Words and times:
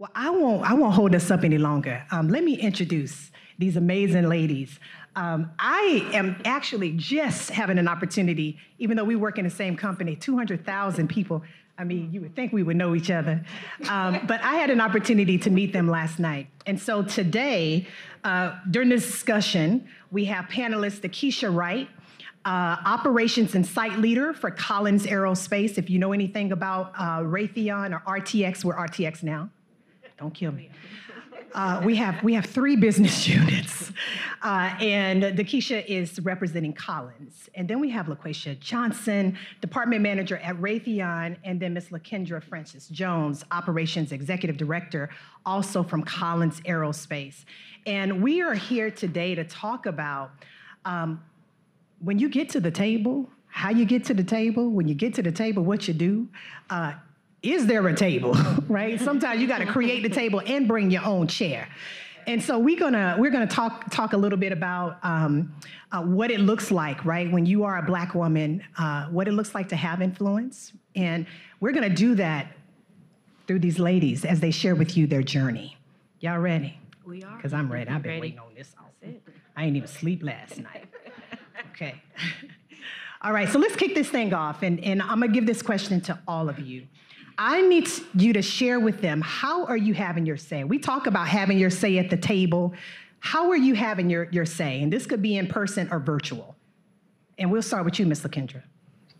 Well, 0.00 0.10
I 0.14 0.30
won't. 0.30 0.62
I 0.62 0.72
won't 0.72 0.94
hold 0.94 1.14
us 1.14 1.30
up 1.30 1.44
any 1.44 1.58
longer. 1.58 2.02
Um, 2.10 2.30
let 2.30 2.42
me 2.42 2.54
introduce 2.54 3.30
these 3.58 3.76
amazing 3.76 4.30
ladies. 4.30 4.80
Um, 5.14 5.50
I 5.58 6.08
am 6.14 6.40
actually 6.46 6.92
just 6.92 7.50
having 7.50 7.76
an 7.76 7.86
opportunity, 7.86 8.56
even 8.78 8.96
though 8.96 9.04
we 9.04 9.14
work 9.14 9.36
in 9.36 9.44
the 9.44 9.50
same 9.50 9.76
company, 9.76 10.16
200,000 10.16 11.06
people. 11.06 11.42
I 11.76 11.84
mean, 11.84 12.10
you 12.14 12.22
would 12.22 12.34
think 12.34 12.50
we 12.50 12.62
would 12.62 12.78
know 12.78 12.94
each 12.94 13.10
other. 13.10 13.44
Um, 13.90 14.20
but 14.26 14.42
I 14.42 14.54
had 14.54 14.70
an 14.70 14.80
opportunity 14.80 15.36
to 15.36 15.50
meet 15.50 15.74
them 15.74 15.86
last 15.86 16.18
night. 16.18 16.46
And 16.64 16.80
so 16.80 17.02
today, 17.02 17.86
uh, 18.24 18.54
during 18.70 18.88
this 18.88 19.04
discussion, 19.04 19.86
we 20.10 20.24
have 20.24 20.46
panelists 20.46 21.00
Takesha 21.00 21.54
Wright, 21.54 21.90
uh, 22.46 22.76
operations 22.86 23.54
and 23.54 23.66
site 23.66 23.98
leader 23.98 24.32
for 24.32 24.50
Collins 24.50 25.04
Aerospace. 25.04 25.76
If 25.76 25.90
you 25.90 25.98
know 25.98 26.14
anything 26.14 26.52
about 26.52 26.94
uh, 26.96 27.18
Raytheon 27.18 27.92
or 27.92 28.20
RTX, 28.20 28.64
we're 28.64 28.76
RTX 28.76 29.22
now. 29.22 29.50
Don't 30.20 30.34
kill 30.34 30.52
me. 30.52 30.68
Uh, 31.54 31.80
we 31.82 31.96
have 31.96 32.22
we 32.22 32.34
have 32.34 32.44
three 32.44 32.76
business 32.76 33.26
units, 33.40 33.90
uh, 34.42 34.76
and 34.78 35.22
Takesha 35.22 35.82
is 35.86 36.20
representing 36.20 36.74
Collins, 36.74 37.48
and 37.54 37.66
then 37.66 37.80
we 37.80 37.88
have 37.88 38.06
LaQuisha 38.06 38.60
Johnson, 38.60 39.36
department 39.62 40.02
manager 40.02 40.36
at 40.38 40.56
Raytheon, 40.56 41.38
and 41.42 41.58
then 41.58 41.72
Miss 41.72 41.86
LaKendra 41.86 42.42
Francis 42.42 42.88
Jones, 42.88 43.46
operations 43.50 44.12
executive 44.12 44.58
director, 44.58 45.08
also 45.46 45.82
from 45.82 46.02
Collins 46.02 46.60
Aerospace, 46.60 47.46
and 47.86 48.22
we 48.22 48.42
are 48.42 48.54
here 48.54 48.90
today 48.90 49.34
to 49.34 49.44
talk 49.44 49.86
about 49.86 50.32
um, 50.84 51.24
when 52.00 52.18
you 52.18 52.28
get 52.28 52.50
to 52.50 52.60
the 52.60 52.70
table, 52.70 53.26
how 53.46 53.70
you 53.70 53.86
get 53.86 54.04
to 54.04 54.12
the 54.12 54.22
table, 54.22 54.68
when 54.68 54.86
you 54.86 54.94
get 54.94 55.14
to 55.14 55.22
the 55.22 55.32
table, 55.32 55.64
what 55.64 55.88
you 55.88 55.94
do. 55.94 56.28
Uh, 56.68 56.92
is 57.42 57.66
there 57.66 57.86
a 57.88 57.94
table, 57.94 58.34
right? 58.68 59.00
Sometimes 59.00 59.40
you 59.40 59.46
got 59.48 59.58
to 59.58 59.66
create 59.66 60.02
the 60.02 60.08
table 60.08 60.42
and 60.44 60.68
bring 60.68 60.90
your 60.90 61.04
own 61.04 61.26
chair. 61.26 61.68
And 62.26 62.42
so 62.42 62.58
we're 62.58 62.78
gonna 62.78 63.16
we're 63.18 63.30
gonna 63.30 63.46
talk 63.46 63.90
talk 63.90 64.12
a 64.12 64.16
little 64.16 64.38
bit 64.38 64.52
about 64.52 64.98
um, 65.02 65.54
uh, 65.90 66.02
what 66.02 66.30
it 66.30 66.40
looks 66.40 66.70
like, 66.70 67.04
right, 67.04 67.30
when 67.32 67.46
you 67.46 67.64
are 67.64 67.78
a 67.78 67.82
black 67.82 68.14
woman, 68.14 68.62
uh, 68.78 69.06
what 69.06 69.26
it 69.26 69.32
looks 69.32 69.54
like 69.54 69.68
to 69.70 69.76
have 69.76 70.02
influence, 70.02 70.72
and 70.94 71.26
we're 71.60 71.72
gonna 71.72 71.88
do 71.88 72.14
that 72.16 72.52
through 73.46 73.58
these 73.60 73.78
ladies 73.78 74.24
as 74.24 74.38
they 74.38 74.50
share 74.50 74.74
with 74.74 74.96
you 74.96 75.06
their 75.06 75.22
journey. 75.22 75.76
Y'all 76.20 76.38
ready? 76.38 76.78
We 77.04 77.22
are. 77.24 77.36
Because 77.36 77.54
I'm 77.54 77.72
ready. 77.72 77.90
I've 77.90 78.02
been 78.02 78.10
Ready. 78.10 78.20
waiting 78.20 78.38
on 78.38 78.54
this. 78.54 78.74
all 78.78 78.90
I 79.56 79.64
ain't 79.64 79.76
even 79.76 79.88
sleep 79.88 80.22
last 80.22 80.58
night. 80.62 80.86
Okay. 81.72 82.00
All 83.22 83.32
right, 83.32 83.50
so 83.50 83.58
let's 83.58 83.76
kick 83.76 83.94
this 83.94 84.08
thing 84.08 84.32
off, 84.32 84.62
and, 84.62 84.82
and 84.82 85.02
I'm 85.02 85.20
gonna 85.20 85.28
give 85.28 85.44
this 85.44 85.60
question 85.60 86.00
to 86.02 86.18
all 86.26 86.48
of 86.48 86.58
you. 86.58 86.86
I 87.42 87.62
need 87.62 87.88
you 88.14 88.34
to 88.34 88.42
share 88.42 88.78
with 88.78 89.00
them 89.00 89.22
how 89.22 89.64
are 89.64 89.76
you 89.76 89.94
having 89.94 90.26
your 90.26 90.36
say? 90.36 90.62
We 90.62 90.78
talk 90.78 91.06
about 91.06 91.26
having 91.26 91.56
your 91.56 91.70
say 91.70 91.96
at 91.96 92.10
the 92.10 92.16
table. 92.18 92.74
How 93.20 93.48
are 93.48 93.56
you 93.56 93.74
having 93.74 94.10
your, 94.10 94.28
your 94.30 94.44
say? 94.44 94.82
And 94.82 94.92
this 94.92 95.06
could 95.06 95.22
be 95.22 95.38
in 95.38 95.46
person 95.46 95.88
or 95.90 96.00
virtual. 96.00 96.54
And 97.38 97.50
we'll 97.50 97.62
start 97.62 97.86
with 97.86 97.98
you, 97.98 98.04
Ms. 98.04 98.20
LaKendra. 98.24 98.62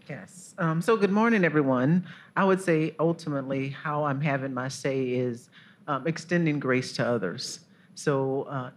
Yes. 0.07 0.55
Um, 0.59 0.83
so, 0.83 0.99
good 0.99 1.11
morning, 1.11 1.45
everyone. 1.47 2.07
I 2.37 2.45
would 2.45 2.61
say 2.61 2.95
ultimately 3.01 3.71
how 3.71 4.05
I'm 4.05 4.21
having 4.21 4.53
my 4.53 4.69
say 4.69 5.12
is 5.12 5.49
um, 5.89 6.07
extending 6.07 6.61
grace 6.61 6.93
to 6.95 7.07
others. 7.07 7.61
So, 7.95 8.43
uh, 8.43 8.71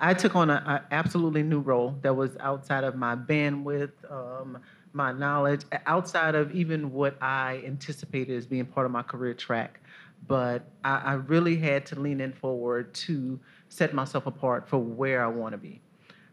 I 0.00 0.14
took 0.14 0.34
on 0.34 0.50
an 0.50 0.80
absolutely 0.90 1.44
new 1.44 1.60
role 1.60 1.94
that 2.02 2.16
was 2.16 2.32
outside 2.40 2.82
of 2.82 2.96
my 2.96 3.14
bandwidth, 3.14 3.92
um, 4.10 4.58
my 4.92 5.12
knowledge, 5.12 5.62
outside 5.86 6.34
of 6.34 6.52
even 6.52 6.92
what 6.92 7.16
I 7.22 7.62
anticipated 7.64 8.36
as 8.36 8.46
being 8.46 8.66
part 8.66 8.86
of 8.86 8.92
my 8.92 9.02
career 9.02 9.34
track. 9.34 9.80
But 10.26 10.62
I, 10.84 10.96
I 10.96 11.12
really 11.14 11.56
had 11.56 11.86
to 11.86 12.00
lean 12.00 12.20
in 12.20 12.32
forward 12.32 12.92
to 12.94 13.40
set 13.68 13.94
myself 13.94 14.26
apart 14.26 14.68
for 14.68 14.78
where 14.78 15.24
I 15.24 15.28
want 15.28 15.52
to 15.52 15.58
be 15.58 15.80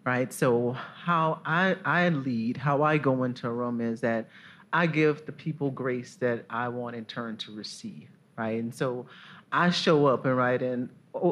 right? 0.07 0.31
So 0.31 0.71
how 0.71 1.41
I, 1.45 1.75
I 1.83 2.07
lead, 2.07 2.55
how 2.55 2.81
I 2.81 2.97
go 2.97 3.25
into 3.25 3.45
a 3.45 3.51
room 3.51 3.81
is 3.81 3.99
that 4.01 4.29
I 4.71 4.87
give 4.87 5.25
the 5.25 5.33
people 5.33 5.69
grace 5.69 6.15
that 6.21 6.45
I 6.49 6.69
want 6.69 6.95
in 6.95 7.03
turn 7.03 7.35
to 7.37 7.51
receive, 7.51 8.07
right? 8.37 8.57
And 8.57 8.73
so 8.73 9.05
I 9.51 9.69
show 9.69 10.05
up 10.05 10.25
and 10.25 10.37
right, 10.37 10.61
and 10.61 10.89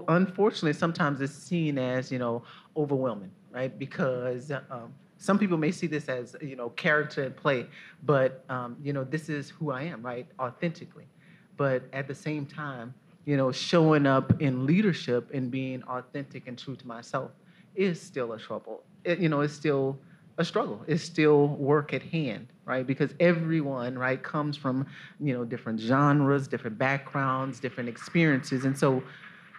unfortunately, 0.09 0.73
sometimes 0.73 1.21
it's 1.21 1.33
seen 1.33 1.77
as 1.77 2.11
you 2.11 2.19
know 2.19 2.43
overwhelming, 2.75 3.31
right? 3.53 3.77
Because 3.79 4.51
um, 4.51 4.93
some 5.25 5.39
people 5.39 5.57
may 5.57 5.71
see 5.71 5.87
this 5.87 6.07
as 6.07 6.35
you 6.41 6.55
know 6.55 6.69
character 6.69 7.23
and 7.23 7.35
play, 7.35 7.65
but 8.03 8.45
um, 8.49 8.77
you 8.83 8.93
know 8.93 9.03
this 9.03 9.29
is 9.29 9.49
who 9.49 9.71
I 9.71 9.83
am, 9.83 10.01
right? 10.01 10.27
Authentically, 10.39 11.07
but 11.57 11.83
at 11.93 12.07
the 12.07 12.15
same 12.15 12.45
time, 12.45 12.93
you 13.25 13.37
know, 13.37 13.51
showing 13.51 14.05
up 14.05 14.39
in 14.41 14.65
leadership 14.65 15.31
and 15.33 15.49
being 15.49 15.81
authentic 15.83 16.47
and 16.47 16.57
true 16.57 16.75
to 16.75 16.87
myself 16.87 17.31
is 17.73 17.99
still 17.99 18.33
a 18.33 18.39
trouble. 18.39 18.83
It, 19.03 19.19
you 19.19 19.29
know, 19.29 19.41
it's 19.41 19.53
still 19.53 19.97
a 20.37 20.45
struggle. 20.45 20.83
It's 20.87 21.03
still 21.03 21.47
work 21.47 21.93
at 21.93 22.03
hand, 22.03 22.47
right? 22.65 22.85
Because 22.85 23.11
everyone, 23.19 23.97
right, 23.97 24.21
comes 24.21 24.55
from, 24.57 24.85
you 25.19 25.33
know, 25.33 25.43
different 25.43 25.79
genres, 25.79 26.47
different 26.47 26.77
backgrounds, 26.77 27.59
different 27.59 27.89
experiences. 27.89 28.65
And 28.65 28.77
so 28.77 29.01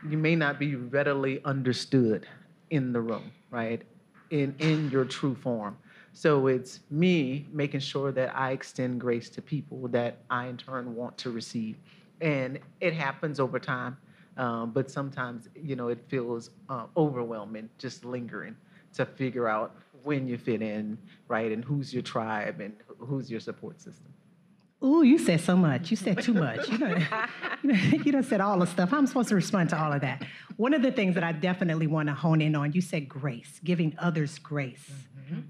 you 0.09 0.17
may 0.17 0.37
not 0.37 0.59
be 0.59 0.77
readily 0.77 1.41
understood 1.45 2.29
in 2.71 2.93
the 2.93 3.01
room, 3.01 3.33
right? 3.51 3.83
In 4.31 4.55
in 4.59 4.91
your 4.91 5.05
true 5.05 5.35
form. 5.35 5.77
So 6.13 6.47
it's 6.47 6.81
me 6.91 7.47
making 7.53 7.81
sure 7.81 8.11
that 8.13 8.35
I 8.35 8.53
extend 8.53 9.01
grace 9.01 9.29
to 9.31 9.43
people 9.43 9.87
that 9.89 10.19
I 10.31 10.47
in 10.47 10.57
turn 10.57 10.95
want 10.95 11.17
to 11.19 11.31
receive. 11.31 11.77
And 12.21 12.59
it 12.81 12.95
happens 12.95 13.39
over 13.39 13.59
time. 13.59 13.99
Um, 14.39 14.71
but 14.71 14.91
sometimes, 14.91 15.49
you 15.55 15.77
know, 15.77 15.89
it 15.89 15.99
feels 16.09 16.51
uh, 16.69 16.87
overwhelming 16.97 17.69
just 17.79 18.05
lingering 18.05 18.57
to 18.95 19.07
figure 19.07 19.47
out 19.49 19.77
when 20.03 20.27
you 20.27 20.39
fit 20.39 20.63
in, 20.63 20.99
right, 21.29 21.53
and 21.53 21.65
who's 21.65 21.93
your 21.93 22.03
tribe 22.03 22.61
and 22.61 22.75
who's 22.99 23.31
your 23.31 23.41
support 23.41 23.81
system. 23.81 24.13
Ooh, 24.85 25.03
you 25.03 25.19
said 25.19 25.41
so 25.41 25.57
much. 25.57 25.91
You 25.91 25.97
said 25.97 26.23
too 26.23 26.35
much. 26.35 26.69
You 26.69 26.79
done, 26.79 27.07
you 27.63 27.73
done, 27.73 28.03
you 28.05 28.13
done 28.13 28.23
said 28.23 28.41
all 28.41 28.59
the 28.59 28.67
stuff. 28.67 28.93
I'm 28.93 29.07
supposed 29.07 29.31
to 29.31 29.35
respond 29.35 29.71
to 29.71 29.83
all 29.83 29.93
of 29.93 30.03
that. 30.03 30.25
One 30.57 30.75
of 30.75 30.83
the 30.83 30.93
things 30.93 31.15
that 31.15 31.25
I 31.25 31.33
definitely 31.33 31.87
want 31.87 32.09
to 32.09 32.15
hone 32.15 32.41
in 32.41 32.55
on, 32.55 32.73
you 32.73 32.81
said 32.81 33.09
grace, 33.09 33.61
giving 33.65 33.97
others 33.99 34.39
grace. 34.39 34.91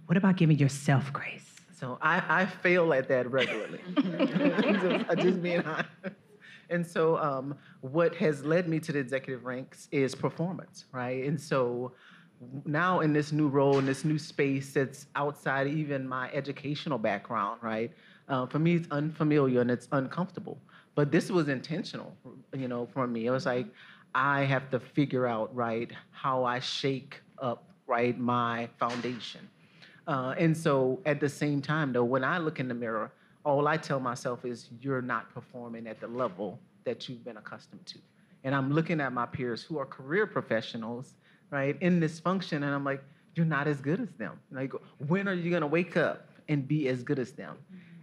What 0.06 0.16
about 0.16 0.36
giving 0.36 0.58
yourself 0.58 1.12
grace? 1.12 1.44
So 1.78 1.98
I, 2.00 2.22
I 2.42 2.46
fail 2.46 2.94
at 2.94 3.08
that 3.08 3.30
regularly. 3.30 3.80
just, 3.96 5.18
just 5.18 5.42
being 5.42 5.60
honest. 5.62 5.88
And 6.70 6.84
so, 6.84 7.18
um, 7.18 7.54
what 7.82 8.14
has 8.16 8.44
led 8.44 8.68
me 8.68 8.80
to 8.80 8.92
the 8.92 8.98
executive 8.98 9.44
ranks 9.44 9.88
is 9.92 10.14
performance, 10.14 10.86
right? 10.92 11.24
And 11.24 11.40
so, 11.40 11.92
now 12.64 13.00
in 13.00 13.12
this 13.12 13.30
new 13.30 13.48
role, 13.48 13.78
in 13.78 13.86
this 13.86 14.04
new 14.04 14.18
space 14.18 14.72
that's 14.72 15.06
outside 15.14 15.66
even 15.66 16.08
my 16.08 16.30
educational 16.32 16.98
background, 16.98 17.60
right? 17.62 17.92
Uh, 18.28 18.46
for 18.46 18.58
me, 18.58 18.74
it's 18.76 18.88
unfamiliar 18.90 19.60
and 19.60 19.70
it's 19.70 19.88
uncomfortable. 19.92 20.58
But 20.94 21.12
this 21.12 21.30
was 21.30 21.48
intentional, 21.48 22.16
you 22.54 22.68
know, 22.68 22.88
for 22.92 23.06
me. 23.06 23.26
It 23.26 23.30
was 23.30 23.46
like, 23.46 23.66
I 24.14 24.44
have 24.44 24.70
to 24.70 24.80
figure 24.80 25.26
out, 25.26 25.54
right, 25.54 25.90
how 26.10 26.44
I 26.44 26.58
shake 26.58 27.20
up, 27.38 27.68
right, 27.86 28.18
my 28.18 28.68
foundation. 28.78 29.48
Uh, 30.06 30.34
and 30.38 30.56
so 30.56 31.00
at 31.04 31.20
the 31.20 31.28
same 31.28 31.60
time, 31.60 31.92
though, 31.92 32.04
when 32.04 32.24
I 32.24 32.38
look 32.38 32.58
in 32.58 32.68
the 32.68 32.74
mirror, 32.74 33.12
all 33.44 33.68
I 33.68 33.76
tell 33.76 34.00
myself 34.00 34.44
is 34.44 34.70
you're 34.80 35.02
not 35.02 35.32
performing 35.34 35.86
at 35.86 36.00
the 36.00 36.08
level 36.08 36.58
that 36.84 37.08
you've 37.08 37.24
been 37.24 37.36
accustomed 37.36 37.84
to. 37.86 37.98
And 38.44 38.54
I'm 38.54 38.72
looking 38.72 39.00
at 39.00 39.12
my 39.12 39.26
peers 39.26 39.62
who 39.62 39.78
are 39.78 39.86
career 39.86 40.26
professionals, 40.26 41.14
right, 41.50 41.76
in 41.80 42.00
this 42.00 42.18
function, 42.18 42.62
and 42.62 42.74
I'm 42.74 42.84
like, 42.84 43.02
you're 43.34 43.44
not 43.44 43.68
as 43.68 43.80
good 43.80 44.00
as 44.00 44.08
them. 44.12 44.40
Like, 44.50 44.72
when 45.06 45.28
are 45.28 45.34
you 45.34 45.50
gonna 45.50 45.66
wake 45.66 45.96
up 45.96 46.28
and 46.48 46.66
be 46.66 46.88
as 46.88 47.02
good 47.02 47.18
as 47.18 47.32
them? 47.32 47.58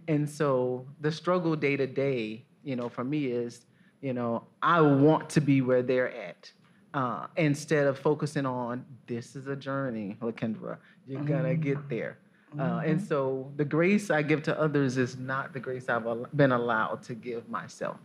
And 0.08 0.28
so 0.28 0.86
the 1.00 1.10
struggle 1.10 1.56
day 1.56 1.76
to 1.76 1.86
day, 1.86 2.44
you 2.62 2.76
know, 2.76 2.88
for 2.88 3.04
me 3.04 3.26
is, 3.26 3.66
you 4.00 4.12
know, 4.12 4.44
I 4.62 4.80
want 4.80 5.30
to 5.30 5.40
be 5.40 5.60
where 5.60 5.82
they're 5.82 6.14
at. 6.14 6.52
Uh, 6.92 7.26
instead 7.36 7.86
of 7.86 7.98
focusing 7.98 8.46
on 8.46 8.84
this 9.06 9.34
is 9.34 9.48
a 9.48 9.56
journey, 9.56 10.16
LaKendra, 10.20 10.76
you're 11.08 11.22
gonna 11.22 11.54
get 11.56 11.88
there. 11.88 12.18
Uh, 12.58 12.82
and 12.84 13.02
so 13.02 13.50
the 13.56 13.64
grace 13.64 14.10
I 14.10 14.22
give 14.22 14.42
to 14.44 14.60
others 14.60 14.96
is 14.96 15.16
not 15.16 15.52
the 15.52 15.58
grace 15.58 15.88
I've 15.88 16.06
been 16.36 16.52
allowed 16.52 17.02
to 17.04 17.14
give 17.14 17.48
myself, 17.48 17.96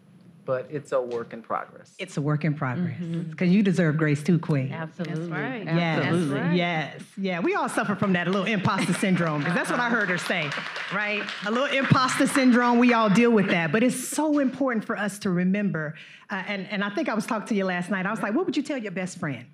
but 0.50 0.66
it's 0.72 0.92
a 0.94 1.00
work 1.00 1.32
in 1.32 1.44
progress. 1.44 1.94
It's 2.00 2.18
a 2.18 2.22
work 2.24 2.44
in 2.44 2.56
progress. 2.56 2.98
Because 3.00 3.50
you 3.50 3.62
deserve 3.62 3.98
grace 3.98 4.24
too, 4.24 4.40
Queen. 4.40 4.72
Absolutely. 4.74 5.30
right. 5.32 5.64
Yes, 5.64 6.04
Absolutely. 6.04 6.40
right. 6.40 6.56
yes, 6.56 7.02
yeah. 7.18 7.40
We 7.40 7.54
all 7.54 7.70
suffer 7.70 7.94
from 7.94 8.14
that 8.14 8.28
a 8.28 8.32
little 8.32 8.48
imposter 8.48 8.94
syndrome 8.94 9.42
because 9.42 9.54
that's 9.54 9.70
what 9.70 9.80
I 9.80 9.90
heard 9.90 10.10
her 10.10 10.18
say, 10.18 10.50
right? 10.92 11.22
A 11.46 11.52
little 11.52 11.68
imposter 11.68 12.26
syndrome. 12.26 12.80
We 12.80 12.94
all 12.94 13.12
deal 13.12 13.30
with 13.30 13.50
that, 13.50 13.72
but 13.72 13.84
it's 13.84 14.08
so 14.08 14.40
important 14.40 14.86
for 14.86 14.98
us 14.98 15.20
to 15.20 15.30
remember. 15.30 15.94
Uh, 16.32 16.42
and 16.48 16.68
and 16.72 16.84
I 16.84 16.90
think 16.96 17.10
I 17.10 17.14
was 17.14 17.28
talking 17.28 17.48
to 17.50 17.54
you 17.54 17.66
last 17.66 17.92
night. 17.92 18.08
I 18.08 18.10
was 18.10 18.24
like, 18.24 18.34
what 18.34 18.48
would 18.48 18.58
you 18.58 18.64
tell 18.64 18.80
your 18.80 18.92
best 18.92 19.20
friend, 19.20 19.46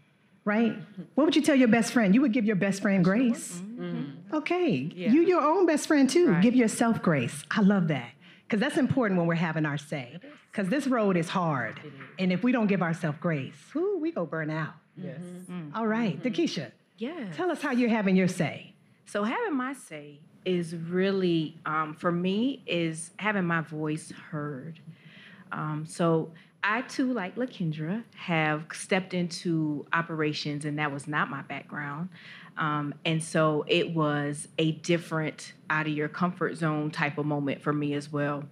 right? 0.46 0.78
What 1.16 1.26
would 1.26 1.36
you 1.36 1.42
tell 1.42 1.56
your 1.56 1.68
best 1.68 1.92
friend? 1.92 2.16
You 2.16 2.22
would 2.22 2.32
give 2.32 2.46
your 2.46 2.56
best 2.56 2.82
friend 2.82 3.04
grace. 3.04 3.62
Okay, 4.34 4.70
you 4.96 5.24
your 5.24 5.42
own 5.42 5.66
best 5.66 5.88
friend 5.88 6.10
too. 6.10 6.30
Right. 6.32 6.42
Give 6.42 6.56
yourself 6.56 7.02
grace. 7.02 7.44
I 7.52 7.60
love 7.60 7.90
that. 7.90 8.12
Because 8.48 8.60
that's 8.60 8.78
important 8.78 9.18
when 9.18 9.28
we're 9.28 9.36
having 9.36 9.66
our 9.66 9.78
say. 9.78 10.20
Because 10.52 10.70
this 10.70 10.88
road 10.88 11.18
is 11.18 11.30
hard. 11.30 11.80
And 12.20 12.32
if 12.32 12.44
we 12.44 12.52
don't 12.52 12.68
give 12.68 12.82
ourselves 12.82 13.18
grace, 13.20 13.56
whoo, 13.74 13.98
we 14.00 14.12
go 14.12 14.26
burn 14.26 14.50
out. 14.50 14.74
Yes. 14.96 15.20
All 15.74 15.88
right, 15.88 16.22
Takesha, 16.22 16.72
Yeah. 16.98 17.32
tell 17.34 17.52
us 17.52 17.62
how 17.62 17.72
you're 17.72 17.90
having 17.90 18.16
your 18.16 18.28
say. 18.28 18.74
So 19.06 19.24
having 19.24 19.56
my 19.56 19.74
say 19.74 20.20
is 20.46 20.76
really, 20.76 21.58
um, 21.66 21.94
for 21.96 22.12
me, 22.12 22.62
is 22.68 23.12
having 23.18 23.46
my 23.46 23.62
voice 23.62 24.12
heard. 24.30 24.80
Um, 25.52 25.86
so 25.88 26.32
I 26.64 26.82
too, 26.84 27.12
like 27.14 27.36
LaKendra, 27.36 28.04
have 28.16 28.66
stepped 28.74 29.14
into 29.14 29.86
operations, 29.94 30.66
and 30.66 30.80
that 30.80 30.92
was 30.92 31.08
not 31.08 31.30
my 31.30 31.42
background. 31.44 32.10
Um, 32.58 32.94
and 33.04 33.22
so 33.24 33.66
it 33.68 33.94
was 33.94 34.48
a 34.58 34.72
different, 34.72 35.54
out 35.70 35.88
of 35.88 35.94
your 35.94 36.08
comfort 36.08 36.56
zone 36.56 36.92
type 36.92 37.18
of 37.18 37.26
moment 37.26 37.62
for 37.62 37.74
me 37.74 37.94
as 37.94 38.12
well. 38.12 38.44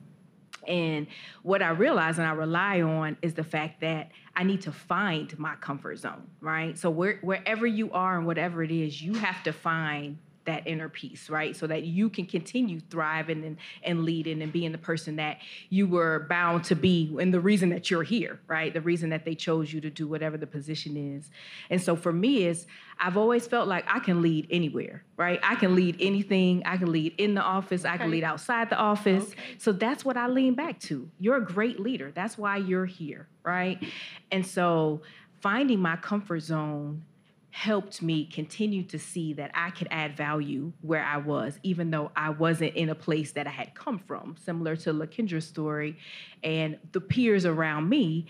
And 0.68 1.08
what 1.42 1.62
I 1.62 1.70
realize 1.70 2.18
and 2.18 2.28
I 2.28 2.32
rely 2.32 2.82
on 2.82 3.18
is 3.22 3.34
the 3.34 3.44
fact 3.44 3.82
that 3.82 4.12
I 4.36 4.44
need 4.44 4.62
to 4.62 4.72
find 4.72 5.38
my 5.38 5.56
comfort 5.56 5.98
zone, 5.98 6.28
right? 6.40 6.78
So 6.78 6.90
where, 6.90 7.20
wherever 7.22 7.68
you 7.68 7.92
are 7.92 8.18
and 8.18 8.26
whatever 8.26 8.64
it 8.64 8.72
is, 8.72 9.02
you 9.02 9.16
have 9.16 9.44
to 9.44 9.54
find 9.54 10.18
that 10.46 10.68
inner 10.68 10.90
peace, 10.90 11.30
right? 11.30 11.56
So 11.56 11.68
that 11.68 11.84
you 11.84 12.10
can 12.10 12.26
continue 12.26 12.80
thriving 12.80 13.44
and, 13.44 13.58
and 13.84 14.04
leading 14.04 14.42
and 14.42 14.52
being 14.52 14.72
the 14.72 14.78
person 14.78 15.16
that 15.18 15.38
you 15.70 15.88
were 15.88 16.26
bound 16.30 16.64
to 16.66 16.76
be 16.76 17.16
and 17.20 17.34
the 17.34 17.40
reason 17.40 17.70
that 17.70 17.90
you're 17.90 18.04
here, 18.04 18.40
right? 18.48 18.74
The 18.74 18.82
reason 18.82 19.10
that 19.12 19.26
they 19.26 19.36
chose 19.36 19.72
you 19.74 19.82
to 19.82 19.90
do 19.90 20.08
whatever 20.08 20.38
the 20.38 20.48
position 20.48 21.16
is. 21.16 21.30
And 21.70 21.82
so 21.82 21.96
for 21.96 22.12
me 22.12 22.46
is 22.46 22.68
I've 23.00 23.18
always 23.18 23.48
felt 23.48 23.68
like 23.68 23.86
I 23.88 24.00
can 24.00 24.22
lead 24.22 24.48
anywhere, 24.50 25.04
right? 25.18 25.40
I 25.44 25.56
can 25.56 25.76
lead 25.76 25.98
anything. 26.00 26.64
I 26.66 26.78
can 26.78 26.92
lead 26.92 27.16
in 27.18 27.34
the 27.34 27.42
office. 27.42 27.86
I 27.86 27.98
can 27.98 28.12
lead 28.12 28.24
outside 28.24 28.70
the 28.70 28.78
office. 28.78 29.34
So 29.58 29.72
that's 29.72 30.06
what 30.06 30.18
I 30.18 30.28
lean 30.28 30.54
back 30.54 30.80
to. 30.82 31.10
You're 31.20 31.38
a 31.38 31.46
great 31.46 31.80
leader. 31.80 32.12
That's 32.14 32.38
why 32.38 32.58
you're 32.58 32.86
here, 32.86 33.28
right? 33.44 33.84
And 34.32 34.46
so 34.46 35.02
finding 35.42 35.80
my 35.80 35.96
comfort 35.98 36.40
zone 36.42 37.04
helped 37.54 38.02
me 38.02 38.26
continue 38.26 38.82
to 38.82 38.98
see 38.98 39.32
that 39.32 39.52
I 39.54 39.70
could 39.70 39.88
add 39.92 40.18
value 40.18 40.74
where 40.82 41.04
I 41.04 41.18
was, 41.18 41.60
even 41.62 41.92
though 41.92 42.12
I 42.16 42.32
wasn't 42.32 42.74
in 42.74 42.90
a 42.90 42.96
place 42.96 43.34
that 43.34 43.46
I 43.46 43.52
had 43.52 43.76
come 43.76 44.00
from, 44.00 44.36
similar 44.44 44.76
to 44.78 44.92
LaKendra's 44.92 45.46
story. 45.46 46.00
And 46.44 46.80
the 46.94 47.00
peers 47.00 47.46
around 47.46 47.90
me 47.90 48.26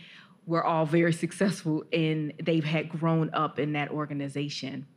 were 0.46 0.62
all 0.62 0.86
very 0.86 1.14
successful 1.14 1.86
and 1.94 2.34
they've 2.44 2.66
had 2.66 2.90
grown 2.90 3.34
up 3.34 3.60
in 3.60 3.72
that 3.74 3.92
organization. 3.92 4.88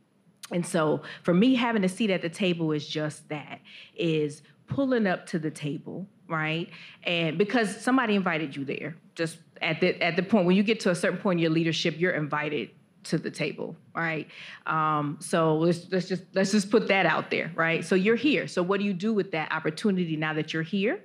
And 0.51 0.65
so 0.65 1.03
for 1.23 1.33
me, 1.33 1.55
having 1.55 1.85
a 1.85 1.89
seat 1.89 2.09
at 2.09 2.21
the 2.21 2.29
table 2.29 2.73
is 2.73 2.85
just 2.85 3.29
that, 3.29 3.61
is 3.95 4.41
pulling 4.67 5.07
up 5.07 5.25
to 5.27 5.39
the 5.39 5.51
table, 5.51 6.05
right? 6.27 6.69
And 7.03 7.37
because 7.37 7.79
somebody 7.79 8.15
invited 8.15 8.57
you 8.57 8.65
there, 8.65 8.97
just 9.15 9.37
at 9.61 9.79
the 9.79 10.03
at 10.03 10.17
the 10.17 10.23
point 10.23 10.45
when 10.45 10.57
you 10.57 10.63
get 10.63 10.81
to 10.81 10.91
a 10.91 10.95
certain 10.95 11.17
point 11.17 11.39
in 11.39 11.43
your 11.43 11.51
leadership, 11.51 11.97
you're 11.97 12.11
invited 12.11 12.71
to 13.09 13.17
the 13.17 13.31
table, 13.31 13.75
right? 13.95 14.27
Um, 14.65 15.17
so 15.19 15.57
let's 15.57 15.87
let's 15.91 16.07
just 16.07 16.23
let's 16.33 16.51
just 16.51 16.69
put 16.69 16.87
that 16.87 17.05
out 17.05 17.31
there, 17.31 17.51
right? 17.55 17.83
So 17.83 17.95
you're 17.95 18.15
here. 18.15 18.47
So 18.47 18.61
what 18.63 18.79
do 18.79 18.85
you 18.85 18.93
do 18.93 19.13
with 19.13 19.31
that 19.31 19.51
opportunity 19.51 20.15
now 20.15 20.33
that 20.33 20.53
you're 20.53 20.63
here? 20.63 20.99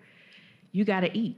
You 0.72 0.84
got 0.84 1.00
to 1.00 1.16
eat, 1.16 1.36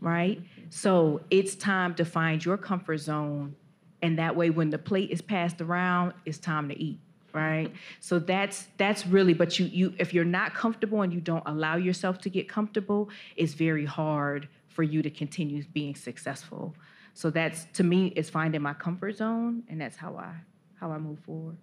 right? 0.00 0.40
So 0.70 1.20
it's 1.30 1.54
time 1.54 1.94
to 1.96 2.04
find 2.04 2.44
your 2.44 2.56
comfort 2.56 2.98
zone, 2.98 3.54
and 4.02 4.18
that 4.18 4.36
way, 4.36 4.50
when 4.50 4.70
the 4.70 4.78
plate 4.78 5.10
is 5.10 5.22
passed 5.22 5.60
around, 5.60 6.14
it's 6.24 6.38
time 6.38 6.68
to 6.68 6.78
eat, 6.78 7.00
right? 7.32 7.72
So 8.00 8.18
that's 8.18 8.66
that's 8.76 9.06
really. 9.06 9.34
But 9.34 9.58
you 9.58 9.66
you 9.66 9.94
if 9.98 10.12
you're 10.14 10.24
not 10.24 10.54
comfortable 10.54 11.02
and 11.02 11.12
you 11.12 11.20
don't 11.20 11.44
allow 11.46 11.76
yourself 11.76 12.18
to 12.18 12.30
get 12.30 12.48
comfortable, 12.48 13.10
it's 13.36 13.54
very 13.54 13.84
hard 13.84 14.48
for 14.68 14.82
you 14.82 15.02
to 15.02 15.10
continue 15.10 15.64
being 15.72 15.94
successful. 15.94 16.74
So 17.16 17.30
that's 17.30 17.64
to 17.72 17.82
me 17.82 18.08
is 18.08 18.28
finding 18.28 18.60
my 18.60 18.74
comfort 18.74 19.16
zone, 19.16 19.62
and 19.70 19.80
that's 19.80 19.96
how 19.96 20.16
I 20.16 20.34
how 20.78 20.90
I 20.92 20.98
move 20.98 21.18
forward. 21.20 21.56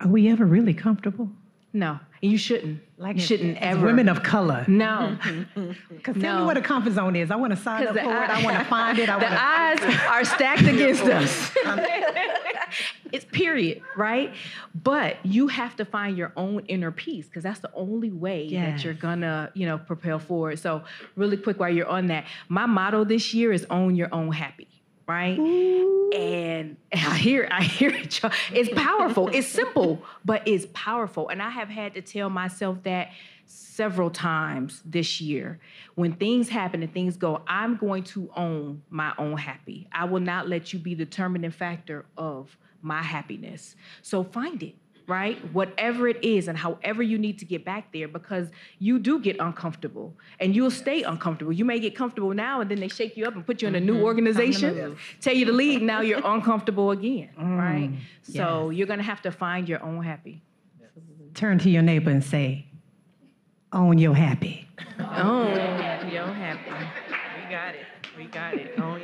Are 0.00 0.08
we 0.08 0.30
ever 0.30 0.46
really 0.46 0.72
comfortable? 0.72 1.28
No, 1.74 2.00
you 2.22 2.38
shouldn't. 2.38 2.80
Like 2.96 3.16
you 3.16 3.22
shouldn't 3.22 3.58
ever. 3.58 3.84
women 3.84 4.08
of 4.08 4.22
color. 4.22 4.64
no, 4.66 5.18
Because 5.90 6.16
tell 6.22 6.40
me 6.40 6.46
what 6.46 6.56
a 6.56 6.62
comfort 6.62 6.94
zone 6.94 7.16
is. 7.16 7.30
I 7.30 7.36
want 7.36 7.50
to 7.54 7.58
sign 7.60 7.86
up 7.86 7.92
for 7.92 8.00
it. 8.00 8.06
I 8.06 8.42
want 8.42 8.56
to 8.56 8.64
find 8.64 8.98
it. 8.98 9.10
I 9.10 9.18
the 9.18 9.24
want 9.26 9.34
to. 9.34 9.44
eyes 9.44 10.00
are 10.08 10.24
stacked 10.24 10.62
against 10.62 11.02
us. 11.04 11.52
It's 13.12 13.24
period, 13.26 13.82
right? 13.96 14.34
But 14.74 15.24
you 15.24 15.48
have 15.48 15.76
to 15.76 15.84
find 15.84 16.16
your 16.16 16.32
own 16.36 16.64
inner 16.66 16.90
peace 16.90 17.26
because 17.26 17.42
that's 17.42 17.60
the 17.60 17.70
only 17.74 18.10
way 18.10 18.48
that 18.50 18.84
you're 18.84 18.94
gonna, 18.94 19.50
you 19.54 19.66
know, 19.66 19.78
propel 19.78 20.18
forward. 20.18 20.58
So, 20.58 20.82
really 21.16 21.36
quick, 21.36 21.58
while 21.58 21.70
you're 21.70 21.88
on 21.88 22.06
that, 22.08 22.26
my 22.48 22.66
motto 22.66 23.04
this 23.04 23.34
year 23.34 23.52
is 23.52 23.66
own 23.70 23.96
your 23.96 24.12
own 24.14 24.32
happy. 24.32 24.68
Right, 25.08 25.38
and 25.38 26.76
I 26.92 27.16
hear, 27.16 27.48
I 27.50 27.62
hear 27.62 27.90
it. 27.90 28.20
y'all. 28.20 28.32
It's 28.52 28.68
powerful. 28.70 29.28
It's 29.28 29.46
simple, 29.46 30.02
but 30.24 30.42
it's 30.46 30.66
powerful. 30.72 31.28
And 31.28 31.40
I 31.40 31.50
have 31.50 31.68
had 31.68 31.94
to 31.94 32.02
tell 32.02 32.28
myself 32.28 32.82
that 32.82 33.10
several 33.46 34.10
times 34.10 34.82
this 34.84 35.20
year. 35.20 35.58
When 35.94 36.14
things 36.14 36.48
happen 36.48 36.82
and 36.82 36.92
things 36.92 37.16
go, 37.16 37.42
I'm 37.46 37.76
going 37.76 38.04
to 38.04 38.30
own 38.36 38.82
my 38.90 39.12
own 39.18 39.36
happy. 39.36 39.86
I 39.92 40.04
will 40.04 40.20
not 40.20 40.48
let 40.48 40.72
you 40.72 40.78
be 40.78 40.94
the 40.94 41.04
determining 41.04 41.50
factor 41.50 42.06
of 42.16 42.56
my 42.86 43.02
happiness. 43.02 43.74
So 44.00 44.22
find 44.22 44.62
it, 44.62 44.76
right? 45.08 45.36
Whatever 45.52 46.08
it 46.08 46.22
is 46.24 46.46
and 46.46 46.56
however 46.56 47.02
you 47.02 47.18
need 47.18 47.38
to 47.40 47.44
get 47.44 47.64
back 47.64 47.92
there 47.92 48.06
because 48.06 48.48
you 48.78 48.98
do 49.00 49.18
get 49.18 49.36
uncomfortable 49.40 50.14
and 50.38 50.54
you'll 50.54 50.70
stay 50.70 51.02
uncomfortable. 51.02 51.52
You 51.52 51.64
may 51.64 51.80
get 51.80 51.96
comfortable 51.96 52.32
now 52.32 52.60
and 52.60 52.70
then 52.70 52.78
they 52.78 52.88
shake 52.88 53.16
you 53.16 53.26
up 53.26 53.34
and 53.34 53.44
put 53.44 53.60
you 53.60 53.68
in 53.68 53.74
a 53.74 53.80
new 53.80 53.94
mm-hmm. 53.94 54.04
organization, 54.04 54.96
tell 55.20 55.34
you 55.34 55.44
to 55.46 55.52
leave, 55.52 55.82
now 55.82 56.00
you're 56.00 56.22
uncomfortable 56.24 56.92
again, 56.92 57.30
mm, 57.38 57.58
right? 57.58 57.90
So 58.22 58.70
you're 58.70 58.86
going 58.86 59.00
to 59.00 59.04
have 59.04 59.22
to 59.22 59.32
find 59.32 59.68
your 59.68 59.82
own 59.82 60.02
happy. 60.02 60.42
Turn 61.34 61.58
to 61.58 61.68
your 61.68 61.82
neighbor 61.82 62.10
and 62.10 62.24
say, 62.24 62.66
own 63.72 63.98
your 63.98 64.14
happy. 64.14 64.68
Own 64.98 66.10
your 66.10 66.26
happy. 66.26 66.70
We 66.70 67.50
got 67.50 67.74
it. 67.74 67.86
We 68.16 68.24
got 68.26 68.54
it. 68.54 68.78
Own. 68.80 68.95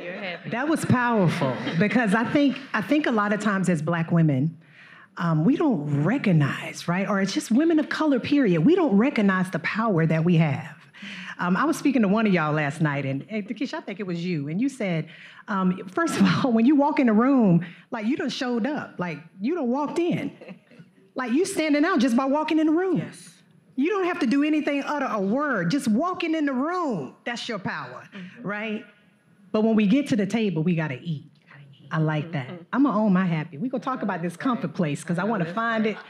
That 0.51 0.67
was 0.67 0.85
powerful 0.85 1.55
because 1.79 2.13
I 2.13 2.23
think 2.23 2.57
I 2.73 2.81
think 2.81 3.07
a 3.07 3.11
lot 3.11 3.33
of 3.33 3.39
times 3.39 3.69
as 3.69 3.81
black 3.81 4.11
women, 4.11 4.57
um, 5.17 5.45
we 5.45 5.55
don't 5.55 6.03
recognize, 6.03 6.87
right? 6.87 7.07
Or 7.07 7.21
it's 7.21 7.33
just 7.33 7.51
women 7.51 7.79
of 7.79 7.89
color, 7.89 8.19
period. 8.19 8.61
We 8.61 8.75
don't 8.75 8.97
recognize 8.97 9.49
the 9.51 9.59
power 9.59 10.05
that 10.05 10.23
we 10.23 10.37
have. 10.37 10.75
Um, 11.39 11.57
I 11.57 11.65
was 11.65 11.77
speaking 11.77 12.03
to 12.03 12.07
one 12.07 12.27
of 12.27 12.33
y'all 12.33 12.53
last 12.53 12.81
night, 12.81 13.05
and 13.05 13.27
Takesha, 13.27 13.75
I 13.75 13.81
think 13.81 13.99
it 13.99 14.07
was 14.07 14.23
you, 14.23 14.47
and 14.49 14.61
you 14.61 14.69
said, 14.69 15.09
um, 15.47 15.77
first 15.91 16.19
of 16.19 16.45
all, 16.45 16.51
when 16.53 16.65
you 16.65 16.75
walk 16.75 16.99
in 16.99 17.07
the 17.07 17.13
room, 17.13 17.65
like 17.91 18.05
you 18.05 18.15
done 18.15 18.29
showed 18.29 18.67
up, 18.67 18.95
like 18.97 19.19
you 19.41 19.55
done 19.55 19.69
walked 19.69 19.99
in, 19.99 20.31
like 21.15 21.31
you 21.31 21.45
standing 21.45 21.83
out 21.85 21.99
just 21.99 22.15
by 22.15 22.25
walking 22.25 22.59
in 22.59 22.67
the 22.67 22.73
room. 22.73 22.97
Yes. 22.97 23.29
You 23.75 23.89
don't 23.89 24.05
have 24.05 24.19
to 24.19 24.27
do 24.27 24.43
anything, 24.43 24.83
utter 24.83 25.07
a 25.09 25.19
word. 25.19 25.71
Just 25.71 25.87
walking 25.87 26.35
in 26.35 26.45
the 26.45 26.53
room, 26.53 27.15
that's 27.25 27.49
your 27.49 27.57
power, 27.57 28.07
right? 28.41 28.85
But 29.53 29.63
when 29.63 29.75
we 29.75 29.87
get 29.87 30.07
to 30.07 30.17
the 30.17 30.25
table, 30.25 30.63
we 30.63 30.75
gotta 30.75 30.99
eat. 30.99 31.29
I 31.91 31.99
like 31.99 32.31
that. 32.31 32.49
I'm 32.73 32.83
gonna 32.83 32.97
own 32.97 33.13
my 33.13 33.25
happy. 33.25 33.59
we 33.59 33.69
gonna 33.69 33.83
talk 33.83 34.01
about 34.01 34.23
this 34.23 34.35
comfort 34.35 34.73
place 34.73 35.01
because 35.01 35.19
I 35.19 35.23
wanna 35.23 35.45
find 35.53 35.85
it. 35.85 35.97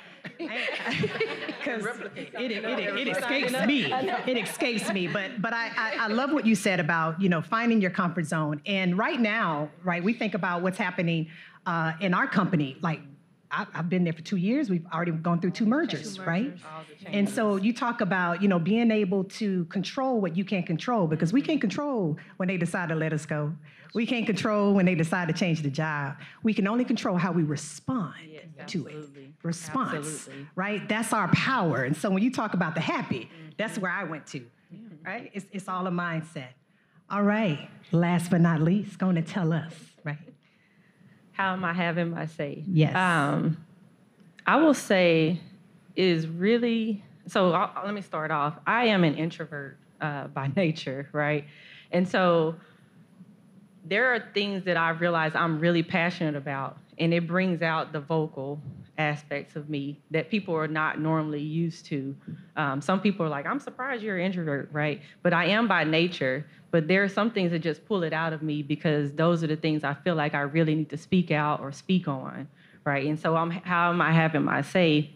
Because 1.63 1.85
it, 2.15 2.33
it, 2.33 2.51
it, 2.51 3.07
it 3.07 3.17
escapes 3.17 3.51
me. 3.65 3.85
It 3.85 4.37
escapes 4.37 4.91
me. 4.91 5.07
But 5.07 5.41
but 5.41 5.53
I, 5.53 5.67
I, 5.77 5.97
I 6.01 6.07
love 6.07 6.31
what 6.31 6.45
you 6.45 6.55
said 6.55 6.81
about, 6.81 7.21
you 7.21 7.29
know, 7.29 7.41
finding 7.41 7.79
your 7.79 7.91
comfort 7.91 8.25
zone. 8.25 8.61
And 8.65 8.97
right 8.97 9.19
now, 9.19 9.69
right, 9.81 10.03
we 10.03 10.13
think 10.13 10.33
about 10.33 10.61
what's 10.61 10.77
happening 10.77 11.29
uh, 11.65 11.93
in 12.01 12.13
our 12.13 12.27
company. 12.27 12.77
Like 12.81 12.99
I, 13.53 13.67
I've 13.75 13.87
been 13.89 14.03
there 14.03 14.13
for 14.13 14.23
two 14.23 14.37
years. 14.37 14.69
We've 14.69 14.85
already 14.91 15.11
gone 15.11 15.39
through 15.39 15.51
two 15.51 15.65
mergers, 15.67 16.19
right? 16.19 16.51
And 17.05 17.29
so 17.29 17.55
you 17.57 17.71
talk 17.71 18.01
about, 18.01 18.41
you 18.41 18.47
know, 18.47 18.57
being 18.59 18.89
able 18.89 19.25
to 19.25 19.65
control 19.65 20.19
what 20.19 20.35
you 20.35 20.43
can't 20.43 20.65
control 20.65 21.05
because 21.07 21.31
we 21.31 21.41
can't 21.41 21.61
control 21.61 22.17
when 22.37 22.47
they 22.47 22.57
decide 22.57 22.89
to 22.89 22.95
let 22.95 23.13
us 23.13 23.25
go. 23.25 23.53
We 23.93 24.07
can't 24.07 24.25
control 24.25 24.73
when 24.73 24.87
they 24.87 24.95
decide 24.95 25.27
to 25.27 25.35
change 25.35 25.61
the 25.61 25.69
job. 25.69 26.15
We 26.41 26.55
can 26.55 26.67
only 26.67 26.83
control 26.83 27.15
how 27.15 27.31
we 27.31 27.43
respond 27.43 28.15
to 28.67 28.87
it. 28.87 28.95
Response, 29.43 30.07
Absolutely. 30.07 30.47
right? 30.55 30.89
That's 30.89 31.13
our 31.13 31.27
power. 31.27 31.83
And 31.83 31.95
so 31.95 32.09
when 32.09 32.23
you 32.23 32.31
talk 32.31 32.55
about 32.55 32.73
the 32.73 32.81
happy, 32.81 33.29
that's 33.55 33.77
where 33.77 33.91
I 33.91 34.03
went 34.03 34.25
to, 34.27 34.43
right? 35.05 35.29
It's, 35.33 35.45
it's 35.51 35.67
all 35.67 35.85
a 35.85 35.91
mindset. 35.91 36.53
All 37.09 37.21
right, 37.21 37.69
last 37.91 38.31
but 38.31 38.41
not 38.41 38.61
least, 38.61 38.97
going 38.97 39.15
to 39.15 39.21
tell 39.21 39.53
us? 39.53 39.73
How 41.33 41.53
am 41.53 41.65
I 41.65 41.73
having 41.73 42.11
my 42.11 42.25
say? 42.27 42.63
Yes. 42.67 42.95
Um, 42.95 43.57
I 44.45 44.57
will 44.57 44.73
say 44.73 45.39
is 45.95 46.27
really 46.27 47.03
so. 47.27 47.51
I'll, 47.51 47.85
let 47.85 47.93
me 47.93 48.01
start 48.01 48.31
off. 48.31 48.55
I 48.65 48.85
am 48.85 49.03
an 49.03 49.15
introvert 49.15 49.77
uh, 49.99 50.27
by 50.33 50.51
nature, 50.55 51.09
right? 51.11 51.45
And 51.91 52.07
so 52.07 52.55
there 53.85 54.13
are 54.13 54.23
things 54.33 54.63
that 54.65 54.77
I 54.77 54.91
realize 54.91 55.33
I'm 55.35 55.59
really 55.59 55.83
passionate 55.83 56.35
about, 56.35 56.77
and 56.97 57.13
it 57.13 57.27
brings 57.27 57.61
out 57.61 57.91
the 57.93 57.99
vocal 57.99 58.61
aspects 58.97 59.55
of 59.55 59.69
me 59.69 59.99
that 60.11 60.29
people 60.29 60.55
are 60.55 60.67
not 60.67 60.99
normally 60.99 61.41
used 61.41 61.85
to. 61.87 62.15
Um, 62.55 62.81
some 62.81 63.01
people 63.01 63.25
are 63.25 63.29
like, 63.29 63.45
I'm 63.45 63.59
surprised 63.59 64.03
you're 64.03 64.17
an 64.17 64.25
introvert, 64.25 64.69
right? 64.71 65.01
But 65.23 65.33
I 65.33 65.45
am 65.45 65.67
by 65.67 65.83
nature. 65.83 66.45
But 66.73 66.87
there 66.87 67.03
are 67.03 67.07
some 67.07 67.29
things 67.29 67.51
that 67.51 67.59
just 67.59 67.85
pull 67.85 68.01
it 68.01 68.13
out 68.13 68.33
of 68.33 68.41
me 68.41 68.63
because 68.63 69.13
those 69.13 69.43
are 69.43 69.47
the 69.47 69.55
things 69.55 69.83
I 69.83 69.93
feel 69.93 70.15
like 70.15 70.33
I 70.33 70.41
really 70.41 70.73
need 70.73 70.89
to 70.89 70.97
speak 70.97 71.29
out 71.29 71.59
or 71.59 71.71
speak 71.71 72.07
on, 72.07 72.47
right? 72.83 73.05
And 73.05 73.19
so 73.19 73.35
I'm, 73.35 73.51
how 73.51 73.91
am 73.91 74.01
I 74.01 74.11
having 74.11 74.43
my 74.43 74.63
say? 74.63 75.11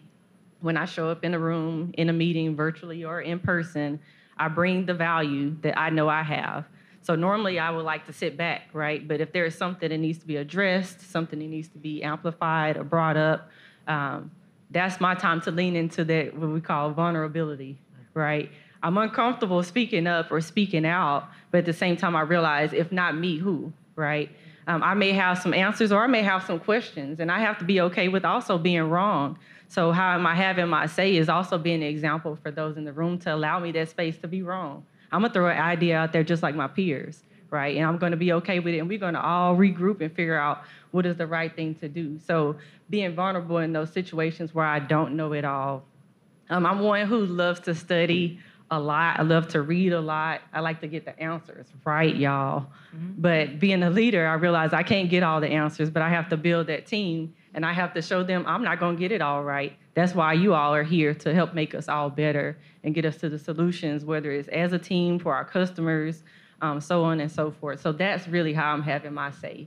When 0.60 0.76
I 0.76 0.84
show 0.84 1.08
up 1.08 1.24
in 1.24 1.34
a 1.34 1.38
room, 1.38 1.92
in 1.98 2.10
a 2.10 2.12
meeting, 2.12 2.54
virtually 2.54 3.04
or 3.04 3.20
in 3.20 3.40
person, 3.40 3.98
I 4.36 4.46
bring 4.46 4.86
the 4.86 4.94
value 4.94 5.56
that 5.62 5.76
I 5.76 5.90
know 5.90 6.08
I 6.08 6.22
have. 6.22 6.64
So 7.02 7.16
normally 7.16 7.58
I 7.58 7.70
would 7.70 7.84
like 7.84 8.06
to 8.06 8.12
sit 8.12 8.36
back, 8.36 8.68
right? 8.72 9.06
But 9.06 9.20
if 9.20 9.32
there 9.32 9.44
is 9.44 9.56
something 9.56 9.88
that 9.88 9.98
needs 9.98 10.18
to 10.20 10.28
be 10.28 10.36
addressed, 10.36 11.10
something 11.10 11.40
that 11.40 11.48
needs 11.48 11.66
to 11.70 11.78
be 11.78 12.04
amplified 12.04 12.76
or 12.76 12.84
brought 12.84 13.16
up, 13.16 13.50
um, 13.88 14.30
that's 14.70 15.00
my 15.00 15.16
time 15.16 15.40
to 15.40 15.50
lean 15.50 15.74
into 15.74 16.04
that 16.04 16.36
what 16.36 16.50
we 16.50 16.60
call 16.60 16.92
vulnerability, 16.92 17.78
right? 18.14 18.48
I'm 18.82 18.96
uncomfortable 18.96 19.62
speaking 19.64 20.06
up 20.06 20.30
or 20.30 20.40
speaking 20.40 20.86
out, 20.86 21.28
but 21.50 21.58
at 21.58 21.64
the 21.66 21.72
same 21.72 21.96
time 21.96 22.14
I 22.16 22.22
realize 22.22 22.72
if 22.72 22.92
not 22.92 23.16
me, 23.16 23.38
who, 23.38 23.72
right? 23.96 24.30
Um, 24.66 24.82
I 24.82 24.94
may 24.94 25.12
have 25.12 25.38
some 25.38 25.54
answers 25.54 25.92
or 25.92 26.04
I 26.04 26.06
may 26.06 26.22
have 26.22 26.44
some 26.44 26.60
questions, 26.60 27.20
and 27.20 27.32
I 27.32 27.38
have 27.40 27.58
to 27.58 27.64
be 27.64 27.80
okay 27.80 28.08
with 28.08 28.24
also 28.24 28.58
being 28.58 28.90
wrong. 28.90 29.38
So 29.68 29.92
how 29.92 30.14
am 30.14 30.26
I 30.26 30.34
having 30.34 30.68
my 30.68 30.86
say 30.86 31.16
is 31.16 31.28
also 31.28 31.58
being 31.58 31.82
an 31.82 31.88
example 31.88 32.36
for 32.42 32.50
those 32.50 32.76
in 32.76 32.84
the 32.84 32.92
room 32.92 33.18
to 33.20 33.34
allow 33.34 33.58
me 33.58 33.72
that 33.72 33.88
space 33.88 34.16
to 34.18 34.28
be 34.28 34.42
wrong. 34.42 34.84
I'm 35.10 35.22
gonna 35.22 35.32
throw 35.32 35.48
an 35.48 35.58
idea 35.58 35.96
out 35.96 36.12
there 36.12 36.22
just 36.22 36.42
like 36.42 36.54
my 36.54 36.68
peers, 36.68 37.22
right? 37.50 37.76
And 37.76 37.86
I'm 37.86 37.98
gonna 37.98 38.16
be 38.16 38.32
okay 38.34 38.60
with 38.60 38.74
it, 38.74 38.78
and 38.78 38.88
we're 38.88 38.98
gonna 38.98 39.20
all 39.20 39.56
regroup 39.56 40.00
and 40.00 40.12
figure 40.14 40.38
out 40.38 40.64
what 40.90 41.06
is 41.06 41.16
the 41.16 41.26
right 41.26 41.54
thing 41.54 41.74
to 41.76 41.88
do. 41.88 42.18
So 42.26 42.56
being 42.90 43.14
vulnerable 43.14 43.58
in 43.58 43.72
those 43.72 43.92
situations 43.92 44.54
where 44.54 44.66
I 44.66 44.78
don't 44.78 45.16
know 45.16 45.32
it 45.32 45.44
all. 45.44 45.84
Um, 46.50 46.64
I'm 46.64 46.80
one 46.80 47.06
who 47.06 47.26
loves 47.26 47.60
to 47.60 47.74
study 47.74 48.40
a 48.70 48.78
lot. 48.78 49.18
I 49.18 49.22
love 49.22 49.48
to 49.48 49.62
read 49.62 49.92
a 49.92 50.00
lot. 50.00 50.42
I 50.52 50.60
like 50.60 50.80
to 50.80 50.88
get 50.88 51.04
the 51.04 51.18
answers 51.18 51.66
right, 51.84 52.14
y'all. 52.14 52.66
Mm-hmm. 52.94 53.12
But 53.18 53.58
being 53.58 53.82
a 53.82 53.90
leader, 53.90 54.26
I 54.26 54.34
realize 54.34 54.72
I 54.72 54.82
can't 54.82 55.08
get 55.08 55.22
all 55.22 55.40
the 55.40 55.48
answers, 55.48 55.90
but 55.90 56.02
I 56.02 56.08
have 56.10 56.28
to 56.30 56.36
build 56.36 56.66
that 56.66 56.86
team 56.86 57.34
and 57.54 57.64
I 57.64 57.72
have 57.72 57.94
to 57.94 58.02
show 58.02 58.22
them 58.22 58.44
I'm 58.46 58.62
not 58.62 58.78
going 58.78 58.96
to 58.96 59.00
get 59.00 59.10
it 59.10 59.22
all 59.22 59.42
right. 59.42 59.76
That's 59.94 60.14
why 60.14 60.34
you 60.34 60.54
all 60.54 60.74
are 60.74 60.82
here 60.82 61.14
to 61.14 61.34
help 61.34 61.54
make 61.54 61.74
us 61.74 61.88
all 61.88 62.10
better 62.10 62.58
and 62.84 62.94
get 62.94 63.04
us 63.04 63.16
to 63.18 63.28
the 63.28 63.38
solutions, 63.38 64.04
whether 64.04 64.30
it's 64.30 64.48
as 64.48 64.72
a 64.72 64.78
team 64.78 65.18
for 65.18 65.34
our 65.34 65.44
customers, 65.44 66.22
um, 66.60 66.80
so 66.80 67.04
on 67.04 67.20
and 67.20 67.32
so 67.32 67.50
forth. 67.50 67.80
So 67.80 67.92
that's 67.92 68.28
really 68.28 68.52
how 68.52 68.72
I'm 68.72 68.82
having 68.82 69.14
my 69.14 69.30
say. 69.30 69.66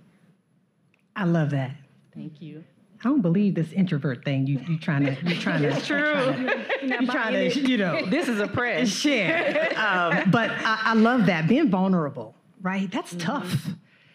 I 1.15 1.25
love 1.25 1.49
that. 1.49 1.75
Thank 2.13 2.41
you. 2.41 2.63
I 3.03 3.07
don't 3.07 3.21
believe 3.21 3.55
this 3.55 3.71
introvert 3.71 4.23
thing. 4.23 4.45
You 4.45 4.59
you 4.67 4.77
trying 4.77 5.05
to 5.05 5.17
you 5.25 5.35
trying 5.39 5.63
to. 5.63 5.69
It's 5.69 5.87
true. 5.87 6.49
You 6.81 7.07
trying 7.07 7.51
to 7.51 7.59
you 7.59 7.77
know. 7.77 8.05
This 8.05 8.27
is 8.27 8.39
a 8.39 8.47
press. 8.47 8.89
Share. 9.01 9.73
Um, 9.75 10.29
but 10.31 10.51
I, 10.51 10.81
I, 10.83 10.93
love 10.93 11.25
that 11.25 11.47
being 11.47 11.69
vulnerable. 11.69 12.35
Right. 12.61 12.91
That's 12.91 13.13
mm-hmm. 13.13 13.27
tough. 13.27 13.67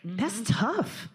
Mm-hmm. 0.06 0.16
That's 0.16 0.40
tough. 0.42 1.08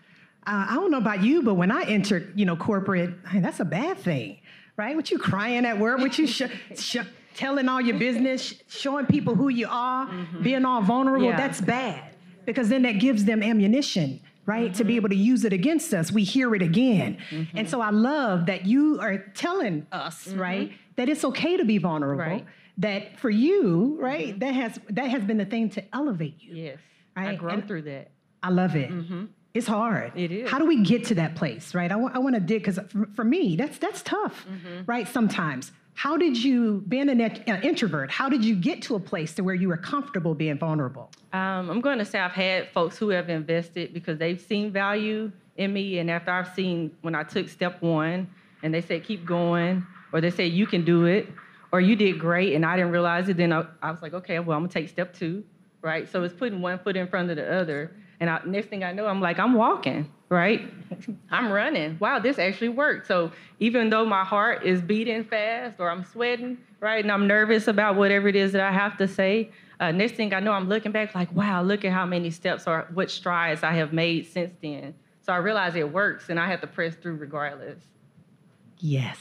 Uh, 0.46 0.66
I 0.70 0.76
don't 0.76 0.92
know 0.92 0.98
about 0.98 1.24
you, 1.24 1.44
but 1.44 1.54
when 1.54 1.72
I 1.72 1.84
entered, 1.84 2.34
you 2.36 2.46
know, 2.46 2.56
corporate, 2.56 3.14
that's 3.36 3.60
a 3.60 3.66
bad 3.66 4.00
thing, 4.00 4.40
right? 4.76 4.96
What 4.96 5.12
you 5.12 5.20
crying 5.20 5.66
at 5.66 5.78
work? 5.78 6.00
What 6.00 6.18
you 6.18 6.26
sh- 6.26 6.42
sh- 6.76 6.98
telling 7.36 7.70
all 7.70 7.80
your 7.80 8.00
business, 8.00 8.56
showing 8.68 9.06
people 9.06 9.36
who 9.36 9.50
you 9.50 9.68
are, 9.70 10.08
mm-hmm. 10.08 10.42
being 10.42 10.66
all 10.66 10.82
vulnerable? 10.82 11.28
Yeah. 11.28 11.38
That's 11.38 11.62
bad 11.62 12.16
because 12.46 12.70
then 12.70 12.82
that 12.82 12.94
gives 12.94 13.24
them 13.24 13.44
ammunition 13.44 14.20
right? 14.52 14.66
Mm-hmm. 14.66 14.74
To 14.74 14.84
be 14.84 14.94
mm-hmm. 14.94 14.98
able 14.98 15.10
to 15.10 15.16
use 15.16 15.46
it 15.46 15.54
against 15.54 15.94
us, 15.94 16.12
we 16.12 16.24
hear 16.24 16.54
it 16.54 16.62
again. 16.62 17.18
Mm-hmm. 17.30 17.58
And 17.58 17.70
so 17.70 17.80
I 17.80 17.90
love 17.90 18.48
that 18.48 18.66
you 18.66 19.00
are 19.00 19.20
telling 19.34 19.88
us, 19.92 20.28
mm-hmm. 20.28 20.40
right, 20.40 20.72
that 20.98 21.08
it's 21.08 21.24
okay 21.24 21.56
to 21.56 21.64
be 21.64 21.78
vulnerable. 21.78 22.24
Right. 22.24 22.46
That 22.78 23.20
for 23.20 23.30
you, 23.30 23.98
right, 24.00 24.30
mm-hmm. 24.30 24.40
that 24.40 24.54
has 24.54 24.80
that 24.90 25.10
has 25.10 25.24
been 25.24 25.38
the 25.38 25.46
thing 25.46 25.70
to 25.72 25.84
elevate 25.94 26.38
you. 26.40 26.56
Yes. 26.56 26.78
Right? 27.16 27.30
I 27.30 27.36
grow 27.36 27.62
through 27.62 27.84
that. 27.84 28.12
I 28.44 28.50
love 28.50 28.76
it. 28.76 28.90
Mm-hmm. 28.90 29.26
It's 29.54 29.68
hard. 29.68 30.14
It 30.16 30.32
is. 30.32 30.50
How 30.50 30.58
do 30.58 30.66
we 30.66 30.82
get 30.82 31.06
to 31.06 31.16
that 31.16 31.36
place, 31.36 31.76
right? 31.76 31.92
I, 31.92 31.96
w- 31.96 32.12
I 32.14 32.20
want 32.20 32.36
to 32.36 32.42
dig 32.42 32.64
because 32.64 32.80
for, 32.90 33.08
for, 33.16 33.24
me, 33.24 33.56
that's 33.56 33.78
that's 33.78 34.02
tough, 34.02 34.46
right? 34.86 35.08
Sometimes 35.08 35.72
how 35.94 36.18
did 36.18 36.42
you, 36.42 36.84
being 36.88 37.10
an, 37.10 37.22
an, 37.22 37.62
introvert, 37.64 38.10
how 38.10 38.30
did 38.30 38.44
you 38.44 38.56
get 38.56 38.82
to 38.84 38.96
a 38.96 39.00
place 39.00 39.34
to 39.36 39.44
where 39.44 39.56
you 39.56 39.68
were 39.68 39.78
comfortable 39.78 40.34
being 40.34 40.58
vulnerable? 40.58 41.12
Um, 41.34 41.70
I'm 41.70 41.82
going 41.82 42.00
to 42.00 42.06
say 42.06 42.20
I've 42.20 42.32
had 42.32 42.70
folks 42.70 42.98
who 42.98 43.10
have 43.10 43.30
invested 43.30 43.94
because 43.94 44.18
they've 44.18 44.40
seen 44.40 44.72
value 44.72 45.32
in 45.58 45.74
me, 45.74 46.00
and 46.00 46.10
after 46.10 46.32
I've 46.32 46.54
seen 46.56 46.92
when 47.02 47.14
I 47.14 47.24
took 47.24 47.50
step 47.50 47.82
one, 47.82 48.30
and 48.64 48.74
they 48.74 48.82
said 48.82 49.04
keep 49.04 49.26
going, 49.26 49.86
or 50.14 50.22
they 50.22 50.32
said 50.32 50.52
you 50.52 50.66
can 50.66 50.86
do 50.86 51.06
it, 51.06 51.28
or 51.72 51.82
you 51.82 51.96
did 51.96 52.20
great, 52.20 52.54
and 52.54 52.66
I 52.66 52.76
didn't 52.76 52.92
realize 52.92 53.30
it. 53.30 53.38
Then 53.38 53.54
I, 53.54 53.66
I 53.82 53.92
was 53.92 54.02
like, 54.02 54.14
okay, 54.14 54.40
well 54.40 54.58
I'm 54.58 54.64
gonna 54.64 54.74
take 54.74 54.90
step 54.90 55.14
two, 55.14 55.44
right? 55.82 56.10
So 56.10 56.24
it's 56.24 56.34
putting 56.34 56.62
one 56.62 56.80
foot 56.80 56.96
in 56.96 57.08
front 57.08 57.30
of 57.30 57.38
the 57.38 57.54
other, 57.54 57.96
and 58.20 58.30
I, 58.30 58.40
next 58.46 58.68
thing 58.68 58.84
I 58.84 58.92
know, 58.92 59.08
I'm 59.08 59.22
like, 59.22 59.40
I'm 59.40 59.54
walking, 59.54 60.12
right? 60.32 60.62
I'm 61.30 61.52
running. 61.52 61.98
Wow, 62.00 62.18
this 62.18 62.40
actually 62.40 62.70
worked. 62.70 63.06
So 63.06 63.32
even 63.60 63.90
though 63.90 64.06
my 64.06 64.24
heart 64.24 64.66
is 64.66 64.82
beating 64.82 65.26
fast 65.26 65.76
or 65.78 65.92
I'm 65.92 66.06
sweating, 66.06 66.58
right, 66.80 67.04
and 67.04 67.12
I'm 67.12 67.28
nervous 67.28 67.68
about 67.68 67.98
whatever 67.98 68.30
it 68.30 68.36
is 68.36 68.54
that 68.54 68.62
I 68.62 68.72
have 68.72 68.98
to 68.98 69.08
say, 69.08 69.52
uh, 69.82 69.92
next 69.92 70.14
thing 70.14 70.34
I 70.34 70.40
know, 70.40 70.54
I'm 70.54 70.70
looking 70.70 70.92
back 70.92 71.14
like, 71.14 71.32
wow, 71.34 71.62
look 71.62 71.84
at 71.84 71.92
how 71.92 72.06
many 72.06 72.32
steps 72.32 72.66
or 72.66 72.88
what 72.94 73.12
strides 73.12 73.62
I 73.62 73.74
have 73.74 73.92
made 73.94 74.26
since 74.26 74.54
then. 74.62 74.96
So 75.24 75.34
I 75.34 75.38
realize 75.38 75.76
it 75.76 75.92
works, 75.92 76.30
and 76.30 76.40
I 76.40 76.48
have 76.48 76.62
to 76.62 76.68
press 76.68 76.96
through 76.96 77.16
regardless. 77.16 77.84
Yes, 78.80 79.18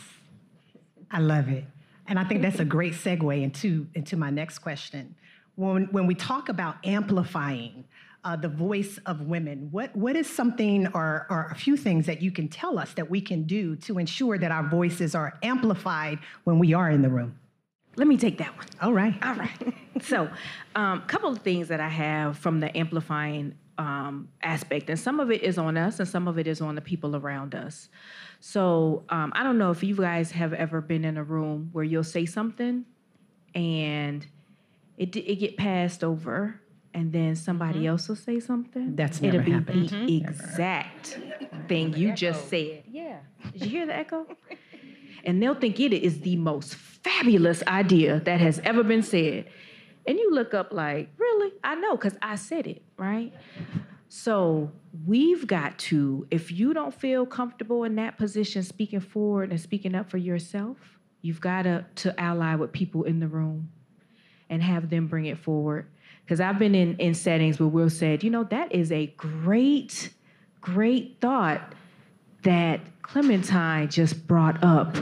I 1.10 1.18
love 1.18 1.48
it, 1.48 1.64
and 2.06 2.18
I 2.18 2.24
think 2.24 2.40
that's 2.40 2.60
a 2.60 2.64
great 2.64 2.94
segue 2.94 3.42
into 3.42 3.86
into 3.94 4.16
my 4.16 4.30
next 4.30 4.60
question. 4.60 5.14
When 5.56 5.88
when 5.90 6.06
we 6.06 6.14
talk 6.14 6.48
about 6.48 6.76
amplifying 6.86 7.84
uh, 8.24 8.36
the 8.36 8.48
voice 8.48 8.98
of 9.06 9.22
women. 9.22 9.68
What, 9.70 9.94
what 9.96 10.16
is 10.16 10.28
something 10.28 10.86
or, 10.88 11.26
or 11.30 11.48
a 11.50 11.54
few 11.54 11.76
things 11.76 12.06
that 12.06 12.20
you 12.20 12.30
can 12.30 12.48
tell 12.48 12.78
us 12.78 12.92
that 12.94 13.08
we 13.08 13.20
can 13.20 13.44
do 13.44 13.76
to 13.76 13.98
ensure 13.98 14.38
that 14.38 14.50
our 14.50 14.68
voices 14.68 15.14
are 15.14 15.38
amplified 15.42 16.18
when 16.44 16.58
we 16.58 16.74
are 16.74 16.90
in 16.90 17.02
the 17.02 17.08
room? 17.08 17.38
Let 17.96 18.06
me 18.06 18.16
take 18.16 18.38
that 18.38 18.56
one. 18.56 18.66
All 18.80 18.92
right. 18.92 19.14
All 19.22 19.34
right. 19.34 19.74
so, 20.02 20.30
a 20.76 20.80
um, 20.80 21.02
couple 21.02 21.30
of 21.30 21.38
things 21.38 21.68
that 21.68 21.80
I 21.80 21.88
have 21.88 22.38
from 22.38 22.60
the 22.60 22.76
amplifying 22.76 23.56
um, 23.78 24.28
aspect, 24.42 24.90
and 24.90 24.98
some 24.98 25.20
of 25.20 25.30
it 25.30 25.42
is 25.42 25.58
on 25.58 25.76
us, 25.76 25.98
and 25.98 26.08
some 26.08 26.28
of 26.28 26.38
it 26.38 26.46
is 26.46 26.60
on 26.60 26.74
the 26.74 26.80
people 26.80 27.16
around 27.16 27.54
us. 27.54 27.88
So, 28.38 29.04
um, 29.08 29.32
I 29.34 29.42
don't 29.42 29.58
know 29.58 29.70
if 29.70 29.82
you 29.82 29.96
guys 29.96 30.30
have 30.32 30.52
ever 30.52 30.80
been 30.80 31.04
in 31.04 31.16
a 31.16 31.24
room 31.24 31.70
where 31.72 31.84
you'll 31.84 32.04
say 32.04 32.26
something, 32.26 32.84
and 33.54 34.26
it 34.96 35.16
it 35.16 35.36
get 35.36 35.56
passed 35.56 36.04
over, 36.04 36.60
and 36.92 37.12
then 37.12 37.36
somebody 37.36 37.80
mm-hmm. 37.80 37.88
else 37.88 38.08
will 38.08 38.16
say 38.16 38.40
something. 38.40 38.96
That's 38.96 39.20
never 39.20 39.36
It'll 39.36 39.46
be 39.46 39.52
happened. 39.52 39.88
the 39.88 39.96
mm-hmm. 39.96 40.28
exact 40.28 41.18
thing 41.68 41.94
you 41.94 42.12
just 42.12 42.48
said. 42.48 42.82
Yeah. 42.90 43.18
Did 43.52 43.62
you 43.62 43.68
hear 43.68 43.86
the 43.86 43.96
echo? 43.96 44.26
and 45.24 45.42
they'll 45.42 45.54
think 45.54 45.78
it 45.78 45.92
is 45.92 46.20
the 46.20 46.36
most 46.36 46.74
fabulous 46.74 47.62
idea 47.66 48.20
that 48.20 48.40
has 48.40 48.58
ever 48.60 48.82
been 48.82 49.02
said. 49.02 49.46
And 50.06 50.18
you 50.18 50.32
look 50.32 50.54
up 50.54 50.72
like, 50.72 51.10
really? 51.16 51.52
I 51.62 51.76
know, 51.76 51.96
because 51.96 52.16
I 52.22 52.36
said 52.36 52.66
it, 52.66 52.82
right? 52.96 53.32
So 54.08 54.72
we've 55.06 55.46
got 55.46 55.78
to, 55.78 56.26
if 56.30 56.50
you 56.50 56.74
don't 56.74 56.92
feel 56.92 57.26
comfortable 57.26 57.84
in 57.84 57.94
that 57.96 58.18
position, 58.18 58.62
speaking 58.62 59.00
forward 59.00 59.50
and 59.50 59.60
speaking 59.60 59.94
up 59.94 60.10
for 60.10 60.18
yourself, 60.18 60.76
you've 61.22 61.40
got 61.40 61.62
to, 61.62 61.84
to 61.96 62.20
ally 62.20 62.56
with 62.56 62.72
people 62.72 63.04
in 63.04 63.20
the 63.20 63.28
room 63.28 63.70
and 64.48 64.62
have 64.62 64.90
them 64.90 65.06
bring 65.06 65.26
it 65.26 65.38
forward 65.38 65.86
because 66.30 66.40
I've 66.40 66.60
been 66.60 66.76
in, 66.76 66.94
in 66.98 67.12
settings 67.12 67.58
where 67.58 67.68
Will 67.68 67.90
said, 67.90 68.22
you 68.22 68.30
know, 68.30 68.44
that 68.44 68.70
is 68.70 68.92
a 68.92 69.08
great, 69.16 70.10
great 70.60 71.16
thought 71.20 71.74
that 72.44 72.80
Clementine 73.02 73.88
just 73.88 74.28
brought 74.28 74.62
up 74.62 74.96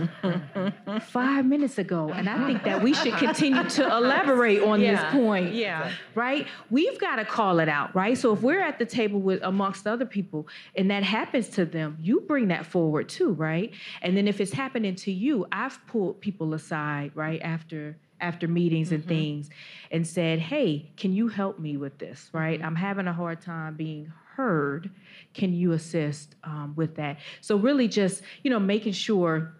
five 1.02 1.44
minutes 1.44 1.76
ago. 1.76 2.08
And 2.08 2.30
I 2.30 2.47
think 2.47 2.64
that 2.64 2.82
we 2.82 2.94
should 2.94 3.12
continue 3.12 3.62
to 3.62 3.87
elaborate 3.94 4.62
on 4.62 4.80
yeah, 4.80 5.02
this 5.02 5.12
point. 5.12 5.52
Yeah. 5.52 5.92
Right? 6.14 6.47
We've 6.70 6.99
got 6.99 7.16
to 7.16 7.26
call 7.26 7.61
it 7.61 7.68
out, 7.68 7.94
right? 7.94 8.16
So 8.16 8.32
if 8.32 8.40
we're 8.40 8.62
at 8.62 8.78
the 8.78 8.87
table 8.87 9.20
with 9.20 9.42
amongst 9.42 9.87
other 9.87 10.06
people 10.06 10.49
and 10.76 10.90
that 10.90 11.02
happens 11.02 11.50
to 11.50 11.66
them, 11.66 11.99
you 12.00 12.20
bring 12.23 12.49
that 12.49 12.64
forward 12.64 13.11
too, 13.11 13.32
right? 13.32 13.70
And 14.00 14.16
then 14.16 14.26
if 14.26 14.40
it's 14.40 14.54
happening 14.54 14.94
to 14.94 15.12
you, 15.12 15.47
I've 15.52 15.78
pulled 15.88 16.23
people 16.23 16.54
aside, 16.54 17.11
right, 17.14 17.42
after 17.42 17.99
after 18.21 18.49
meetings 18.49 18.93
and 18.93 19.01
mm-hmm. 19.01 19.09
things 19.09 19.51
and 19.91 20.07
said, 20.07 20.39
Hey, 20.39 20.91
can 20.97 21.13
you 21.13 21.29
help 21.29 21.59
me 21.59 21.77
with 21.77 21.99
this? 21.99 22.31
Right? 22.33 22.59
Mm-hmm. 22.59 22.67
I'm 22.67 22.77
having 22.77 23.07
a 23.07 23.13
hard 23.13 23.41
time 23.41 23.75
being 23.77 24.13
heard. 24.37 24.91
Can 25.35 25.53
you 25.53 25.73
assist 25.73 26.35
um, 26.45 26.75
with 26.77 26.97
that? 26.97 27.19
So, 27.41 27.57
really, 27.57 27.89
just, 27.89 28.23
you 28.43 28.51
know, 28.51 28.61
making 28.61 28.93
sure 28.93 29.55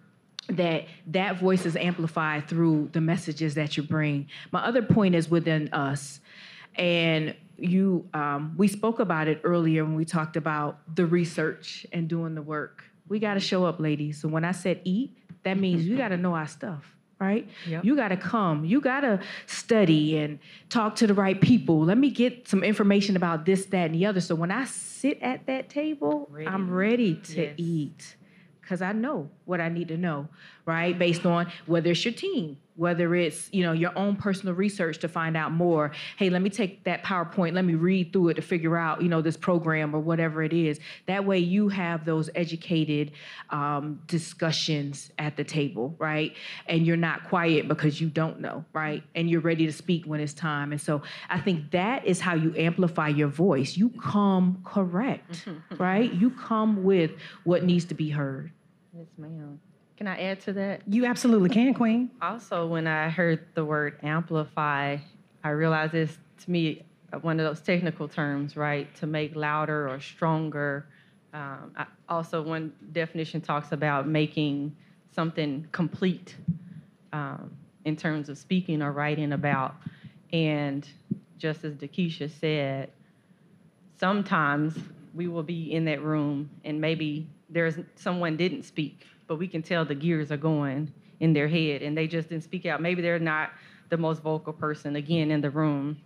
that 0.49 0.85
that 1.07 1.39
voice 1.39 1.65
is 1.65 1.75
amplified 1.75 2.47
through 2.47 2.89
the 2.93 3.01
messages 3.01 3.55
that 3.55 3.77
you 3.77 3.83
bring. 3.83 4.27
My 4.51 4.65
other 4.65 4.81
point 4.81 5.15
is 5.15 5.29
within 5.29 5.69
us. 5.73 6.19
And 6.75 7.35
you, 7.57 8.07
um, 8.13 8.55
we 8.57 8.67
spoke 8.67 8.99
about 8.99 9.27
it 9.27 9.41
earlier 9.43 9.83
when 9.83 9.95
we 9.95 10.05
talked 10.05 10.37
about 10.37 10.79
the 10.95 11.05
research 11.05 11.85
and 11.91 12.07
doing 12.07 12.35
the 12.35 12.41
work 12.41 12.83
We 13.07 13.19
got 13.19 13.33
to 13.35 13.39
show 13.39 13.65
up, 13.65 13.79
ladies. 13.79 14.21
So 14.21 14.27
when 14.27 14.45
I 14.45 14.51
said 14.51 14.81
eat, 14.85 15.17
that 15.43 15.57
means 15.57 15.85
you 15.85 15.97
got 15.97 16.09
to 16.09 16.17
know 16.17 16.35
our 16.35 16.47
stuff, 16.47 16.95
right? 17.19 17.47
Yep. 17.67 17.83
You 17.83 17.95
got 17.95 18.09
to 18.09 18.17
come. 18.17 18.63
You 18.65 18.79
got 18.81 19.01
to 19.01 19.19
study 19.45 20.17
and 20.17 20.39
talk 20.69 20.95
to 20.97 21.07
the 21.07 21.13
right 21.13 21.39
people. 21.39 21.81
Let 21.83 21.97
me 21.97 22.09
get 22.09 22.47
some 22.47 22.63
information 22.63 23.15
about 23.15 23.45
this, 23.45 23.65
that, 23.67 23.87
and 23.87 23.95
the 23.95 24.05
other. 24.05 24.21
So 24.21 24.35
when 24.35 24.51
I 24.51 24.65
sit 24.65 25.19
at 25.21 25.45
that 25.47 25.69
table, 25.69 26.29
I'm 26.47 26.71
ready 26.71 27.15
to 27.15 27.41
Yes. 27.41 27.53
eat 27.57 28.15
because 28.61 28.81
I 28.81 28.91
know 28.93 29.29
what 29.45 29.59
I 29.59 29.67
need 29.69 29.87
to 29.89 29.97
know, 29.97 30.27
right? 30.65 30.97
Based 30.97 31.25
on 31.25 31.51
whether 31.65 31.91
it's 31.91 32.05
your 32.05 32.13
team, 32.13 32.57
whether 32.79 33.13
it's 33.13 33.49
you 33.51 33.61
know 33.61 33.73
your 33.73 33.95
own 33.97 34.15
personal 34.15 34.55
research 34.55 34.99
to 34.99 35.09
find 35.09 35.35
out 35.35 35.51
more. 35.51 35.91
Hey, 36.17 36.29
let 36.29 36.41
me 36.41 36.49
take 36.49 36.85
that 36.85 37.03
PowerPoint, 37.03 37.53
let 37.53 37.65
me 37.65 37.75
read 37.75 38.13
through 38.13 38.29
it 38.29 38.35
to 38.35 38.41
figure 38.41 38.77
out 38.77 39.01
you 39.01 39.09
know 39.09 39.21
this 39.21 39.35
program 39.35 39.93
or 39.93 39.99
whatever 39.99 40.41
it 40.41 40.53
is. 40.53 40.79
That 41.05 41.25
way 41.25 41.39
you 41.39 41.67
have 41.67 42.05
those 42.05 42.29
educated 42.35 43.11
um, 43.49 44.01
discussions 44.07 45.11
at 45.19 45.35
the 45.35 45.43
table, 45.43 45.93
right? 45.99 46.33
And 46.67 46.87
you're 46.87 46.97
not 46.97 47.27
quiet 47.27 47.67
because 47.67 47.99
you 47.99 48.09
don't 48.09 48.39
know, 48.39 48.63
right? 48.71 49.03
And 49.13 49.29
you're 49.29 49.41
ready 49.41 49.65
to 49.65 49.73
speak 49.73 50.05
when 50.05 50.21
it's 50.21 50.33
time. 50.33 50.71
And 50.71 50.79
so 50.79 51.01
I 51.29 51.39
think 51.39 51.71
that 51.71 52.05
is 52.05 52.21
how 52.21 52.35
you 52.35 52.55
amplify 52.57 53.09
your 53.09 53.27
voice. 53.27 53.75
You 53.75 53.89
come 53.89 54.61
correct, 54.63 55.47
right? 55.77 56.11
You 56.13 56.29
come 56.31 56.83
with 56.83 57.11
what 57.43 57.65
needs 57.65 57.83
to 57.85 57.93
be 57.93 58.09
heard. 58.09 58.51
Yes, 58.95 59.07
ma'am. 59.17 59.59
Can 59.99 60.07
I 60.07 60.17
add 60.17 60.39
to 60.43 60.53
that? 60.53 60.81
You 60.87 61.05
absolutely 61.05 61.49
can, 61.49 61.73
Queen. 61.73 62.09
Also, 62.21 62.65
when 62.65 62.87
I 62.87 63.09
heard 63.09 63.45
the 63.53 63.65
word 63.65 63.99
amplify, 64.01 64.95
I 65.43 65.49
realized 65.49 65.93
it's 65.93 66.17
to 66.45 66.51
me 66.51 66.83
one 67.19 67.37
of 67.37 67.45
those 67.45 67.59
technical 67.59 68.07
terms, 68.07 68.55
right? 68.55 68.95
To 68.95 69.07
make 69.07 69.35
louder 69.35 69.89
or 69.89 69.99
stronger. 69.99 70.85
Um, 71.33 71.73
I, 71.75 71.85
also, 72.07 72.41
one 72.41 72.71
definition 72.93 73.41
talks 73.41 73.73
about 73.73 74.07
making 74.07 74.73
something 75.11 75.67
complete 75.73 76.37
um, 77.11 77.51
in 77.83 77.97
terms 77.97 78.29
of 78.29 78.37
speaking 78.37 78.81
or 78.81 78.93
writing 78.93 79.33
about. 79.33 79.75
And 80.31 80.87
just 81.37 81.65
as 81.65 81.73
Takesha 81.73 82.31
said, 82.39 82.89
sometimes 83.99 84.77
we 85.13 85.27
will 85.27 85.43
be 85.43 85.73
in 85.73 85.83
that 85.85 86.01
room 86.01 86.49
and 86.63 86.79
maybe 86.79 87.27
there's 87.49 87.75
someone 87.95 88.37
didn't 88.37 88.63
speak, 88.63 89.05
but 89.29 89.37
we 89.37 89.47
can 89.47 89.61
tell 89.61 89.85
the 89.85 89.95
gears 89.95 90.31
are 90.31 90.37
going 90.37 90.91
in 91.19 91.33
their 91.33 91.47
head 91.47 91.83
and 91.83 91.95
they 91.95 92.07
just 92.07 92.29
didn't 92.29 92.43
speak 92.43 92.65
out. 92.65 92.81
Maybe 92.81 93.01
they're 93.01 93.19
not 93.19 93.51
the 93.89 93.97
most 93.97 94.23
vocal 94.23 94.51
person 94.51 94.95
again 94.95 95.29
in 95.29 95.39
the 95.39 95.51
room. 95.51 96.01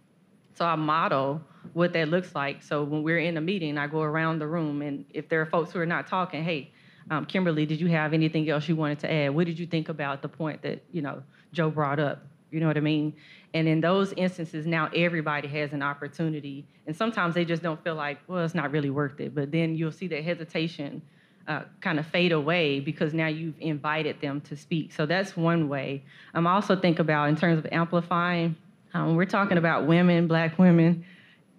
So 0.55 0.65
I 0.65 0.75
model 0.75 1.41
what 1.71 1.93
that 1.93 2.09
looks 2.09 2.35
like. 2.35 2.61
So 2.61 2.83
when 2.83 3.01
we're 3.01 3.19
in 3.19 3.37
a 3.37 3.41
meeting, 3.41 3.77
I 3.77 3.87
go 3.87 4.01
around 4.01 4.39
the 4.39 4.47
room 4.47 4.81
and 4.81 5.05
if 5.09 5.29
there 5.29 5.41
are 5.41 5.45
folks 5.45 5.71
who 5.71 5.79
are 5.79 5.85
not 5.85 6.05
talking, 6.05 6.43
hey, 6.43 6.71
um, 7.09 7.25
Kimberly, 7.25 7.65
did 7.65 7.79
you 7.79 7.87
have 7.87 8.13
anything 8.13 8.49
else 8.49 8.67
you 8.67 8.75
wanted 8.75 8.99
to 8.99 9.11
add? 9.11 9.33
What 9.33 9.47
did 9.47 9.57
you 9.57 9.67
think 9.67 9.87
about 9.87 10.21
the 10.21 10.29
point 10.29 10.61
that 10.61 10.83
you 10.91 11.01
know 11.01 11.23
Joe 11.53 11.69
brought 11.69 11.99
up? 11.99 12.25
You 12.51 12.59
know 12.59 12.67
what 12.67 12.77
I 12.77 12.81
mean? 12.81 13.13
And 13.53 13.67
in 13.67 13.79
those 13.81 14.13
instances, 14.13 14.67
now 14.67 14.89
everybody 14.95 15.47
has 15.47 15.73
an 15.73 15.81
opportunity. 15.81 16.65
And 16.87 16.95
sometimes 16.95 17.35
they 17.35 17.45
just 17.45 17.63
don't 17.63 17.81
feel 17.83 17.95
like, 17.95 18.19
well, 18.27 18.43
it's 18.43 18.53
not 18.53 18.71
really 18.71 18.89
worth 18.89 19.19
it. 19.19 19.33
But 19.33 19.51
then 19.51 19.75
you'll 19.75 19.91
see 19.91 20.07
that 20.07 20.23
hesitation 20.23 21.01
uh, 21.47 21.63
kind 21.81 21.99
of 21.99 22.07
fade 22.07 22.31
away 22.31 22.79
because 22.79 23.13
now 23.13 23.27
you've 23.27 23.59
invited 23.59 24.19
them 24.21 24.41
to 24.41 24.55
speak. 24.55 24.91
So 24.93 25.05
that's 25.05 25.35
one 25.35 25.69
way. 25.69 26.03
I'm 26.33 26.47
also 26.47 26.75
think 26.75 26.99
about 26.99 27.29
in 27.29 27.35
terms 27.35 27.59
of 27.59 27.71
amplifying. 27.71 28.55
Um, 28.93 29.15
we're 29.15 29.25
talking 29.25 29.57
about 29.57 29.87
women, 29.87 30.27
black 30.27 30.57
women. 30.57 31.05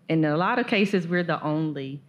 In 0.08 0.24
a 0.24 0.36
lot 0.36 0.58
of 0.58 0.66
cases, 0.66 1.06
we're 1.06 1.22
the 1.22 1.42
only. 1.42 2.00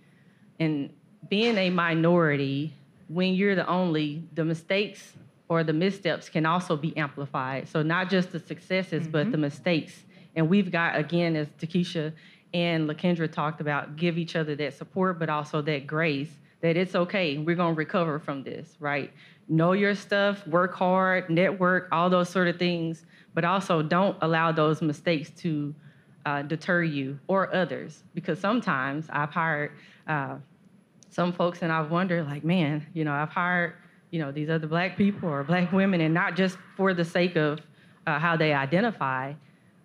And 0.60 0.92
being 1.30 1.58
a 1.58 1.70
minority, 1.70 2.74
when 3.08 3.34
you're 3.34 3.56
the 3.56 3.68
only, 3.68 4.24
the 4.34 4.46
mistakes 4.46 5.14
or 5.48 5.64
the 5.64 5.74
missteps 5.74 6.30
can 6.30 6.46
also 6.46 6.76
be 6.76 6.96
amplified. 6.98 7.68
So 7.68 7.82
not 7.82 8.10
just 8.10 8.32
the 8.32 8.40
successes, 8.40 9.08
but 9.08 9.32
the 9.32 9.38
mistakes. 9.38 10.04
And 10.36 10.50
we've 10.50 10.72
got, 10.72 10.98
again, 10.98 11.36
as 11.36 11.48
Takesha 11.60 12.14
and 12.54 12.90
Lakendra 12.90 13.32
talked 13.32 13.62
about, 13.62 13.96
give 13.96 14.18
each 14.18 14.36
other 14.36 14.56
that 14.56 14.74
support, 14.74 15.20
but 15.20 15.30
also 15.30 15.62
that 15.62 15.86
grace 15.86 16.32
that 16.66 16.76
it's 16.78 16.96
okay. 16.96 17.38
We're 17.38 17.56
going 17.56 17.76
to 17.76 17.78
recover 17.78 18.18
from 18.18 18.42
this, 18.42 18.76
right? 18.80 19.12
Know 19.48 19.74
your 19.74 19.94
stuff, 19.94 20.46
work 20.48 20.74
hard, 20.74 21.30
network, 21.30 21.90
all 21.92 22.10
those 22.10 22.28
sort 22.28 22.48
of 22.48 22.58
things, 22.58 23.06
but 23.36 23.46
also 23.46 23.84
don't 23.84 24.18
allow 24.24 24.52
those 24.52 24.82
mistakes 24.82 25.30
to 25.42 25.76
uh, 26.26 26.42
deter 26.42 26.82
you 26.82 27.20
or 27.28 27.54
others. 27.54 28.04
Because 28.16 28.40
sometimes 28.40 29.06
I've 29.12 29.30
hired 29.30 29.74
uh, 30.08 30.38
some 31.12 31.32
folks 31.34 31.62
and 31.62 31.72
I've 31.72 31.92
wondered, 31.92 32.26
like, 32.26 32.44
man, 32.44 32.84
you 32.96 33.04
know, 33.04 33.14
I've 33.14 33.30
hired, 33.30 33.74
you 34.10 34.18
know, 34.18 34.32
these 34.32 34.50
other 34.50 34.66
black 34.66 34.98
people 34.98 35.30
or 35.30 35.44
black 35.44 35.72
women, 35.72 36.02
and 36.02 36.16
not 36.16 36.36
just 36.36 36.58
for 36.76 36.96
the 36.96 37.06
sake 37.06 37.36
of 37.36 37.60
uh, 38.08 38.18
how 38.18 38.36
they 38.38 38.54
identify, 38.56 39.34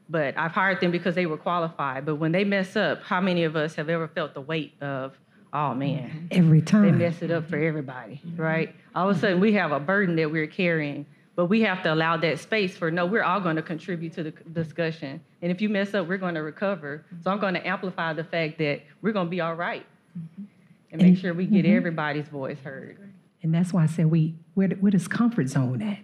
but 0.08 0.34
I've 0.38 0.52
hired 0.52 0.80
them 0.80 0.92
because 0.92 1.14
they 1.14 1.26
were 1.26 1.36
qualified. 1.36 2.06
But 2.06 2.14
when 2.14 2.32
they 2.32 2.44
mess 2.44 2.74
up, 2.74 3.02
how 3.02 3.20
many 3.20 3.44
of 3.44 3.54
us 3.54 3.74
have 3.74 3.90
ever 3.90 4.08
felt 4.08 4.32
the 4.32 4.40
weight 4.40 4.72
of, 4.80 5.12
oh 5.52 5.74
man, 5.74 6.10
mm-hmm. 6.10 6.26
Every 6.30 6.62
time 6.62 6.82
they 6.82 6.92
mess 6.92 7.22
it 7.22 7.30
up 7.30 7.48
for 7.48 7.56
everybody, 7.56 8.20
right? 8.36 8.74
All 8.94 9.08
of 9.08 9.16
a 9.16 9.20
sudden, 9.20 9.40
we 9.40 9.52
have 9.54 9.72
a 9.72 9.80
burden 9.80 10.16
that 10.16 10.30
we're 10.30 10.46
carrying, 10.46 11.06
but 11.36 11.46
we 11.46 11.62
have 11.62 11.82
to 11.84 11.92
allow 11.92 12.16
that 12.18 12.38
space 12.38 12.76
for 12.76 12.90
no, 12.90 13.06
we're 13.06 13.22
all 13.22 13.40
going 13.40 13.56
to 13.56 13.62
contribute 13.62 14.12
to 14.14 14.22
the 14.22 14.30
discussion. 14.52 15.20
And 15.42 15.50
if 15.50 15.60
you 15.60 15.68
mess 15.68 15.94
up, 15.94 16.06
we're 16.06 16.18
going 16.18 16.34
to 16.34 16.42
recover. 16.42 17.04
So 17.22 17.30
I'm 17.30 17.40
going 17.40 17.54
to 17.54 17.66
amplify 17.66 18.12
the 18.12 18.24
fact 18.24 18.58
that 18.58 18.82
we're 19.02 19.12
going 19.12 19.26
to 19.26 19.30
be 19.30 19.40
all 19.40 19.54
right 19.54 19.86
mm-hmm. 20.18 20.44
and 20.92 21.02
make 21.02 21.18
sure 21.18 21.32
we 21.32 21.46
get 21.46 21.64
mm-hmm. 21.64 21.76
everybody's 21.76 22.28
voice 22.28 22.58
heard. 22.62 23.12
And 23.42 23.54
that's 23.54 23.72
why 23.72 23.84
I 23.84 23.86
said 23.86 24.06
we, 24.06 24.34
where, 24.54 24.68
where 24.68 24.90
does 24.90 25.08
comfort 25.08 25.48
zone 25.48 25.82
at? 25.82 25.98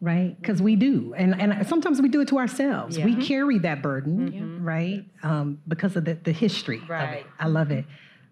Right? 0.00 0.36
Because 0.40 0.62
we 0.62 0.76
do. 0.76 1.14
And, 1.16 1.40
and 1.40 1.66
sometimes 1.66 2.00
we 2.00 2.08
do 2.08 2.20
it 2.20 2.28
to 2.28 2.38
ourselves. 2.38 2.98
We 2.98 3.16
carry 3.16 3.58
that 3.60 3.82
burden, 3.82 4.62
right? 4.62 5.04
Um, 5.24 5.60
because 5.66 5.96
of 5.96 6.04
the, 6.04 6.14
the 6.14 6.30
history. 6.30 6.76
of 6.76 6.84
it. 6.84 6.88
Right. 6.88 7.26
I 7.40 7.48
love 7.48 7.70
it. 7.72 7.84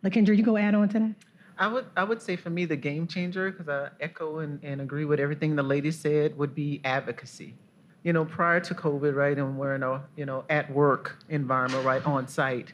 Lakendra, 0.04 0.36
you 0.36 0.42
go 0.42 0.56
add 0.56 0.74
on 0.74 0.88
to 0.90 0.98
that? 0.98 1.14
I 1.58 1.68
would 1.68 1.86
I 1.96 2.04
would 2.04 2.20
say 2.20 2.36
for 2.36 2.50
me 2.50 2.64
the 2.66 2.76
game 2.76 3.06
changer 3.06 3.50
because 3.50 3.68
I 3.68 3.88
echo 4.00 4.40
and, 4.40 4.62
and 4.62 4.80
agree 4.80 5.04
with 5.04 5.20
everything 5.20 5.56
the 5.56 5.62
lady 5.62 5.90
said 5.90 6.36
would 6.36 6.54
be 6.54 6.80
advocacy. 6.84 7.54
You 8.02 8.12
know, 8.12 8.24
prior 8.24 8.60
to 8.60 8.74
COVID, 8.74 9.14
right, 9.14 9.36
and 9.36 9.58
we're 9.58 9.74
in 9.74 9.82
a 9.82 10.02
you 10.16 10.26
know 10.26 10.44
at 10.50 10.70
work 10.70 11.16
environment, 11.28 11.84
right, 11.84 12.04
on 12.06 12.28
site. 12.28 12.72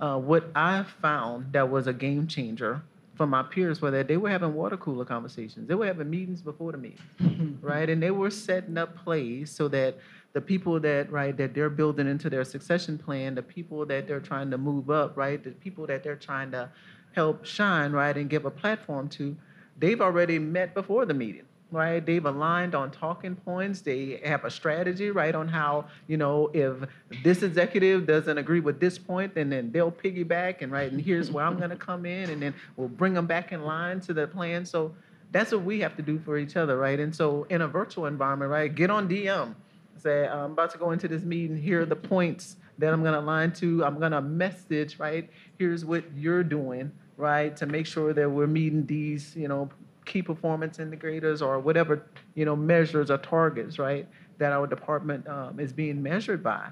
Uh, 0.00 0.18
what 0.18 0.50
I 0.54 0.84
found 1.00 1.52
that 1.52 1.70
was 1.70 1.86
a 1.86 1.92
game 1.92 2.26
changer 2.26 2.82
for 3.14 3.26
my 3.26 3.44
peers 3.44 3.80
was 3.80 3.92
that 3.92 4.08
they 4.08 4.16
were 4.16 4.28
having 4.28 4.52
water 4.52 4.76
cooler 4.76 5.04
conversations. 5.04 5.68
They 5.68 5.76
were 5.76 5.86
having 5.86 6.10
meetings 6.10 6.42
before 6.42 6.72
the 6.72 6.78
meeting, 6.78 7.58
right, 7.62 7.88
and 7.88 8.02
they 8.02 8.10
were 8.10 8.30
setting 8.30 8.76
up 8.76 8.96
plays 8.96 9.50
so 9.50 9.68
that 9.68 9.96
the 10.34 10.40
people 10.40 10.78
that 10.80 11.10
right 11.10 11.36
that 11.36 11.54
they're 11.54 11.70
building 11.70 12.08
into 12.08 12.28
their 12.28 12.44
succession 12.44 12.98
plan, 12.98 13.34
the 13.34 13.42
people 13.42 13.86
that 13.86 14.06
they're 14.06 14.20
trying 14.20 14.50
to 14.50 14.58
move 14.58 14.90
up, 14.90 15.16
right, 15.16 15.42
the 15.42 15.52
people 15.52 15.86
that 15.86 16.02
they're 16.02 16.16
trying 16.16 16.50
to 16.50 16.68
help 17.14 17.46
shine, 17.46 17.92
right, 17.92 18.16
and 18.16 18.28
give 18.28 18.44
a 18.44 18.50
platform 18.50 19.08
to, 19.08 19.36
they've 19.78 20.00
already 20.00 20.38
met 20.38 20.74
before 20.74 21.06
the 21.06 21.14
meeting, 21.14 21.44
right? 21.70 22.04
They've 22.04 22.26
aligned 22.26 22.74
on 22.74 22.90
talking 22.90 23.36
points. 23.36 23.80
They 23.80 24.20
have 24.24 24.44
a 24.44 24.50
strategy, 24.50 25.12
right, 25.12 25.32
on 25.36 25.46
how, 25.46 25.86
you 26.08 26.16
know, 26.16 26.50
if 26.52 26.74
this 27.22 27.44
executive 27.44 28.04
doesn't 28.04 28.36
agree 28.36 28.58
with 28.58 28.80
this 28.80 28.98
point, 28.98 29.36
then 29.36 29.48
then 29.50 29.70
they'll 29.70 29.92
piggyback 29.92 30.62
and 30.62 30.72
right, 30.72 30.90
and 30.90 31.00
here's 31.00 31.30
where 31.30 31.44
I'm 31.44 31.56
gonna 31.60 31.76
come 31.76 32.04
in, 32.04 32.30
and 32.30 32.42
then 32.42 32.54
we'll 32.76 32.88
bring 32.88 33.14
them 33.14 33.26
back 33.26 33.52
in 33.52 33.62
line 33.62 34.00
to 34.00 34.12
the 34.12 34.26
plan. 34.26 34.66
So 34.66 34.92
that's 35.30 35.52
what 35.52 35.62
we 35.62 35.78
have 35.78 35.94
to 35.96 36.02
do 36.02 36.18
for 36.18 36.38
each 36.38 36.56
other, 36.56 36.76
right? 36.76 36.98
And 36.98 37.14
so 37.14 37.46
in 37.50 37.62
a 37.62 37.68
virtual 37.68 38.06
environment, 38.06 38.50
right, 38.50 38.74
get 38.74 38.90
on 38.90 39.08
DM. 39.08 39.54
Say, 39.96 40.26
I'm 40.26 40.52
about 40.52 40.70
to 40.72 40.78
go 40.78 40.90
into 40.90 41.08
this 41.08 41.22
meeting. 41.22 41.56
Here 41.56 41.82
are 41.82 41.86
the 41.86 41.96
points 41.96 42.56
that 42.78 42.92
I'm 42.92 43.02
going 43.02 43.14
to 43.14 43.20
align 43.20 43.52
to. 43.54 43.84
I'm 43.84 43.98
going 43.98 44.12
to 44.12 44.20
message, 44.20 44.98
right? 44.98 45.30
Here's 45.58 45.84
what 45.84 46.04
you're 46.16 46.44
doing, 46.44 46.90
right? 47.16 47.56
To 47.56 47.66
make 47.66 47.86
sure 47.86 48.12
that 48.12 48.30
we're 48.30 48.46
meeting 48.46 48.86
these, 48.86 49.34
you 49.36 49.48
know, 49.48 49.70
key 50.04 50.22
performance 50.22 50.78
indicators 50.78 51.40
or 51.40 51.58
whatever, 51.58 52.06
you 52.34 52.44
know, 52.44 52.56
measures 52.56 53.10
or 53.10 53.18
targets, 53.18 53.78
right? 53.78 54.06
That 54.38 54.52
our 54.52 54.66
department 54.66 55.26
um, 55.28 55.60
is 55.60 55.72
being 55.72 56.02
measured 56.02 56.42
by. 56.42 56.68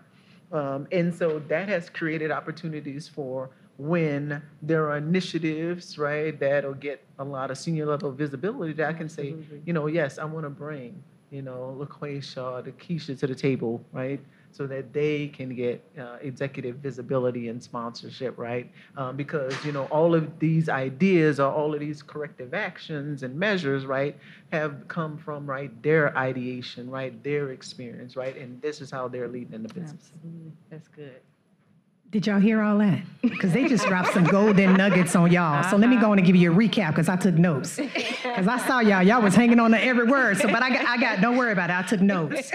Um, 0.53 0.87
and 0.93 1.15
so 1.15 1.39
that 1.49 1.69
has 1.69 1.89
created 1.89 2.31
opportunities 2.31 3.09
for 3.09 3.51
when 3.79 4.43
there 4.61 4.91
are 4.91 4.99
initiatives, 4.99 5.97
right, 5.97 6.39
that'll 6.39 6.75
get 6.75 7.03
a 7.19 7.25
lot 7.25 7.51
of 7.51 7.57
senior 7.57 7.87
level 7.87 8.13
visibility 8.13 8.75
that 8.75 8.89
I 8.89 8.93
can 8.93 9.09
say, 9.09 9.35
you 9.65 9.73
know, 9.73 9.87
yes, 9.87 10.19
I 10.19 10.25
want 10.25 10.45
to 10.45 10.51
bring, 10.51 11.03
you 11.33 11.40
know, 11.42 11.75
LaQuisha, 11.81 12.62
Takesha 12.62 13.18
to 13.18 13.27
the 13.27 13.35
table, 13.35 13.83
right? 13.90 14.21
So 14.53 14.66
that 14.66 14.92
they 14.92 15.29
can 15.29 15.55
get 15.55 15.83
uh, 15.99 16.18
executive 16.21 16.77
visibility 16.77 17.49
and 17.49 17.62
sponsorship, 17.62 18.37
right? 18.37 18.71
Um, 18.99 19.16
because, 19.16 19.55
you 19.64 19.73
know, 19.73 19.85
all 19.85 20.14
of 20.14 20.38
these 20.38 20.68
ideas 20.68 21.40
or 21.40 21.51
all 21.51 21.73
of 21.73 21.81
these 21.81 22.03
corrective 22.03 22.53
actions 22.53 23.23
and 23.23 23.35
measures, 23.35 23.87
right, 23.87 24.14
have 24.53 24.87
come 24.88 25.16
from, 25.16 25.47
right, 25.47 25.71
their 25.83 26.14
ideation, 26.18 26.90
right, 26.90 27.21
their 27.25 27.53
experience, 27.53 28.14
right? 28.14 28.37
And 28.37 28.61
this 28.61 28.83
is 28.83 28.90
how 28.90 29.09
they're 29.09 29.27
leading 29.27 29.55
in 29.55 29.62
the 29.62 29.73
business. 29.73 30.12
Absolutely. 30.12 30.53
That's 30.68 30.88
good. 30.88 31.21
Did 32.12 32.27
y'all 32.27 32.38
hear 32.38 32.61
all 32.61 32.77
that? 32.79 33.01
Because 33.22 33.53
they 33.53 33.66
just 33.66 33.87
dropped 33.87 34.12
some 34.12 34.25
golden 34.25 34.75
nuggets 34.75 35.16
on 35.16 35.33
y'all. 35.33 35.68
So 35.70 35.79
let 35.79 35.88
me 35.88 35.96
go 35.96 36.12
on 36.12 36.18
and 36.18 36.27
give 36.27 36.37
you 36.37 36.53
a 36.53 36.55
recap 36.55 36.90
because 36.90 37.09
I 37.09 37.16
took 37.16 37.35
notes. 37.35 37.77
Because 37.77 38.46
I 38.46 38.59
saw 38.59 38.81
y'all, 38.81 39.03
y'all 39.03 39.22
was 39.22 39.35
hanging 39.35 39.59
on 39.59 39.70
to 39.70 39.83
every 39.83 40.05
word. 40.05 40.37
So, 40.37 40.48
but 40.48 40.62
I 40.62 40.68
got, 40.68 40.85
I 40.85 40.98
got, 40.98 41.22
don't 41.22 41.38
worry 41.38 41.53
about 41.53 41.70
it. 41.70 41.72
I 41.72 41.83
took 41.83 42.03
notes. 42.03 42.53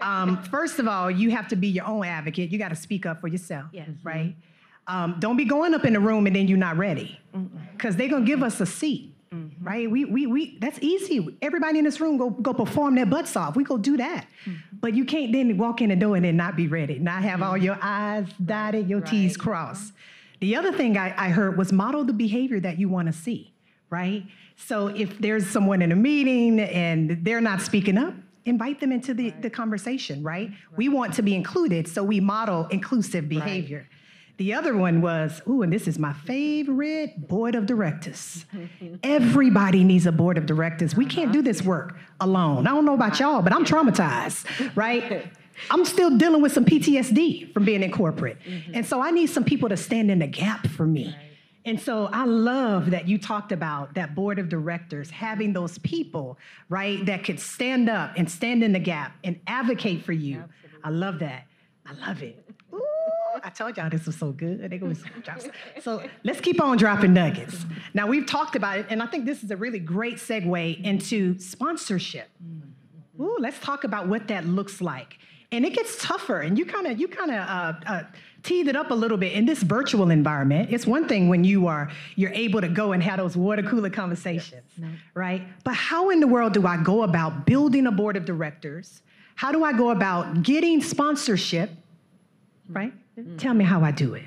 Um, 0.00 0.40
first 0.44 0.78
of 0.78 0.86
all, 0.86 1.10
you 1.10 1.32
have 1.32 1.48
to 1.48 1.56
be 1.56 1.66
your 1.66 1.84
own 1.84 2.04
advocate. 2.04 2.52
You 2.52 2.58
got 2.58 2.68
to 2.68 2.76
speak 2.76 3.04
up 3.04 3.20
for 3.20 3.26
yourself. 3.26 3.66
Yes. 3.72 3.88
Right. 4.04 4.36
Um, 4.86 5.16
don't 5.18 5.36
be 5.36 5.44
going 5.44 5.74
up 5.74 5.84
in 5.84 5.92
the 5.92 6.00
room 6.00 6.26
and 6.26 6.34
then 6.34 6.48
you're 6.48 6.58
not 6.58 6.76
ready, 6.76 7.20
because 7.76 7.94
they're 7.94 8.08
gonna 8.08 8.24
give 8.24 8.42
us 8.42 8.60
a 8.60 8.66
seat. 8.66 9.11
Mm-hmm. 9.32 9.66
Right? 9.66 9.90
We, 9.90 10.04
we, 10.04 10.26
we, 10.26 10.58
that's 10.60 10.78
easy. 10.82 11.38
Everybody 11.40 11.78
in 11.78 11.84
this 11.84 12.00
room 12.00 12.18
go, 12.18 12.30
go 12.30 12.52
perform 12.52 12.94
their 12.94 13.06
butts 13.06 13.34
off. 13.36 13.56
We 13.56 13.64
go 13.64 13.78
do 13.78 13.96
that. 13.96 14.26
Mm-hmm. 14.44 14.76
But 14.80 14.94
you 14.94 15.04
can't 15.04 15.32
then 15.32 15.56
walk 15.56 15.80
in 15.80 15.88
the 15.88 15.96
door 15.96 16.16
and 16.16 16.24
then 16.24 16.36
not 16.36 16.56
be 16.56 16.68
ready, 16.68 16.98
not 16.98 17.22
have 17.22 17.42
all 17.42 17.54
mm-hmm. 17.54 17.64
your 17.64 17.78
I's 17.80 18.26
dotted, 18.44 18.88
your 18.88 19.00
T's 19.00 19.36
crossed. 19.36 19.92
The 20.40 20.56
other 20.56 20.72
thing 20.72 20.98
I, 20.98 21.14
I 21.16 21.28
heard 21.30 21.56
was 21.56 21.72
model 21.72 22.04
the 22.04 22.12
behavior 22.12 22.60
that 22.60 22.78
you 22.78 22.88
want 22.88 23.06
to 23.06 23.12
see, 23.12 23.54
right? 23.90 24.24
So 24.56 24.88
if 24.88 25.18
there's 25.18 25.46
someone 25.46 25.82
in 25.82 25.92
a 25.92 25.96
meeting 25.96 26.60
and 26.60 27.24
they're 27.24 27.40
not 27.40 27.62
speaking 27.62 27.96
up, 27.96 28.14
invite 28.44 28.80
them 28.80 28.90
into 28.90 29.14
the, 29.14 29.30
the 29.40 29.48
conversation, 29.48 30.22
right? 30.22 30.50
We 30.76 30.88
want 30.88 31.14
to 31.14 31.22
be 31.22 31.34
included, 31.34 31.86
so 31.86 32.02
we 32.02 32.18
model 32.20 32.66
inclusive 32.66 33.28
behavior. 33.28 33.88
The 34.38 34.54
other 34.54 34.76
one 34.76 35.02
was, 35.02 35.42
ooh, 35.48 35.62
and 35.62 35.72
this 35.72 35.86
is 35.86 35.98
my 35.98 36.12
favorite 36.12 37.28
board 37.28 37.54
of 37.54 37.66
directors. 37.66 38.44
Everybody 39.02 39.84
needs 39.84 40.06
a 40.06 40.12
board 40.12 40.38
of 40.38 40.46
directors. 40.46 40.96
We 40.96 41.06
can't 41.06 41.32
do 41.32 41.42
this 41.42 41.60
uh-huh. 41.60 41.68
work 41.68 41.96
alone. 42.20 42.66
I 42.66 42.70
don't 42.70 42.84
know 42.84 42.94
about 42.94 43.20
y'all, 43.20 43.42
but 43.42 43.52
I'm 43.52 43.64
traumatized, 43.64 44.74
right? 44.74 45.30
I'm 45.70 45.84
still 45.84 46.16
dealing 46.16 46.42
with 46.42 46.52
some 46.52 46.64
PTSD 46.64 47.52
from 47.52 47.64
being 47.64 47.82
in 47.82 47.92
corporate. 47.92 48.38
Mm-hmm. 48.40 48.74
And 48.74 48.86
so 48.86 49.00
I 49.00 49.10
need 49.10 49.26
some 49.26 49.44
people 49.44 49.68
to 49.68 49.76
stand 49.76 50.10
in 50.10 50.18
the 50.18 50.26
gap 50.26 50.66
for 50.66 50.86
me. 50.86 51.14
And 51.64 51.80
so 51.80 52.06
I 52.06 52.24
love 52.24 52.90
that 52.90 53.06
you 53.06 53.18
talked 53.18 53.52
about 53.52 53.94
that 53.94 54.14
board 54.14 54.38
of 54.38 54.48
directors, 54.48 55.10
having 55.10 55.52
those 55.52 55.78
people, 55.78 56.38
right, 56.68 57.04
that 57.06 57.22
could 57.22 57.38
stand 57.38 57.88
up 57.88 58.14
and 58.16 58.28
stand 58.28 58.64
in 58.64 58.72
the 58.72 58.80
gap 58.80 59.16
and 59.22 59.38
advocate 59.46 60.04
for 60.04 60.12
you. 60.12 60.44
I 60.82 60.90
love 60.90 61.20
that. 61.20 61.46
I 61.86 61.92
love 62.06 62.22
it. 62.22 62.44
I 63.44 63.50
told 63.50 63.76
y'all 63.76 63.90
this 63.90 64.06
was 64.06 64.16
so 64.16 64.32
good. 64.32 64.70
They 64.70 64.78
go 64.78 64.92
drop 64.92 65.40
some- 65.40 65.50
So 65.80 66.02
let's 66.24 66.40
keep 66.40 66.60
on 66.60 66.76
dropping 66.76 67.12
nuggets. 67.12 67.64
Now 67.94 68.06
we've 68.06 68.26
talked 68.26 68.56
about 68.56 68.78
it, 68.78 68.86
and 68.90 69.02
I 69.02 69.06
think 69.06 69.24
this 69.24 69.42
is 69.42 69.50
a 69.50 69.56
really 69.56 69.78
great 69.78 70.16
segue 70.16 70.82
into 70.84 71.38
sponsorship. 71.38 72.28
Ooh, 73.20 73.36
let's 73.40 73.58
talk 73.60 73.84
about 73.84 74.08
what 74.08 74.28
that 74.28 74.46
looks 74.46 74.80
like. 74.80 75.18
And 75.50 75.66
it 75.66 75.74
gets 75.74 76.02
tougher, 76.02 76.40
and 76.40 76.56
you 76.58 76.64
kind 76.64 76.86
of 76.86 76.98
you 76.98 77.08
kind 77.08 77.30
of 77.30 77.36
uh, 77.36 77.72
uh, 77.86 78.02
teed 78.42 78.68
it 78.68 78.74
up 78.76 78.90
a 78.90 78.94
little 78.94 79.18
bit 79.18 79.32
in 79.32 79.44
this 79.44 79.62
virtual 79.62 80.10
environment. 80.10 80.70
It's 80.72 80.86
one 80.86 81.06
thing 81.06 81.28
when 81.28 81.44
you 81.44 81.66
are 81.66 81.90
you're 82.16 82.32
able 82.32 82.62
to 82.62 82.68
go 82.68 82.92
and 82.92 83.02
have 83.02 83.18
those 83.18 83.36
water 83.36 83.62
cooler 83.62 83.90
conversations, 83.90 84.62
right? 85.14 85.42
But 85.62 85.74
how 85.74 86.08
in 86.08 86.20
the 86.20 86.26
world 86.26 86.54
do 86.54 86.66
I 86.66 86.82
go 86.82 87.02
about 87.02 87.44
building 87.44 87.86
a 87.86 87.92
board 87.92 88.16
of 88.16 88.24
directors? 88.24 89.02
How 89.34 89.52
do 89.52 89.62
I 89.62 89.72
go 89.74 89.90
about 89.90 90.42
getting 90.42 90.80
sponsorship? 90.80 91.70
Right? 92.68 92.94
Tell 93.38 93.54
me 93.54 93.64
how 93.64 93.82
I 93.82 93.90
do 93.90 94.14
it. 94.14 94.24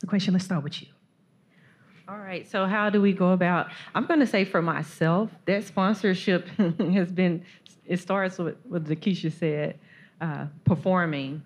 The 0.00 0.06
question. 0.06 0.32
Let's 0.32 0.44
start 0.44 0.64
with 0.64 0.82
you. 0.82 0.88
All 2.08 2.18
right. 2.18 2.48
So 2.50 2.66
how 2.66 2.90
do 2.90 3.00
we 3.00 3.12
go 3.12 3.30
about? 3.30 3.68
I'm 3.94 4.06
going 4.06 4.20
to 4.20 4.26
say 4.26 4.44
for 4.44 4.60
myself 4.60 5.30
that 5.46 5.64
sponsorship 5.64 6.48
has 6.78 7.12
been. 7.12 7.44
It 7.86 7.98
starts 7.98 8.38
with 8.38 8.56
what 8.64 8.84
Takesha 8.84 9.32
said, 9.32 9.78
uh, 10.20 10.46
performing. 10.64 11.42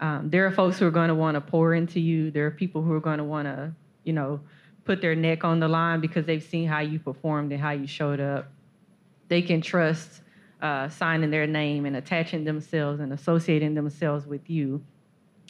Um, 0.00 0.30
there 0.30 0.46
are 0.46 0.50
folks 0.50 0.78
who 0.78 0.86
are 0.86 0.90
going 0.90 1.08
to 1.08 1.14
want 1.14 1.34
to 1.34 1.40
pour 1.40 1.74
into 1.74 2.00
you. 2.00 2.30
There 2.30 2.46
are 2.46 2.50
people 2.50 2.82
who 2.82 2.92
are 2.92 3.00
going 3.00 3.18
to 3.18 3.24
want 3.24 3.46
to, 3.46 3.72
you 4.04 4.12
know, 4.12 4.40
put 4.84 5.00
their 5.00 5.14
neck 5.14 5.44
on 5.44 5.60
the 5.60 5.68
line 5.68 6.00
because 6.00 6.24
they've 6.24 6.42
seen 6.42 6.66
how 6.68 6.80
you 6.80 6.98
performed 6.98 7.52
and 7.52 7.60
how 7.60 7.70
you 7.70 7.86
showed 7.86 8.20
up. 8.20 8.50
They 9.28 9.42
can 9.42 9.60
trust 9.60 10.22
uh, 10.62 10.88
signing 10.88 11.30
their 11.30 11.46
name 11.46 11.84
and 11.84 11.96
attaching 11.96 12.44
themselves 12.44 13.00
and 13.00 13.12
associating 13.12 13.74
themselves 13.74 14.26
with 14.26 14.48
you. 14.48 14.82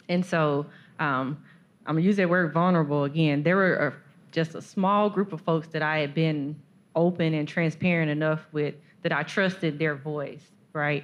And 0.09 0.25
so 0.25 0.65
um, 0.99 1.41
I'm 1.85 1.95
gonna 1.95 2.01
use 2.01 2.17
that 2.17 2.29
word 2.29 2.53
vulnerable 2.53 3.05
again. 3.05 3.43
There 3.43 3.55
were 3.55 3.73
a, 3.75 3.93
just 4.31 4.55
a 4.55 4.61
small 4.61 5.09
group 5.09 5.31
of 5.31 5.41
folks 5.41 5.67
that 5.69 5.81
I 5.81 5.99
had 5.99 6.13
been 6.13 6.59
open 6.95 7.33
and 7.33 7.47
transparent 7.47 8.11
enough 8.11 8.45
with 8.51 8.75
that 9.03 9.11
I 9.13 9.23
trusted 9.23 9.79
their 9.79 9.95
voice, 9.95 10.43
right? 10.73 11.03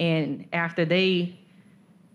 And 0.00 0.46
after 0.52 0.84
they 0.84 1.38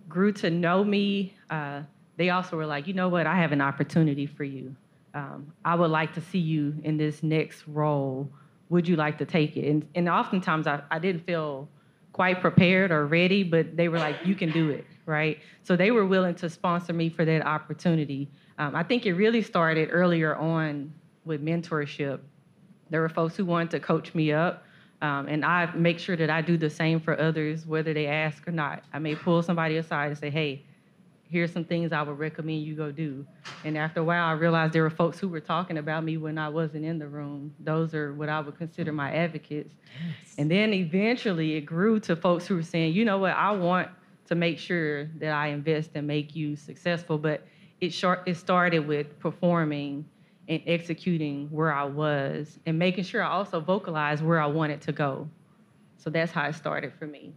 grew 0.07 0.31
to 0.33 0.49
know 0.49 0.83
me, 0.83 1.33
uh, 1.49 1.81
they 2.17 2.29
also 2.31 2.57
were 2.57 2.65
like, 2.65 2.87
you 2.87 2.93
know 2.93 3.09
what, 3.09 3.27
I 3.27 3.35
have 3.35 3.51
an 3.51 3.61
opportunity 3.61 4.25
for 4.25 4.43
you. 4.43 4.75
Um, 5.13 5.53
I 5.63 5.75
would 5.75 5.91
like 5.91 6.13
to 6.15 6.21
see 6.21 6.39
you 6.39 6.75
in 6.83 6.97
this 6.97 7.23
next 7.23 7.67
role. 7.67 8.29
Would 8.69 8.87
you 8.87 8.95
like 8.95 9.17
to 9.19 9.25
take 9.25 9.55
it? 9.55 9.69
And, 9.69 9.87
and 9.95 10.09
oftentimes 10.09 10.67
I, 10.67 10.81
I 10.91 10.99
didn't 10.99 11.25
feel 11.25 11.67
quite 12.11 12.41
prepared 12.41 12.91
or 12.91 13.05
ready, 13.05 13.43
but 13.43 13.77
they 13.77 13.87
were 13.87 13.97
like, 13.97 14.17
you 14.25 14.35
can 14.35 14.51
do 14.51 14.69
it, 14.69 14.85
right? 15.09 15.39
So 15.63 15.75
they 15.75 15.91
were 15.91 16.05
willing 16.05 16.35
to 16.35 16.49
sponsor 16.49 16.93
me 16.93 17.09
for 17.09 17.25
that 17.25 17.45
opportunity. 17.45 18.29
Um, 18.57 18.75
I 18.75 18.83
think 18.83 19.05
it 19.05 19.13
really 19.13 19.41
started 19.41 19.89
earlier 19.91 20.35
on 20.35 20.93
with 21.25 21.43
mentorship. 21.43 22.19
There 22.89 23.01
were 23.01 23.09
folks 23.09 23.35
who 23.35 23.45
wanted 23.45 23.71
to 23.71 23.79
coach 23.79 24.15
me 24.15 24.31
up, 24.31 24.63
um, 25.01 25.27
and 25.27 25.43
I 25.43 25.73
make 25.75 25.99
sure 25.99 26.15
that 26.15 26.29
I 26.29 26.41
do 26.41 26.57
the 26.57 26.69
same 26.69 26.99
for 26.99 27.19
others, 27.19 27.65
whether 27.65 27.93
they 27.93 28.07
ask 28.07 28.47
or 28.47 28.51
not. 28.51 28.83
I 28.93 28.99
may 28.99 29.15
pull 29.15 29.41
somebody 29.41 29.77
aside 29.77 30.07
and 30.07 30.17
say, 30.17 30.29
hey, 30.29 30.63
here's 31.29 31.53
some 31.53 31.63
things 31.63 31.93
I 31.93 32.01
would 32.01 32.17
recommend 32.17 32.63
you 32.63 32.75
go 32.75 32.91
do. 32.91 33.25
And 33.63 33.77
after 33.77 33.99
a 33.99 34.03
while, 34.03 34.25
I 34.25 34.31
realized 34.31 34.73
there 34.73 34.81
were 34.81 34.89
folks 34.89 35.19
who 35.19 35.27
were 35.27 35.39
talking 35.39 35.77
about 35.77 36.03
me 36.03 36.17
when 36.17 36.37
I 36.37 36.49
wasn't 36.49 36.85
in 36.85 36.97
the 36.97 37.07
room. 37.07 37.53
Those 37.59 37.93
are 37.93 38.13
what 38.13 38.29
I 38.29 38.39
would 38.39 38.57
consider 38.57 38.91
my 38.91 39.13
advocates. 39.13 39.73
And 40.37 40.49
then 40.49 40.73
eventually 40.73 41.55
it 41.55 41.61
grew 41.61 41.99
to 42.01 42.15
folks 42.15 42.47
who 42.47 42.55
were 42.55 42.63
saying, 42.63 42.93
you 42.93 43.05
know 43.05 43.19
what, 43.19 43.33
I 43.33 43.51
want 43.51 43.89
to 44.29 44.35
make 44.35 44.59
sure 44.59 45.05
that 45.17 45.31
I 45.31 45.47
invest 45.47 45.91
and 45.95 46.05
make 46.07 46.35
you 46.35 46.55
successful. 46.55 47.17
But 47.17 47.45
it, 47.81 47.91
short, 47.91 48.21
it 48.27 48.37
started 48.37 48.87
with 48.87 49.19
performing 49.19 50.05
and 50.47 50.61
executing 50.67 51.47
where 51.49 51.73
I 51.73 51.83
was 51.83 52.59
and 52.65 52.77
making 52.77 53.05
sure 53.05 53.23
I 53.23 53.29
also 53.29 53.59
vocalized 53.59 54.23
where 54.23 54.39
I 54.39 54.45
wanted 54.45 54.81
to 54.81 54.91
go. 54.91 55.27
So 55.97 56.11
that's 56.11 56.31
how 56.31 56.47
it 56.47 56.53
started 56.53 56.93
for 56.93 57.07
me. 57.07 57.33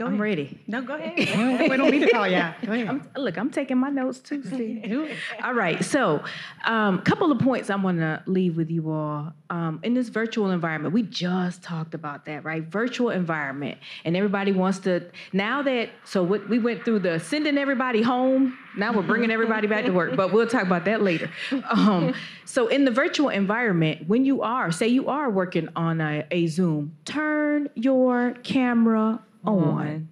Go 0.00 0.06
I'm 0.06 0.14
ahead. 0.14 0.22
ready. 0.22 0.58
No, 0.66 0.80
go 0.80 0.94
ahead. 0.94 1.14
we 1.68 1.76
don't 1.76 1.90
need 1.90 1.98
to 1.98 2.08
call 2.08 2.26
you 2.26 2.38
out. 2.38 2.54
Go 2.64 2.72
ahead. 2.72 2.88
I'm, 2.88 3.06
look, 3.16 3.36
I'm 3.36 3.50
taking 3.50 3.76
my 3.76 3.90
notes 3.90 4.18
too. 4.18 4.42
See? 4.42 4.82
all 5.44 5.52
right. 5.52 5.84
So, 5.84 6.24
a 6.64 6.72
um, 6.72 7.02
couple 7.02 7.30
of 7.30 7.38
points 7.38 7.68
I 7.68 7.76
want 7.76 7.98
to 7.98 8.22
leave 8.24 8.56
with 8.56 8.70
you 8.70 8.90
all. 8.90 9.34
Um, 9.50 9.78
in 9.82 9.92
this 9.92 10.08
virtual 10.08 10.52
environment, 10.52 10.94
we 10.94 11.02
just 11.02 11.62
talked 11.62 11.92
about 11.92 12.24
that, 12.24 12.44
right? 12.44 12.62
Virtual 12.62 13.10
environment, 13.10 13.76
and 14.06 14.16
everybody 14.16 14.52
wants 14.52 14.78
to. 14.78 15.04
Now 15.34 15.60
that 15.60 15.90
so 16.04 16.22
what 16.22 16.48
we 16.48 16.58
went 16.58 16.82
through 16.82 17.00
the 17.00 17.20
sending 17.20 17.58
everybody 17.58 18.00
home. 18.00 18.56
Now 18.78 18.94
we're 18.94 19.02
bringing 19.02 19.30
everybody 19.30 19.66
back 19.66 19.84
to 19.84 19.90
work, 19.90 20.16
but 20.16 20.32
we'll 20.32 20.46
talk 20.46 20.62
about 20.62 20.86
that 20.86 21.02
later. 21.02 21.28
Um, 21.68 22.14
so, 22.46 22.68
in 22.68 22.86
the 22.86 22.90
virtual 22.90 23.28
environment, 23.28 24.08
when 24.08 24.24
you 24.24 24.40
are, 24.40 24.72
say, 24.72 24.88
you 24.88 25.08
are 25.08 25.28
working 25.28 25.68
on 25.76 26.00
a, 26.00 26.24
a 26.30 26.46
Zoom, 26.46 26.96
turn 27.04 27.68
your 27.74 28.32
camera 28.44 29.20
on. 29.44 30.08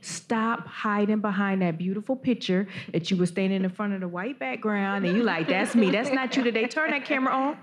Stop 0.00 0.66
hiding 0.66 1.20
behind 1.20 1.62
that 1.62 1.78
beautiful 1.78 2.16
picture 2.16 2.66
that 2.92 3.10
you 3.10 3.16
were 3.16 3.26
standing 3.26 3.64
in 3.64 3.70
front 3.70 3.92
of 3.92 4.00
the 4.00 4.08
white 4.08 4.38
background 4.38 5.06
and 5.06 5.16
you 5.16 5.22
like, 5.22 5.48
that's 5.48 5.74
me, 5.74 5.90
that's 5.90 6.10
not 6.10 6.36
you 6.36 6.42
today. 6.42 6.66
Turn 6.66 6.90
that 6.90 7.04
camera 7.04 7.32
on. 7.32 7.58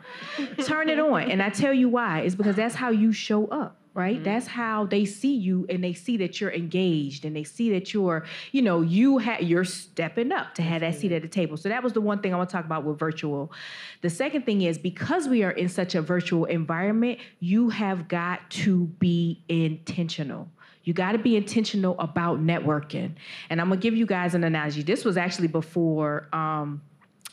Turn 0.63 0.89
it 0.89 0.99
on. 0.99 1.29
And 1.29 1.41
I 1.41 1.49
tell 1.49 1.73
you 1.73 1.89
why. 1.89 2.21
It's 2.21 2.35
because 2.35 2.55
that's 2.55 2.75
how 2.75 2.89
you 2.89 3.11
show 3.11 3.47
up. 3.47 3.77
Right? 3.95 4.15
Mm-hmm. 4.15 4.23
That's 4.23 4.47
how 4.47 4.87
they 4.87 5.05
see 5.05 5.35
you 5.35 5.67
and 5.69 5.83
they 5.83 5.93
see 5.93 6.17
that 6.17 6.41
you're 6.41 6.51
engaged 6.51 7.25
and 7.25 7.35
they 7.35 7.43
see 7.43 7.69
that 7.73 7.93
you're, 7.93 8.25
you 8.51 8.63
know, 8.63 8.81
you 8.81 9.19
ha- 9.19 9.37
you're 9.39 9.65
stepping 9.65 10.31
up 10.31 10.55
to 10.55 10.63
have 10.63 10.81
that 10.81 10.95
seat 10.95 11.11
at 11.11 11.21
the 11.21 11.27
table. 11.27 11.57
So 11.57 11.69
that 11.69 11.83
was 11.83 11.93
the 11.93 12.01
one 12.01 12.19
thing 12.19 12.33
I 12.33 12.37
want 12.37 12.49
to 12.49 12.55
talk 12.55 12.65
about 12.65 12.85
with 12.85 12.97
virtual. 12.97 13.51
The 14.01 14.09
second 14.09 14.47
thing 14.47 14.63
is 14.63 14.79
because 14.79 15.27
we 15.27 15.43
are 15.43 15.51
in 15.51 15.69
such 15.69 15.93
a 15.93 16.01
virtual 16.01 16.45
environment, 16.45 17.19
you 17.39 17.69
have 17.69 18.07
got 18.07 18.49
to 18.51 18.85
be 18.85 19.43
intentional. 19.47 20.49
You 20.83 20.93
got 20.93 21.13
to 21.13 21.17
be 21.17 21.35
intentional 21.35 21.97
about 21.99 22.39
networking. 22.39 23.13
And 23.49 23.61
I'm 23.61 23.69
gonna 23.69 23.79
give 23.81 23.95
you 23.95 24.05
guys 24.05 24.35
an 24.35 24.43
analogy. 24.43 24.83
This 24.83 25.05
was 25.05 25.17
actually 25.17 25.47
before 25.47 26.27
um, 26.33 26.81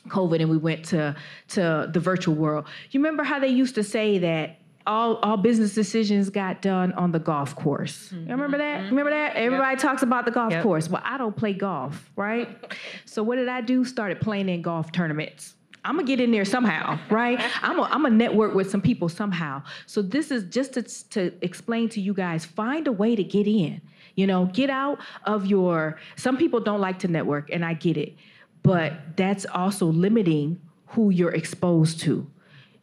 COVID, 0.08 0.40
and 0.40 0.50
we 0.50 0.56
went 0.56 0.84
to 0.86 1.16
to 1.48 1.90
the 1.92 2.00
virtual 2.00 2.34
world. 2.34 2.66
You 2.90 3.00
remember 3.00 3.22
how 3.24 3.38
they 3.38 3.48
used 3.48 3.74
to 3.74 3.82
say 3.82 4.18
that 4.18 4.56
all 4.86 5.16
all 5.16 5.36
business 5.36 5.74
decisions 5.74 6.30
got 6.30 6.62
done 6.62 6.92
on 6.92 7.12
the 7.12 7.18
golf 7.18 7.54
course. 7.54 8.10
You 8.12 8.20
remember 8.28 8.58
that? 8.58 8.84
Remember 8.84 9.10
that? 9.10 9.36
Everybody 9.36 9.76
talks 9.76 10.02
about 10.02 10.24
the 10.24 10.30
golf 10.30 10.52
Yep. 10.52 10.62
course. 10.62 10.88
Well, 10.88 11.02
I 11.04 11.18
don't 11.18 11.36
play 11.36 11.52
golf, 11.52 12.10
right? 12.16 12.48
so 13.04 13.22
what 13.22 13.36
did 13.36 13.48
I 13.48 13.60
do? 13.60 13.84
Started 13.84 14.20
playing 14.20 14.48
in 14.48 14.62
golf 14.62 14.90
tournaments. 14.92 15.54
I'm 15.84 15.96
gonna 15.96 16.06
get 16.06 16.20
in 16.20 16.30
there 16.30 16.44
somehow, 16.44 16.98
right? 17.10 17.40
I'm 17.62 17.76
gonna 17.76 17.88
I'm 17.92 18.18
network 18.18 18.54
with 18.54 18.70
some 18.70 18.80
people 18.82 19.08
somehow. 19.08 19.62
So 19.86 20.02
this 20.02 20.30
is 20.30 20.44
just 20.44 20.74
to, 20.74 20.82
to 20.82 21.32
explain 21.42 21.88
to 21.90 22.00
you 22.00 22.14
guys: 22.14 22.44
find 22.44 22.86
a 22.86 22.92
way 22.92 23.16
to 23.16 23.24
get 23.24 23.46
in. 23.46 23.80
You 24.16 24.26
know, 24.26 24.46
get 24.46 24.70
out 24.70 24.98
of 25.24 25.46
your. 25.46 25.98
Some 26.16 26.36
people 26.36 26.60
don't 26.60 26.80
like 26.80 26.98
to 27.00 27.08
network, 27.08 27.50
and 27.50 27.64
I 27.64 27.74
get 27.74 27.96
it. 27.96 28.16
but 28.62 29.16
that's 29.16 29.46
also 29.46 29.86
limiting 29.86 30.60
who 30.88 31.10
you're 31.10 31.32
exposed 31.32 32.00
to. 32.00 32.30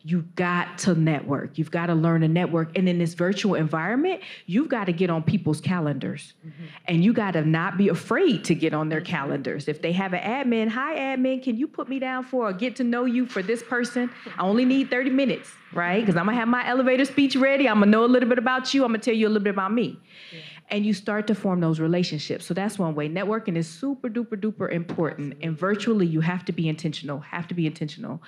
You've 0.07 0.35
got 0.35 0.77
to 0.79 0.95
network. 0.95 1.57
You've 1.57 1.69
got 1.69 1.87
to 1.87 1.93
learn 1.93 2.21
to 2.21 2.29
network. 2.29 2.77
And 2.77 2.87
in 2.87 2.97
this 2.97 3.13
virtual 3.13 3.55
environment, 3.55 4.21
you've 4.45 4.69
got 4.69 4.85
to 4.85 4.93
get 4.93 5.09
on 5.09 5.21
people's 5.21 5.59
calendars. 5.59 6.33
Mm-hmm. 6.47 6.63
And 6.85 7.03
you 7.03 7.11
got 7.11 7.31
to 7.31 7.43
not 7.43 7.77
be 7.77 7.89
afraid 7.89 8.45
to 8.45 8.55
get 8.55 8.73
on 8.73 8.87
their 8.87 9.01
calendars. 9.01 9.67
If 9.67 9.81
they 9.81 9.91
have 9.91 10.13
an 10.13 10.21
admin, 10.21 10.69
hi, 10.69 10.95
admin, 10.97 11.43
can 11.43 11.57
you 11.57 11.67
put 11.67 11.89
me 11.89 11.99
down 11.99 12.23
for 12.23 12.47
a 12.47 12.53
get 12.53 12.77
to 12.77 12.85
know 12.85 13.03
you 13.03 13.25
for 13.25 13.43
this 13.43 13.61
person? 13.61 14.09
I 14.37 14.43
only 14.43 14.63
need 14.63 14.89
30 14.89 15.09
minutes, 15.09 15.51
right? 15.73 15.99
Because 15.99 16.15
I'm 16.15 16.23
going 16.23 16.35
to 16.35 16.39
have 16.39 16.47
my 16.47 16.65
elevator 16.65 17.03
speech 17.03 17.35
ready. 17.35 17.67
I'm 17.67 17.79
going 17.79 17.87
to 17.87 17.91
know 17.91 18.05
a 18.05 18.07
little 18.07 18.29
bit 18.29 18.37
about 18.37 18.73
you. 18.73 18.85
I'm 18.85 18.91
going 18.91 19.01
to 19.01 19.05
tell 19.05 19.17
you 19.17 19.27
a 19.27 19.29
little 19.29 19.43
bit 19.43 19.55
about 19.55 19.73
me. 19.73 19.99
Yeah 20.31 20.39
and 20.69 20.85
you 20.85 20.93
start 20.93 21.27
to 21.27 21.35
form 21.35 21.59
those 21.61 21.79
relationships. 21.79 22.45
So 22.45 22.53
that's 22.53 22.77
one 22.77 22.93
way. 22.95 23.07
Networking 23.07 23.55
is 23.55 23.67
super 23.67 24.09
duper 24.09 24.39
duper 24.39 24.71
important. 24.71 25.35
And 25.41 25.57
virtually, 25.57 26.05
you 26.05 26.21
have 26.21 26.43
to 26.45 26.51
be 26.51 26.67
intentional, 26.67 27.19
have 27.19 27.47
to 27.47 27.53
be 27.53 27.65
intentional. 27.65 28.21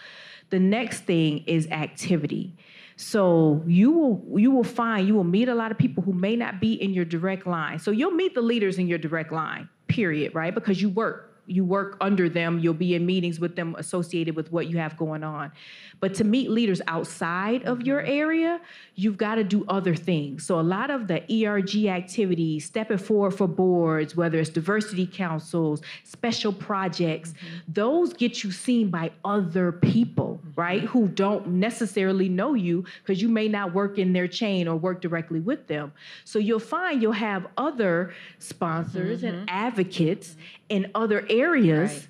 The 0.50 0.60
next 0.60 1.02
thing 1.02 1.44
is 1.46 1.68
activity. 1.68 2.56
So 2.96 3.64
you 3.66 3.92
will 3.92 4.40
you 4.40 4.52
will 4.52 4.64
find 4.64 5.08
you 5.08 5.16
will 5.16 5.24
meet 5.24 5.48
a 5.48 5.56
lot 5.56 5.72
of 5.72 5.78
people 5.78 6.04
who 6.04 6.12
may 6.12 6.36
not 6.36 6.60
be 6.60 6.74
in 6.74 6.94
your 6.94 7.06
direct 7.06 7.48
line. 7.48 7.80
So 7.80 7.92
you'll 7.92 8.12
meet 8.12 8.36
the 8.36 8.42
leaders 8.42 8.78
in 8.78 8.88
your 8.88 8.98
direct 8.98 9.32
line, 9.32 9.70
period, 9.88 10.36
right? 10.36 10.54
Because 10.54 10.82
you 10.82 10.90
work 10.90 11.30
you 11.50 11.66
work 11.66 11.98
under 12.00 12.30
them, 12.30 12.60
you'll 12.60 12.74
be 12.74 12.96
in 12.96 13.06
meetings 13.06 13.40
with 13.40 13.56
them 13.56 13.76
associated 13.78 14.36
with 14.36 14.52
what 14.52 14.68
you 14.68 14.78
have 14.78 14.96
going 14.98 15.24
on. 15.24 15.52
But 16.00 16.14
to 16.16 16.24
meet 16.24 16.50
leaders 16.50 16.82
outside 16.88 17.64
of 17.64 17.82
your 17.82 18.00
mm-hmm. 18.00 18.12
area, 18.12 18.62
you've 18.96 19.18
got 19.18 19.36
to 19.36 19.44
do 19.44 19.66
other 19.68 19.96
things. 19.96 20.46
So 20.46 20.60
a 20.60 20.62
lot 20.62 20.90
of 20.90 21.08
the 21.08 21.22
ERG 21.30 21.86
activities, 21.86 22.66
stepping 22.66 22.98
forward 22.98 23.32
for 23.32 23.48
boards, 23.48 24.16
whether 24.16 24.40
it's 24.40 24.50
diversity 24.50 25.06
councils, 25.06 25.82
special 26.04 26.54
projects, 26.54 27.32
mm-hmm. 27.32 27.58
those 27.68 28.14
get 28.14 28.44
you 28.44 28.52
seen 28.52 28.90
by 28.90 29.12
other 29.26 29.72
people, 29.72 30.40
mm-hmm. 30.42 30.62
right? 30.62 30.82
Who 30.84 31.08
don't 31.08 31.48
necessarily 31.48 32.30
know 32.30 32.54
you 32.54 32.86
because 33.02 33.22
you 33.22 33.30
may 33.30 33.48
not 33.48 33.74
work 33.74 33.98
in 33.98 34.14
their 34.14 34.28
chain 34.28 34.68
or 34.68 34.76
work 34.76 35.02
directly 35.02 35.40
with 35.40 35.68
them. 35.68 35.92
So 36.24 36.40
you'll 36.40 36.60
find 36.60 37.02
you'll 37.02 37.12
have 37.12 37.48
other 37.58 38.14
sponsors 38.40 39.22
mm-hmm. 39.22 39.40
and 39.40 39.50
advocates 39.50 40.36
in 40.70 40.92
other 40.96 41.26
areas 41.30 41.92
right. 41.92 42.08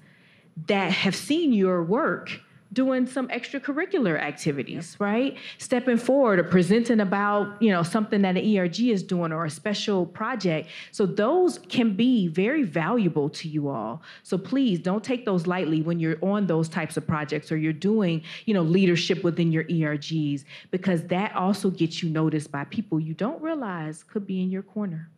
that 0.67 0.91
have 0.91 1.15
seen 1.15 1.53
your 1.53 1.83
work 1.83 2.39
doing 2.71 3.07
some 3.07 3.27
extracurricular 3.29 4.19
activities, 4.19 4.93
yep. 4.93 5.01
right? 5.01 5.37
Stepping 5.57 5.97
forward 5.97 6.39
or 6.39 6.43
presenting 6.43 6.99
about, 6.99 7.59
you 7.61 7.71
know, 7.71 7.81
something 7.81 8.21
that 8.21 8.37
an 8.37 8.57
ERG 8.57 8.79
is 8.81 9.01
doing 9.01 9.31
or 9.31 9.45
a 9.45 9.49
special 9.49 10.05
project. 10.05 10.69
So 10.91 11.05
those 11.05 11.57
can 11.69 11.95
be 11.95 12.27
very 12.27 12.63
valuable 12.63 13.29
to 13.31 13.47
you 13.47 13.69
all. 13.69 14.03
So 14.23 14.37
please 14.37 14.79
don't 14.79 15.03
take 15.03 15.25
those 15.25 15.47
lightly 15.47 15.81
when 15.81 15.99
you're 15.99 16.17
on 16.21 16.45
those 16.45 16.69
types 16.69 16.95
of 16.95 17.07
projects 17.07 17.51
or 17.51 17.57
you're 17.57 17.73
doing, 17.73 18.21
you 18.45 18.53
know, 18.53 18.61
leadership 18.61 19.23
within 19.23 19.51
your 19.51 19.63
ERGs 19.63 20.43
because 20.69 21.03
that 21.07 21.35
also 21.35 21.69
gets 21.69 22.03
you 22.03 22.09
noticed 22.09 22.51
by 22.51 22.65
people 22.65 22.99
you 22.99 23.13
don't 23.13 23.41
realize 23.41 24.03
could 24.03 24.27
be 24.27 24.41
in 24.41 24.51
your 24.51 24.63
corner. 24.63 25.09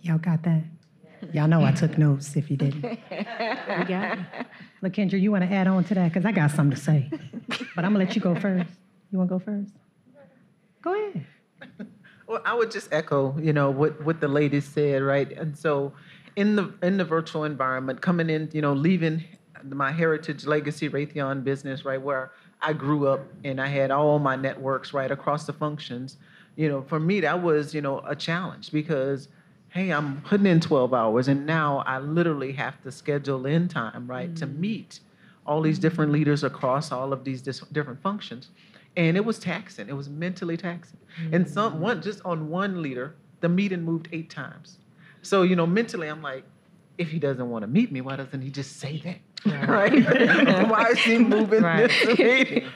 Y'all 0.00 0.18
got 0.18 0.42
that? 0.44 0.62
Y'all 1.32 1.48
know 1.48 1.64
I 1.64 1.72
took 1.72 1.98
notes 1.98 2.36
if 2.36 2.50
you 2.50 2.56
didn't. 2.56 2.84
We 3.78 3.84
got 3.84 4.18
LaKendra, 4.82 5.20
you 5.20 5.30
want 5.32 5.44
to 5.44 5.54
add 5.54 5.66
on 5.66 5.84
to 5.84 5.94
that? 5.94 6.12
Because 6.12 6.24
I 6.24 6.32
got 6.32 6.50
something 6.50 6.76
to 6.76 6.82
say. 6.82 7.10
But 7.74 7.84
I'm 7.84 7.92
going 7.92 8.06
to 8.06 8.06
let 8.06 8.14
you 8.14 8.22
go 8.22 8.34
first. 8.34 8.70
You 9.10 9.18
want 9.18 9.30
to 9.30 9.34
go 9.34 9.38
first? 9.38 9.72
Go 10.82 10.94
ahead. 10.94 11.26
Well, 12.26 12.40
I 12.44 12.54
would 12.54 12.70
just 12.70 12.92
echo, 12.92 13.38
you 13.38 13.52
know, 13.52 13.70
what, 13.70 14.02
what 14.04 14.20
the 14.20 14.28
ladies 14.28 14.64
said, 14.64 15.02
right? 15.02 15.30
And 15.30 15.56
so 15.56 15.92
in 16.34 16.56
the 16.56 16.72
in 16.82 16.96
the 16.96 17.04
virtual 17.04 17.44
environment, 17.44 18.00
coming 18.00 18.28
in, 18.30 18.50
you 18.52 18.60
know, 18.60 18.72
leaving 18.72 19.24
my 19.64 19.90
heritage 19.90 20.44
legacy 20.44 20.88
Raytheon 20.88 21.44
business, 21.44 21.84
right, 21.84 22.00
where 22.00 22.32
I 22.60 22.72
grew 22.72 23.08
up 23.08 23.20
and 23.44 23.60
I 23.60 23.68
had 23.68 23.90
all 23.90 24.18
my 24.18 24.36
networks 24.36 24.92
right 24.92 25.10
across 25.10 25.46
the 25.46 25.52
functions, 25.52 26.16
you 26.56 26.68
know, 26.68 26.82
for 26.82 27.00
me 27.00 27.20
that 27.20 27.42
was, 27.42 27.74
you 27.74 27.80
know, 27.80 28.00
a 28.00 28.14
challenge 28.14 28.70
because 28.70 29.28
hey, 29.76 29.90
I'm 29.90 30.22
putting 30.22 30.46
in 30.46 30.58
12 30.58 30.94
hours, 30.94 31.28
and 31.28 31.44
now 31.44 31.84
I 31.86 31.98
literally 31.98 32.52
have 32.52 32.82
to 32.82 32.90
schedule 32.90 33.44
in 33.44 33.68
time, 33.68 34.06
right, 34.06 34.32
mm. 34.32 34.38
to 34.38 34.46
meet 34.46 35.00
all 35.46 35.60
these 35.60 35.78
different 35.78 36.12
leaders 36.12 36.42
across 36.42 36.90
all 36.90 37.12
of 37.12 37.24
these 37.24 37.42
dis- 37.42 37.60
different 37.72 38.00
functions. 38.02 38.48
And 38.96 39.18
it 39.18 39.24
was 39.24 39.38
taxing. 39.38 39.90
It 39.90 39.92
was 39.92 40.08
mentally 40.08 40.56
taxing. 40.56 40.98
Mm. 41.22 41.34
And 41.34 41.48
some 41.48 41.78
one 41.78 42.00
just 42.00 42.22
on 42.24 42.48
one 42.48 42.80
leader, 42.80 43.16
the 43.40 43.50
meeting 43.50 43.82
moved 43.82 44.08
eight 44.12 44.30
times. 44.30 44.78
So 45.20 45.42
you 45.42 45.54
know, 45.54 45.66
mentally, 45.66 46.08
I'm 46.08 46.22
like, 46.22 46.44
if 46.98 47.10
he 47.10 47.18
doesn't 47.18 47.48
want 47.48 47.62
to 47.62 47.66
meet 47.66 47.92
me, 47.92 48.00
why 48.00 48.16
doesn't 48.16 48.40
he 48.40 48.50
just 48.50 48.78
say 48.78 49.02
that? 49.04 49.68
Right? 49.68 49.92
why 50.70 50.90
is 50.90 50.98
he 50.98 51.18
moving 51.18 51.62
right. 51.62 51.88
this 51.88 52.18
meeting? 52.18 52.68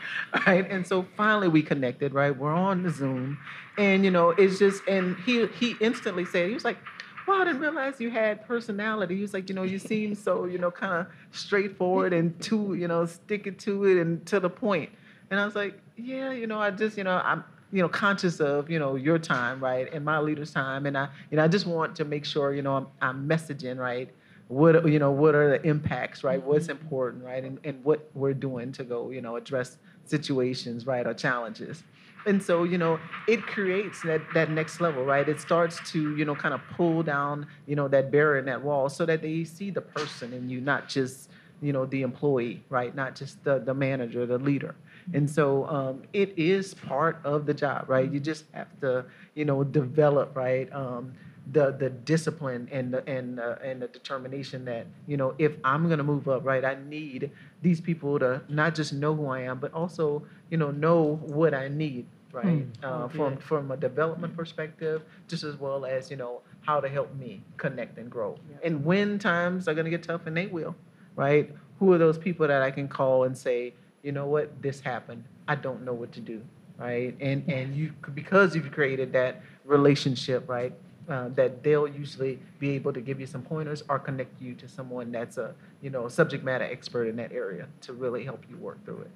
Right? 0.46 0.70
And 0.70 0.86
so 0.86 1.06
finally 1.16 1.48
we 1.48 1.62
connected. 1.62 2.12
Right? 2.12 2.36
We're 2.36 2.54
on 2.54 2.82
the 2.82 2.90
Zoom, 2.90 3.38
and 3.78 4.04
you 4.04 4.10
know, 4.10 4.30
it's 4.30 4.58
just 4.58 4.86
and 4.86 5.16
he 5.24 5.46
he 5.46 5.76
instantly 5.80 6.24
said 6.24 6.48
he 6.48 6.54
was 6.54 6.64
like, 6.64 6.78
"Well, 7.26 7.40
I 7.40 7.44
didn't 7.44 7.60
realize 7.60 8.00
you 8.00 8.10
had 8.10 8.46
personality." 8.46 9.16
He 9.16 9.22
was 9.22 9.34
like, 9.34 9.48
"You 9.48 9.54
know, 9.54 9.62
you 9.62 9.78
seem 9.78 10.14
so 10.14 10.44
you 10.44 10.58
know 10.58 10.70
kind 10.70 10.94
of 10.94 11.06
straightforward 11.32 12.12
and 12.12 12.40
to 12.42 12.74
you 12.74 12.88
know 12.88 13.06
sticking 13.06 13.56
to 13.56 13.84
it 13.86 14.00
and 14.00 14.24
to 14.26 14.40
the 14.40 14.50
point." 14.50 14.90
And 15.30 15.40
I 15.40 15.44
was 15.44 15.54
like, 15.54 15.80
"Yeah, 15.96 16.32
you 16.32 16.46
know, 16.46 16.58
I 16.58 16.70
just 16.70 16.96
you 16.96 17.04
know 17.04 17.20
I'm." 17.24 17.44
You 17.72 17.82
know 17.82 17.88
conscious 17.88 18.40
of 18.40 18.70
you 18.70 18.78
know 18.78 18.96
your 18.96 19.18
time 19.18 19.62
right 19.62 19.92
and 19.92 20.04
my 20.04 20.18
leader's 20.18 20.52
time 20.52 20.86
and 20.86 20.96
i 20.96 21.08
you 21.30 21.36
know 21.36 21.44
i 21.44 21.48
just 21.48 21.66
want 21.66 21.94
to 21.96 22.04
make 22.04 22.24
sure 22.24 22.54
you 22.54 22.62
know 22.62 22.76
i'm, 22.76 22.86
I'm 23.00 23.28
messaging 23.28 23.78
right 23.78 24.10
what 24.48 24.88
you 24.88 24.98
know 24.98 25.12
what 25.12 25.34
are 25.34 25.48
the 25.48 25.66
impacts 25.66 26.24
right 26.24 26.42
what's 26.42 26.66
mm-hmm. 26.66 26.82
important 26.82 27.24
right 27.24 27.44
and, 27.44 27.58
and 27.64 27.82
what 27.84 28.10
we're 28.14 28.34
doing 28.34 28.72
to 28.72 28.84
go 28.84 29.10
you 29.10 29.20
know 29.20 29.36
address 29.36 29.78
situations 30.04 30.86
right 30.86 31.06
or 31.06 31.14
challenges 31.14 31.84
and 32.26 32.42
so 32.42 32.64
you 32.64 32.76
know 32.76 32.98
it 33.28 33.46
creates 33.46 34.02
that 34.02 34.20
that 34.34 34.50
next 34.50 34.80
level 34.80 35.04
right 35.04 35.28
it 35.28 35.40
starts 35.40 35.78
to 35.90 36.16
you 36.16 36.24
know 36.24 36.34
kind 36.34 36.52
of 36.52 36.60
pull 36.76 37.02
down 37.02 37.46
you 37.66 37.76
know 37.76 37.86
that 37.86 38.10
barrier 38.10 38.38
and 38.38 38.48
that 38.48 38.60
wall 38.60 38.88
so 38.88 39.06
that 39.06 39.22
they 39.22 39.44
see 39.44 39.70
the 39.70 39.80
person 39.80 40.32
in 40.32 40.50
you 40.50 40.60
not 40.60 40.88
just 40.88 41.30
you 41.62 41.72
know 41.72 41.86
the 41.86 42.02
employee 42.02 42.62
right 42.68 42.94
not 42.94 43.14
just 43.14 43.42
the 43.44 43.60
the 43.60 43.72
manager 43.72 44.26
the 44.26 44.38
leader 44.38 44.74
and 45.12 45.28
so 45.28 45.66
um, 45.66 46.02
it 46.12 46.32
is 46.36 46.74
part 46.74 47.20
of 47.24 47.46
the 47.46 47.54
job 47.54 47.84
right 47.88 48.12
you 48.12 48.20
just 48.20 48.44
have 48.52 48.68
to 48.80 49.04
you 49.34 49.44
know 49.44 49.64
develop 49.64 50.36
right 50.36 50.72
um, 50.72 51.12
the 51.52 51.72
the 51.72 51.90
discipline 51.90 52.68
and 52.70 52.92
the 52.92 53.06
and 53.08 53.40
uh, 53.40 53.56
and 53.62 53.82
the 53.82 53.88
determination 53.88 54.64
that 54.64 54.86
you 55.06 55.16
know 55.16 55.34
if 55.38 55.52
I'm 55.64 55.86
going 55.86 55.98
to 55.98 56.04
move 56.04 56.28
up, 56.28 56.44
right, 56.44 56.64
I 56.64 56.76
need 56.86 57.30
these 57.62 57.80
people 57.80 58.18
to 58.18 58.42
not 58.48 58.74
just 58.74 58.92
know 58.92 59.14
who 59.14 59.26
I 59.26 59.40
am, 59.40 59.58
but 59.58 59.72
also 59.72 60.22
you 60.50 60.58
know 60.58 60.70
know 60.70 61.16
what 61.22 61.54
I 61.54 61.68
need, 61.68 62.06
right, 62.32 62.44
hmm. 62.44 62.84
uh, 62.84 63.08
from 63.08 63.36
from 63.38 63.70
a 63.70 63.76
development 63.76 64.36
perspective, 64.36 65.02
just 65.28 65.42
as 65.42 65.56
well 65.56 65.84
as 65.84 66.10
you 66.10 66.16
know 66.16 66.42
how 66.62 66.80
to 66.80 66.88
help 66.88 67.14
me 67.16 67.42
connect 67.56 67.98
and 67.98 68.10
grow. 68.10 68.38
And 68.62 68.84
when 68.84 69.18
times 69.18 69.66
are 69.66 69.74
going 69.74 69.86
to 69.86 69.90
get 69.90 70.02
tough, 70.02 70.26
and 70.26 70.36
they 70.36 70.46
will, 70.46 70.76
right? 71.16 71.50
Who 71.78 71.92
are 71.92 71.98
those 71.98 72.18
people 72.18 72.46
that 72.46 72.62
I 72.62 72.70
can 72.70 72.86
call 72.88 73.24
and 73.24 73.36
say, 73.36 73.72
you 74.02 74.12
know 74.12 74.26
what, 74.26 74.62
this 74.62 74.80
happened. 74.80 75.24
I 75.48 75.54
don't 75.54 75.84
know 75.84 75.94
what 75.94 76.12
to 76.12 76.20
do, 76.20 76.42
right? 76.78 77.14
And 77.20 77.48
and 77.48 77.74
you 77.74 77.92
because 78.14 78.54
you've 78.54 78.72
created 78.72 79.12
that 79.12 79.42
relationship, 79.64 80.48
right? 80.48 80.72
uh, 81.10 81.28
that 81.30 81.62
they'll 81.62 81.88
usually 81.88 82.38
be 82.58 82.70
able 82.70 82.92
to 82.92 83.00
give 83.00 83.20
you 83.20 83.26
some 83.26 83.42
pointers 83.42 83.82
or 83.88 83.98
connect 83.98 84.40
you 84.40 84.54
to 84.54 84.68
someone 84.68 85.10
that's 85.10 85.38
a 85.38 85.54
you 85.82 85.90
know 85.90 86.08
subject 86.08 86.44
matter 86.44 86.64
expert 86.64 87.06
in 87.06 87.16
that 87.16 87.32
area 87.32 87.66
to 87.80 87.92
really 87.92 88.24
help 88.24 88.44
you 88.48 88.56
work 88.56 88.82
through 88.84 89.00
it. 89.00 89.10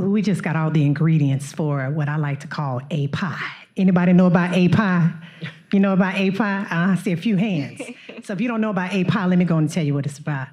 We 0.00 0.22
just 0.22 0.44
got 0.44 0.54
all 0.54 0.70
the 0.70 0.84
ingredients 0.84 1.52
for 1.52 1.90
what 1.90 2.08
I 2.08 2.16
like 2.16 2.40
to 2.40 2.46
call 2.46 2.80
a 2.90 3.08
pie. 3.08 3.50
Anybody 3.76 4.12
know 4.12 4.26
about 4.26 4.54
a 4.54 4.68
pie? 4.68 5.10
You 5.72 5.80
know 5.80 5.92
about 5.92 6.14
a 6.14 6.30
pie? 6.30 6.66
I 6.70 6.94
see 6.96 7.12
a 7.12 7.16
few 7.16 7.36
hands. 7.36 7.82
so 8.22 8.32
if 8.32 8.40
you 8.40 8.46
don't 8.46 8.60
know 8.60 8.70
about 8.70 8.92
a 8.92 9.04
pie, 9.04 9.26
let 9.26 9.38
me 9.38 9.44
go 9.44 9.56
and 9.56 9.68
tell 9.70 9.84
you 9.84 9.94
what 9.94 10.06
it's 10.06 10.18
about. 10.18 10.48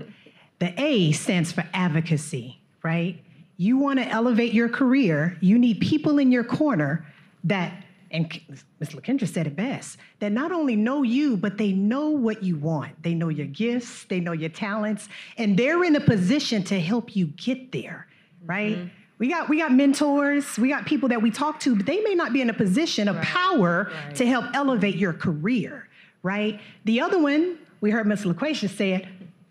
The 0.60 0.74
A 0.82 1.12
stands 1.12 1.52
for 1.52 1.64
advocacy, 1.74 2.60
right? 2.86 3.20
You 3.58 3.78
want 3.78 3.98
to 3.98 4.08
elevate 4.08 4.54
your 4.54 4.70
career, 4.70 5.38
you 5.42 5.58
need 5.58 5.80
people 5.80 6.20
in 6.20 6.32
your 6.32 6.44
corner 6.44 7.04
that 7.46 7.74
and 8.12 8.40
Ms. 8.80 8.92
LaKendra 8.92 9.28
said 9.28 9.48
it 9.48 9.56
best, 9.56 9.98
that 10.20 10.32
not 10.32 10.52
only 10.52 10.76
know 10.76 11.02
you, 11.02 11.36
but 11.36 11.58
they 11.58 11.74
know 11.74 12.10
what 12.10 12.44
you 12.44 12.56
want. 12.56 13.02
They 13.02 13.16
know 13.16 13.30
your 13.30 13.48
gifts, 13.48 14.06
they 14.06 14.20
know 14.20 14.32
your 14.32 14.52
talents, 14.52 15.10
and 15.38 15.58
they're 15.58 15.84
in 15.84 15.96
a 15.96 16.00
position 16.00 16.64
to 16.66 16.80
help 16.80 17.16
you 17.16 17.26
get 17.36 17.72
there, 17.72 18.08
right? 18.46 18.78
Mm-hmm. 18.78 18.88
We 19.18 19.30
got 19.30 19.50
we 19.50 19.58
got 19.58 19.74
mentors, 19.74 20.58
we 20.60 20.70
got 20.70 20.86
people 20.86 21.10
that 21.10 21.22
we 21.22 21.32
talk 21.32 21.60
to, 21.62 21.76
but 21.76 21.88
they 21.88 22.02
may 22.02 22.14
not 22.14 22.32
be 22.34 22.42
in 22.42 22.50
a 22.52 22.54
position 22.54 23.08
of 23.08 23.16
right. 23.16 23.26
power 23.26 23.92
right. 23.92 24.16
to 24.16 24.28
help 24.28 24.46
elevate 24.54 24.96
your 24.96 25.14
career, 25.14 25.90
right? 26.22 26.62
The 26.86 27.02
other 27.02 27.20
one, 27.20 27.58
we 27.82 27.90
heard 27.90 28.06
Ms. 28.06 28.24
LaQuisha 28.24 28.70
say 28.70 28.94
it, 28.94 29.06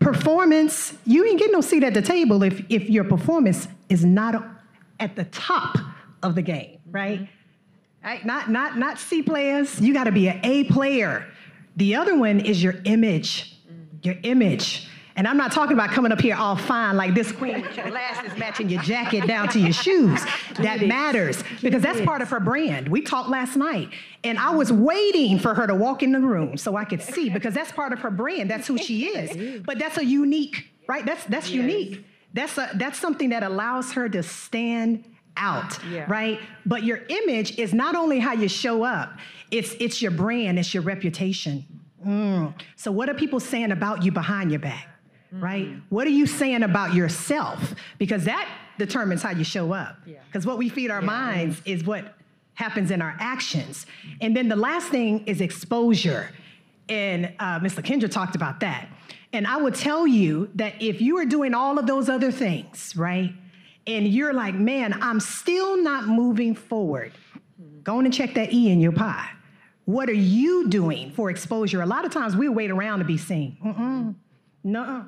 performance, 0.05 0.95
you 1.05 1.25
ain't 1.25 1.39
getting 1.39 1.53
no 1.53 1.61
seat 1.61 1.83
at 1.83 1.95
the 1.95 2.03
table 2.03 2.43
if 2.43 2.63
if 2.69 2.89
your 2.89 3.05
performance 3.05 3.67
is 3.89 4.05
not 4.05 4.35
at 5.01 5.17
the 5.17 5.25
top 5.25 5.79
of 6.23 6.35
the 6.35 6.43
game, 6.43 6.79
right? 6.91 7.21
Mm-hmm. 7.21 8.07
Right? 8.07 8.25
Not, 8.27 8.51
not, 8.51 8.77
not 8.77 8.99
C 8.99 9.23
players. 9.23 9.81
You 9.81 9.95
got 9.95 10.05
to 10.05 10.13
be 10.13 10.29
an 10.29 10.39
A 10.45 10.65
player. 10.65 11.27
The 11.77 11.95
other 11.95 12.19
one 12.19 12.39
is 12.39 12.63
your 12.63 12.75
image. 12.85 13.57
Your 14.03 14.17
image. 14.23 14.87
And 15.17 15.29
I'm 15.29 15.37
not 15.37 15.53
talking 15.53 15.75
about 15.75 15.91
coming 15.91 16.11
up 16.11 16.21
here 16.21 16.35
all 16.35 16.57
fine 16.57 16.97
like 16.97 17.15
this 17.15 17.31
queen 17.31 17.63
with 17.63 17.77
your 17.77 17.89
glasses 17.89 18.37
matching 18.37 18.69
your 18.69 18.83
jacket 18.83 19.27
down 19.29 19.49
to 19.51 19.61
your 19.61 19.73
shoes. 19.73 20.21
That 20.59 20.83
matters 20.87 21.45
because 21.63 21.83
that's 21.83 22.01
part 22.01 22.21
of 22.21 22.29
her 22.31 22.41
brand. 22.41 22.89
We 22.89 23.01
talked 23.01 23.29
last 23.29 23.55
night, 23.57 23.91
and 24.25 24.39
I 24.39 24.51
was 24.51 24.73
waiting 24.73 25.39
for 25.39 25.55
her 25.55 25.67
to 25.69 25.75
walk 25.75 26.03
in 26.03 26.11
the 26.11 26.19
room 26.21 26.57
so 26.57 26.75
I 26.77 26.85
could 26.85 27.01
see 27.01 27.31
because 27.31 27.55
that's 27.55 27.71
part 27.71 27.93
of 27.93 28.01
her 28.01 28.11
brand. 28.11 28.51
That's 28.51 28.67
who 28.67 28.77
she 28.79 29.07
is. 29.07 29.63
But 29.65 29.79
that's 29.79 29.99
a 29.99 30.05
unique, 30.05 30.69
right? 30.89 31.07
That's 31.07 31.25
that's 31.27 31.49
unique. 31.51 32.05
That's 32.33 32.59
a 32.59 32.71
that's 32.75 32.99
something 32.99 33.31
that 33.31 33.43
allows 33.45 33.93
her 33.93 34.09
to 34.09 34.23
stand 34.23 35.05
out, 35.37 35.79
Yeah. 35.91 36.05
right? 36.09 36.41
But 36.67 36.83
your 36.83 37.01
image 37.09 37.59
is 37.59 37.73
not 37.73 37.95
only 37.95 38.19
how 38.19 38.33
you 38.33 38.49
show 38.49 38.83
up, 38.83 39.13
it's 39.51 39.75
it's 39.79 40.03
your 40.03 40.11
brand, 40.11 40.59
it's 40.59 40.75
your 40.75 40.83
reputation. 40.83 41.65
Mm. 42.05 42.55
So 42.77 42.91
what 42.91 43.09
are 43.09 43.15
people 43.15 43.39
saying 43.41 43.71
about 43.71 44.03
you 44.05 44.11
behind 44.13 44.51
your 44.51 44.61
back? 44.61 44.89
Right? 45.41 45.69
What 45.89 46.07
are 46.07 46.11
you 46.11 46.27
saying 46.27 46.63
about 46.63 46.95
yourself? 46.95 47.75
Because 47.99 48.25
that 48.25 48.49
determines 48.79 49.23
how 49.23 49.31
you 49.31 49.45
show 49.45 49.73
up. 49.73 49.97
Yeah. 50.07 50.19
Because 50.27 50.47
what 50.47 50.59
we 50.59 50.69
feed 50.69 50.91
our 50.91 51.03
minds 51.03 51.61
is 51.65 51.85
what 51.85 52.15
happens 52.55 52.91
in 52.91 53.03
our 53.03 53.17
actions. 53.19 53.87
And 54.21 54.37
then 54.37 54.49
the 54.49 54.57
last 54.57 54.89
thing 54.89 55.25
is 55.27 55.41
exposure. 55.41 56.31
And 56.89 57.33
uh, 57.39 57.59
Ms. 57.61 57.75
Kendra 57.77 58.11
talked 58.11 58.37
about 58.37 58.61
that. 58.61 58.89
And 59.33 59.47
I 59.47 59.57
would 59.57 59.75
tell 59.75 60.07
you 60.07 60.51
that 60.55 60.81
if 60.81 61.01
you 61.01 61.19
are 61.19 61.25
doing 61.25 61.55
all 61.55 61.79
of 61.79 61.87
those 61.87 62.09
other 62.09 62.31
things, 62.31 62.95
right? 62.97 63.33
And 63.87 64.07
you're 64.07 64.33
like, 64.33 64.55
man, 64.55 64.97
I'm 65.03 65.19
still 65.19 65.83
not 65.83 66.07
moving 66.07 66.55
forward. 66.55 67.13
Go 67.83 67.99
on 67.99 68.05
and 68.05 68.15
check 68.15 68.35
that 68.35 68.53
E 68.53 68.71
in 68.71 68.81
your 68.81 68.93
pie. 68.93 69.29
What 69.85 70.09
are 70.09 70.13
you 70.15 70.69
doing 70.69 71.11
for 71.13 71.31
exposure? 71.31 71.83
A 71.83 71.87
lot 71.87 72.05
of 72.05 72.13
times 72.13 72.37
we 72.37 72.49
wait 72.49 72.71
around 72.71 73.01
to 73.01 73.05
be 73.05 73.19
seen. 73.19 73.59
Mm-mm. 73.63 74.15
No. 74.63 75.07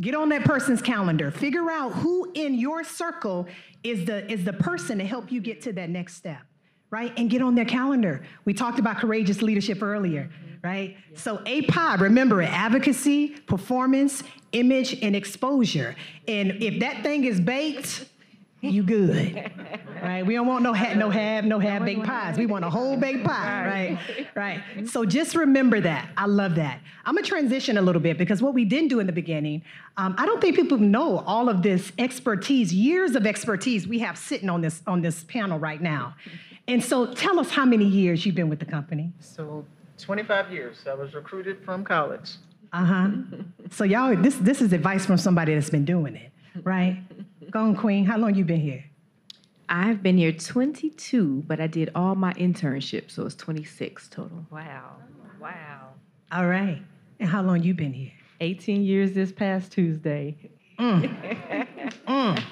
Get 0.00 0.14
on 0.14 0.28
that 0.28 0.44
person's 0.44 0.80
calendar. 0.80 1.30
Figure 1.30 1.70
out 1.70 1.90
who 1.90 2.30
in 2.34 2.54
your 2.54 2.84
circle 2.84 3.48
is 3.82 4.04
the 4.04 4.30
is 4.30 4.44
the 4.44 4.52
person 4.52 4.98
to 4.98 5.04
help 5.04 5.32
you 5.32 5.40
get 5.40 5.60
to 5.62 5.72
that 5.72 5.90
next 5.90 6.14
step, 6.14 6.42
right? 6.90 7.12
And 7.16 7.28
get 7.28 7.42
on 7.42 7.54
their 7.54 7.64
calendar. 7.64 8.24
We 8.44 8.54
talked 8.54 8.78
about 8.78 8.98
courageous 8.98 9.42
leadership 9.42 9.82
earlier, 9.82 10.30
right? 10.62 10.96
So 11.14 11.40
API, 11.40 12.00
remember 12.00 12.42
it, 12.42 12.50
advocacy, 12.50 13.28
performance, 13.28 14.22
image, 14.52 15.02
and 15.02 15.16
exposure. 15.16 15.96
And 16.28 16.62
if 16.62 16.80
that 16.80 17.02
thing 17.02 17.24
is 17.24 17.40
baked, 17.40 18.06
you 18.60 18.82
good, 18.82 19.50
right? 20.02 20.26
We 20.26 20.34
don't 20.34 20.46
want 20.46 20.62
no 20.62 20.72
ha- 20.74 20.94
no 20.94 21.10
have 21.10 21.44
no 21.44 21.58
have 21.58 21.84
baked 21.84 22.04
pies. 22.04 22.36
We 22.36 22.46
want 22.46 22.64
a 22.64 22.70
whole 22.70 22.96
baked 22.96 23.24
pie, 23.24 23.66
right? 23.66 24.26
Right. 24.34 24.62
So 24.88 25.04
just 25.04 25.34
remember 25.34 25.80
that. 25.80 26.08
I 26.16 26.26
love 26.26 26.54
that. 26.56 26.80
I'm 27.04 27.14
gonna 27.14 27.26
transition 27.26 27.76
a 27.78 27.82
little 27.82 28.00
bit 28.00 28.18
because 28.18 28.40
what 28.42 28.54
we 28.54 28.64
didn't 28.64 28.88
do 28.88 29.00
in 29.00 29.06
the 29.06 29.12
beginning, 29.12 29.62
um, 29.96 30.14
I 30.18 30.26
don't 30.26 30.40
think 30.40 30.56
people 30.56 30.78
know 30.78 31.18
all 31.18 31.48
of 31.48 31.62
this 31.62 31.92
expertise, 31.98 32.72
years 32.72 33.14
of 33.16 33.26
expertise 33.26 33.86
we 33.86 33.98
have 34.00 34.16
sitting 34.16 34.48
on 34.48 34.60
this 34.60 34.82
on 34.86 35.02
this 35.02 35.24
panel 35.24 35.58
right 35.58 35.80
now. 35.80 36.14
And 36.66 36.84
so 36.84 37.12
tell 37.14 37.38
us 37.40 37.50
how 37.50 37.64
many 37.64 37.84
years 37.86 38.26
you've 38.26 38.34
been 38.34 38.48
with 38.50 38.58
the 38.60 38.66
company. 38.66 39.12
So 39.20 39.64
25 39.98 40.52
years. 40.52 40.76
I 40.88 40.94
was 40.94 41.14
recruited 41.14 41.64
from 41.64 41.84
college. 41.84 42.32
Uh 42.72 42.84
huh. 42.84 43.08
so 43.70 43.84
y'all, 43.84 44.14
this 44.16 44.36
this 44.36 44.60
is 44.60 44.72
advice 44.72 45.06
from 45.06 45.16
somebody 45.18 45.54
that's 45.54 45.70
been 45.70 45.84
doing 45.86 46.16
it, 46.16 46.30
right? 46.64 47.02
Go 47.50 47.60
on, 47.60 47.76
Queen. 47.76 48.04
How 48.04 48.18
long 48.18 48.34
you 48.34 48.44
been 48.44 48.60
here? 48.60 48.84
I've 49.70 50.02
been 50.02 50.18
here 50.18 50.32
22, 50.32 51.44
but 51.46 51.60
I 51.60 51.66
did 51.66 51.90
all 51.94 52.14
my 52.14 52.32
internships, 52.34 53.12
so 53.12 53.24
it's 53.26 53.34
26 53.34 54.08
total. 54.08 54.46
Wow. 54.50 54.96
Wow. 55.40 55.88
All 56.32 56.46
right. 56.46 56.82
And 57.20 57.28
how 57.28 57.42
long 57.42 57.62
you 57.62 57.74
been 57.74 57.92
here? 57.92 58.12
18 58.40 58.82
years 58.82 59.12
this 59.12 59.32
past 59.32 59.72
Tuesday. 59.72 60.36
Mm. 60.78 61.66
Mm. 62.06 62.42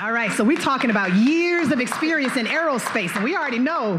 All 0.00 0.12
right, 0.12 0.30
so 0.32 0.44
we're 0.44 0.56
talking 0.56 0.90
about 0.90 1.12
years 1.14 1.72
of 1.72 1.80
experience 1.80 2.36
in 2.36 2.46
aerospace, 2.46 3.14
and 3.14 3.24
we 3.24 3.36
already 3.36 3.58
know 3.58 3.98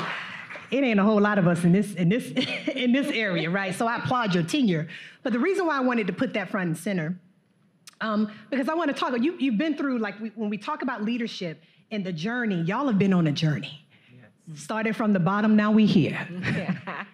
it 0.72 0.84
ain't 0.84 1.00
a 1.00 1.04
whole 1.04 1.20
lot 1.20 1.38
of 1.38 1.48
us 1.48 1.64
in 1.64 1.74
this 1.74 1.94
in 1.96 2.08
this 2.10 2.32
in 2.76 2.94
this 2.94 3.08
area, 3.08 3.50
right? 3.50 3.76
So 3.76 3.88
I 3.88 3.98
applaud 3.98 4.34
your 4.34 4.44
tenure. 4.44 4.88
But 5.22 5.34
the 5.34 5.40
reason 5.40 5.68
why 5.68 5.78
I 5.78 5.82
wanted 5.82 6.08
to 6.08 6.14
put 6.14 6.34
that 6.34 6.50
front 6.50 6.68
and 6.68 6.78
center, 6.78 7.20
um, 8.02 8.32
because 8.50 8.68
I 8.68 8.74
want 8.74 8.90
to 8.90 9.00
talk. 9.00 9.14
You 9.22 9.36
you've 9.40 9.58
been 9.58 9.78
through 9.78 10.00
like 10.00 10.20
we, 10.20 10.30
when 10.36 10.50
we 10.50 10.58
talk 10.58 10.82
about 10.82 11.04
leadership 11.04 11.62
and 11.92 12.06
the 12.06 12.12
journey. 12.12 12.62
Y'all 12.62 12.88
have 12.88 12.98
been 12.98 13.14
on 13.14 13.28
a 13.28 13.32
journey. 13.32 13.86
Started 14.56 14.96
from 14.96 15.14
the 15.14 15.20
bottom, 15.20 15.56
now 15.56 15.72
we 15.72 15.86
here. 15.86 16.28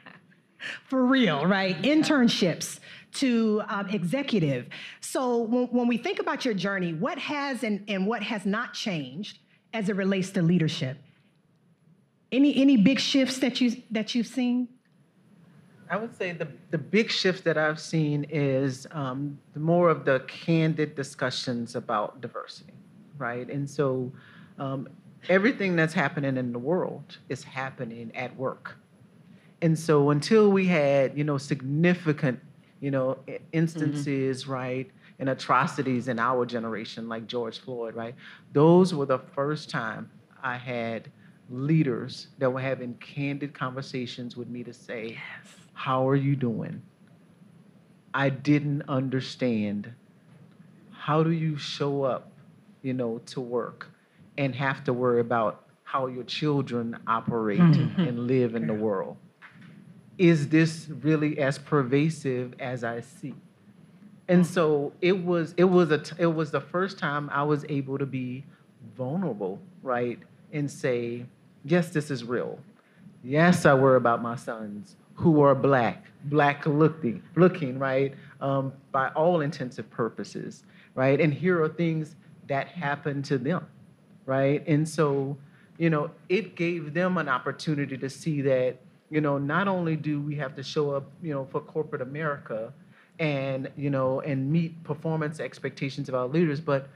For 0.86 1.06
real, 1.06 1.45
right? 1.45 1.80
Internships 1.84 2.80
to 3.15 3.62
um, 3.67 3.88
executive. 3.89 4.67
So 5.02 5.39
when, 5.39 5.67
when 5.67 5.88
we 5.88 5.97
think 5.97 6.19
about 6.19 6.45
your 6.45 6.54
journey, 6.54 6.93
what 6.93 7.17
has 7.19 7.63
and, 7.63 7.84
and 7.88 8.08
what 8.08 8.23
has 8.23 8.45
not 8.45 8.73
changed 8.73 9.39
as 9.73 9.89
it 9.89 9.95
relates 9.95 10.32
to 10.32 10.41
leadership? 10.41 10.97
Any 12.32 12.56
any 12.58 12.78
big 12.78 13.00
shifts 13.00 13.38
that 13.39 13.62
you 13.62 13.82
that 13.91 14.15
you've 14.15 14.28
seen? 14.28 14.67
I 15.89 15.97
would 15.97 16.15
say 16.15 16.32
the, 16.34 16.47
the 16.71 16.78
big 16.78 17.10
shift 17.10 17.43
that 17.45 17.58
I've 17.58 17.80
seen 17.80 18.26
is 18.30 18.88
um, 18.91 19.38
the 19.54 19.60
more 19.60 19.89
of 19.89 20.06
the 20.06 20.19
candid 20.28 20.95
discussions 20.95 21.76
about 21.76 22.19
diversity, 22.21 22.73
right? 23.17 23.50
And 23.50 23.69
so 23.69 24.12
um, 24.60 24.89
everything 25.30 25.76
that's 25.76 25.93
happening 25.93 26.38
in 26.38 26.52
the 26.52 26.60
world 26.60 27.17
is 27.30 27.43
happening 27.43 28.12
at 28.15 28.36
work. 28.36 28.78
And 29.62 29.78
so 29.78 30.10
until 30.10 30.52
we 30.52 30.67
had, 30.67 31.17
you 31.17 31.23
know, 31.23 31.38
significant, 31.38 32.39
you 32.80 32.91
know, 32.91 33.17
instances, 33.54 34.47
right, 34.47 34.89
and 35.19 35.30
atrocities 35.30 36.10
in 36.10 36.19
our 36.19 36.45
generation, 36.45 37.10
like 37.10 37.28
George 37.28 37.60
Floyd, 37.60 37.95
right, 37.95 38.13
those 38.54 38.93
were 38.93 39.06
the 39.06 39.19
first 39.19 39.69
time 39.69 40.12
I 40.43 40.58
had 40.58 41.10
leaders 41.50 42.28
that 42.38 42.52
were 42.52 42.60
having 42.60 42.93
candid 42.95 43.54
conversations 43.54 44.38
with 44.38 44.50
me 44.50 44.63
to 44.63 44.73
say, 44.73 45.17
how 45.77 46.09
are 46.09 46.15
you 46.15 46.35
doing? 46.35 46.81
I 48.11 48.29
didn't 48.29 48.81
understand. 48.89 49.93
How 50.89 51.21
do 51.21 51.29
you 51.29 51.55
show 51.55 52.01
up, 52.01 52.31
you 52.81 52.95
know, 52.95 53.19
to 53.27 53.41
work 53.41 53.87
and 54.39 54.55
have 54.55 54.83
to 54.85 54.93
worry 54.93 55.19
about 55.19 55.65
how 55.83 56.07
your 56.07 56.23
children 56.23 56.97
operate 57.05 57.59
mm-hmm. 57.59 58.01
and 58.01 58.25
live 58.25 58.55
in 58.55 58.65
the 58.65 58.73
world? 58.73 59.17
Is 60.17 60.49
this 60.49 60.89
really 61.03 61.37
as 61.37 61.59
pervasive 61.59 62.55
as 62.59 62.83
I 62.83 63.01
see? 63.01 63.35
And 64.27 64.47
so 64.47 64.93
it 64.99 65.23
was 65.23 65.53
it 65.57 65.65
was 65.65 65.91
a 65.91 65.99
t- 65.99 66.15
it 66.17 66.33
was 66.33 66.49
the 66.49 66.59
first 66.59 66.97
time 66.97 67.29
I 67.31 67.43
was 67.43 67.63
able 67.69 67.99
to 67.99 68.07
be 68.07 68.43
vulnerable, 68.97 69.59
right? 69.83 70.17
And 70.51 70.71
say, 70.71 71.27
yes, 71.63 71.91
this 71.91 72.09
is 72.09 72.23
real. 72.23 72.57
Yes, 73.23 73.63
I 73.67 73.75
worry 73.75 73.97
about 73.97 74.23
my 74.23 74.35
sons 74.35 74.95
who 75.17 75.41
are 75.41 75.56
black, 75.56 76.06
black 76.25 76.65
looking, 76.65 77.23
looking, 77.36 77.80
right? 77.80 78.13
Um, 78.39 78.71
by 78.91 79.10
all 79.10 79.41
intensive 79.41 79.89
purposes, 79.89 80.63
right? 80.93 81.19
And 81.19 81.34
here 81.34 81.62
are 81.62 81.69
things 81.69 82.15
that 82.47 82.67
happen 82.67 83.23
to 83.23 83.39
them, 83.39 83.65
right? 84.25 84.63
And 84.67 84.88
so, 84.88 85.36
you 85.80 85.89
know, 85.89 86.12
it 86.30 86.56
gave 86.56 86.93
them 86.93 87.17
an 87.17 87.27
opportunity 87.27 87.97
to 87.97 88.10
see 88.10 88.41
that, 88.41 88.77
you 89.10 89.19
know, 89.19 89.39
not 89.39 89.67
only 89.67 89.95
do 89.95 90.21
we 90.21 90.36
have 90.36 90.56
to 90.56 90.63
show 90.63 90.91
up, 90.91 91.12
you 91.23 91.34
know, 91.34 91.45
for 91.45 91.62
corporate 91.62 92.01
America 92.01 92.71
and, 93.19 93.71
you 93.75 93.89
know, 93.89 94.21
and 94.21 94.51
meet 94.51 94.84
performance 94.84 95.39
expectations 95.39 96.10
of 96.10 96.15
our 96.15 96.27
leaders, 96.27 96.62
but 96.62 96.89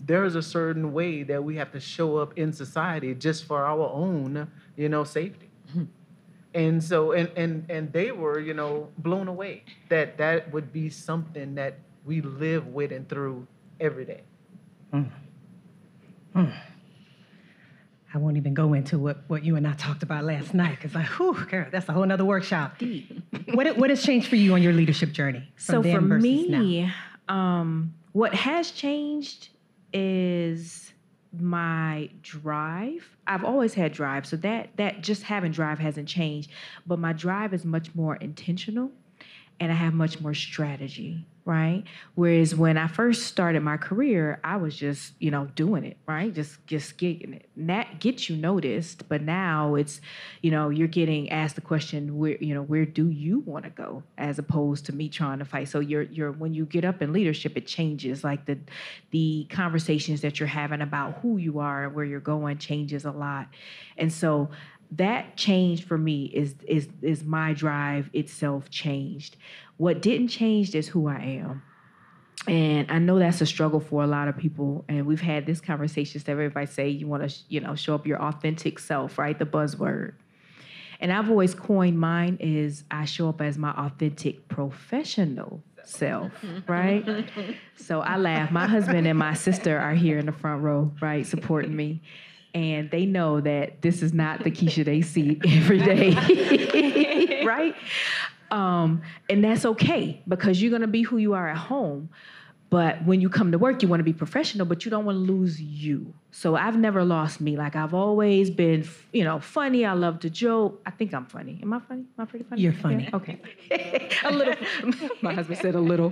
there 0.00 0.24
is 0.24 0.34
a 0.34 0.42
certain 0.42 0.92
way 0.92 1.22
that 1.22 1.42
we 1.42 1.54
have 1.56 1.70
to 1.72 1.80
show 1.80 2.16
up 2.16 2.36
in 2.36 2.52
society 2.52 3.14
just 3.14 3.44
for 3.44 3.64
our 3.64 3.88
own, 3.88 4.50
you 4.76 4.88
know, 4.88 5.04
safety. 5.04 5.50
And 6.58 6.82
so, 6.82 7.12
and, 7.12 7.30
and, 7.36 7.64
and 7.70 7.92
they 7.92 8.10
were, 8.10 8.40
you 8.40 8.52
know, 8.52 8.88
blown 8.98 9.28
away 9.28 9.62
that 9.90 10.18
that 10.18 10.52
would 10.52 10.72
be 10.72 10.90
something 10.90 11.54
that 11.54 11.78
we 12.04 12.20
live 12.20 12.66
with 12.66 12.90
and 12.90 13.08
through 13.08 13.46
every 13.78 14.04
day. 14.04 14.22
I 16.34 18.18
won't 18.18 18.38
even 18.38 18.54
go 18.54 18.72
into 18.72 18.98
what, 18.98 19.18
what 19.28 19.44
you 19.44 19.54
and 19.54 19.68
I 19.68 19.74
talked 19.74 20.02
about 20.02 20.24
last 20.24 20.52
night 20.52 20.80
because, 20.80 20.96
like, 20.96 21.06
whew, 21.06 21.34
girl, 21.48 21.66
that's 21.70 21.88
a 21.88 21.92
whole 21.92 22.04
nother 22.04 22.24
workshop. 22.24 22.78
Deep. 22.78 23.22
what, 23.54 23.76
what 23.76 23.90
has 23.90 24.02
changed 24.02 24.26
for 24.26 24.34
you 24.34 24.52
on 24.54 24.60
your 24.60 24.72
leadership 24.72 25.12
journey? 25.12 25.48
from 25.54 25.74
So 25.74 25.82
then 25.82 26.00
for 26.00 26.06
versus 26.08 26.48
now? 26.48 26.58
me, 26.58 26.92
um, 27.28 27.94
what 28.10 28.34
has 28.34 28.72
changed 28.72 29.50
is 29.92 30.92
my 31.32 32.10
drive. 32.22 33.08
I've 33.26 33.44
always 33.44 33.74
had 33.74 33.92
drive, 33.92 34.26
so 34.26 34.36
that 34.38 34.70
that 34.76 35.02
just 35.02 35.22
having 35.22 35.52
drive 35.52 35.78
hasn't 35.78 36.08
changed. 36.08 36.50
But 36.86 36.98
my 36.98 37.12
drive 37.12 37.52
is 37.54 37.64
much 37.64 37.94
more 37.94 38.16
intentional, 38.16 38.90
and 39.60 39.70
I 39.70 39.74
have 39.74 39.94
much 39.94 40.20
more 40.20 40.34
strategy. 40.34 41.26
Right? 41.48 41.82
Whereas 42.14 42.54
when 42.54 42.76
I 42.76 42.88
first 42.88 43.22
started 43.22 43.62
my 43.62 43.78
career, 43.78 44.38
I 44.44 44.56
was 44.56 44.76
just, 44.76 45.14
you 45.18 45.30
know, 45.30 45.46
doing 45.54 45.82
it, 45.82 45.96
right? 46.06 46.32
Just 46.34 46.64
just 46.66 46.98
getting 46.98 47.32
it. 47.32 47.48
That 47.56 48.00
gets 48.00 48.28
you 48.28 48.36
noticed, 48.36 49.08
but 49.08 49.22
now 49.22 49.74
it's, 49.74 50.02
you 50.42 50.50
know, 50.50 50.68
you're 50.68 50.88
getting 50.88 51.30
asked 51.30 51.54
the 51.54 51.62
question, 51.62 52.18
where, 52.18 52.36
you 52.36 52.52
know, 52.52 52.60
where 52.60 52.84
do 52.84 53.08
you 53.08 53.38
want 53.38 53.64
to 53.64 53.70
go 53.70 54.02
as 54.18 54.38
opposed 54.38 54.84
to 54.86 54.94
me 54.94 55.08
trying 55.08 55.38
to 55.38 55.46
fight. 55.46 55.68
So 55.68 55.80
you're 55.80 56.02
you're 56.02 56.32
when 56.32 56.52
you 56.52 56.66
get 56.66 56.84
up 56.84 57.00
in 57.00 57.14
leadership, 57.14 57.56
it 57.56 57.66
changes. 57.66 58.22
Like 58.22 58.44
the 58.44 58.58
the 59.10 59.46
conversations 59.48 60.20
that 60.20 60.38
you're 60.38 60.48
having 60.48 60.82
about 60.82 61.20
who 61.22 61.38
you 61.38 61.60
are 61.60 61.86
and 61.86 61.94
where 61.94 62.04
you're 62.04 62.20
going 62.20 62.58
changes 62.58 63.06
a 63.06 63.10
lot. 63.10 63.48
And 63.96 64.12
so 64.12 64.50
that 64.92 65.36
change 65.36 65.84
for 65.84 65.98
me 65.98 66.24
is 66.26 66.54
is 66.66 66.88
is 67.02 67.24
my 67.24 67.52
drive 67.52 68.08
itself 68.12 68.70
changed. 68.70 69.36
What 69.76 70.02
didn't 70.02 70.28
change 70.28 70.74
is 70.74 70.88
who 70.88 71.08
I 71.08 71.40
am. 71.42 71.62
And 72.46 72.90
I 72.90 72.98
know 72.98 73.18
that's 73.18 73.40
a 73.40 73.46
struggle 73.46 73.80
for 73.80 74.02
a 74.02 74.06
lot 74.06 74.28
of 74.28 74.36
people. 74.36 74.84
And 74.88 75.06
we've 75.06 75.20
had 75.20 75.44
this 75.44 75.60
conversation 75.60 76.20
that 76.24 76.30
everybody 76.30 76.66
say 76.66 76.88
you 76.88 77.06
want 77.06 77.28
to, 77.28 77.36
you 77.48 77.60
know, 77.60 77.74
show 77.74 77.94
up 77.94 78.06
your 78.06 78.22
authentic 78.22 78.78
self, 78.78 79.18
right? 79.18 79.38
The 79.38 79.44
buzzword. 79.44 80.14
And 81.00 81.12
I've 81.12 81.30
always 81.30 81.54
coined 81.54 81.98
mine 81.98 82.38
is 82.40 82.84
I 82.90 83.04
show 83.04 83.28
up 83.28 83.40
as 83.40 83.58
my 83.58 83.70
authentic 83.72 84.48
professional 84.48 85.62
self, 85.84 86.32
right? 86.66 87.04
so 87.76 88.00
I 88.00 88.16
laugh. 88.16 88.50
My 88.50 88.66
husband 88.66 89.06
and 89.06 89.18
my 89.18 89.34
sister 89.34 89.78
are 89.78 89.94
here 89.94 90.18
in 90.18 90.26
the 90.26 90.32
front 90.32 90.62
row, 90.62 90.92
right, 91.00 91.26
supporting 91.26 91.76
me 91.76 92.00
and 92.54 92.90
they 92.90 93.06
know 93.06 93.40
that 93.40 93.82
this 93.82 94.02
is 94.02 94.12
not 94.12 94.44
the 94.44 94.50
Keisha 94.50 94.84
they 94.84 95.02
see 95.02 95.40
every 95.46 95.78
day, 95.78 97.42
right? 97.46 97.74
Um, 98.50 99.02
and 99.28 99.44
that's 99.44 99.64
okay 99.64 100.22
because 100.26 100.60
you're 100.62 100.70
gonna 100.70 100.86
be 100.86 101.02
who 101.02 101.18
you 101.18 101.34
are 101.34 101.48
at 101.48 101.56
home. 101.56 102.08
But 102.70 103.02
when 103.06 103.22
you 103.22 103.30
come 103.30 103.50
to 103.52 103.58
work, 103.58 103.82
you 103.82 103.88
want 103.88 104.00
to 104.00 104.04
be 104.04 104.12
professional, 104.12 104.66
but 104.66 104.84
you 104.84 104.90
don't 104.90 105.06
want 105.06 105.16
to 105.16 105.20
lose 105.32 105.60
you. 105.60 106.12
So 106.32 106.54
I've 106.54 106.76
never 106.76 107.02
lost 107.02 107.40
me. 107.40 107.56
Like 107.56 107.74
I've 107.74 107.94
always 107.94 108.50
been, 108.50 108.86
you 109.10 109.24
know, 109.24 109.40
funny. 109.40 109.86
I 109.86 109.94
love 109.94 110.20
to 110.20 110.30
joke. 110.30 110.82
I 110.84 110.90
think 110.90 111.14
I'm 111.14 111.24
funny. 111.24 111.58
Am 111.62 111.72
I 111.72 111.80
funny? 111.80 112.04
Am 112.18 112.22
I 112.22 112.24
pretty 112.26 112.44
funny? 112.44 112.60
You're 112.60 112.74
funny. 112.74 113.04
Yeah? 113.04 113.16
Okay. 113.16 113.40
a 114.24 114.30
little. 114.30 114.54
My 115.22 115.32
husband 115.32 115.58
said 115.60 115.74
a 115.74 115.80
little. 115.80 116.10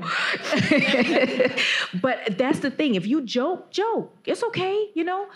but 2.01 2.39
that's 2.39 2.61
the 2.61 2.71
thing. 2.71 2.95
If 2.95 3.07
you 3.07 3.21
joke, 3.21 3.71
joke. 3.71 4.17
It's 4.25 4.43
okay. 4.43 4.89
You 4.95 5.05
know, 5.05 5.29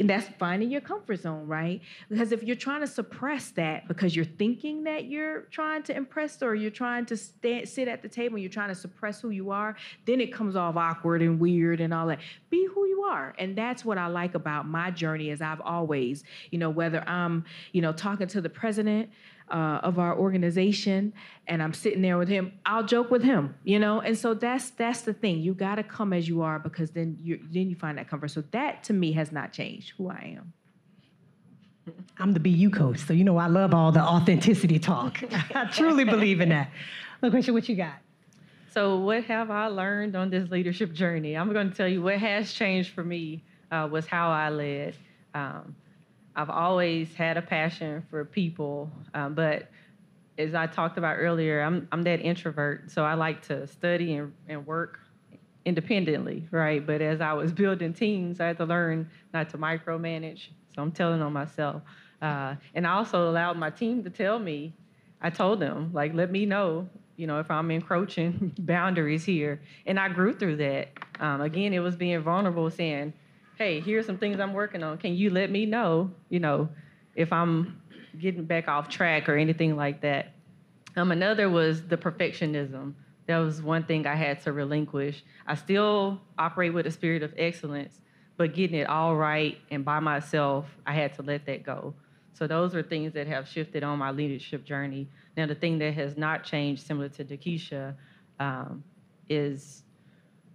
and 0.00 0.10
that's 0.10 0.28
finding 0.38 0.70
your 0.70 0.80
comfort 0.80 1.20
zone, 1.20 1.46
right? 1.46 1.80
Because 2.08 2.32
if 2.32 2.42
you're 2.42 2.56
trying 2.56 2.80
to 2.80 2.86
suppress 2.86 3.50
that 3.52 3.88
because 3.88 4.14
you're 4.14 4.24
thinking 4.24 4.84
that 4.84 5.06
you're 5.06 5.42
trying 5.50 5.82
to 5.84 5.96
impress 5.96 6.42
or 6.42 6.54
you're 6.54 6.70
trying 6.70 7.06
to 7.06 7.16
stand, 7.16 7.68
sit 7.68 7.88
at 7.88 8.02
the 8.02 8.08
table, 8.08 8.36
and 8.36 8.42
you're 8.42 8.52
trying 8.52 8.68
to 8.68 8.74
suppress 8.74 9.20
who 9.20 9.30
you 9.30 9.50
are, 9.50 9.76
then 10.06 10.20
it 10.20 10.32
comes 10.32 10.56
off 10.56 10.76
awkward 10.76 11.22
and 11.22 11.40
weird 11.40 11.80
and 11.80 11.94
all 11.94 12.06
that. 12.06 12.20
Be 12.50 12.66
who 12.72 12.86
you 12.86 13.02
are, 13.02 13.34
and 13.38 13.56
that's 13.56 13.84
what 13.84 13.98
I 13.98 14.06
like 14.06 14.34
about 14.34 14.66
my 14.66 14.90
journey. 14.90 15.30
Is 15.30 15.40
I've 15.40 15.60
always, 15.60 16.24
you 16.50 16.58
know, 16.58 16.70
whether 16.70 17.06
I'm, 17.08 17.44
you 17.72 17.82
know, 17.82 17.92
talking 17.92 18.28
to 18.28 18.40
the 18.40 18.50
president 18.50 19.10
uh, 19.50 19.80
of 19.82 19.98
our 19.98 20.16
organization 20.16 21.12
and 21.46 21.62
I'm 21.62 21.72
sitting 21.72 22.02
there 22.02 22.16
with 22.16 22.28
him, 22.28 22.52
I'll 22.64 22.84
joke 22.84 23.10
with 23.10 23.22
him, 23.22 23.54
you 23.64 23.78
know. 23.78 24.00
And 24.00 24.16
so 24.16 24.34
that's 24.34 24.70
that's 24.70 25.02
the 25.02 25.12
thing. 25.12 25.40
You 25.40 25.54
got 25.54 25.76
to 25.76 25.82
come 25.82 26.12
as 26.12 26.28
you 26.28 26.42
are 26.42 26.58
because 26.58 26.90
then 26.92 27.18
you 27.20 27.40
then 27.50 27.68
you 27.68 27.76
find 27.76 27.98
that 27.98 28.08
comfort. 28.08 28.28
So 28.28 28.42
that 28.52 28.84
to 28.84 28.92
me 28.92 29.12
has 29.12 29.32
not 29.32 29.52
changed 29.52 29.94
who 29.98 30.08
I 30.08 30.36
am. 30.38 30.52
I'm 32.18 32.32
the 32.32 32.40
BU 32.40 32.70
coach, 32.70 32.98
so 32.98 33.12
you 33.12 33.24
know 33.24 33.36
I 33.36 33.46
love 33.46 33.74
all 33.74 33.90
the 33.92 34.02
authenticity 34.02 34.78
talk. 34.78 35.20
I 35.54 35.64
truly 35.66 36.04
believe 36.04 36.40
in 36.40 36.50
that. 36.50 36.70
Lucretia, 37.22 37.52
what 37.52 37.68
you 37.68 37.76
got? 37.76 37.96
So, 38.72 38.98
what 38.98 39.24
have 39.24 39.50
I 39.50 39.66
learned 39.66 40.14
on 40.14 40.30
this 40.30 40.48
leadership 40.50 40.92
journey? 40.92 41.36
I'm 41.36 41.52
going 41.52 41.70
to 41.70 41.76
tell 41.76 41.88
you 41.88 42.02
what 42.02 42.18
has 42.18 42.52
changed 42.52 42.92
for 42.92 43.02
me 43.02 43.42
uh, 43.72 43.88
was 43.90 44.06
how 44.06 44.30
I 44.30 44.48
led. 44.50 44.94
Um, 45.34 45.74
I've 46.40 46.48
always 46.48 47.14
had 47.14 47.36
a 47.36 47.42
passion 47.42 48.02
for 48.08 48.24
people, 48.24 48.90
um, 49.12 49.34
but 49.34 49.68
as 50.38 50.54
I 50.54 50.66
talked 50.66 50.96
about 50.96 51.16
earlier, 51.18 51.60
I'm 51.60 51.86
I'm 51.92 52.00
that 52.04 52.22
introvert, 52.22 52.90
so 52.90 53.04
I 53.04 53.12
like 53.12 53.42
to 53.48 53.66
study 53.66 54.14
and, 54.14 54.32
and 54.48 54.66
work 54.66 55.00
independently, 55.66 56.48
right? 56.50 56.86
But 56.86 57.02
as 57.02 57.20
I 57.20 57.34
was 57.34 57.52
building 57.62 57.92
teams, 57.92 58.40
I 58.40 58.46
had 58.46 58.56
to 58.56 58.64
learn 58.64 59.10
not 59.34 59.50
to 59.50 59.58
micromanage. 59.58 60.48
So 60.74 60.80
I'm 60.80 60.92
telling 60.92 61.20
on 61.20 61.34
myself, 61.34 61.82
uh, 62.22 62.54
and 62.74 62.86
I 62.86 62.92
also 62.92 63.28
allowed 63.28 63.58
my 63.58 63.68
team 63.68 64.02
to 64.04 64.10
tell 64.10 64.38
me. 64.38 64.72
I 65.20 65.28
told 65.28 65.60
them 65.60 65.90
like, 65.92 66.14
let 66.14 66.30
me 66.30 66.46
know, 66.46 66.88
you 67.18 67.26
know, 67.26 67.38
if 67.40 67.50
I'm 67.50 67.70
encroaching 67.70 68.54
boundaries 68.58 69.26
here, 69.26 69.60
and 69.84 70.00
I 70.00 70.08
grew 70.08 70.32
through 70.32 70.56
that. 70.56 70.88
Um, 71.20 71.42
again, 71.42 71.74
it 71.74 71.80
was 71.80 71.96
being 71.96 72.22
vulnerable, 72.22 72.70
saying, 72.70 73.12
hey, 73.60 73.78
here's 73.78 74.06
some 74.06 74.16
things 74.16 74.40
I'm 74.40 74.54
working 74.54 74.82
on. 74.82 74.96
Can 74.96 75.14
you 75.14 75.28
let 75.28 75.50
me 75.50 75.66
know, 75.66 76.10
you 76.30 76.40
know, 76.40 76.70
if 77.14 77.30
I'm 77.30 77.82
getting 78.18 78.46
back 78.46 78.68
off 78.68 78.88
track 78.88 79.28
or 79.28 79.36
anything 79.36 79.76
like 79.76 80.00
that? 80.00 80.32
Um, 80.96 81.12
another 81.12 81.50
was 81.50 81.86
the 81.86 81.98
perfectionism. 81.98 82.94
That 83.26 83.36
was 83.36 83.60
one 83.60 83.84
thing 83.84 84.06
I 84.06 84.14
had 84.14 84.42
to 84.44 84.52
relinquish. 84.54 85.22
I 85.46 85.56
still 85.56 86.22
operate 86.38 86.72
with 86.72 86.86
a 86.86 86.90
spirit 86.90 87.22
of 87.22 87.34
excellence, 87.36 88.00
but 88.38 88.54
getting 88.54 88.78
it 88.78 88.88
all 88.88 89.14
right 89.14 89.58
and 89.70 89.84
by 89.84 90.00
myself, 90.00 90.64
I 90.86 90.94
had 90.94 91.12
to 91.16 91.22
let 91.22 91.44
that 91.44 91.62
go. 91.62 91.92
So 92.32 92.46
those 92.46 92.74
are 92.74 92.82
things 92.82 93.12
that 93.12 93.26
have 93.26 93.46
shifted 93.46 93.82
on 93.82 93.98
my 93.98 94.10
leadership 94.10 94.64
journey. 94.64 95.06
Now, 95.36 95.44
the 95.44 95.54
thing 95.54 95.78
that 95.80 95.92
has 95.92 96.16
not 96.16 96.44
changed, 96.44 96.86
similar 96.86 97.10
to 97.10 97.26
Takesha, 97.26 97.94
um, 98.38 98.82
is 99.28 99.82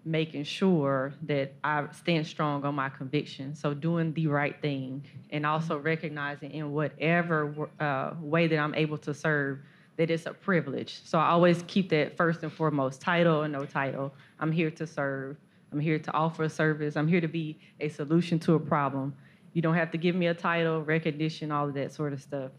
making 0.06 0.44
sure 0.44 1.14
that 1.24 1.54
I 1.64 1.86
stand 1.92 2.28
strong 2.28 2.64
on 2.64 2.76
my 2.76 2.90
conviction. 2.90 3.56
So 3.56 3.74
doing 3.74 4.14
the 4.14 4.28
right 4.28 4.56
thing 4.62 5.04
and 5.32 5.46
also 5.46 5.80
recognizing 5.80 6.52
in 6.52 6.72
whatever 6.72 7.70
uh, 7.80 8.12
way 8.20 8.48
that 8.48 8.58
I'm 8.58 8.76
able 8.76 9.00
to 9.00 9.14
serve 9.14 9.60
that 9.98 10.12
it's 10.12 10.28
a 10.28 10.34
privilege. 10.34 11.02
So 11.06 11.18
I 11.18 11.30
always 11.30 11.64
keep 11.68 11.90
that 11.90 12.16
first 12.18 12.44
and 12.44 12.54
foremost, 12.54 13.02
title 13.02 13.44
or 13.44 13.48
no 13.48 13.66
title. 13.66 14.14
I'm 14.40 14.52
here 14.52 14.70
to 14.72 14.86
serve. 14.86 15.38
I'm 15.72 15.80
here 15.80 15.98
to 15.98 16.14
offer 16.14 16.44
a 16.44 16.50
service. 16.50 16.96
I'm 16.96 17.08
here 17.08 17.22
to 17.22 17.28
be 17.28 17.58
a 17.80 17.90
solution 17.90 18.38
to 18.40 18.54
a 18.54 18.60
problem. 18.60 19.16
You 19.54 19.62
don't 19.62 19.76
have 19.76 19.90
to 19.92 19.98
give 19.98 20.16
me 20.16 20.28
a 20.28 20.34
title, 20.34 20.84
recognition, 20.84 21.52
all 21.52 21.70
of 21.70 21.74
that 21.76 21.94
sort 21.94 22.14
of 22.14 22.22
stuff 22.22 22.52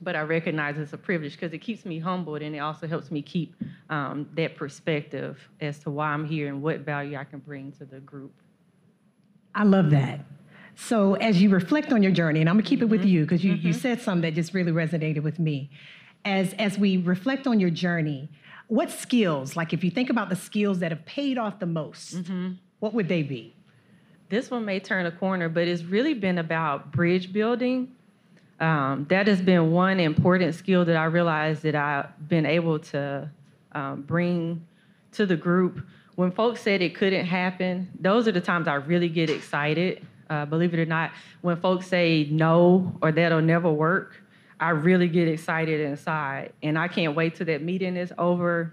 but 0.00 0.16
I 0.16 0.22
recognize 0.22 0.78
it's 0.78 0.92
a 0.92 0.98
privilege 0.98 1.32
because 1.32 1.52
it 1.52 1.58
keeps 1.58 1.84
me 1.84 1.98
humbled 1.98 2.42
and 2.42 2.54
it 2.54 2.58
also 2.58 2.86
helps 2.86 3.10
me 3.10 3.22
keep 3.22 3.54
um, 3.90 4.28
that 4.34 4.56
perspective 4.56 5.48
as 5.60 5.78
to 5.80 5.90
why 5.90 6.08
I'm 6.08 6.26
here 6.26 6.48
and 6.48 6.62
what 6.62 6.80
value 6.80 7.16
I 7.16 7.24
can 7.24 7.40
bring 7.40 7.72
to 7.72 7.84
the 7.84 8.00
group. 8.00 8.32
I 9.54 9.64
love 9.64 9.90
that. 9.90 10.20
So 10.74 11.14
as 11.14 11.40
you 11.40 11.48
reflect 11.48 11.92
on 11.92 12.02
your 12.02 12.12
journey, 12.12 12.40
and 12.40 12.48
I'm 12.48 12.56
gonna 12.56 12.68
keep 12.68 12.82
it 12.82 12.86
with 12.86 13.00
mm-hmm. 13.00 13.08
you 13.08 13.22
because 13.22 13.42
you, 13.42 13.54
mm-hmm. 13.54 13.68
you 13.68 13.72
said 13.72 14.00
something 14.00 14.22
that 14.22 14.34
just 14.34 14.52
really 14.52 14.72
resonated 14.72 15.22
with 15.22 15.38
me. 15.38 15.70
As 16.24 16.52
as 16.54 16.78
we 16.78 16.98
reflect 16.98 17.46
on 17.46 17.58
your 17.58 17.70
journey, 17.70 18.28
what 18.68 18.90
skills, 18.90 19.56
like 19.56 19.72
if 19.72 19.82
you 19.82 19.90
think 19.90 20.10
about 20.10 20.28
the 20.28 20.36
skills 20.36 20.80
that 20.80 20.90
have 20.90 21.06
paid 21.06 21.38
off 21.38 21.58
the 21.58 21.66
most, 21.66 22.16
mm-hmm. 22.16 22.52
what 22.80 22.92
would 22.92 23.08
they 23.08 23.22
be? 23.22 23.54
This 24.28 24.50
one 24.50 24.64
may 24.64 24.80
turn 24.80 25.06
a 25.06 25.12
corner, 25.12 25.48
but 25.48 25.68
it's 25.68 25.84
really 25.84 26.14
been 26.14 26.38
about 26.38 26.92
bridge 26.92 27.32
building 27.32 27.92
um, 28.60 29.06
that 29.10 29.26
has 29.26 29.42
been 29.42 29.70
one 29.72 30.00
important 30.00 30.54
skill 30.54 30.84
that 30.84 30.96
I 30.96 31.04
realized 31.04 31.62
that 31.62 31.74
I've 31.74 32.28
been 32.28 32.46
able 32.46 32.78
to 32.78 33.30
um, 33.72 34.02
bring 34.02 34.66
to 35.12 35.26
the 35.26 35.36
group. 35.36 35.86
When 36.14 36.30
folks 36.30 36.62
said 36.62 36.80
it 36.80 36.94
couldn't 36.94 37.26
happen, 37.26 37.90
those 38.00 38.26
are 38.26 38.32
the 38.32 38.40
times 38.40 38.66
I 38.68 38.74
really 38.74 39.10
get 39.10 39.28
excited. 39.28 40.06
Uh, 40.30 40.46
believe 40.46 40.72
it 40.72 40.80
or 40.80 40.86
not, 40.86 41.12
when 41.42 41.56
folks 41.56 41.86
say 41.86 42.26
no 42.30 42.96
or 43.02 43.12
that'll 43.12 43.42
never 43.42 43.70
work, 43.70 44.22
I 44.58 44.70
really 44.70 45.08
get 45.08 45.28
excited 45.28 45.80
inside. 45.80 46.52
And 46.62 46.78
I 46.78 46.88
can't 46.88 47.14
wait 47.14 47.34
till 47.34 47.46
that 47.46 47.62
meeting 47.62 47.96
is 47.96 48.12
over 48.16 48.72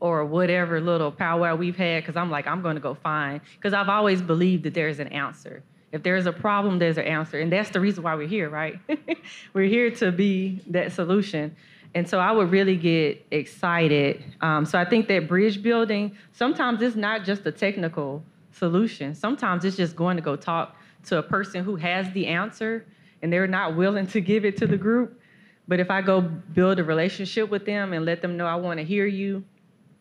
or 0.00 0.24
whatever 0.24 0.80
little 0.80 1.12
powwow 1.12 1.54
we've 1.54 1.76
had 1.76 2.02
because 2.02 2.16
I'm 2.16 2.30
like, 2.30 2.46
I'm 2.48 2.60
going 2.60 2.74
to 2.74 2.80
go 2.80 2.94
find, 2.94 3.40
because 3.56 3.72
I've 3.72 3.88
always 3.88 4.20
believed 4.20 4.64
that 4.64 4.74
there's 4.74 4.98
an 4.98 5.08
answer. 5.08 5.62
If 5.94 6.02
there's 6.02 6.26
a 6.26 6.32
problem, 6.32 6.80
there's 6.80 6.98
an 6.98 7.04
answer. 7.04 7.38
And 7.38 7.52
that's 7.52 7.70
the 7.70 7.78
reason 7.78 8.02
why 8.02 8.16
we're 8.16 8.26
here, 8.26 8.50
right? 8.50 8.80
we're 9.52 9.68
here 9.68 9.92
to 9.92 10.10
be 10.10 10.60
that 10.66 10.90
solution. 10.90 11.54
And 11.94 12.08
so 12.08 12.18
I 12.18 12.32
would 12.32 12.50
really 12.50 12.74
get 12.74 13.24
excited. 13.30 14.24
Um, 14.40 14.64
so 14.64 14.76
I 14.76 14.84
think 14.84 15.06
that 15.06 15.28
bridge 15.28 15.62
building, 15.62 16.16
sometimes 16.32 16.82
it's 16.82 16.96
not 16.96 17.22
just 17.22 17.46
a 17.46 17.52
technical 17.52 18.24
solution. 18.50 19.14
Sometimes 19.14 19.64
it's 19.64 19.76
just 19.76 19.94
going 19.94 20.16
to 20.16 20.22
go 20.22 20.34
talk 20.34 20.76
to 21.04 21.18
a 21.18 21.22
person 21.22 21.62
who 21.62 21.76
has 21.76 22.10
the 22.12 22.26
answer 22.26 22.84
and 23.22 23.32
they're 23.32 23.46
not 23.46 23.76
willing 23.76 24.08
to 24.08 24.20
give 24.20 24.44
it 24.44 24.56
to 24.56 24.66
the 24.66 24.76
group. 24.76 25.20
But 25.68 25.78
if 25.78 25.92
I 25.92 26.02
go 26.02 26.20
build 26.20 26.80
a 26.80 26.84
relationship 26.84 27.50
with 27.50 27.66
them 27.66 27.92
and 27.92 28.04
let 28.04 28.20
them 28.20 28.36
know 28.36 28.46
I 28.46 28.56
want 28.56 28.80
to 28.80 28.84
hear 28.84 29.06
you, 29.06 29.44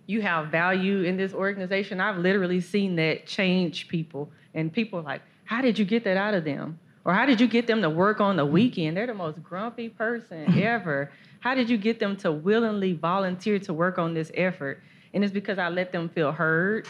you 0.08 0.24
have 0.24 0.48
value 0.48 1.04
in 1.04 1.18
this 1.18 1.36
organization, 1.36 2.00
I've 2.00 2.18
literally 2.18 2.62
seen 2.62 2.96
that 2.96 3.28
change 3.28 3.88
people. 3.88 4.32
And 4.56 4.74
people 4.74 5.00
like, 5.04 5.22
how 5.46 5.62
did 5.62 5.78
you 5.78 5.86
get 5.86 6.04
that 6.04 6.18
out 6.18 6.34
of 6.34 6.44
them? 6.44 6.80
Or 7.06 7.14
how 7.14 7.26
did 7.26 7.42
you 7.42 7.48
get 7.48 7.68
them 7.68 7.82
to 7.82 7.90
work 7.90 8.22
on 8.22 8.38
the 8.38 8.46
weekend? 8.46 8.96
They're 8.96 9.08
the 9.08 9.14
most 9.14 9.44
grumpy 9.44 9.90
person 9.90 10.60
ever. 10.64 11.12
How 11.42 11.54
did 11.54 11.70
you 11.70 11.78
get 11.78 12.00
them 12.00 12.16
to 12.18 12.32
willingly 12.32 12.94
volunteer 12.94 13.60
to 13.60 13.74
work 13.74 13.98
on 13.98 14.14
this 14.14 14.32
effort? 14.36 14.82
And 15.14 15.24
it's 15.24 15.34
because 15.34 15.60
I 15.60 15.70
let 15.70 15.92
them 15.92 16.10
feel 16.10 16.32
heard. 16.32 16.88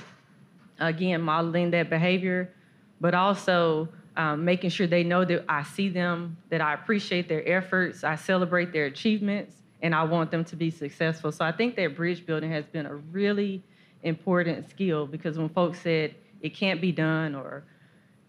Again, 0.80 1.22
modeling 1.22 1.72
that 1.72 1.90
behavior, 1.90 2.52
but 3.00 3.14
also 3.14 3.88
um, 4.16 4.46
making 4.46 4.70
sure 4.70 4.88
they 4.88 5.04
know 5.04 5.26
that 5.26 5.46
I 5.50 5.64
see 5.64 5.90
them, 5.90 6.38
that 6.50 6.62
I 6.62 6.74
appreciate 6.74 7.28
their 7.28 7.48
efforts, 7.48 8.04
I 8.04 8.16
celebrate 8.16 8.72
their 8.72 8.86
achievements, 8.86 9.56
and 9.82 9.94
I 9.94 10.04
want 10.04 10.32
them 10.32 10.44
to 10.46 10.56
be 10.56 10.70
successful. 10.70 11.32
So 11.32 11.46
I 11.46 11.52
think 11.52 11.76
that 11.76 11.96
bridge 11.96 12.26
building 12.26 12.52
has 12.52 12.66
been 12.66 12.86
a 12.86 12.96
really 12.96 13.64
important 14.04 14.70
skill 14.70 15.08
because 15.08 15.38
when 15.38 15.50
folks 15.50 15.80
said 15.80 16.16
it 16.42 16.54
can't 16.54 16.82
be 16.82 16.92
done 16.92 17.36
or 17.36 17.64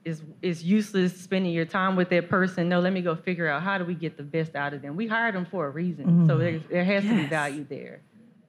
it's, 0.04 0.22
it's 0.42 0.62
useless 0.62 1.18
spending 1.18 1.52
your 1.52 1.64
time 1.64 1.96
with 1.96 2.10
that 2.10 2.28
person, 2.28 2.68
no, 2.68 2.80
let 2.80 2.92
me 2.92 3.00
go 3.00 3.14
figure 3.16 3.48
out 3.48 3.62
how 3.62 3.78
do 3.78 3.84
we 3.84 3.94
get 3.94 4.16
the 4.16 4.22
best 4.22 4.54
out 4.54 4.74
of 4.74 4.82
them. 4.82 4.96
We 4.96 5.06
hired 5.06 5.34
them 5.34 5.46
for 5.46 5.66
a 5.66 5.70
reason, 5.70 6.26
so 6.26 6.36
there, 6.36 6.60
there 6.70 6.84
has 6.84 7.04
to 7.04 7.14
be 7.14 7.26
value 7.26 7.64
there. 7.68 8.00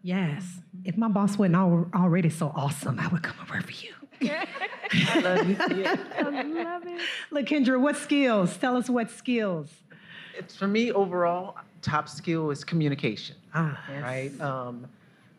Yes. 0.04 0.60
If 0.84 0.98
my 0.98 1.08
boss 1.08 1.38
wasn't 1.38 1.56
al- 1.56 1.90
already 1.96 2.30
so 2.30 2.52
awesome, 2.56 3.00
I 3.00 3.08
would 3.08 3.24
come 3.24 3.38
and 3.40 3.50
work 3.50 3.64
for 3.64 3.72
you. 3.72 3.94
I 4.94 5.20
love 5.20 5.50
you. 5.50 5.56
Sia. 5.56 6.00
I 6.20 6.44
love 6.44 6.84
it. 6.86 7.02
Look, 7.32 7.46
Kendra, 7.48 7.80
what 7.80 7.98
skills? 7.98 8.56
Tell 8.58 8.78
us 8.78 8.90
what 8.90 9.10
skills. 9.10 9.72
It's 10.38 10.56
for 10.56 10.68
me 10.68 10.92
overall, 10.92 11.56
top 11.82 12.08
skill 12.10 12.52
is 12.52 12.64
communication. 12.64 13.36
Ah, 13.54 13.82
right? 14.02 14.32
Um, 14.42 14.88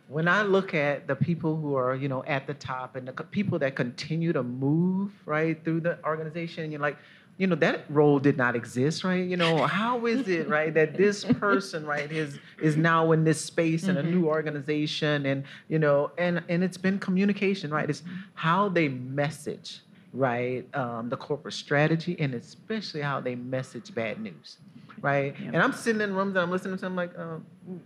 when 0.09 0.29
I 0.29 0.43
look 0.43 0.73
at 0.75 1.07
the 1.07 1.17
people 1.17 1.57
who 1.57 1.75
are, 1.75 1.95
you 1.95 2.09
know, 2.09 2.23
at 2.25 2.47
the 2.47 2.55
top 2.55 2.95
and 2.97 3.09
the 3.09 3.13
people 3.13 3.59
that 3.59 3.75
continue 3.75 4.33
to 4.33 4.43
move 4.43 5.11
right 5.25 5.63
through 5.65 5.81
the 5.81 5.99
organization, 6.05 6.71
you're 6.71 6.81
like, 6.81 6.97
you 7.39 7.47
know, 7.47 7.57
that 7.57 7.85
role 7.91 8.19
did 8.19 8.39
not 8.39 8.57
exist, 8.57 9.05
right? 9.05 9.27
You 9.27 9.37
know, 9.37 9.67
how 9.67 10.07
is 10.07 10.27
it, 10.27 10.49
right, 10.49 10.73
that 10.73 10.97
this 10.97 11.25
person, 11.25 11.85
right, 11.85 12.11
is 12.11 12.39
is 12.63 12.77
now 12.77 13.13
in 13.13 13.25
this 13.25 13.41
space 13.45 13.85
in 13.85 13.99
a 13.99 14.03
new 14.03 14.27
organization, 14.27 15.27
and 15.27 15.45
you 15.69 15.79
know, 15.79 16.13
and 16.17 16.43
and 16.49 16.65
it's 16.65 16.79
been 16.79 16.99
communication, 16.99 17.71
right? 17.71 17.91
It's 17.91 18.03
how 18.35 18.71
they 18.71 18.89
message, 18.89 19.81
right, 20.15 20.65
um, 20.75 21.11
the 21.11 21.17
corporate 21.17 21.53
strategy, 21.55 22.17
and 22.19 22.33
especially 22.33 23.03
how 23.03 23.21
they 23.21 23.35
message 23.35 23.95
bad 23.95 24.19
news, 24.19 24.57
right? 25.03 25.35
And 25.39 25.57
I'm 25.57 25.75
sitting 25.75 26.01
in 26.01 26.15
rooms 26.15 26.31
and 26.31 26.39
I'm 26.39 26.51
listening 26.51 26.77
to 26.77 26.81
them 26.81 26.97
like, 26.97 27.11
uh, 27.19 27.37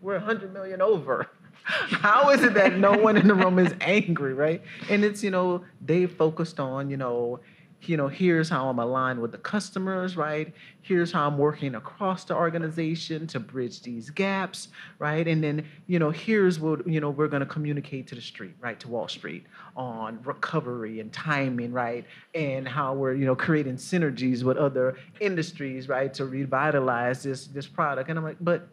we're 0.00 0.14
100 0.18 0.52
million 0.52 0.80
over. 0.80 1.28
How 1.64 2.30
is 2.30 2.42
it 2.42 2.54
that 2.54 2.78
no 2.78 2.92
one 2.92 3.16
in 3.16 3.28
the 3.28 3.34
room 3.34 3.58
is 3.58 3.74
angry, 3.80 4.34
right? 4.34 4.62
And 4.88 5.04
it's 5.04 5.22
you 5.22 5.30
know 5.30 5.64
they 5.80 6.06
focused 6.06 6.58
on 6.58 6.90
you 6.90 6.96
know, 6.96 7.40
you 7.82 7.96
know 7.96 8.08
here's 8.08 8.48
how 8.48 8.68
I'm 8.68 8.78
aligned 8.78 9.20
with 9.20 9.32
the 9.32 9.38
customers, 9.38 10.16
right? 10.16 10.52
Here's 10.82 11.12
how 11.12 11.28
I'm 11.28 11.38
working 11.38 11.74
across 11.76 12.24
the 12.24 12.34
organization 12.34 13.26
to 13.28 13.40
bridge 13.40 13.82
these 13.82 14.10
gaps, 14.10 14.68
right? 14.98 15.26
And 15.26 15.42
then 15.42 15.66
you 15.86 15.98
know 15.98 16.10
here's 16.10 16.58
what 16.58 16.86
you 16.86 17.00
know 17.00 17.10
we're 17.10 17.28
going 17.28 17.40
to 17.40 17.46
communicate 17.46 18.06
to 18.08 18.14
the 18.14 18.20
street, 18.20 18.54
right, 18.60 18.78
to 18.80 18.88
Wall 18.88 19.08
Street 19.08 19.44
on 19.76 20.18
recovery 20.24 21.00
and 21.00 21.12
timing, 21.12 21.72
right, 21.72 22.04
and 22.34 22.66
how 22.66 22.94
we're 22.94 23.14
you 23.14 23.26
know 23.26 23.36
creating 23.36 23.76
synergies 23.76 24.42
with 24.42 24.56
other 24.56 24.96
industries, 25.20 25.88
right, 25.88 26.12
to 26.14 26.24
revitalize 26.24 27.22
this 27.22 27.46
this 27.46 27.66
product. 27.66 28.08
And 28.10 28.18
I'm 28.18 28.24
like, 28.24 28.38
but 28.40 28.68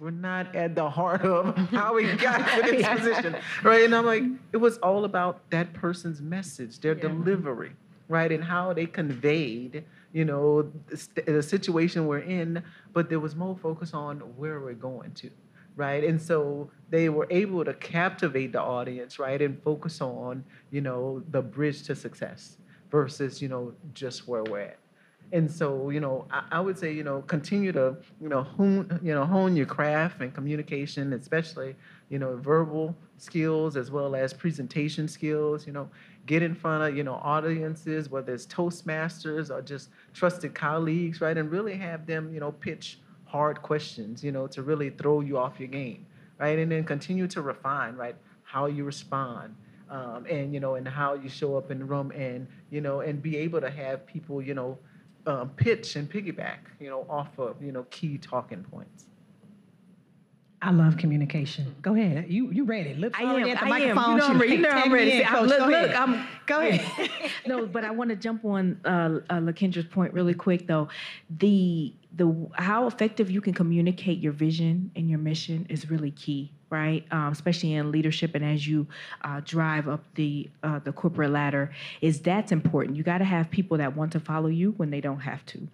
we're 0.00 0.10
not 0.10 0.54
at 0.54 0.74
the 0.74 0.88
heart 0.88 1.22
of 1.22 1.56
how 1.70 1.94
we 1.94 2.12
got 2.16 2.38
to 2.38 2.62
this 2.70 2.86
position, 2.98 3.36
right? 3.62 3.84
And 3.84 3.94
I'm 3.94 4.06
like, 4.06 4.22
it 4.52 4.58
was 4.58 4.78
all 4.78 5.04
about 5.04 5.50
that 5.50 5.72
person's 5.72 6.20
message, 6.20 6.78
their 6.80 6.94
delivery, 6.94 7.72
right, 8.08 8.30
and 8.30 8.42
how 8.42 8.72
they 8.72 8.86
conveyed, 8.86 9.84
you 10.12 10.24
know, 10.24 10.70
the, 10.88 11.22
the 11.26 11.42
situation 11.42 12.06
we're 12.06 12.20
in. 12.20 12.62
But 12.92 13.08
there 13.08 13.20
was 13.20 13.34
more 13.34 13.56
focus 13.56 13.92
on 13.92 14.20
where 14.36 14.60
we're 14.60 14.74
going 14.74 15.12
to, 15.14 15.30
right? 15.74 16.04
And 16.04 16.20
so 16.20 16.70
they 16.90 17.08
were 17.08 17.26
able 17.30 17.64
to 17.64 17.74
captivate 17.74 18.52
the 18.52 18.62
audience, 18.62 19.18
right, 19.18 19.40
and 19.42 19.60
focus 19.62 20.00
on, 20.00 20.44
you 20.70 20.80
know, 20.80 21.22
the 21.30 21.42
bridge 21.42 21.82
to 21.84 21.96
success 21.96 22.58
versus, 22.90 23.42
you 23.42 23.48
know, 23.48 23.74
just 23.94 24.28
where 24.28 24.44
we're 24.44 24.60
at. 24.60 24.78
And 25.30 25.50
so, 25.50 25.90
you 25.90 26.00
know, 26.00 26.26
I, 26.30 26.44
I 26.52 26.60
would 26.60 26.78
say, 26.78 26.92
you 26.92 27.04
know, 27.04 27.22
continue 27.22 27.72
to, 27.72 27.96
you 28.20 28.28
know, 28.28 28.42
hone, 28.42 28.98
you 29.02 29.14
know, 29.14 29.26
hone 29.26 29.56
your 29.56 29.66
craft 29.66 30.20
and 30.22 30.32
communication, 30.34 31.12
especially, 31.12 31.76
you 32.08 32.18
know, 32.18 32.36
verbal 32.36 32.96
skills 33.18 33.76
as 33.76 33.90
well 33.90 34.16
as 34.16 34.32
presentation 34.32 35.06
skills. 35.06 35.66
You 35.66 35.74
know, 35.74 35.90
get 36.26 36.42
in 36.42 36.54
front 36.54 36.82
of, 36.84 36.96
you 36.96 37.04
know, 37.04 37.14
audiences, 37.14 38.08
whether 38.08 38.32
it's 38.32 38.46
Toastmasters 38.46 39.50
or 39.50 39.60
just 39.60 39.90
trusted 40.14 40.54
colleagues, 40.54 41.20
right, 41.20 41.36
and 41.36 41.50
really 41.50 41.76
have 41.76 42.06
them, 42.06 42.32
you 42.32 42.40
know, 42.40 42.52
pitch 42.52 42.98
hard 43.24 43.60
questions, 43.60 44.24
you 44.24 44.32
know, 44.32 44.46
to 44.46 44.62
really 44.62 44.88
throw 44.88 45.20
you 45.20 45.36
off 45.36 45.58
your 45.58 45.68
game, 45.68 46.06
right, 46.38 46.58
and 46.58 46.72
then 46.72 46.84
continue 46.84 47.26
to 47.26 47.42
refine, 47.42 47.94
right, 47.96 48.16
how 48.44 48.66
you 48.66 48.84
respond. 48.84 49.54
Um, 49.90 50.26
and 50.28 50.52
you 50.52 50.60
know, 50.60 50.74
and 50.74 50.86
how 50.86 51.14
you 51.14 51.30
show 51.30 51.56
up 51.56 51.70
in 51.70 51.78
the 51.78 51.84
room, 51.86 52.12
and 52.14 52.46
you 52.70 52.82
know, 52.82 53.00
and 53.00 53.22
be 53.22 53.38
able 53.38 53.58
to 53.62 53.70
have 53.70 54.06
people, 54.06 54.42
you 54.42 54.52
know, 54.52 54.78
um, 55.28 55.50
pitch 55.50 55.94
and 55.96 56.10
piggyback, 56.10 56.58
you 56.80 56.88
know, 56.88 57.06
off 57.08 57.38
of 57.38 57.62
you 57.62 57.70
know 57.70 57.84
key 57.90 58.18
talking 58.18 58.64
points. 58.64 59.04
I 60.60 60.72
love 60.72 60.96
communication. 60.96 61.74
Go 61.82 61.94
ahead. 61.94 62.26
You 62.28 62.50
you 62.50 62.64
ready? 62.64 62.94
Look, 62.94 63.18
I 63.18 63.22
am. 63.22 63.44
at 63.48 63.60
the 63.60 63.64
I 63.72 63.78
am. 63.78 63.88
You 63.96 64.16
know 64.16 64.26
I'm 64.26 64.38
ready. 64.40 64.52
You 64.54 64.58
know 64.58 64.70
I'm 64.70 64.92
ready. 64.92 65.10
See, 65.12 65.22
I'm- 65.22 65.46
look, 65.46 65.58
Go 65.58 65.66
look, 65.66 65.74
ahead. 65.74 65.94
I'm- 65.94 66.26
Go 66.46 66.60
ahead. 66.60 67.10
no, 67.46 67.66
but 67.66 67.84
I 67.84 67.90
want 67.92 68.10
to 68.10 68.16
jump 68.16 68.44
on 68.44 68.80
uh, 68.84 69.20
uh, 69.30 69.34
Lakendra's 69.38 69.84
point 69.84 70.12
really 70.12 70.34
quick 70.34 70.66
though. 70.66 70.88
The 71.38 71.92
the 72.16 72.48
how 72.54 72.86
effective 72.88 73.30
you 73.30 73.40
can 73.40 73.54
communicate 73.54 74.18
your 74.18 74.32
vision 74.32 74.90
and 74.96 75.08
your 75.08 75.18
mission 75.20 75.64
is 75.68 75.88
really 75.90 76.10
key, 76.10 76.50
right? 76.70 77.04
Um, 77.12 77.30
especially 77.32 77.74
in 77.74 77.92
leadership 77.92 78.34
and 78.34 78.44
as 78.44 78.66
you 78.66 78.86
uh, 79.22 79.40
drive 79.44 79.88
up 79.88 80.02
the 80.16 80.50
uh, 80.64 80.80
the 80.80 80.92
corporate 80.92 81.30
ladder, 81.30 81.70
is 82.00 82.20
that's 82.20 82.50
important. 82.50 82.96
You 82.96 83.04
got 83.04 83.18
to 83.18 83.24
have 83.24 83.48
people 83.50 83.76
that 83.78 83.94
want 83.94 84.10
to 84.12 84.20
follow 84.20 84.48
you 84.48 84.72
when 84.72 84.90
they 84.90 85.00
don't 85.00 85.20
have 85.20 85.44
to 85.46 85.68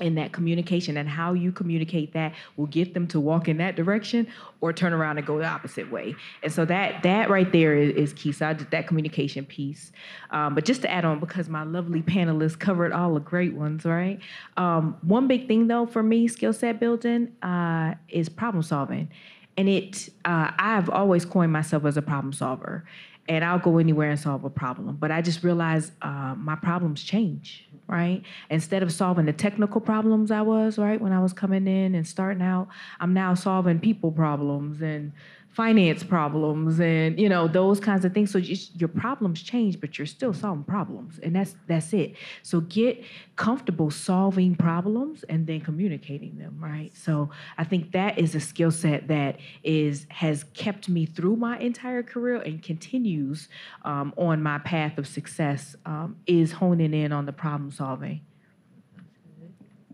in 0.00 0.14
that 0.14 0.32
communication 0.32 0.96
and 0.96 1.08
how 1.08 1.32
you 1.32 1.52
communicate 1.52 2.12
that 2.12 2.32
will 2.56 2.66
get 2.66 2.94
them 2.94 3.06
to 3.06 3.20
walk 3.20 3.48
in 3.48 3.58
that 3.58 3.76
direction 3.76 4.26
or 4.60 4.72
turn 4.72 4.92
around 4.92 5.18
and 5.18 5.26
go 5.26 5.38
the 5.38 5.44
opposite 5.44 5.90
way. 5.90 6.14
And 6.42 6.52
so 6.52 6.64
that 6.64 7.02
that 7.02 7.30
right 7.30 7.50
there 7.52 7.76
is, 7.76 7.94
is 7.94 8.12
key. 8.12 8.32
So 8.32 8.48
I 8.48 8.52
did 8.54 8.70
that 8.70 8.86
communication 8.86 9.44
piece. 9.44 9.92
Um, 10.30 10.54
but 10.54 10.64
just 10.64 10.82
to 10.82 10.90
add 10.90 11.04
on 11.04 11.20
because 11.20 11.48
my 11.48 11.62
lovely 11.62 12.02
panelists 12.02 12.58
covered 12.58 12.92
all 12.92 13.14
the 13.14 13.20
great 13.20 13.54
ones 13.54 13.84
right? 13.84 14.18
Um, 14.56 14.96
one 15.02 15.28
big 15.28 15.48
thing 15.48 15.66
though 15.66 15.86
for 15.86 16.02
me 16.02 16.28
skill 16.28 16.52
set 16.52 16.80
building 16.80 17.32
uh, 17.42 17.94
is 18.08 18.28
problem 18.28 18.62
solving 18.62 19.08
and 19.56 19.68
it 19.68 20.08
uh, 20.24 20.50
i've 20.58 20.88
always 20.90 21.24
coined 21.24 21.52
myself 21.52 21.84
as 21.84 21.96
a 21.96 22.02
problem 22.02 22.32
solver 22.32 22.84
and 23.28 23.44
I'll 23.44 23.58
go 23.58 23.78
anywhere 23.78 24.10
and 24.10 24.18
solve 24.18 24.44
a 24.44 24.50
problem. 24.50 24.96
But 24.96 25.10
I 25.10 25.22
just 25.22 25.44
realized 25.44 25.92
uh, 26.02 26.34
my 26.36 26.56
problems 26.56 27.02
change, 27.02 27.68
right? 27.86 28.22
Instead 28.50 28.82
of 28.82 28.92
solving 28.92 29.26
the 29.26 29.32
technical 29.32 29.80
problems 29.80 30.30
I 30.30 30.42
was, 30.42 30.76
right, 30.78 31.00
when 31.00 31.12
I 31.12 31.20
was 31.20 31.32
coming 31.32 31.66
in 31.68 31.94
and 31.94 32.06
starting 32.06 32.42
out, 32.42 32.68
I'm 33.00 33.14
now 33.14 33.34
solving 33.34 33.78
people 33.78 34.10
problems 34.10 34.82
and 34.82 35.12
finance 35.52 36.02
problems 36.02 36.80
and 36.80 37.20
you 37.20 37.28
know 37.28 37.46
those 37.46 37.78
kinds 37.78 38.04
of 38.04 38.12
things. 38.12 38.30
So 38.30 38.40
just, 38.40 38.78
your 38.80 38.88
problems 38.88 39.42
change 39.42 39.80
but 39.80 39.98
you're 39.98 40.06
still 40.06 40.32
solving 40.32 40.64
problems 40.64 41.18
and 41.22 41.36
that's 41.36 41.54
that's 41.66 41.92
it. 41.92 42.14
So 42.42 42.60
get 42.60 43.04
comfortable 43.36 43.90
solving 43.90 44.54
problems 44.54 45.24
and 45.24 45.46
then 45.46 45.60
communicating 45.60 46.38
them 46.38 46.56
right? 46.58 46.90
So 46.94 47.30
i 47.58 47.64
think 47.64 47.92
that 47.92 48.18
is 48.18 48.34
a 48.34 48.40
skill 48.40 48.70
set 48.70 49.08
that 49.08 49.38
is 49.62 50.06
has 50.08 50.44
kept 50.54 50.88
me 50.88 51.06
through 51.06 51.36
my 51.36 51.58
entire 51.58 52.02
career 52.02 52.36
and 52.36 52.62
continues 52.62 53.48
um, 53.84 54.12
on 54.16 54.42
my 54.42 54.58
path 54.58 54.98
of 54.98 55.06
success 55.06 55.76
um, 55.86 56.16
is 56.26 56.52
honing 56.52 56.94
in 56.94 57.12
on 57.12 57.26
the 57.26 57.32
problem 57.32 57.70
solving. 57.70 58.20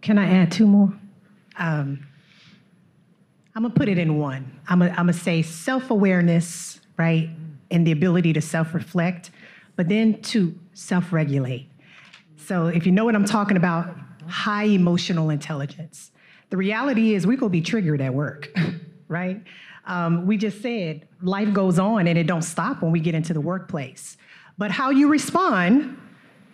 Can 0.00 0.18
I 0.18 0.30
add 0.30 0.52
two 0.52 0.66
more? 0.66 0.92
Um, 1.56 2.07
I'm 3.58 3.64
gonna 3.64 3.74
put 3.74 3.88
it 3.88 3.98
in 3.98 4.18
one. 4.18 4.60
I'm 4.68 4.78
gonna, 4.78 4.94
I'm 4.96 5.12
say 5.12 5.42
self-awareness, 5.42 6.78
right, 6.96 7.28
and 7.72 7.84
the 7.84 7.90
ability 7.90 8.32
to 8.34 8.40
self-reflect, 8.40 9.32
but 9.74 9.88
then 9.88 10.22
to 10.22 10.56
self-regulate. 10.74 11.68
So 12.36 12.68
if 12.68 12.86
you 12.86 12.92
know 12.92 13.04
what 13.04 13.16
I'm 13.16 13.24
talking 13.24 13.56
about, 13.56 13.96
high 14.28 14.66
emotional 14.66 15.30
intelligence. 15.30 16.12
The 16.50 16.56
reality 16.56 17.14
is 17.14 17.26
we're 17.26 17.36
gonna 17.36 17.50
be 17.50 17.60
triggered 17.60 18.00
at 18.00 18.14
work, 18.14 18.48
right? 19.08 19.42
Um, 19.86 20.24
we 20.24 20.36
just 20.36 20.62
said 20.62 21.08
life 21.20 21.52
goes 21.52 21.80
on 21.80 22.06
and 22.06 22.16
it 22.16 22.28
don't 22.28 22.42
stop 22.42 22.80
when 22.80 22.92
we 22.92 23.00
get 23.00 23.16
into 23.16 23.34
the 23.34 23.40
workplace. 23.40 24.16
But 24.56 24.70
how 24.70 24.90
you 24.90 25.08
respond 25.08 25.98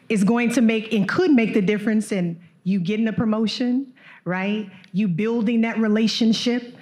is 0.09 0.25
going 0.25 0.53
to 0.53 0.63
make 0.63 0.95
and 0.95 1.07
could 1.07 1.33
make 1.33 1.53
the 1.53 1.61
difference 1.61 2.13
in 2.13 2.41
you 2.63 2.81
getting 2.81 3.09
a 3.09 3.13
promotion, 3.13 3.93
right? 4.25 4.71
You 4.93 5.07
building 5.07 5.61
that 5.61 5.79
relationship. 5.79 6.74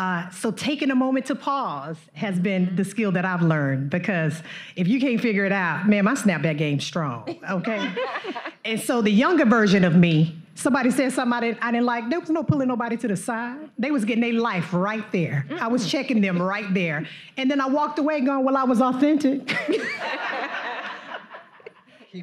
Uh, 0.00 0.30
so 0.30 0.50
taking 0.50 0.90
a 0.90 0.94
moment 0.94 1.26
to 1.26 1.34
pause 1.34 1.98
has 2.14 2.40
been 2.40 2.74
the 2.74 2.82
skill 2.82 3.12
that 3.12 3.26
I've 3.26 3.42
learned 3.42 3.90
because 3.90 4.42
if 4.74 4.88
you 4.88 4.98
can't 4.98 5.20
figure 5.20 5.44
it 5.44 5.52
out, 5.52 5.86
man, 5.86 6.06
my 6.06 6.14
snapback 6.14 6.56
game's 6.56 6.86
strong, 6.86 7.38
okay? 7.50 7.92
and 8.64 8.80
so 8.80 9.02
the 9.02 9.10
younger 9.10 9.44
version 9.44 9.84
of 9.84 9.94
me 9.94 10.36
somebody 10.54 10.90
said 10.90 11.12
something 11.12 11.34
I 11.34 11.40
didn't, 11.40 11.58
I 11.62 11.72
didn't 11.72 11.84
like, 11.84 12.08
there 12.08 12.18
was 12.18 12.30
no 12.30 12.42
pulling 12.42 12.68
nobody 12.68 12.96
to 12.96 13.08
the 13.08 13.16
side. 13.16 13.58
They 13.78 13.90
was 13.90 14.06
getting 14.06 14.22
their 14.22 14.32
life 14.32 14.72
right 14.72 15.04
there. 15.12 15.46
I 15.58 15.68
was 15.68 15.90
checking 15.90 16.22
them 16.22 16.40
right 16.40 16.72
there. 16.72 17.06
And 17.36 17.50
then 17.50 17.60
I 17.60 17.66
walked 17.66 17.98
away 17.98 18.22
going, 18.22 18.44
well, 18.44 18.56
I 18.56 18.64
was 18.64 18.80
authentic. 18.80 19.46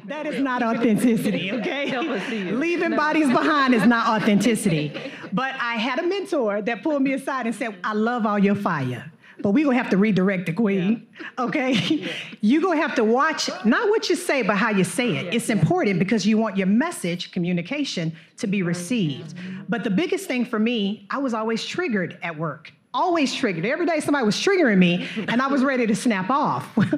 that 0.06 0.26
is 0.26 0.40
not 0.40 0.62
authenticity, 0.62 1.52
okay? 1.52 1.88
Help 1.88 2.08
us 2.08 2.26
see 2.28 2.42
it. 2.42 2.54
Leaving 2.54 2.94
bodies 2.94 3.28
behind 3.28 3.74
is 3.74 3.86
not 3.86 4.20
authenticity. 4.20 5.12
But 5.32 5.54
I 5.60 5.74
had 5.74 5.98
a 5.98 6.06
mentor 6.06 6.62
that 6.62 6.82
pulled 6.82 7.02
me 7.02 7.12
aside 7.12 7.46
and 7.46 7.54
said, 7.54 7.76
I 7.84 7.92
love 7.92 8.26
all 8.26 8.38
your 8.38 8.54
fire. 8.54 9.10
But 9.40 9.50
we're 9.50 9.64
gonna 9.64 9.76
have 9.76 9.90
to 9.90 9.96
redirect 9.96 10.46
the 10.46 10.52
queen, 10.52 11.06
okay? 11.38 12.10
You're 12.40 12.60
gonna 12.60 12.80
have 12.80 12.96
to 12.96 13.04
watch 13.04 13.48
not 13.64 13.88
what 13.88 14.08
you 14.08 14.16
say, 14.16 14.42
but 14.42 14.56
how 14.56 14.70
you 14.70 14.82
say 14.82 15.16
it. 15.16 15.32
It's 15.32 15.48
important 15.48 16.00
because 16.00 16.26
you 16.26 16.36
want 16.38 16.56
your 16.56 16.66
message, 16.66 17.30
communication, 17.30 18.16
to 18.38 18.48
be 18.48 18.62
received. 18.62 19.34
But 19.68 19.84
the 19.84 19.90
biggest 19.90 20.26
thing 20.26 20.44
for 20.44 20.58
me, 20.58 21.06
I 21.08 21.18
was 21.18 21.34
always 21.34 21.64
triggered 21.64 22.18
at 22.22 22.36
work. 22.36 22.72
Always 22.92 23.32
triggered. 23.32 23.64
Every 23.64 23.86
day 23.86 24.00
somebody 24.00 24.26
was 24.26 24.34
triggering 24.34 24.78
me, 24.78 25.06
and 25.28 25.40
I 25.40 25.46
was 25.46 25.62
ready 25.62 25.86
to 25.86 25.94
snap 25.94 26.30
off. 26.30 26.76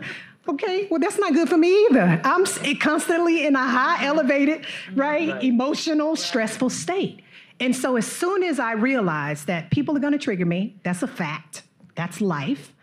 Okay, 0.48 0.88
well, 0.90 0.98
that's 0.98 1.18
not 1.18 1.32
good 1.32 1.48
for 1.48 1.58
me 1.58 1.86
either. 1.86 2.20
I'm 2.24 2.44
constantly 2.78 3.46
in 3.46 3.54
a 3.54 3.64
high, 3.64 4.04
elevated, 4.04 4.64
right, 4.94 5.40
emotional, 5.44 6.16
stressful 6.16 6.70
state. 6.70 7.20
And 7.60 7.76
so, 7.76 7.96
as 7.96 8.06
soon 8.06 8.42
as 8.42 8.58
I 8.58 8.72
realized 8.72 9.46
that 9.46 9.70
people 9.70 9.94
are 9.96 10.00
going 10.00 10.14
to 10.14 10.18
trigger 10.18 10.46
me, 10.46 10.76
that's 10.82 11.02
a 11.02 11.06
fact, 11.06 11.62
that's 11.94 12.20
life. 12.20 12.74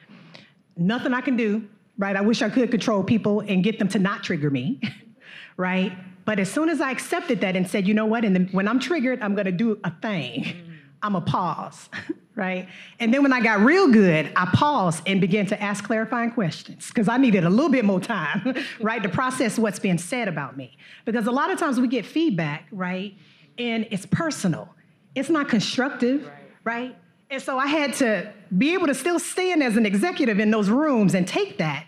Nothing 0.78 1.14
I 1.14 1.22
can 1.22 1.36
do, 1.36 1.68
right? 1.98 2.16
I 2.16 2.22
wish 2.22 2.44
I 2.44 2.50
could 2.50 2.70
control 2.70 3.04
people 3.04 3.40
and 3.42 3.64
get 3.64 3.80
them 3.80 3.88
to 3.90 4.00
not 4.00 4.24
trigger 4.24 4.52
me, 4.52 4.80
right? 5.58 5.92
But 6.26 6.40
as 6.40 6.52
soon 6.52 6.70
as 6.70 6.80
I 6.80 6.92
accepted 6.92 7.42
that 7.42 7.56
and 7.56 7.68
said, 7.68 7.88
you 7.88 7.94
know 7.96 8.06
what, 8.06 8.24
and 8.24 8.36
then 8.36 8.50
when 8.52 8.68
I'm 8.68 8.80
triggered, 8.80 9.22
I'm 9.22 9.34
going 9.34 9.46
to 9.46 9.52
do 9.52 9.80
a 9.84 9.92
thing. 9.92 10.44
Mm. 10.44 10.68
I'm 11.02 11.16
a 11.16 11.22
pause, 11.22 11.90
right? 12.36 12.68
And 13.00 13.14
then 13.14 13.24
when 13.24 13.34
I 13.34 13.40
got 13.40 13.62
real 13.62 13.88
good, 13.88 14.32
I 14.36 14.46
paused 14.54 15.04
and 15.08 15.22
began 15.22 15.46
to 15.48 15.62
ask 15.62 15.84
clarifying 15.84 16.32
questions 16.32 16.88
because 16.88 17.08
I 17.08 17.18
needed 17.18 17.46
a 17.46 17.50
little 17.50 17.72
bit 17.72 17.86
more 17.86 18.00
time, 18.00 18.56
right, 18.80 19.02
to 19.02 19.10
process 19.10 19.58
what's 19.58 19.80
being 19.80 19.98
said 19.98 20.28
about 20.28 20.58
me. 20.58 20.78
Because 21.06 21.28
a 21.28 21.32
lot 21.32 21.50
of 21.50 21.58
times 21.58 21.80
we 21.80 21.88
get 21.88 22.06
feedback, 22.06 22.68
right, 22.72 23.16
and 23.58 23.88
it's 23.92 24.06
personal, 24.06 24.70
it's 25.16 25.30
not 25.30 25.50
constructive, 25.50 26.30
right? 26.64 26.96
And 27.30 27.42
so 27.42 27.58
I 27.58 27.68
had 27.68 27.94
to 27.96 28.32
be 28.58 28.74
able 28.74 28.88
to 28.88 28.96
still 28.96 29.20
stand 29.20 29.62
as 29.62 29.76
an 29.76 29.86
executive 29.86 30.40
in 30.40 30.50
those 30.50 30.70
rooms 30.70 31.14
and 31.14 31.28
take 31.28 31.58
that. 31.58 31.86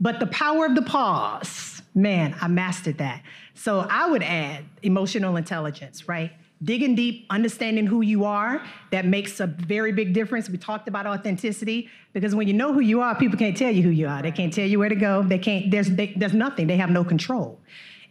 But 0.00 0.20
the 0.20 0.26
power 0.26 0.66
of 0.66 0.74
the 0.74 0.82
pause, 0.82 1.80
man, 1.94 2.34
I 2.40 2.48
mastered 2.48 2.98
that. 2.98 3.22
So 3.54 3.86
I 3.88 4.10
would 4.10 4.22
add 4.22 4.64
emotional 4.82 5.36
intelligence, 5.36 6.08
right? 6.08 6.32
Digging 6.62 6.94
deep, 6.94 7.26
understanding 7.30 7.86
who 7.86 8.02
you 8.02 8.24
are, 8.24 8.62
that 8.90 9.06
makes 9.06 9.40
a 9.40 9.46
very 9.46 9.92
big 9.92 10.12
difference. 10.12 10.50
We 10.50 10.58
talked 10.58 10.88
about 10.88 11.06
authenticity 11.06 11.88
because 12.12 12.34
when 12.34 12.46
you 12.46 12.54
know 12.54 12.72
who 12.72 12.80
you 12.80 13.00
are, 13.00 13.14
people 13.14 13.38
can't 13.38 13.56
tell 13.56 13.72
you 13.72 13.82
who 13.82 13.90
you 13.90 14.08
are. 14.08 14.22
They 14.22 14.30
can't 14.30 14.52
tell 14.52 14.66
you 14.66 14.78
where 14.78 14.88
to 14.88 14.94
go. 14.94 15.22
They 15.22 15.38
can't, 15.38 15.70
there's, 15.70 15.90
they, 15.90 16.12
there's 16.16 16.34
nothing. 16.34 16.66
They 16.66 16.76
have 16.76 16.90
no 16.90 17.02
control. 17.02 17.60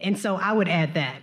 And 0.00 0.18
so 0.18 0.36
I 0.36 0.52
would 0.52 0.68
add 0.68 0.94
that. 0.94 1.16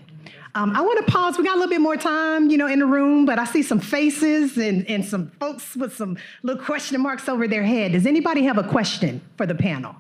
Um, 0.56 0.76
I 0.76 0.82
want 0.82 1.06
to 1.06 1.12
pause. 1.12 1.38
We 1.38 1.44
got 1.44 1.54
a 1.56 1.60
little 1.60 1.70
bit 1.70 1.82
more 1.82 1.96
time, 1.96 2.50
you 2.50 2.58
know, 2.58 2.68
in 2.68 2.80
the 2.80 2.86
room, 2.86 3.26
but 3.26 3.38
I 3.38 3.46
see 3.46 3.62
some 3.62 3.80
faces 3.80 4.58
and, 4.58 4.88
and 4.90 5.06
some 5.06 5.30
folks 5.40 5.76
with 5.76 5.96
some 5.96 6.18
little 6.44 6.64
question 6.64 7.00
marks 7.02 7.30
over 7.30 7.48
their 7.48 7.64
head. 7.64 7.92
Does 7.92 8.06
anybody 8.06 8.44
have 8.44 8.58
a 8.58 8.64
question 8.64 9.22
for 9.38 9.46
the 9.46 9.56
panel? 9.56 9.96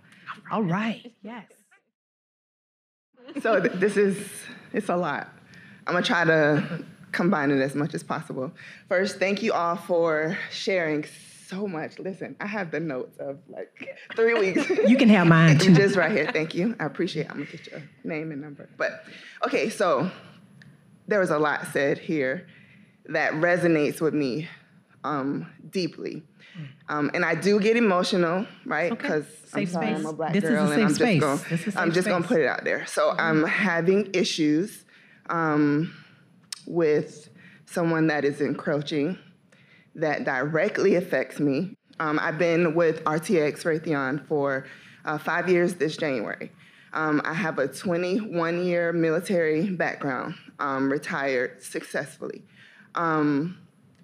All 0.51 0.63
right. 0.63 1.13
Yes. 1.21 1.45
So 3.41 3.59
th- 3.61 3.73
this 3.75 3.95
is 3.95 4.27
it's 4.73 4.89
a 4.89 4.95
lot. 4.95 5.29
I'm 5.85 5.93
gonna 5.93 6.05
try 6.05 6.23
to 6.25 6.83
combine 7.11 7.51
it 7.51 7.61
as 7.61 7.75
much 7.75 7.93
as 7.93 8.01
possible. 8.03 8.51
First, 8.87 9.19
thank 9.19 9.43
you 9.43 9.53
all 9.53 9.75
for 9.75 10.35
sharing 10.51 11.05
so 11.47 11.67
much. 11.67 11.99
Listen, 11.99 12.35
I 12.39 12.47
have 12.47 12.71
the 12.71 12.79
notes 12.79 13.17
of 13.19 13.37
like 13.47 13.71
three 14.15 14.33
weeks. 14.33 14.67
You 14.87 14.97
can 14.97 15.09
have 15.09 15.27
mine 15.27 15.57
too. 15.59 15.73
Just 15.75 15.95
right 15.95 16.11
here. 16.11 16.31
Thank 16.31 16.55
you. 16.55 16.75
I 16.79 16.85
appreciate. 16.85 17.27
it. 17.27 17.29
I'm 17.31 17.37
gonna 17.37 17.51
get 17.51 17.67
your 17.67 17.81
name 18.03 18.31
and 18.31 18.41
number. 18.41 18.67
But 18.77 19.03
okay, 19.45 19.69
so 19.69 20.09
there 21.09 21.19
was 21.19 21.31
a 21.31 21.39
lot 21.39 21.67
said 21.73 21.97
here 21.97 22.47
that 23.05 23.33
resonates 23.33 23.99
with 23.99 24.13
me 24.13 24.47
um, 25.03 25.51
deeply. 25.69 26.23
Um, 26.89 27.09
and 27.13 27.23
I 27.23 27.35
do 27.35 27.59
get 27.59 27.77
emotional, 27.77 28.45
right? 28.65 28.91
okay. 28.91 29.01
Because 29.01 29.25
I'm 29.53 29.65
Safe 29.65 29.69
sorry, 29.69 29.87
I'm 29.87 29.95
space. 30.01 30.09
a 30.09 30.13
black 30.13 30.33
This 30.33 30.43
is 30.43 30.49
a 30.49 30.53
girl, 30.53 30.71
and 30.71 30.73
safe 30.73 30.79
I'm 30.79 30.87
just 30.87 31.43
space. 31.43 31.49
This 31.49 31.67
is 31.67 31.75
a 31.75 31.79
I'm 31.79 31.91
just 31.91 32.07
gonna. 32.07 32.19
Mm-hmm. 32.23 32.33
put 32.33 32.41
it 32.41 32.47
out 32.47 32.63
there. 32.63 32.85
So 32.85 33.11
I'm 33.17 33.43
having 33.45 34.09
issues 34.13 34.83
um, 35.29 35.93
with 36.67 37.29
someone 37.65 38.07
that 38.07 38.25
is 38.25 38.41
encroaching 38.41 39.17
that 39.95 40.25
directly 40.25 40.95
affects 40.95 41.39
me. 41.39 41.77
Um, 41.99 42.19
I've 42.21 42.37
been 42.37 42.75
with 42.75 43.03
RTX 43.05 43.63
Raytheon 43.63 44.27
for 44.27 44.65
uh, 45.05 45.17
five 45.17 45.49
years 45.49 45.75
this 45.75 45.95
January. 45.97 46.51
Um, 46.93 47.21
I 47.23 47.33
have 47.33 47.59
a 47.59 47.67
21 47.67 48.65
year 48.65 48.91
military 48.93 49.69
background, 49.69 50.35
um, 50.59 50.91
retired 50.91 51.61
successfully. 51.61 52.43
Um, 52.95 53.59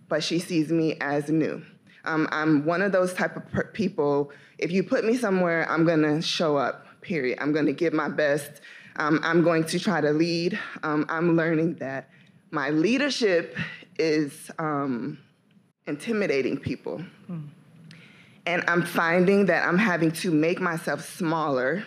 but 0.08 0.24
she 0.24 0.40
sees 0.40 0.72
me 0.72 0.98
as 1.02 1.30
new. 1.30 1.64
Um, 2.06 2.28
I'm 2.32 2.66
one 2.66 2.82
of 2.82 2.92
those 2.92 3.14
type 3.14 3.36
of 3.36 3.50
per- 3.52 3.72
people, 3.72 4.32
if 4.58 4.72
you 4.72 4.84
put 4.84 5.04
me 5.04 5.18
somewhere, 5.18 5.70
I'm 5.70 5.86
gonna 5.86 6.22
show 6.22 6.56
up, 6.56 6.86
period. 7.02 7.40
I'm 7.42 7.52
gonna 7.52 7.74
give 7.74 7.94
my 7.94 8.10
best. 8.10 8.62
Um, 8.98 9.20
I'm 9.24 9.44
going 9.44 9.66
to 9.66 9.80
try 9.80 10.00
to 10.02 10.12
lead. 10.12 10.58
Um, 10.84 11.06
I'm 11.10 11.36
learning 11.36 11.76
that 11.76 12.10
my 12.52 12.70
leadership 12.70 13.58
is 13.98 14.50
um, 14.60 15.18
intimidating 15.88 16.58
people. 16.58 17.04
And 18.46 18.64
I'm 18.68 18.84
finding 18.84 19.48
that 19.48 19.68
I'm 19.68 19.78
having 19.78 20.12
to 20.12 20.32
make 20.32 20.62
myself 20.62 21.04
smaller, 21.18 21.84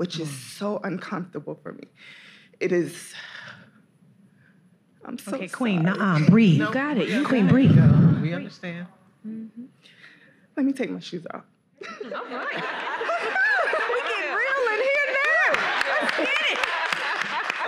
which 0.00 0.18
is 0.18 0.30
so 0.30 0.80
uncomfortable 0.82 1.60
for 1.62 1.74
me. 1.74 1.84
It 2.58 2.72
is. 2.72 3.12
I'm 5.04 5.18
so 5.18 5.34
Okay, 5.36 5.46
Queen, 5.46 5.84
sorry. 5.84 5.98
nuh-uh, 5.98 6.30
breathe. 6.30 6.58
No, 6.58 6.72
got 6.72 6.96
it. 6.96 7.10
You 7.10 7.22
Queen, 7.22 7.46
breathe. 7.46 7.76
We 8.22 8.32
understand. 8.32 8.86
Let 10.56 10.64
me 10.64 10.72
take 10.72 10.90
my 10.90 11.00
shoes 11.00 11.26
off. 11.34 11.42
All 11.84 12.10
right. 12.10 12.54
we 13.92 14.00
get 14.08 14.32
real 14.40 14.64
in 14.72 14.80
here 14.88 15.08
now. 15.20 15.52
Let's 16.00 16.16
get 16.16 16.48
it. 16.48 16.58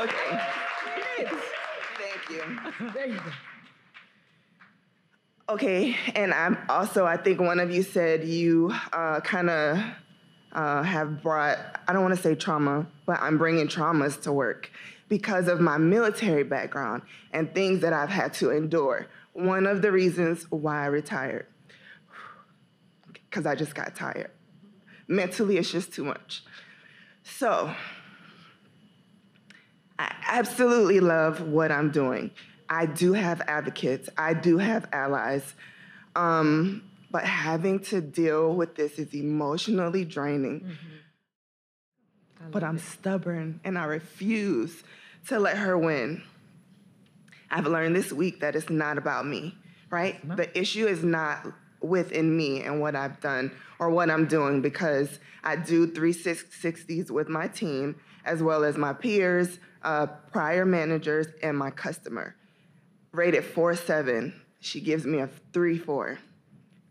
Okay. 0.00 0.30
Yes. 1.18 1.34
Thank 1.98 2.22
you. 2.30 2.40
There 2.94 3.08
you 3.08 3.16
go. 3.16 3.30
Okay, 5.50 5.96
and 6.14 6.32
I'm 6.32 6.56
also, 6.70 7.04
I 7.04 7.18
think 7.18 7.40
one 7.40 7.60
of 7.60 7.70
you 7.70 7.82
said 7.82 8.24
you 8.24 8.72
uh, 8.94 9.20
kind 9.20 9.50
of 9.50 9.78
uh, 10.52 10.82
have 10.82 11.22
brought, 11.22 11.58
I 11.88 11.92
don't 11.92 12.02
want 12.02 12.14
to 12.14 12.22
say 12.22 12.34
trauma, 12.34 12.86
but 13.06 13.20
I'm 13.20 13.38
bringing 13.38 13.68
traumas 13.68 14.20
to 14.22 14.32
work 14.32 14.70
because 15.08 15.48
of 15.48 15.60
my 15.60 15.78
military 15.78 16.44
background 16.44 17.02
and 17.32 17.54
things 17.54 17.80
that 17.80 17.92
I've 17.92 18.10
had 18.10 18.34
to 18.34 18.50
endure. 18.50 19.06
One 19.32 19.66
of 19.66 19.82
the 19.82 19.90
reasons 19.90 20.44
why 20.50 20.82
I 20.82 20.86
retired, 20.86 21.46
because 23.14 23.46
I 23.46 23.54
just 23.54 23.74
got 23.74 23.94
tired. 23.96 24.30
Mentally, 25.08 25.56
it's 25.56 25.70
just 25.70 25.92
too 25.92 26.04
much. 26.04 26.42
So, 27.24 27.74
I 29.98 30.14
absolutely 30.26 31.00
love 31.00 31.40
what 31.40 31.70
I'm 31.70 31.90
doing. 31.90 32.30
I 32.68 32.86
do 32.86 33.12
have 33.12 33.42
advocates, 33.42 34.08
I 34.16 34.34
do 34.34 34.58
have 34.58 34.88
allies, 34.92 35.54
um, 36.16 36.82
but 37.12 37.24
having 37.24 37.78
to 37.78 38.00
deal 38.00 38.54
with 38.54 38.74
this 38.74 38.98
is 38.98 39.14
emotionally 39.14 40.04
draining. 40.04 40.76
But 42.50 42.64
I'm 42.64 42.78
stubborn 42.78 43.60
and 43.64 43.78
I 43.78 43.84
refuse 43.84 44.82
to 45.28 45.38
let 45.38 45.58
her 45.58 45.78
win. 45.78 46.22
I've 47.50 47.66
learned 47.66 47.94
this 47.94 48.12
week 48.12 48.40
that 48.40 48.56
it's 48.56 48.70
not 48.70 48.98
about 48.98 49.26
me, 49.26 49.54
right? 49.90 50.18
The 50.36 50.58
issue 50.58 50.86
is 50.86 51.04
not 51.04 51.46
within 51.80 52.34
me 52.36 52.62
and 52.62 52.80
what 52.80 52.96
I've 52.96 53.20
done 53.20 53.52
or 53.78 53.90
what 53.90 54.10
I'm 54.10 54.26
doing 54.26 54.62
because 54.62 55.18
I 55.44 55.56
do 55.56 55.86
360s 55.86 57.10
with 57.10 57.28
my 57.28 57.46
team 57.46 58.00
as 58.24 58.42
well 58.42 58.64
as 58.64 58.78
my 58.78 58.92
peers, 58.92 59.58
uh, 59.82 60.06
prior 60.06 60.64
managers, 60.64 61.26
and 61.42 61.58
my 61.58 61.70
customer. 61.70 62.36
Rated 63.12 63.44
4.7, 63.44 64.32
she 64.60 64.80
gives 64.80 65.04
me 65.04 65.18
a 65.18 65.28
3.4. 65.52 66.18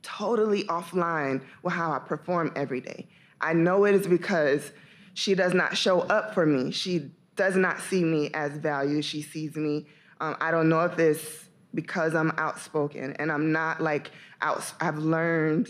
Totally 0.01 0.63
offline 0.65 1.41
with 1.63 1.73
how 1.73 1.91
I 1.91 1.99
perform 1.99 2.51
every 2.55 2.81
day. 2.81 3.07
I 3.39 3.53
know 3.53 3.85
it 3.85 3.95
is 3.95 4.07
because 4.07 4.71
she 5.13 5.35
does 5.35 5.53
not 5.53 5.77
show 5.77 6.01
up 6.01 6.33
for 6.33 6.45
me. 6.45 6.71
She 6.71 7.11
does 7.35 7.55
not 7.55 7.79
see 7.79 8.03
me 8.03 8.29
as 8.33 8.51
value. 8.53 9.01
She 9.01 9.21
sees 9.21 9.55
me. 9.55 9.87
Um, 10.19 10.37
I 10.39 10.51
don't 10.51 10.69
know 10.69 10.81
if 10.81 10.97
it's 10.99 11.45
because 11.73 12.15
I'm 12.15 12.31
outspoken 12.37 13.13
and 13.13 13.31
I'm 13.31 13.51
not 13.51 13.81
like 13.81 14.11
out. 14.41 14.73
I've 14.79 14.97
learned, 14.97 15.67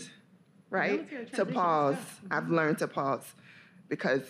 right, 0.70 1.32
to 1.34 1.46
pause. 1.46 1.96
I've 2.30 2.50
learned 2.50 2.78
to 2.78 2.88
pause 2.88 3.24
because 3.88 4.22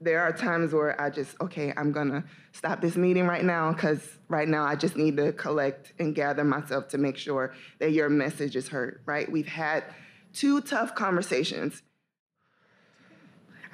there 0.00 0.20
are 0.20 0.32
times 0.32 0.72
where 0.72 1.00
I 1.00 1.10
just, 1.10 1.34
okay, 1.40 1.72
I'm 1.76 1.90
gonna 1.92 2.24
stop 2.52 2.80
this 2.80 2.96
meeting 2.96 3.26
right 3.26 3.44
now 3.44 3.72
because 3.72 4.00
right 4.28 4.48
now 4.48 4.64
I 4.64 4.76
just 4.76 4.96
need 4.96 5.16
to 5.16 5.32
collect 5.32 5.92
and 5.98 6.14
gather 6.14 6.44
myself 6.44 6.88
to 6.88 6.98
make 6.98 7.16
sure 7.16 7.52
that 7.80 7.92
your 7.92 8.08
message 8.08 8.54
is 8.56 8.68
heard, 8.68 9.00
right? 9.06 9.30
We've 9.30 9.48
had 9.48 9.84
two 10.32 10.60
tough 10.60 10.94
conversations. 10.94 11.82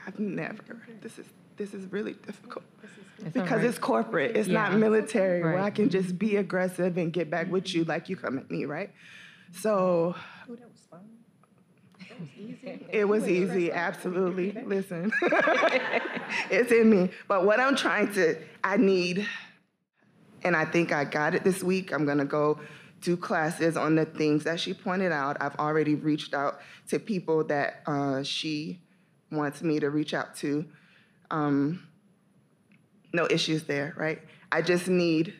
I've 0.06 0.18
never, 0.18 0.62
this 1.02 1.18
is, 1.18 1.26
this 1.56 1.72
is 1.74 1.90
really 1.92 2.14
difficult. 2.14 2.64
It's 3.18 3.32
Because 3.32 3.50
right. 3.60 3.64
it's 3.64 3.78
corporate, 3.78 4.36
it's 4.36 4.48
not 4.48 4.72
Yeah. 4.72 4.78
military 4.78 5.42
where 5.42 5.60
I 5.60 5.70
can 5.70 5.88
just 5.88 6.18
be 6.18 6.36
aggressive 6.36 6.96
and 6.96 7.12
get 7.12 7.30
back 7.30 7.50
with 7.50 7.74
you 7.74 7.84
like 7.84 8.08
you 8.08 8.16
come 8.16 8.38
at 8.38 8.50
me, 8.50 8.64
right? 8.64 8.90
So. 9.52 10.14
It 12.90 13.08
was 13.08 13.28
easy, 13.28 13.72
absolutely. 13.72 14.52
Listen, 14.66 15.12
it's 16.50 16.72
in 16.72 16.90
me. 16.90 17.10
But 17.28 17.44
what 17.44 17.60
I'm 17.60 17.76
trying 17.76 18.12
to, 18.14 18.36
I 18.62 18.76
need, 18.76 19.26
and 20.42 20.56
I 20.56 20.64
think 20.64 20.92
I 20.92 21.04
got 21.04 21.34
it 21.34 21.44
this 21.44 21.62
week. 21.62 21.92
I'm 21.92 22.04
gonna 22.06 22.24
go 22.24 22.60
do 23.00 23.16
classes 23.16 23.76
on 23.76 23.94
the 23.94 24.04
things 24.04 24.44
that 24.44 24.58
she 24.58 24.72
pointed 24.72 25.12
out. 25.12 25.36
I've 25.40 25.56
already 25.56 25.94
reached 25.94 26.34
out 26.34 26.60
to 26.88 26.98
people 26.98 27.44
that 27.44 27.82
uh, 27.86 28.22
she 28.22 28.80
wants 29.30 29.62
me 29.62 29.80
to 29.80 29.90
reach 29.90 30.14
out 30.14 30.34
to. 30.36 30.64
Um, 31.30 31.86
no 33.12 33.26
issues 33.30 33.64
there, 33.64 33.94
right? 33.96 34.20
I 34.50 34.60
just 34.60 34.88
need, 34.88 35.34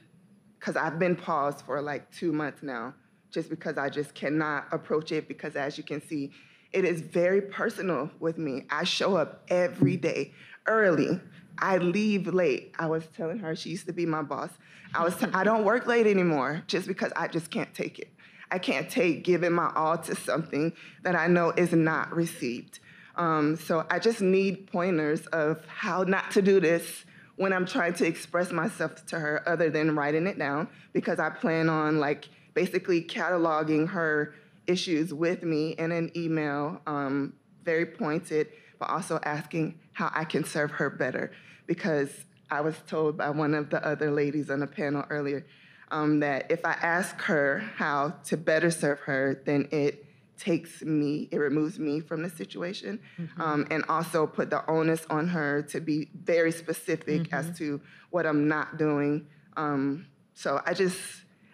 because 0.58 0.76
I've 0.76 0.98
been 0.98 1.16
paused 1.16 1.64
for 1.64 1.82
like 1.82 2.10
two 2.12 2.32
months 2.32 2.62
now, 2.62 2.94
just 3.30 3.50
because 3.50 3.76
I 3.76 3.88
just 3.88 4.14
cannot 4.14 4.66
approach 4.70 5.10
it 5.10 5.26
because 5.26 5.56
as 5.56 5.76
you 5.76 5.84
can 5.84 6.00
see, 6.00 6.30
it 6.74 6.84
is 6.84 7.00
very 7.00 7.40
personal 7.40 8.10
with 8.18 8.36
me. 8.36 8.66
I 8.68 8.82
show 8.82 9.16
up 9.16 9.44
every 9.48 9.96
day 9.96 10.32
early. 10.66 11.20
I 11.56 11.78
leave 11.78 12.26
late. 12.26 12.74
I 12.78 12.86
was 12.86 13.06
telling 13.16 13.38
her 13.38 13.54
she 13.54 13.70
used 13.70 13.86
to 13.86 13.92
be 13.92 14.04
my 14.04 14.22
boss. 14.22 14.50
I 14.92 15.04
was 15.04 15.14
I 15.32 15.44
don't 15.44 15.64
work 15.64 15.86
late 15.86 16.06
anymore 16.06 16.64
just 16.66 16.88
because 16.88 17.12
I 17.14 17.28
just 17.28 17.50
can't 17.50 17.72
take 17.74 18.00
it. 18.00 18.10
I 18.50 18.58
can't 18.58 18.90
take 18.90 19.22
giving 19.22 19.52
my 19.52 19.70
all 19.74 19.98
to 19.98 20.16
something 20.16 20.72
that 21.04 21.14
I 21.14 21.28
know 21.28 21.50
is 21.50 21.72
not 21.72 22.12
received. 22.14 22.80
Um, 23.16 23.56
so 23.56 23.86
I 23.88 24.00
just 24.00 24.20
need 24.20 24.66
pointers 24.66 25.26
of 25.28 25.64
how 25.66 26.02
not 26.02 26.32
to 26.32 26.42
do 26.42 26.58
this 26.58 27.04
when 27.36 27.52
I'm 27.52 27.66
trying 27.66 27.94
to 27.94 28.06
express 28.06 28.50
myself 28.50 29.06
to 29.06 29.18
her 29.20 29.48
other 29.48 29.70
than 29.70 29.94
writing 29.94 30.26
it 30.26 30.38
down 30.38 30.68
because 30.92 31.20
I 31.20 31.30
plan 31.30 31.68
on 31.68 31.98
like 31.98 32.28
basically 32.54 33.02
cataloging 33.02 33.88
her 33.90 34.34
issues 34.66 35.12
with 35.12 35.42
me 35.42 35.70
in 35.72 35.92
an 35.92 36.10
email, 36.16 36.80
um, 36.86 37.34
very 37.62 37.86
pointed, 37.86 38.48
but 38.78 38.88
also 38.90 39.20
asking 39.24 39.78
how 39.92 40.10
I 40.14 40.24
can 40.24 40.44
serve 40.44 40.70
her 40.72 40.90
better. 40.90 41.32
Because 41.66 42.10
I 42.50 42.60
was 42.60 42.76
told 42.86 43.16
by 43.16 43.30
one 43.30 43.54
of 43.54 43.70
the 43.70 43.84
other 43.86 44.10
ladies 44.10 44.50
on 44.50 44.60
the 44.60 44.66
panel 44.66 45.04
earlier 45.10 45.46
um, 45.90 46.20
that 46.20 46.50
if 46.50 46.64
I 46.64 46.72
ask 46.72 47.20
her 47.22 47.60
how 47.76 48.14
to 48.24 48.36
better 48.36 48.70
serve 48.70 49.00
her, 49.00 49.42
then 49.46 49.68
it 49.70 50.04
takes 50.38 50.82
me, 50.82 51.28
it 51.30 51.38
removes 51.38 51.78
me 51.78 52.00
from 52.00 52.22
the 52.22 52.28
situation, 52.28 52.98
um, 53.38 53.66
and 53.70 53.84
also 53.88 54.26
put 54.26 54.50
the 54.50 54.68
onus 54.68 55.06
on 55.08 55.28
her 55.28 55.62
to 55.62 55.80
be 55.80 56.10
very 56.14 56.50
specific 56.50 57.32
as 57.32 57.56
to 57.58 57.80
what 58.10 58.26
I'm 58.26 58.48
not 58.48 58.76
doing. 58.76 59.26
Um, 59.56 60.06
so 60.34 60.60
I 60.66 60.74
just, 60.74 60.98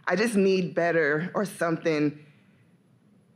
I 0.06 0.16
just 0.16 0.34
need 0.34 0.74
better 0.74 1.30
or 1.34 1.44
something 1.44 2.18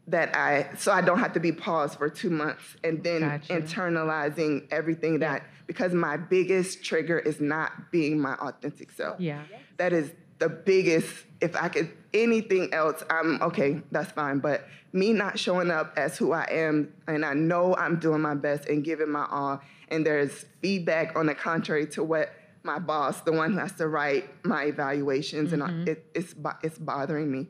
that 0.06 0.36
I, 0.36 0.68
so 0.76 0.92
I 0.92 1.00
don't 1.00 1.18
have 1.18 1.32
to 1.32 1.40
be 1.40 1.52
paused 1.52 1.98
for 1.98 2.10
two 2.10 2.30
months 2.30 2.76
and 2.84 3.02
then 3.02 3.20
Gotcha. 3.20 3.54
internalizing 3.54 4.68
everything 4.70 5.20
that, 5.20 5.44
because 5.66 5.94
my 5.94 6.16
biggest 6.16 6.84
trigger 6.84 7.18
is 7.18 7.40
not 7.40 7.90
being 7.90 8.20
my 8.20 8.34
authentic 8.34 8.92
self. 8.92 9.18
Yeah. 9.18 9.42
That 9.78 9.92
is 9.94 10.12
the 10.40 10.48
biggest, 10.50 11.08
if 11.40 11.56
I 11.56 11.68
could, 11.68 11.90
anything 12.12 12.74
else, 12.74 13.02
I'm 13.08 13.40
okay, 13.40 13.80
that's 13.90 14.12
fine. 14.12 14.40
But 14.40 14.68
me 14.92 15.12
not 15.12 15.38
showing 15.38 15.70
up 15.70 15.94
as 15.96 16.18
who 16.18 16.32
I 16.32 16.46
am, 16.50 16.92
and 17.08 17.24
I 17.24 17.34
know 17.34 17.74
I'm 17.74 17.98
doing 17.98 18.20
my 18.20 18.34
best 18.34 18.68
and 18.68 18.84
giving 18.84 19.10
my 19.10 19.26
all, 19.30 19.62
and 19.88 20.04
there's 20.04 20.44
feedback 20.60 21.16
on 21.16 21.26
the 21.26 21.34
contrary 21.34 21.86
to 21.88 22.04
what 22.04 22.30
my 22.62 22.78
boss, 22.78 23.20
the 23.22 23.32
one 23.32 23.52
who 23.52 23.58
has 23.58 23.72
to 23.72 23.88
write 23.88 24.28
my 24.44 24.64
evaluations, 24.64 25.52
and 25.52 25.62
I, 25.62 25.68
mm-hmm. 25.68 25.88
it, 25.88 26.06
it's, 26.14 26.34
it's 26.62 26.78
bothering 26.78 27.30
me 27.30 27.48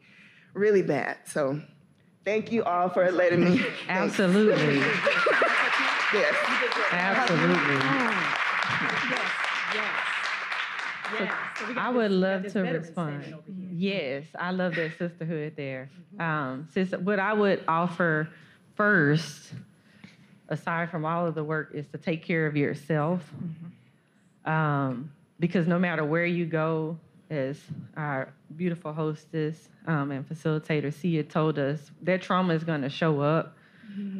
really 0.52 0.82
bad. 0.82 1.18
So 1.24 1.60
thank 2.24 2.52
you 2.52 2.64
all 2.64 2.88
for 2.88 3.10
letting 3.10 3.44
me. 3.44 3.58
Thanks. 3.86 3.86
Absolutely. 3.88 4.78
Yes. 6.12 6.34
Absolutely. 6.90 7.76
I 11.76 11.90
would 11.90 12.10
love 12.10 12.46
to 12.52 12.62
respond. 12.62 13.34
Yes, 13.72 14.24
I 14.38 14.50
love 14.50 14.74
that 14.76 14.96
sisterhood 14.98 15.54
there. 15.56 15.90
Um, 16.18 16.68
sis, 16.72 16.92
what 16.92 17.18
I 17.18 17.32
would 17.32 17.62
offer 17.68 18.28
first, 18.74 19.52
aside 20.48 20.90
from 20.90 21.04
all 21.04 21.26
of 21.26 21.34
the 21.34 21.44
work, 21.44 21.70
is 21.74 21.86
to 21.88 21.98
take 21.98 22.24
care 22.24 22.46
of 22.46 22.56
yourself. 22.56 23.22
Um, 24.44 25.10
because 25.40 25.66
no 25.66 25.78
matter 25.78 26.04
where 26.04 26.26
you 26.26 26.46
go, 26.46 26.98
as 27.30 27.60
our 27.96 28.32
beautiful 28.56 28.92
hostess 28.92 29.68
um, 29.86 30.10
and 30.10 30.28
facilitator 30.28 30.92
Sia 30.92 31.22
told 31.22 31.58
us, 31.58 31.90
that 32.02 32.22
trauma 32.22 32.54
is 32.54 32.64
going 32.64 32.82
to 32.82 32.88
show 32.88 33.20
up, 33.20 33.56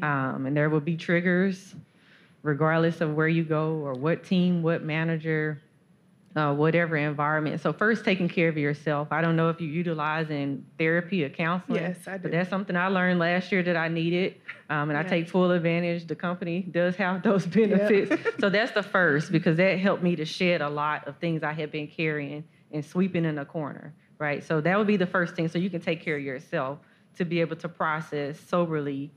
um, 0.02 0.46
and 0.46 0.57
there 0.57 0.70
will 0.70 0.80
be 0.80 0.96
triggers, 0.96 1.74
regardless 2.42 3.00
of 3.00 3.14
where 3.14 3.28
you 3.28 3.44
go 3.44 3.72
or 3.74 3.94
what 3.94 4.24
team, 4.24 4.62
what 4.62 4.82
manager, 4.82 5.61
uh, 6.36 6.52
whatever 6.52 6.96
environment. 6.96 7.61
So 7.61 7.72
first, 7.72 8.05
taking 8.05 8.28
care 8.28 8.48
of 8.48 8.57
yourself. 8.57 9.09
I 9.11 9.20
don't 9.20 9.36
know 9.36 9.50
if 9.50 9.61
you 9.61 9.68
utilize 9.68 10.30
in 10.30 10.66
therapy 10.78 11.24
or 11.24 11.28
counseling. 11.28 11.82
Yes, 11.82 11.96
I 12.07 12.16
do. 12.16 12.24
But 12.24 12.32
that's 12.32 12.50
something 12.50 12.76
I 12.76 12.88
learned 12.88 13.20
last 13.20 13.52
year 13.52 13.62
that 13.62 13.76
I 13.76 13.88
needed, 13.88 14.36
um, 14.68 14.90
and 14.90 14.98
I 14.98 15.02
take 15.02 15.28
full 15.28 15.50
advantage. 15.50 16.07
The 16.07 16.16
company 16.16 16.62
does 16.62 16.96
have 16.96 17.22
those 17.24 17.46
benefits. 17.46 18.14
so 18.40 18.50
that's 18.50 18.72
the 18.72 18.82
first 18.82 19.30
because 19.30 19.57
that 19.59 19.78
helped 19.78 20.02
me 20.02 20.16
to 20.16 20.24
shed 20.24 20.61
a 20.61 20.68
lot 20.68 21.07
of 21.07 21.16
things 21.18 21.42
I 21.42 21.52
had 21.52 21.70
been 21.70 21.86
carrying 21.86 22.44
and 22.75 22.85
sweeping 22.85 23.25
in 23.25 23.39
a 23.39 23.45
corner. 23.45 23.95
Right. 24.18 24.45
So 24.45 24.61
that 24.61 24.77
would 24.79 24.87
be 24.87 24.97
the 24.97 25.07
first 25.07 25.35
thing. 25.35 25.49
So 25.49 25.59
you 25.59 25.70
can 25.70 25.81
take 25.81 26.03
care 26.03 26.16
of 26.16 26.22
yourself 26.22 26.79
to 27.16 27.25
be 27.25 27.41
able 27.41 27.57
to 27.57 27.68
process 27.68 28.39
soberly 28.39 29.11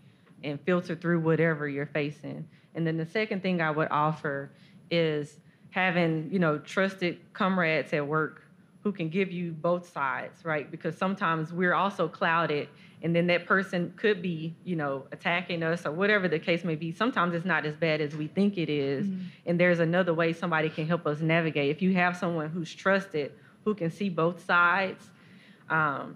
and 0.43 0.59
filter 0.61 0.95
through 0.95 1.19
whatever 1.19 1.67
you're 1.67 1.87
facing. 1.87 2.47
And 2.75 2.85
then 2.85 2.97
the 2.97 3.05
second 3.05 3.41
thing 3.41 3.61
I 3.61 3.71
would 3.71 3.89
offer 3.91 4.51
is 4.89 5.37
having, 5.71 6.29
you 6.31 6.39
know, 6.39 6.57
trusted 6.59 7.19
comrades 7.33 7.93
at 7.93 8.05
work 8.07 8.43
who 8.83 8.91
can 8.91 9.09
give 9.09 9.31
you 9.31 9.51
both 9.51 9.91
sides, 9.91 10.45
right? 10.45 10.69
Because 10.69 10.97
sometimes 10.97 11.51
we're 11.51 11.73
also 11.73 12.07
clouded 12.07 12.69
and 13.03 13.15
then 13.15 13.27
that 13.27 13.45
person 13.45 13.93
could 13.95 14.21
be, 14.21 14.55
you 14.63 14.75
know, 14.75 15.05
attacking 15.11 15.61
us 15.61 15.85
or 15.85 15.91
whatever 15.91 16.27
the 16.27 16.39
case 16.39 16.63
may 16.63 16.75
be. 16.75 16.91
Sometimes 16.91 17.35
it's 17.35 17.45
not 17.45 17.65
as 17.65 17.75
bad 17.75 18.01
as 18.01 18.15
we 18.15 18.27
think 18.27 18.57
it 18.57 18.69
is, 18.69 19.05
mm-hmm. 19.05 19.23
And 19.45 19.59
there's 19.59 19.79
another 19.79 20.13
way 20.13 20.33
somebody 20.33 20.69
can 20.69 20.87
help 20.87 21.05
us 21.05 21.19
navigate. 21.19 21.69
If 21.69 21.81
you 21.81 21.93
have 21.93 22.17
someone 22.17 22.49
who's 22.49 22.73
trusted, 22.73 23.33
who 23.67 23.75
can 23.75 23.91
see 23.91 24.07
both 24.07 24.45
sides, 24.45 25.11
um, 25.69 26.15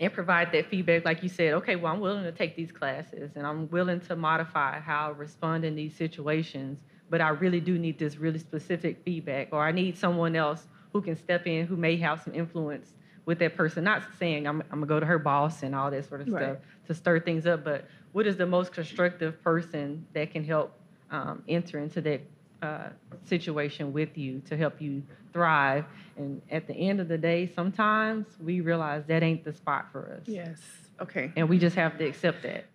and 0.00 0.10
provide 0.10 0.52
that 0.52 0.70
feedback, 0.70 1.04
like 1.04 1.22
you 1.22 1.28
said, 1.28 1.52
okay, 1.52 1.76
well, 1.76 1.92
I'm 1.92 2.00
willing 2.00 2.24
to 2.24 2.32
take 2.32 2.56
these 2.56 2.72
classes 2.72 3.32
and 3.36 3.46
I'm 3.46 3.68
willing 3.68 4.00
to 4.08 4.16
modify 4.16 4.80
how 4.80 5.08
I 5.08 5.10
respond 5.10 5.66
in 5.66 5.74
these 5.74 5.94
situations, 5.94 6.78
but 7.10 7.20
I 7.20 7.28
really 7.28 7.60
do 7.60 7.78
need 7.78 7.98
this 7.98 8.16
really 8.16 8.38
specific 8.38 9.02
feedback, 9.04 9.48
or 9.52 9.62
I 9.62 9.70
need 9.70 9.98
someone 9.98 10.34
else 10.34 10.66
who 10.94 11.02
can 11.02 11.14
step 11.14 11.46
in 11.46 11.66
who 11.66 11.76
may 11.76 11.98
have 11.98 12.22
some 12.22 12.34
influence 12.34 12.94
with 13.26 13.38
that 13.40 13.54
person. 13.54 13.84
Not 13.84 14.02
saying 14.18 14.46
I'm, 14.46 14.62
I'm 14.70 14.80
gonna 14.80 14.86
go 14.86 14.98
to 14.98 15.04
her 15.04 15.18
boss 15.18 15.62
and 15.62 15.74
all 15.74 15.90
that 15.90 16.08
sort 16.08 16.22
of 16.22 16.32
Right. 16.32 16.42
stuff 16.42 16.56
to 16.86 16.94
stir 16.94 17.20
things 17.20 17.44
up, 17.46 17.64
but 17.64 17.84
what 18.12 18.26
is 18.26 18.38
the 18.38 18.46
most 18.46 18.72
constructive 18.72 19.42
person 19.42 20.06
that 20.14 20.30
can 20.30 20.42
help 20.42 20.72
um, 21.10 21.42
enter 21.48 21.80
into 21.80 22.00
that 22.00 22.22
uh, 22.62 22.88
situation 23.24 23.92
with 23.92 24.16
you 24.16 24.40
to 24.40 24.56
help 24.56 24.80
you 24.80 25.02
thrive. 25.32 25.84
And 26.18 26.42
at 26.50 26.66
the 26.66 26.74
end 26.74 27.00
of 27.00 27.08
the 27.08 27.18
day, 27.18 27.50
sometimes 27.54 28.26
we 28.40 28.60
realize 28.60 29.04
that 29.06 29.22
ain't 29.22 29.44
the 29.44 29.52
spot 29.52 29.86
for 29.92 30.12
us. 30.12 30.26
Yes. 30.26 30.58
Okay. 31.00 31.32
And 31.36 31.48
we 31.48 31.58
just 31.58 31.76
have 31.76 31.96
to 31.98 32.04
accept 32.04 32.42
that. 32.42 32.66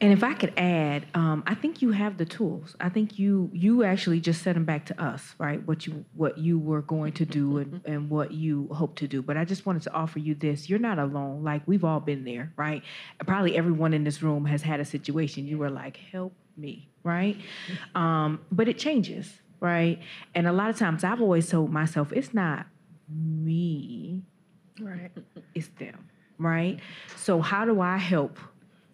And 0.00 0.12
if 0.12 0.22
I 0.22 0.34
could 0.34 0.52
add, 0.56 1.06
um, 1.14 1.42
I 1.44 1.56
think 1.56 1.82
you 1.82 1.90
have 1.90 2.18
the 2.18 2.24
tools. 2.24 2.76
I 2.78 2.88
think 2.88 3.18
you 3.18 3.50
you 3.52 3.82
actually 3.82 4.20
just 4.20 4.42
sent 4.42 4.54
them 4.54 4.64
back 4.64 4.86
to 4.86 5.02
us, 5.02 5.34
right? 5.38 5.66
What 5.66 5.88
you 5.88 6.04
what 6.14 6.38
you 6.38 6.56
were 6.56 6.82
going 6.82 7.14
to 7.14 7.26
do 7.26 7.58
and, 7.58 7.80
and 7.84 8.08
what 8.08 8.30
you 8.30 8.68
hope 8.70 8.94
to 8.96 9.08
do. 9.08 9.22
But 9.22 9.36
I 9.36 9.44
just 9.44 9.66
wanted 9.66 9.82
to 9.82 9.92
offer 9.92 10.20
you 10.20 10.36
this. 10.36 10.68
You're 10.70 10.78
not 10.78 11.00
alone. 11.00 11.42
Like 11.42 11.62
we've 11.66 11.82
all 11.84 11.98
been 11.98 12.22
there, 12.24 12.52
right? 12.56 12.82
Probably 13.26 13.56
everyone 13.56 13.92
in 13.92 14.04
this 14.04 14.22
room 14.22 14.44
has 14.44 14.62
had 14.62 14.78
a 14.78 14.84
situation. 14.84 15.48
You 15.48 15.58
were 15.58 15.70
like, 15.70 15.96
help 15.96 16.32
me, 16.56 16.88
right? 17.02 17.36
Um, 17.96 18.40
but 18.52 18.68
it 18.68 18.78
changes, 18.78 19.40
right? 19.60 19.98
And 20.34 20.46
a 20.46 20.52
lot 20.52 20.70
of 20.70 20.76
times 20.78 21.04
I've 21.04 21.20
always 21.20 21.48
told 21.48 21.72
myself, 21.72 22.12
it's 22.12 22.32
not 22.34 22.66
me, 23.08 24.22
Right. 24.80 25.10
it's 25.54 25.68
them, 25.78 26.08
right? 26.38 26.78
So 27.16 27.40
how 27.40 27.64
do 27.64 27.80
I 27.80 27.96
help 27.96 28.38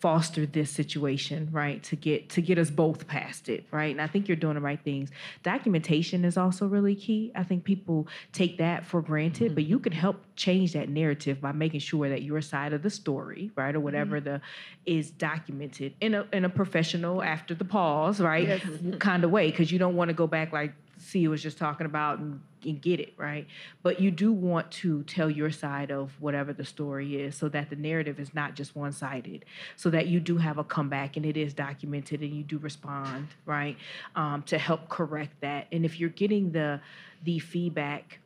foster 0.04 0.44
this 0.44 0.70
situation, 0.70 1.48
right? 1.50 1.82
To 1.84 1.96
get 1.96 2.28
to 2.28 2.42
get 2.42 2.58
us 2.58 2.70
both 2.70 3.06
past 3.06 3.48
it, 3.48 3.64
right? 3.70 3.90
And 3.90 4.02
I 4.02 4.06
think 4.06 4.28
you're 4.28 4.36
doing 4.36 4.56
the 4.56 4.60
right 4.60 4.78
things. 4.84 5.08
Documentation 5.42 6.26
is 6.26 6.36
also 6.36 6.66
really 6.66 6.94
key. 6.94 7.32
I 7.34 7.42
think 7.42 7.64
people 7.64 8.06
take 8.34 8.58
that 8.58 8.84
for 8.84 9.00
granted, 9.00 9.46
mm-hmm. 9.46 9.54
but 9.54 9.64
you 9.64 9.78
can 9.78 9.94
help 9.94 10.22
change 10.36 10.74
that 10.74 10.90
narrative 10.90 11.40
by 11.40 11.52
making 11.52 11.80
sure 11.80 12.10
that 12.10 12.20
your 12.20 12.42
side 12.42 12.74
of 12.74 12.82
the 12.82 12.90
story, 12.90 13.50
right, 13.56 13.74
or 13.74 13.80
whatever 13.80 14.20
mm-hmm. 14.20 14.34
the 14.34 14.40
is 14.84 15.10
documented 15.10 15.94
in 16.02 16.12
a 16.14 16.26
in 16.34 16.44
a 16.44 16.50
professional 16.50 17.22
after 17.22 17.54
the 17.54 17.64
pause, 17.64 18.20
right, 18.20 18.48
yes. 18.48 18.62
kind 18.98 19.24
of 19.24 19.30
way, 19.30 19.50
because 19.50 19.72
you 19.72 19.78
don't 19.78 19.96
want 19.96 20.10
to 20.10 20.14
go 20.14 20.26
back 20.26 20.52
like 20.52 20.74
C 20.98 21.28
was 21.28 21.42
just 21.42 21.56
talking 21.56 21.86
about 21.86 22.18
and, 22.18 22.42
and, 22.66 22.80
get 22.80 23.00
it, 23.00 23.14
right? 23.16 23.46
But 23.82 24.00
you 24.00 24.10
do 24.10 24.32
want 24.32 24.70
to 24.72 25.02
tell 25.04 25.30
your 25.30 25.50
side 25.50 25.90
of 25.90 26.12
whatever 26.20 26.52
the 26.52 26.64
story 26.64 27.22
is 27.22 27.36
so 27.36 27.48
that 27.48 27.70
the 27.70 27.76
narrative 27.76 28.20
is 28.20 28.34
not 28.34 28.54
just 28.54 28.76
one 28.76 28.92
sided, 28.92 29.44
so 29.76 29.90
that 29.90 30.06
you 30.06 30.20
do 30.20 30.36
have 30.36 30.58
a 30.58 30.64
comeback 30.64 31.16
and 31.16 31.24
it 31.24 31.36
is 31.36 31.54
documented 31.54 32.20
and 32.20 32.34
you 32.34 32.42
do 32.42 32.58
respond, 32.58 33.28
right? 33.46 33.76
Um, 34.16 34.42
to 34.44 34.58
help 34.58 34.88
correct 34.88 35.40
that. 35.40 35.66
And 35.72 35.84
if 35.84 35.98
you're 35.98 36.10
getting 36.10 36.52
the 36.52 36.80
the 37.22 37.38
feedback 37.38 38.18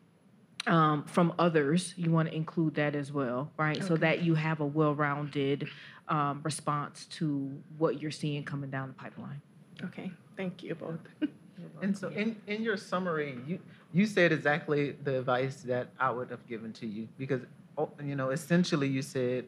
um, 0.66 1.04
from 1.04 1.32
others, 1.38 1.94
you 1.96 2.10
want 2.10 2.28
to 2.28 2.34
include 2.34 2.74
that 2.74 2.94
as 2.94 3.12
well, 3.12 3.50
right? 3.56 3.76
Okay. 3.76 3.86
So 3.86 3.96
that 3.96 4.22
you 4.22 4.34
have 4.34 4.60
a 4.60 4.66
well 4.66 4.94
rounded 4.94 5.68
um, 6.08 6.40
response 6.42 7.06
to 7.10 7.50
what 7.76 8.00
you're 8.00 8.10
seeing 8.10 8.44
coming 8.44 8.70
down 8.70 8.88
the 8.88 8.94
pipeline. 8.94 9.40
Okay, 9.84 10.10
thank 10.36 10.62
you 10.62 10.74
both. 10.74 10.98
And 11.82 11.96
so, 11.96 12.08
in, 12.08 12.36
in 12.46 12.62
your 12.62 12.76
summary, 12.76 13.38
you 13.46 13.58
you 13.92 14.06
said 14.06 14.32
exactly 14.32 14.92
the 15.04 15.18
advice 15.18 15.62
that 15.62 15.88
I 15.98 16.10
would 16.10 16.30
have 16.30 16.46
given 16.46 16.72
to 16.74 16.86
you 16.86 17.08
because 17.18 17.40
oh, 17.76 17.90
you 18.02 18.16
know 18.16 18.30
essentially 18.30 18.88
you 18.88 19.02
said 19.02 19.46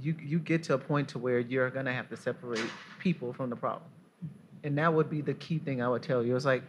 you 0.00 0.14
you 0.22 0.38
get 0.38 0.62
to 0.64 0.74
a 0.74 0.78
point 0.78 1.08
to 1.10 1.18
where 1.18 1.38
you're 1.38 1.70
gonna 1.70 1.92
have 1.92 2.08
to 2.10 2.16
separate 2.16 2.70
people 2.98 3.32
from 3.32 3.50
the 3.50 3.56
problem, 3.56 3.90
and 4.62 4.76
that 4.78 4.92
would 4.92 5.10
be 5.10 5.20
the 5.20 5.34
key 5.34 5.58
thing 5.58 5.82
I 5.82 5.88
would 5.88 6.02
tell 6.02 6.24
you. 6.24 6.36
It's 6.36 6.44
like 6.44 6.62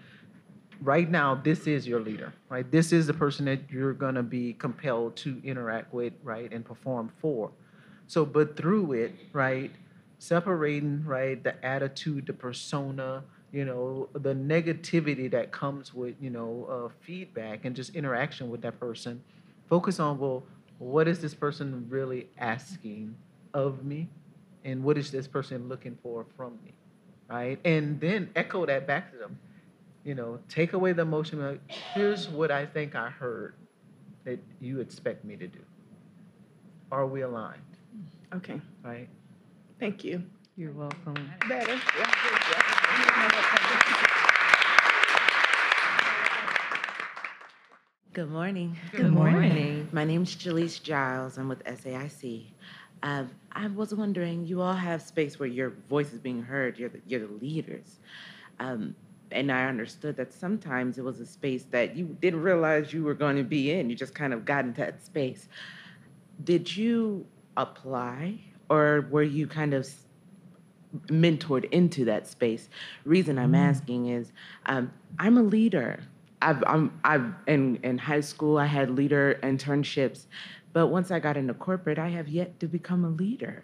right 0.81 1.09
now 1.09 1.35
this 1.35 1.67
is 1.67 1.87
your 1.87 1.99
leader, 1.99 2.33
right? 2.49 2.69
This 2.69 2.91
is 2.91 3.07
the 3.07 3.13
person 3.13 3.45
that 3.45 3.59
you're 3.69 3.93
gonna 3.93 4.23
be 4.23 4.53
compelled 4.53 5.15
to 5.17 5.41
interact 5.43 5.93
with, 5.93 6.13
right, 6.23 6.51
and 6.51 6.65
perform 6.65 7.11
for. 7.19 7.51
So, 8.07 8.25
but 8.25 8.55
through 8.55 8.93
it, 8.93 9.15
right, 9.33 9.71
separating 10.19 11.03
right 11.05 11.43
the 11.43 11.63
attitude, 11.65 12.27
the 12.27 12.33
persona 12.33 13.23
you 13.55 13.65
know 13.65 14.09
the 14.13 14.35
negativity 14.35 15.31
that 15.31 15.51
comes 15.51 15.93
with 15.93 16.15
you 16.19 16.29
know 16.29 16.67
uh, 16.69 16.93
feedback 17.01 17.65
and 17.65 17.75
just 17.75 17.95
interaction 17.95 18.49
with 18.49 18.61
that 18.61 18.79
person. 18.79 19.23
Focus 19.69 19.99
on 19.99 20.19
well 20.19 20.43
what 20.77 21.07
is 21.07 21.21
this 21.21 21.33
person 21.33 21.87
really 21.89 22.27
asking 22.37 23.15
of 23.53 23.85
me? 23.85 24.09
And 24.65 24.83
what 24.83 24.97
is 24.97 25.11
this 25.11 25.27
person 25.27 25.69
looking 25.69 25.97
for 26.03 26.25
from 26.35 26.59
me 26.63 26.73
right? 27.29 27.59
And 27.65 27.99
then 27.99 28.29
echo 28.35 28.65
that 28.65 28.85
back 28.85 29.11
to 29.11 29.17
them. 29.17 29.39
You 30.03 30.15
know 30.15 30.39
take 30.49 30.73
away 30.73 30.93
the 30.93 31.03
emotion 31.03 31.41
like, 31.41 31.61
here's 31.95 32.29
what 32.29 32.51
i 32.51 32.65
think 32.65 32.93
i 32.93 33.09
heard 33.09 33.55
that 34.25 34.39
you 34.59 34.81
expect 34.81 35.23
me 35.23 35.37
to 35.37 35.47
do. 35.47 35.59
Are 36.91 37.07
we 37.07 37.21
aligned? 37.21 37.61
Okay. 38.33 38.59
Right? 38.83 39.07
Thank 39.79 40.03
you. 40.03 40.23
You're 40.57 40.73
welcome. 40.73 41.31
Better 41.47 41.79
Good 48.13 48.29
morning. 48.29 48.77
Good 48.91 49.11
morning. 49.11 49.89
My 49.91 50.05
name 50.05 50.23
is 50.23 50.35
Jaleese 50.35 50.81
Giles. 50.81 51.37
I'm 51.37 51.49
with 51.49 51.63
SAIC. 51.65 52.45
Um, 53.03 53.29
I 53.51 53.67
was 53.67 53.93
wondering, 53.93 54.45
you 54.45 54.61
all 54.61 54.73
have 54.73 55.01
space 55.01 55.37
where 55.37 55.49
your 55.49 55.71
voice 55.89 56.13
is 56.13 56.19
being 56.19 56.41
heard. 56.41 56.79
You're 56.79 56.89
the, 56.89 57.01
you're 57.07 57.27
the 57.27 57.33
leaders. 57.33 57.99
Um, 58.59 58.95
and 59.31 59.51
I 59.51 59.65
understood 59.65 60.15
that 60.17 60.33
sometimes 60.33 60.97
it 60.97 61.03
was 61.03 61.19
a 61.19 61.25
space 61.25 61.65
that 61.71 61.95
you 61.95 62.17
didn't 62.21 62.41
realize 62.41 62.93
you 62.93 63.03
were 63.03 63.13
going 63.13 63.35
to 63.35 63.43
be 63.43 63.71
in. 63.71 63.89
You 63.89 63.95
just 63.95 64.15
kind 64.15 64.33
of 64.33 64.45
got 64.45 64.65
into 64.65 64.81
that 64.81 65.03
space. 65.03 65.49
Did 66.43 66.75
you 66.75 67.25
apply, 67.57 68.39
or 68.69 69.07
were 69.09 69.23
you 69.23 69.45
kind 69.47 69.73
of 69.73 69.85
mentored 71.07 71.65
into 71.71 72.05
that 72.05 72.27
space. 72.27 72.69
Reason 73.05 73.37
I'm 73.37 73.53
mm. 73.53 73.57
asking 73.59 74.07
is 74.07 74.31
um, 74.65 74.91
I'm 75.19 75.37
a 75.37 75.43
leader. 75.43 76.03
I've, 76.41 76.63
I'm, 76.67 76.99
I've 77.03 77.33
in, 77.47 77.79
in 77.83 77.97
high 77.97 78.21
school 78.21 78.57
I 78.57 78.65
had 78.65 78.89
leader 78.89 79.39
internships, 79.41 80.25
but 80.73 80.87
once 80.87 81.09
I 81.09 81.19
got 81.19 81.37
into 81.37 81.53
corporate, 81.53 81.97
I 81.97 82.09
have 82.09 82.27
yet 82.27 82.59
to 82.59 82.67
become 82.67 83.05
a 83.05 83.09
leader, 83.09 83.63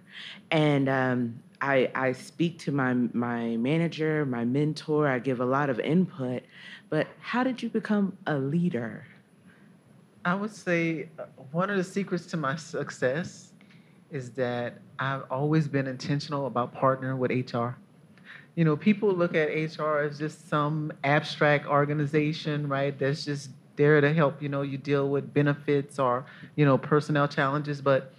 and 0.50 0.88
um, 0.88 1.40
I, 1.60 1.92
I 1.94 2.14
speak 2.14 2.58
to 2.60 2.72
my 2.72 2.94
my 2.94 3.58
manager, 3.58 4.26
my 4.26 4.46
mentor. 4.46 5.10
I 5.10 5.20
give 5.20 5.42
a 5.42 5.46
lot 5.46 5.70
of 5.70 5.80
input, 5.82 6.44
but 6.90 7.08
how 7.20 7.44
did 7.44 7.62
you 7.62 7.70
become 7.70 8.18
a 8.28 8.38
leader? 8.38 9.06
I 10.24 10.36
would 10.36 10.56
say 10.56 11.10
uh, 11.20 11.26
one 11.52 11.70
of 11.70 11.78
the 11.78 11.84
secrets 11.84 12.28
to 12.28 12.38
my 12.38 12.56
success 12.56 13.51
is 14.12 14.32
that 14.32 14.80
I've 15.00 15.24
always 15.32 15.68
been 15.68 15.88
intentional 15.88 16.46
about 16.46 16.76
partnering 16.76 17.18
with 17.18 17.32
HR. 17.32 17.78
You 18.56 18.66
know, 18.66 18.76
people 18.76 19.14
look 19.14 19.34
at 19.34 19.48
HR 19.48 20.00
as 20.00 20.20
just 20.20 20.50
some 20.50 20.92
abstract 21.04 21.66
organization, 21.66 22.68
right? 22.68 22.98
That's 22.98 23.24
just 23.24 23.50
there 23.78 24.02
to 24.02 24.14
help, 24.14 24.42
you 24.42 24.50
know, 24.50 24.62
you 24.62 24.78
deal 24.78 25.10
with 25.10 25.34
benefits 25.34 25.98
or, 25.98 26.26
you 26.56 26.66
know, 26.66 26.78
personnel 26.78 27.28
challenges. 27.28 27.82
But 27.82 28.14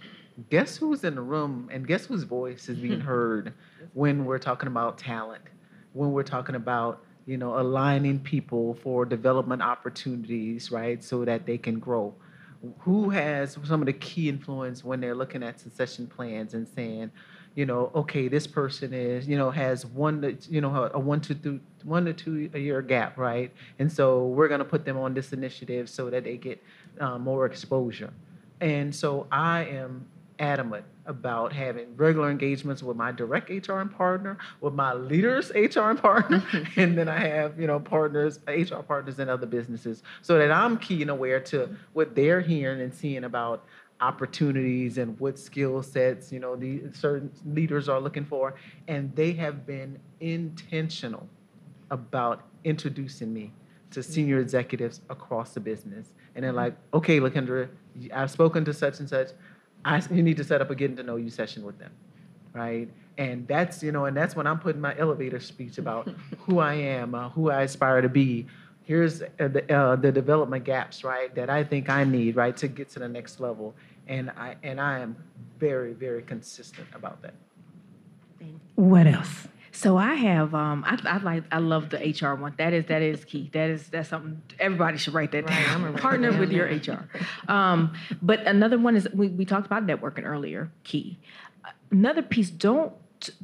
guess 0.49 0.75
who's 0.75 1.03
in 1.03 1.15
the 1.15 1.21
room 1.21 1.69
and 1.71 1.87
guess 1.87 2.05
whose 2.05 2.23
voice 2.23 2.67
is 2.67 2.77
being 2.79 2.99
heard 3.11 3.53
when 3.93 4.25
we're 4.25 4.39
talking 4.39 4.67
about 4.67 4.97
talent, 4.97 5.43
when 5.93 6.11
we're 6.11 6.23
talking 6.23 6.55
about, 6.55 7.03
you 7.27 7.37
know, 7.37 7.59
aligning 7.59 8.19
people 8.19 8.73
for 8.81 9.05
development 9.05 9.61
opportunities, 9.61 10.71
right? 10.71 11.03
So 11.03 11.23
that 11.25 11.45
they 11.45 11.59
can 11.59 11.77
grow 11.77 12.15
who 12.79 13.09
has 13.09 13.57
some 13.63 13.81
of 13.81 13.85
the 13.85 13.93
key 13.93 14.29
influence 14.29 14.83
when 14.83 15.01
they're 15.01 15.15
looking 15.15 15.43
at 15.43 15.59
succession 15.59 16.07
plans 16.07 16.53
and 16.53 16.67
saying, 16.67 17.11
you 17.55 17.65
know, 17.65 17.91
okay, 17.93 18.27
this 18.27 18.47
person 18.47 18.93
is, 18.93 19.27
you 19.27 19.37
know, 19.37 19.51
has 19.51 19.85
one, 19.85 20.21
to, 20.21 20.37
you 20.49 20.61
know, 20.61 20.89
a 20.93 20.99
one 20.99 21.21
to 21.21 21.35
two, 21.35 21.59
one 21.83 22.05
to 22.05 22.13
two 22.13 22.49
a 22.53 22.59
year 22.59 22.81
gap, 22.81 23.17
right? 23.17 23.51
And 23.79 23.91
so 23.91 24.27
we're 24.27 24.47
going 24.47 24.59
to 24.59 24.65
put 24.65 24.85
them 24.85 24.97
on 24.97 25.13
this 25.13 25.33
initiative 25.33 25.89
so 25.89 26.09
that 26.09 26.23
they 26.23 26.37
get 26.37 26.63
uh, 26.99 27.17
more 27.19 27.45
exposure. 27.45 28.11
And 28.59 28.95
so 28.95 29.27
I 29.31 29.65
am 29.65 30.07
adamant 30.39 30.85
about 31.05 31.51
having 31.51 31.95
regular 31.95 32.29
engagements 32.29 32.81
with 32.81 32.95
my 32.95 33.11
direct 33.11 33.49
HR 33.49 33.83
partner, 33.83 34.37
with 34.61 34.73
my 34.73 34.93
leaders 34.93 35.51
HR 35.55 35.93
partner, 35.93 36.39
mm-hmm. 36.39 36.79
and 36.79 36.97
then 36.97 37.07
I 37.07 37.19
have 37.19 37.59
you 37.59 37.67
know 37.67 37.79
partners, 37.79 38.39
HR 38.47 38.77
partners 38.77 39.19
in 39.19 39.29
other 39.29 39.45
businesses, 39.45 40.03
so 40.21 40.37
that 40.37 40.51
I'm 40.51 40.77
key 40.77 41.01
and 41.01 41.11
aware 41.11 41.39
to 41.41 41.69
what 41.93 42.15
they're 42.15 42.41
hearing 42.41 42.81
and 42.81 42.93
seeing 42.93 43.23
about 43.23 43.65
opportunities 44.01 44.97
and 44.97 45.17
what 45.19 45.39
skill 45.39 45.81
sets 45.81 46.31
you 46.31 46.39
know 46.39 46.55
the 46.55 46.81
certain 46.93 47.31
leaders 47.45 47.89
are 47.89 47.99
looking 47.99 48.25
for, 48.25 48.55
and 48.87 49.15
they 49.15 49.33
have 49.33 49.65
been 49.65 49.99
intentional 50.19 51.27
about 51.91 52.43
introducing 52.63 53.33
me 53.33 53.51
to 53.91 53.99
mm-hmm. 53.99 54.11
senior 54.11 54.39
executives 54.39 55.01
across 55.09 55.53
the 55.53 55.59
business. 55.59 56.13
And 56.35 56.43
they're 56.43 56.51
mm-hmm. 56.51 56.57
like, 56.57 56.75
okay, 56.93 57.19
Lakendra, 57.19 57.69
I've 58.13 58.31
spoken 58.31 58.65
to 58.65 58.73
such 58.73 58.99
and 58.99 59.07
such. 59.07 59.29
I, 59.85 60.01
you 60.11 60.23
need 60.23 60.37
to 60.37 60.43
set 60.43 60.61
up 60.61 60.69
a 60.69 60.75
getting 60.75 60.95
to 60.97 61.03
know 61.03 61.15
you 61.17 61.29
session 61.29 61.63
with 61.65 61.77
them, 61.79 61.91
right? 62.53 62.89
And 63.17 63.47
that's 63.47 63.83
you 63.83 63.91
know, 63.91 64.05
and 64.05 64.15
that's 64.15 64.35
when 64.35 64.47
I'm 64.47 64.59
putting 64.59 64.81
my 64.81 64.97
elevator 64.97 65.39
speech 65.39 65.77
about 65.77 66.09
who 66.39 66.59
I 66.59 66.73
am, 66.73 67.15
uh, 67.15 67.29
who 67.29 67.49
I 67.49 67.63
aspire 67.63 68.01
to 68.01 68.09
be. 68.09 68.47
Here's 68.83 69.21
uh, 69.21 69.27
the 69.39 69.73
uh, 69.73 69.95
the 69.95 70.11
development 70.11 70.65
gaps, 70.65 71.03
right, 71.03 71.33
that 71.35 71.49
I 71.49 71.63
think 71.63 71.89
I 71.89 72.03
need, 72.03 72.35
right, 72.35 72.55
to 72.57 72.67
get 72.67 72.89
to 72.91 72.99
the 72.99 73.07
next 73.07 73.39
level. 73.39 73.75
And 74.07 74.29
I 74.31 74.55
and 74.63 74.81
I 74.81 74.99
am 74.99 75.15
very 75.59 75.93
very 75.93 76.23
consistent 76.23 76.87
about 76.93 77.21
that. 77.21 77.33
What 78.75 79.07
else? 79.07 79.47
So 79.73 79.97
I 79.97 80.13
have 80.13 80.53
um 80.53 80.85
I, 80.87 80.99
I 81.03 81.17
like 81.17 81.43
I 81.51 81.57
love 81.57 81.89
the 81.89 81.97
HR 81.97 82.35
one. 82.35 82.53
That 82.57 82.73
is 82.73 82.85
that 82.85 83.01
is 83.01 83.25
key. 83.25 83.49
That 83.53 83.71
is 83.71 83.87
that's 83.89 84.09
something 84.09 84.41
everybody 84.59 84.97
should 84.97 85.15
write 85.15 85.31
that 85.31 85.49
right, 85.49 85.65
down. 85.65 85.97
Partner 85.97 86.37
with 86.37 86.51
your 86.51 86.67
HR. 86.67 87.09
Um, 87.51 87.93
but 88.21 88.41
another 88.41 88.77
one 88.77 88.95
is 88.95 89.07
we, 89.13 89.29
we 89.29 89.45
talked 89.45 89.65
about 89.65 89.85
networking 89.85 90.25
earlier. 90.25 90.71
Key. 90.83 91.17
Another 91.91 92.21
piece. 92.21 92.51
Don't 92.51 92.93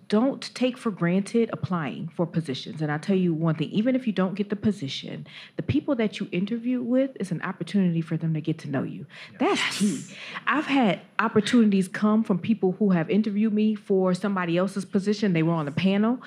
don't 0.07 0.53
take 0.55 0.77
for 0.77 0.91
granted 0.91 1.49
applying 1.53 2.09
for 2.09 2.25
positions. 2.25 2.81
And 2.81 2.91
I'll 2.91 2.99
tell 2.99 3.15
you 3.15 3.33
one 3.33 3.55
thing 3.55 3.69
even 3.69 3.95
if 3.95 4.07
you 4.07 4.13
don't 4.13 4.35
get 4.35 4.49
the 4.49 4.55
position, 4.55 5.27
the 5.55 5.63
people 5.63 5.95
that 5.95 6.19
you 6.19 6.27
interview 6.31 6.81
with 6.81 7.11
is 7.19 7.31
an 7.31 7.41
opportunity 7.41 8.01
for 8.01 8.17
them 8.17 8.33
to 8.33 8.41
get 8.41 8.57
to 8.59 8.69
know 8.69 8.83
you. 8.83 9.05
That's 9.39 9.59
yes. 9.59 9.77
key. 9.77 10.15
I've 10.47 10.65
had 10.65 11.01
opportunities 11.19 11.87
come 11.87 12.23
from 12.23 12.39
people 12.39 12.73
who 12.79 12.91
have 12.91 13.09
interviewed 13.09 13.53
me 13.53 13.75
for 13.75 14.13
somebody 14.13 14.57
else's 14.57 14.85
position, 14.85 15.33
they 15.33 15.43
were 15.43 15.53
on 15.53 15.65
the 15.65 15.71
panel. 15.71 16.19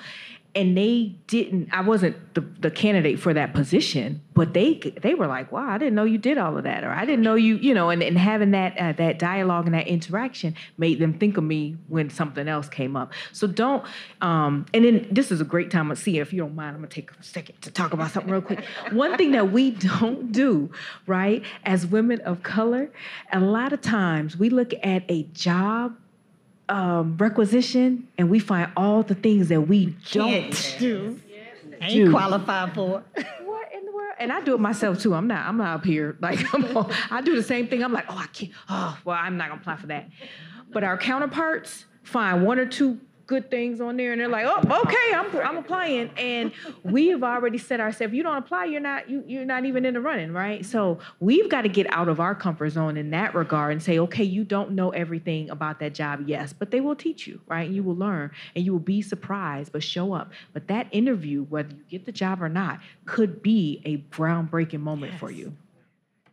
And 0.55 0.77
they 0.77 1.15
didn't. 1.27 1.69
I 1.71 1.81
wasn't 1.81 2.35
the, 2.35 2.41
the 2.41 2.69
candidate 2.69 3.19
for 3.19 3.33
that 3.33 3.53
position, 3.53 4.21
but 4.33 4.53
they 4.53 4.75
they 5.01 5.15
were 5.15 5.25
like, 5.25 5.51
"Wow, 5.51 5.67
I 5.67 5.77
didn't 5.79 5.95
know 5.95 6.03
you 6.03 6.19
did 6.19 6.37
all 6.37 6.57
of 6.57 6.63
that," 6.63 6.83
or 6.83 6.91
"I 6.91 7.05
didn't 7.05 7.23
know 7.23 7.33
you," 7.33 7.55
you 7.57 7.73
know. 7.73 7.89
And, 7.89 8.03
and 8.03 8.17
having 8.17 8.51
that 8.51 8.77
uh, 8.77 8.91
that 8.93 9.17
dialogue 9.17 9.65
and 9.65 9.73
that 9.73 9.87
interaction 9.87 10.55
made 10.77 10.99
them 10.99 11.17
think 11.17 11.37
of 11.37 11.43
me 11.43 11.77
when 11.87 12.09
something 12.11 12.47
else 12.47 12.69
came 12.69 12.95
up. 12.95 13.13
So 13.31 13.47
don't. 13.47 13.83
Um, 14.21 14.67
and 14.73 14.85
then 14.85 15.07
this 15.09 15.31
is 15.31 15.41
a 15.41 15.45
great 15.45 15.71
time 15.71 15.89
to 15.89 15.95
see 15.95 16.19
if 16.19 16.31
you 16.31 16.39
don't 16.39 16.55
mind. 16.55 16.75
I'm 16.75 16.81
gonna 16.81 16.87
take 16.87 17.11
a 17.11 17.23
second 17.23 17.59
to 17.63 17.71
talk 17.71 17.93
about 17.93 18.11
something 18.11 18.31
real 18.31 18.41
quick. 18.41 18.63
One 18.91 19.17
thing 19.17 19.31
that 19.31 19.51
we 19.51 19.71
don't 19.71 20.31
do, 20.31 20.69
right, 21.07 21.43
as 21.65 21.87
women 21.87 22.21
of 22.21 22.43
color, 22.43 22.91
a 23.31 23.39
lot 23.39 23.73
of 23.73 23.81
times 23.81 24.37
we 24.37 24.49
look 24.49 24.73
at 24.83 25.03
a 25.09 25.23
job 25.33 25.95
um, 26.69 27.17
requisition 27.17 28.07
and 28.17 28.29
we 28.29 28.39
find 28.39 28.71
all 28.77 29.03
the 29.03 29.15
things 29.15 29.49
that 29.49 29.61
we 29.61 29.95
don't 30.11 30.31
Can't 30.51 30.75
do. 30.79 31.19
Ain't 31.81 32.11
qualified 32.11 32.73
for. 32.73 33.03
what 33.43 33.73
in 33.73 33.85
the 33.85 33.91
world? 33.91 34.13
And 34.19 34.31
I 34.31 34.39
do 34.41 34.53
it 34.53 34.59
myself 34.59 34.99
too. 34.99 35.13
I'm 35.13 35.27
not. 35.27 35.45
I'm 35.45 35.57
not 35.57 35.79
up 35.79 35.85
here 35.85 36.15
like 36.21 36.39
I'm 36.53 36.77
all- 36.77 36.89
I 37.11 37.21
do 37.21 37.35
the 37.35 37.43
same 37.43 37.67
thing. 37.67 37.83
I'm 37.83 37.91
like, 37.91 38.05
oh, 38.09 38.17
I 38.17 38.27
can't. 38.27 38.51
Oh, 38.69 38.97
well, 39.03 39.17
I'm 39.19 39.35
not 39.37 39.49
gonna 39.49 39.59
apply 39.61 39.75
for 39.75 39.87
that. 39.87 40.09
But 40.71 40.83
our 40.85 40.97
counterparts 40.97 41.85
find 42.03 42.45
one 42.45 42.57
or 42.59 42.65
two 42.65 42.99
good 43.33 43.49
things 43.49 43.81
on 43.81 43.97
there, 43.97 44.11
and 44.11 44.21
they're 44.21 44.27
like, 44.27 44.45
oh, 44.47 44.81
okay, 44.81 45.15
I'm 45.15 45.35
I'm 45.47 45.57
applying. 45.57 46.11
And 46.17 46.51
we 46.83 47.07
have 47.07 47.23
already 47.23 47.57
said 47.57 47.79
ourselves, 47.79 48.11
if 48.11 48.13
you 48.13 48.21
don't 48.21 48.37
apply, 48.37 48.65
you're 48.65 48.79
not 48.79 49.09
you 49.09 49.23
you're 49.25 49.43
not 49.45 49.65
even 49.65 49.85
in 49.85 49.95
the 49.95 50.01
running, 50.01 50.31
right? 50.31 50.63
So 50.63 50.99
we've 51.19 51.49
got 51.49 51.63
to 51.63 51.69
get 51.69 51.91
out 51.91 52.09
of 52.09 52.19
our 52.19 52.35
comfort 52.35 52.69
zone 52.69 52.95
in 52.95 53.09
that 53.09 53.33
regard 53.33 53.71
and 53.71 53.81
say, 53.81 53.97
okay, 53.97 54.23
you 54.23 54.43
don't 54.43 54.71
know 54.71 54.91
everything 54.91 55.49
about 55.49 55.79
that 55.79 55.95
job, 55.95 56.25
yes, 56.27 56.53
but 56.53 56.69
they 56.69 56.79
will 56.79 56.95
teach 56.95 57.25
you, 57.25 57.41
right? 57.47 57.65
And 57.65 57.75
you 57.75 57.81
will 57.81 57.95
learn, 57.95 58.29
and 58.55 58.63
you 58.63 58.71
will 58.71 58.79
be 58.79 59.01
surprised, 59.01 59.71
but 59.71 59.81
show 59.81 60.13
up. 60.13 60.31
But 60.53 60.67
that 60.67 60.87
interview, 60.91 61.45
whether 61.45 61.73
you 61.73 61.83
get 61.89 62.05
the 62.05 62.11
job 62.11 62.43
or 62.43 62.49
not, 62.49 62.81
could 63.05 63.41
be 63.41 63.81
a 63.83 63.97
groundbreaking 64.15 64.81
moment 64.81 65.15
for 65.15 65.31
you. 65.31 65.55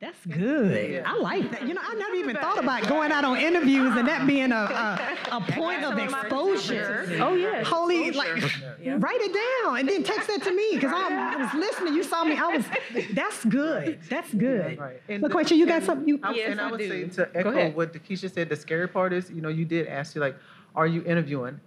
That's 0.00 0.18
mm-hmm. 0.26 0.40
good. 0.40 1.02
I 1.04 1.14
like 1.16 1.50
that. 1.50 1.68
You 1.68 1.74
know, 1.74 1.82
I 1.84 1.94
never 1.94 2.14
even 2.14 2.34
thought 2.34 2.58
about 2.58 2.88
going 2.88 3.12
out 3.12 3.22
on 3.26 3.36
interviews 3.36 3.94
and 3.96 4.08
that 4.08 4.26
being 4.26 4.50
a, 4.50 4.54
a, 4.54 5.18
a 5.36 5.40
point 5.52 5.84
of 5.84 5.98
exposure. 5.98 7.06
Oh 7.20 7.34
yeah. 7.34 7.62
Holy, 7.64 8.10
like, 8.10 8.28
write 8.86 9.20
it 9.20 9.62
down 9.62 9.78
and 9.78 9.86
then 9.86 10.02
text 10.02 10.28
that 10.28 10.42
to 10.44 10.54
me 10.54 10.70
because 10.72 10.92
I, 10.94 11.34
I 11.34 11.36
was 11.36 11.52
listening. 11.52 11.94
You 11.94 12.02
saw 12.02 12.24
me. 12.24 12.38
I 12.38 12.46
was. 12.46 12.64
That's 13.12 13.44
good. 13.44 13.98
That's 14.08 14.32
good. 14.32 14.78
Right. 14.78 15.02
And 15.10 15.22
LaQuisha, 15.22 15.54
you 15.54 15.66
got 15.66 15.82
something? 15.82 16.08
You, 16.08 16.18
I, 16.22 16.32
Yes, 16.32 16.52
and 16.52 16.60
I, 16.62 16.68
I 16.68 16.70
would 16.70 16.78
do. 16.78 16.88
say 16.88 17.04
to 17.16 17.30
echo 17.36 17.70
what 17.72 17.92
Keisha 17.92 18.32
said, 18.32 18.48
the 18.48 18.56
scary 18.56 18.88
part 18.88 19.12
is, 19.12 19.30
you 19.30 19.42
know, 19.42 19.50
you 19.50 19.66
did 19.66 19.86
ask 19.86 20.14
you 20.14 20.22
like, 20.22 20.36
are 20.74 20.86
you 20.86 21.04
interviewing? 21.04 21.60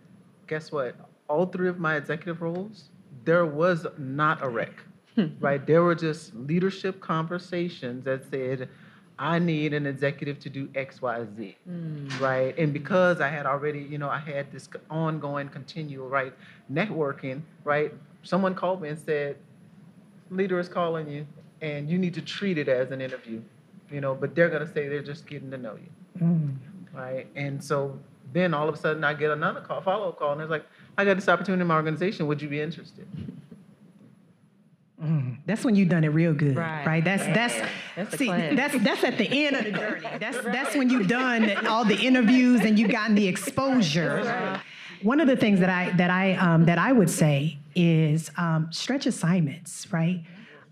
Guess 0.47 0.71
what? 0.71 0.95
All 1.27 1.45
three 1.45 1.69
of 1.69 1.79
my 1.79 1.97
executive 1.97 2.41
roles, 2.41 2.89
there 3.25 3.45
was 3.45 3.85
not 3.99 4.43
a 4.43 4.49
rec, 4.49 4.71
Hmm. 5.15 5.27
right? 5.39 5.65
There 5.65 5.83
were 5.83 5.95
just 5.95 6.33
leadership 6.33 6.99
conversations 6.99 8.03
that 8.05 8.29
said, 8.31 8.69
I 9.19 9.37
need 9.37 9.73
an 9.73 9.85
executive 9.85 10.39
to 10.39 10.49
do 10.49 10.69
X, 10.73 11.01
Y, 11.01 11.25
Z, 11.37 11.57
hmm. 11.65 12.07
right? 12.19 12.57
And 12.57 12.73
because 12.73 13.21
I 13.21 13.29
had 13.29 13.45
already, 13.45 13.79
you 13.79 13.97
know, 13.97 14.09
I 14.09 14.19
had 14.19 14.51
this 14.51 14.67
ongoing, 14.89 15.49
continual, 15.49 16.09
right, 16.09 16.33
networking, 16.71 17.41
right? 17.63 17.93
Someone 18.23 18.55
called 18.55 18.81
me 18.81 18.89
and 18.89 18.99
said, 18.99 19.37
leader 20.31 20.59
is 20.59 20.67
calling 20.67 21.07
you 21.07 21.27
and 21.61 21.89
you 21.89 21.97
need 21.97 22.13
to 22.13 22.21
treat 22.21 22.57
it 22.57 22.67
as 22.67 22.91
an 22.91 23.01
interview 23.01 23.41
you 23.91 24.01
know 24.01 24.15
but 24.15 24.35
they're 24.35 24.49
going 24.49 24.65
to 24.65 24.73
say 24.73 24.87
they're 24.87 25.03
just 25.03 25.27
getting 25.27 25.51
to 25.51 25.57
know 25.57 25.75
you. 25.75 26.19
Hmm. 26.19 26.49
Right? 26.93 27.27
And 27.35 27.63
so 27.63 27.97
then 28.33 28.53
all 28.53 28.67
of 28.67 28.75
a 28.75 28.77
sudden 28.77 29.03
i 29.03 29.13
get 29.13 29.29
another 29.31 29.61
call 29.61 29.81
follow-up 29.81 30.17
call 30.17 30.33
and 30.33 30.41
it's 30.41 30.49
like 30.49 30.65
i 30.97 31.05
got 31.05 31.15
this 31.15 31.29
opportunity 31.29 31.61
in 31.61 31.67
my 31.67 31.75
organization. 31.75 32.27
Would 32.27 32.41
you 32.41 32.49
be 32.49 32.61
interested 32.61 33.07
that's 35.45 35.63
when 35.63 35.75
you've 35.75 35.89
done 35.89 36.03
it 36.03 36.09
real 36.09 36.33
good, 36.33 36.55
right? 36.55 36.85
Right. 36.85 37.03
That's 37.03 37.25
that's 37.25 37.69
That's 37.95 38.17
see, 38.17 38.27
that's 38.27 38.77
that's 38.83 39.03
at 39.03 39.17
the 39.17 39.45
end 39.45 39.55
of 39.55 39.65
the 39.65 39.71
journey. 39.71 40.07
That's 40.19 40.41
that's 40.43 40.75
when 40.75 40.89
you've 40.89 41.07
done 41.07 41.67
all 41.67 41.85
the 41.85 41.99
interviews 41.99 42.61
and 42.61 42.77
you've 42.77 42.91
gotten 42.91 43.15
the 43.15 43.27
exposure. 43.27 44.59
One 45.01 45.19
of 45.19 45.27
the 45.27 45.35
things 45.35 45.59
that 45.59 45.69
I 45.69 45.91
that 45.97 46.09
I 46.09 46.33
um, 46.35 46.65
that 46.65 46.77
I 46.77 46.91
would 46.91 47.09
say 47.09 47.57
is 47.75 48.31
um, 48.37 48.69
stretch 48.71 49.05
assignments, 49.05 49.91
right? 49.91 50.23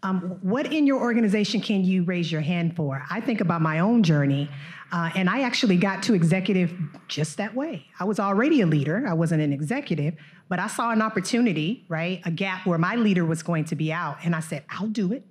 Um, 0.04 0.40
what 0.42 0.72
in 0.74 0.88
your 0.88 1.00
organization 1.00 1.62
can 1.62 1.84
you 1.84 2.04
raise 2.04 2.32
your 2.32 2.42
hand 2.42 2.76
for? 2.76 3.06
I 3.10 3.22
think 3.22 3.40
about 3.40 3.62
my 3.62 3.80
own 3.80 4.02
journey, 4.02 4.50
uh, 4.92 5.10
and 5.16 5.30
I 5.30 5.42
actually 5.42 5.78
got 5.78 6.04
to 6.04 6.14
executive 6.14 6.74
just 7.08 7.38
that 7.38 7.56
way. 7.56 7.86
I 8.00 8.04
was 8.04 8.20
already 8.20 8.62
a 8.62 8.66
leader, 8.66 9.06
I 9.08 9.14
wasn't 9.14 9.42
an 9.42 9.54
executive, 9.54 10.16
but 10.50 10.60
I 10.60 10.68
saw 10.68 10.92
an 10.92 11.02
opportunity, 11.02 11.86
right? 11.88 12.22
A 12.26 12.32
gap 12.32 12.66
where 12.66 12.78
my 12.78 12.96
leader 12.96 13.26
was 13.26 13.42
going 13.42 13.66
to 13.66 13.76
be 13.76 13.92
out, 13.94 14.18
and 14.24 14.36
I 14.36 14.42
said, 14.42 14.64
I'll 14.70 14.88
do 14.88 15.14
it. 15.14 15.26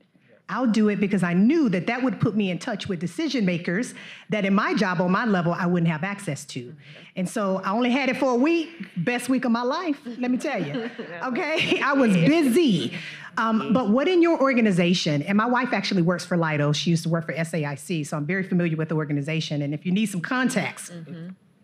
I'll 0.50 0.66
do 0.66 0.88
it 0.88 0.98
because 0.98 1.22
I 1.22 1.32
knew 1.32 1.68
that 1.68 1.86
that 1.86 2.02
would 2.02 2.20
put 2.20 2.34
me 2.34 2.50
in 2.50 2.58
touch 2.58 2.88
with 2.88 2.98
decision 2.98 3.46
makers 3.46 3.94
that 4.30 4.44
in 4.44 4.52
my 4.52 4.74
job 4.74 5.00
on 5.00 5.12
my 5.12 5.24
level 5.24 5.52
I 5.52 5.66
wouldn't 5.66 5.90
have 5.90 6.02
access 6.02 6.44
to. 6.46 6.74
And 7.14 7.28
so 7.28 7.58
I 7.64 7.70
only 7.70 7.90
had 7.90 8.08
it 8.08 8.16
for 8.16 8.32
a 8.32 8.34
week, 8.34 8.68
best 8.96 9.28
week 9.28 9.44
of 9.44 9.52
my 9.52 9.62
life, 9.62 10.00
let 10.18 10.30
me 10.30 10.38
tell 10.38 10.62
you. 10.62 10.90
Okay, 11.22 11.80
I 11.84 11.92
was 11.92 12.12
busy. 12.14 12.94
Um, 13.36 13.72
but 13.72 13.90
what 13.90 14.08
in 14.08 14.22
your 14.22 14.40
organization, 14.40 15.22
and 15.22 15.36
my 15.36 15.46
wife 15.46 15.72
actually 15.72 16.02
works 16.02 16.24
for 16.24 16.36
Leidos, 16.36 16.76
she 16.76 16.90
used 16.90 17.02
to 17.04 17.08
work 17.08 17.26
for 17.26 17.32
SAIC, 17.32 18.06
so 18.06 18.16
I'm 18.16 18.26
very 18.26 18.42
familiar 18.42 18.76
with 18.76 18.88
the 18.88 18.96
organization. 18.96 19.62
And 19.62 19.72
if 19.74 19.86
you 19.86 19.92
need 19.92 20.06
some 20.06 20.20
context, 20.20 20.92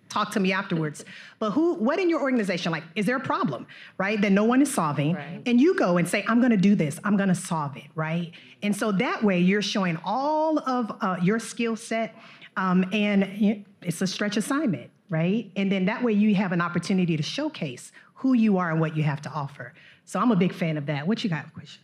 talk 0.09 0.31
to 0.33 0.41
me 0.41 0.53
afterwards. 0.53 1.05
But 1.39 1.51
who, 1.51 1.75
what 1.75 1.99
in 1.99 2.09
your 2.09 2.23
organization, 2.23 2.73
like, 2.73 2.85
is 2.95 3.05
there 3.05 3.17
a 3.17 3.21
problem, 3.21 3.67
right, 3.99 4.19
that 4.23 4.33
no 4.33 4.45
one 4.45 4.63
is 4.63 4.73
solving? 4.73 5.15
Right. 5.15 5.43
And 5.45 5.61
you 5.61 5.75
go 5.75 5.99
and 5.99 6.09
say, 6.09 6.25
I'm 6.27 6.41
gonna 6.41 6.57
do 6.57 6.75
this, 6.75 6.99
I'm 7.05 7.19
gonna 7.19 7.35
solve 7.35 7.77
it, 7.77 7.89
right? 7.95 8.33
And 8.63 8.75
so 8.75 8.91
that 8.93 9.23
way 9.23 9.39
you're 9.39 9.61
showing 9.61 9.99
all 10.03 10.59
of 10.61 10.97
uh, 11.03 11.17
your 11.23 11.39
skill 11.39 11.77
set, 11.77 12.15
um, 12.57 12.87
and 12.93 13.65
it's 13.83 14.01
a 14.01 14.07
stretch 14.07 14.39
assignment, 14.39 14.91
right? 15.11 15.51
And 15.57 15.71
then 15.71 15.85
that 15.85 16.03
way 16.03 16.13
you 16.15 16.35
have 16.37 16.53
an 16.53 16.63
opportunity 16.63 17.19
to 17.19 17.23
showcase 17.23 17.93
who 18.15 18.33
you 18.33 18.57
are 18.57 18.71
and 18.71 18.81
what 18.81 18.97
you 18.97 19.03
have 19.03 19.21
to 19.23 19.31
offer. 19.31 19.75
So 20.07 20.21
I'm 20.21 20.31
a 20.31 20.37
big 20.37 20.55
fan 20.55 20.77
of 20.77 20.87
that. 20.87 21.07
What 21.07 21.23
you 21.23 21.29
got, 21.29 21.53
question? 21.53 21.83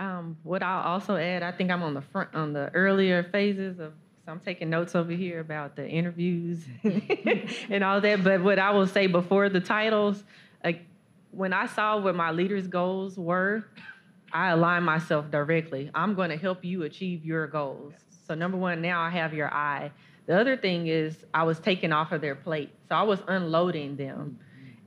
Um, 0.00 0.36
what 0.42 0.62
I'll 0.62 0.82
also 0.82 1.16
add, 1.16 1.42
I 1.42 1.52
think 1.52 1.70
I'm 1.70 1.82
on 1.82 1.94
the 1.94 2.00
front 2.02 2.34
on 2.34 2.52
the 2.52 2.70
earlier 2.74 3.22
phases 3.22 3.78
of. 3.78 3.92
So 4.26 4.32
I'm 4.32 4.40
taking 4.40 4.68
notes 4.68 4.94
over 4.94 5.12
here 5.12 5.40
about 5.40 5.76
the 5.76 5.88
interviews 5.88 6.62
and 7.70 7.82
all 7.82 8.02
that. 8.02 8.22
But 8.22 8.42
what 8.42 8.58
I 8.58 8.70
will 8.70 8.86
say 8.86 9.06
before 9.06 9.48
the 9.48 9.60
titles, 9.60 10.22
like 10.62 10.82
when 11.30 11.54
I 11.54 11.66
saw 11.66 11.98
what 11.98 12.14
my 12.14 12.30
leaders' 12.30 12.66
goals 12.66 13.16
were, 13.16 13.64
I 14.32 14.50
aligned 14.50 14.84
myself 14.84 15.30
directly. 15.30 15.90
I'm 15.94 16.14
going 16.14 16.30
to 16.30 16.36
help 16.36 16.64
you 16.64 16.82
achieve 16.82 17.24
your 17.24 17.46
goals. 17.46 17.94
So 18.26 18.34
number 18.34 18.58
one, 18.58 18.82
now 18.82 19.00
I 19.00 19.10
have 19.10 19.32
your 19.32 19.52
eye. 19.52 19.90
The 20.26 20.38
other 20.38 20.56
thing 20.56 20.88
is 20.88 21.24
I 21.32 21.44
was 21.44 21.58
taking 21.58 21.92
off 21.92 22.12
of 22.12 22.20
their 22.20 22.34
plate, 22.34 22.70
so 22.88 22.94
I 22.94 23.02
was 23.02 23.20
unloading 23.26 23.96
them. 23.96 24.38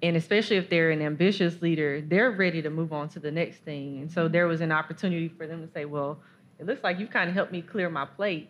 And 0.04 0.18
especially 0.18 0.58
if 0.58 0.70
they're 0.70 0.92
an 0.92 1.02
ambitious 1.02 1.62
leader, 1.62 2.02
they're 2.02 2.32
ready 2.32 2.62
to 2.62 2.70
move 2.70 2.92
on 2.92 3.08
to 3.10 3.20
the 3.20 3.32
next 3.32 3.60
thing. 3.60 4.02
And 4.02 4.12
so 4.12 4.28
there 4.28 4.48
was 4.48 4.60
an 4.60 4.72
opportunity 4.72 5.30
for 5.30 5.48
them 5.48 5.66
to 5.66 5.74
say, 5.74 5.86
well, 5.86 6.20
it 6.60 6.66
looks 6.66 6.84
like 6.84 7.00
you've 7.00 7.10
kind 7.10 7.30
of 7.30 7.36
helped 7.36 7.54
me 7.54 7.62
clear 7.62 7.90
my 7.90 8.06
plate. 8.06 8.50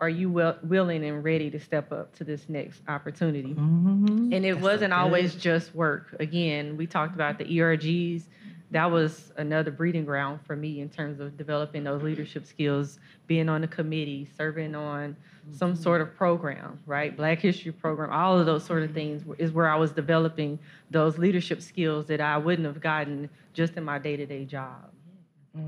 Are 0.00 0.08
you 0.08 0.30
will, 0.30 0.56
willing 0.62 1.04
and 1.04 1.22
ready 1.22 1.50
to 1.50 1.60
step 1.60 1.92
up 1.92 2.14
to 2.16 2.24
this 2.24 2.48
next 2.48 2.80
opportunity? 2.88 3.52
Mm-hmm. 3.52 4.32
And 4.32 4.46
it 4.46 4.58
wasn't 4.58 4.94
always 4.94 5.34
just 5.34 5.74
work. 5.74 6.16
Again, 6.20 6.76
we 6.78 6.86
talked 6.86 7.14
about 7.14 7.36
the 7.36 7.44
ERGs. 7.44 8.22
That 8.70 8.90
was 8.90 9.32
another 9.36 9.70
breeding 9.70 10.06
ground 10.06 10.40
for 10.46 10.56
me 10.56 10.80
in 10.80 10.88
terms 10.88 11.20
of 11.20 11.36
developing 11.36 11.84
those 11.84 12.02
leadership 12.02 12.46
skills, 12.46 12.98
being 13.26 13.48
on 13.48 13.62
a 13.64 13.68
committee, 13.68 14.26
serving 14.36 14.74
on 14.74 15.16
some 15.52 15.74
sort 15.74 16.00
of 16.00 16.14
program, 16.16 16.78
right? 16.86 17.16
Black 17.16 17.40
History 17.40 17.72
program, 17.72 18.10
all 18.10 18.38
of 18.38 18.46
those 18.46 18.64
sort 18.64 18.82
of 18.82 18.92
things 18.92 19.24
is 19.38 19.52
where 19.52 19.68
I 19.68 19.76
was 19.76 19.90
developing 19.90 20.58
those 20.90 21.18
leadership 21.18 21.62
skills 21.62 22.06
that 22.06 22.20
I 22.20 22.38
wouldn't 22.38 22.66
have 22.66 22.80
gotten 22.80 23.28
just 23.54 23.74
in 23.76 23.84
my 23.84 23.98
day-to-day 23.98 24.44
job. 24.44 24.90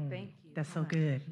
Thank 0.09 0.29
you. 0.29 0.41
That's 0.55 0.73
so 0.73 0.83
good. 0.83 1.23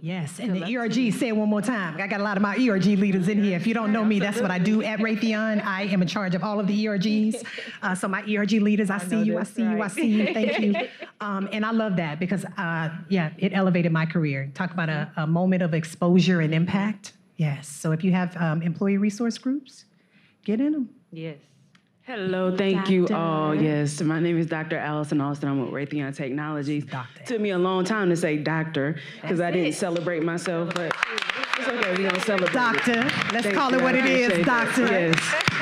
Yes, 0.00 0.38
and 0.38 0.54
the 0.54 0.76
ERG, 0.76 1.12
say 1.12 1.28
it 1.28 1.36
one 1.36 1.48
more 1.48 1.60
time. 1.60 2.00
I 2.00 2.06
got 2.06 2.20
a 2.20 2.22
lot 2.22 2.36
of 2.36 2.42
my 2.42 2.54
ERG 2.54 2.86
leaders 2.86 3.28
in 3.28 3.42
here. 3.42 3.56
If 3.56 3.66
you 3.66 3.74
don't 3.74 3.92
know 3.92 4.04
me, 4.04 4.20
that's 4.20 4.40
what 4.40 4.52
I 4.52 4.58
do 4.60 4.82
at 4.82 5.00
Raytheon. 5.00 5.64
I 5.64 5.82
am 5.82 6.00
in 6.00 6.06
charge 6.06 6.36
of 6.36 6.44
all 6.44 6.60
of 6.60 6.66
the 6.66 6.84
ERGs. 6.86 7.44
Uh, 7.80 7.94
so 7.94 8.08
my 8.08 8.22
ERG 8.22 8.52
leaders, 8.52 8.90
I, 8.90 8.98
see 8.98 9.22
you, 9.22 9.36
I 9.36 9.40
that's 9.40 9.54
see 9.54 9.62
you, 9.62 9.82
I 9.82 9.88
see 9.88 10.06
you. 10.06 10.34
Thank 10.34 10.58
you. 10.58 10.74
Um, 11.20 11.48
and 11.52 11.66
I 11.66 11.72
love 11.72 11.96
that 11.96 12.20
because, 12.20 12.44
uh, 12.44 12.90
yeah, 13.08 13.30
it 13.38 13.52
elevated 13.52 13.90
my 13.90 14.06
career. 14.06 14.50
Talk 14.54 14.72
about 14.72 14.88
a, 14.88 15.10
a 15.16 15.26
moment 15.26 15.62
of 15.62 15.74
exposure 15.74 16.40
and 16.40 16.54
impact. 16.54 17.12
Yes. 17.38 17.68
So 17.68 17.92
if 17.92 18.04
you 18.04 18.12
have 18.12 18.36
um, 18.36 18.62
employee 18.62 18.98
resource 18.98 19.38
groups, 19.38 19.84
get 20.44 20.60
in 20.60 20.72
them. 20.72 20.88
Yes. 21.12 21.38
Hello, 22.02 22.56
thank 22.56 22.88
you 22.88 23.02
Doctor. 23.02 23.14
all. 23.16 23.54
Yes, 23.54 24.00
my 24.00 24.18
name 24.18 24.38
is 24.38 24.46
Dr. 24.46 24.78
Allison 24.78 25.20
Austin. 25.20 25.50
I'm 25.50 25.60
with 25.60 25.70
Raytheon 25.70 26.16
Technologies. 26.16 26.84
Doctor. 26.86 27.22
Took 27.24 27.40
me 27.40 27.50
a 27.50 27.58
long 27.58 27.84
time 27.84 28.08
to 28.08 28.16
say 28.16 28.38
doctor 28.38 28.98
because 29.20 29.40
I 29.42 29.50
didn't 29.50 29.74
celebrate 29.74 30.22
myself, 30.24 30.72
but 30.74 30.96
it's 31.58 31.68
okay. 31.68 31.90
We're 32.02 32.08
gonna 32.08 32.20
celebrate. 32.22 32.48
it. 32.48 32.54
Doctor, 32.54 33.02
let's 33.32 33.42
Thank 33.44 33.54
call 33.54 33.70
you, 33.72 33.78
it 33.78 33.82
what 33.82 33.94
I 33.94 33.98
it 33.98 34.04
is, 34.06 34.26
appreciate 34.28 34.46
that. 34.46 34.74
doctor. 34.74 34.90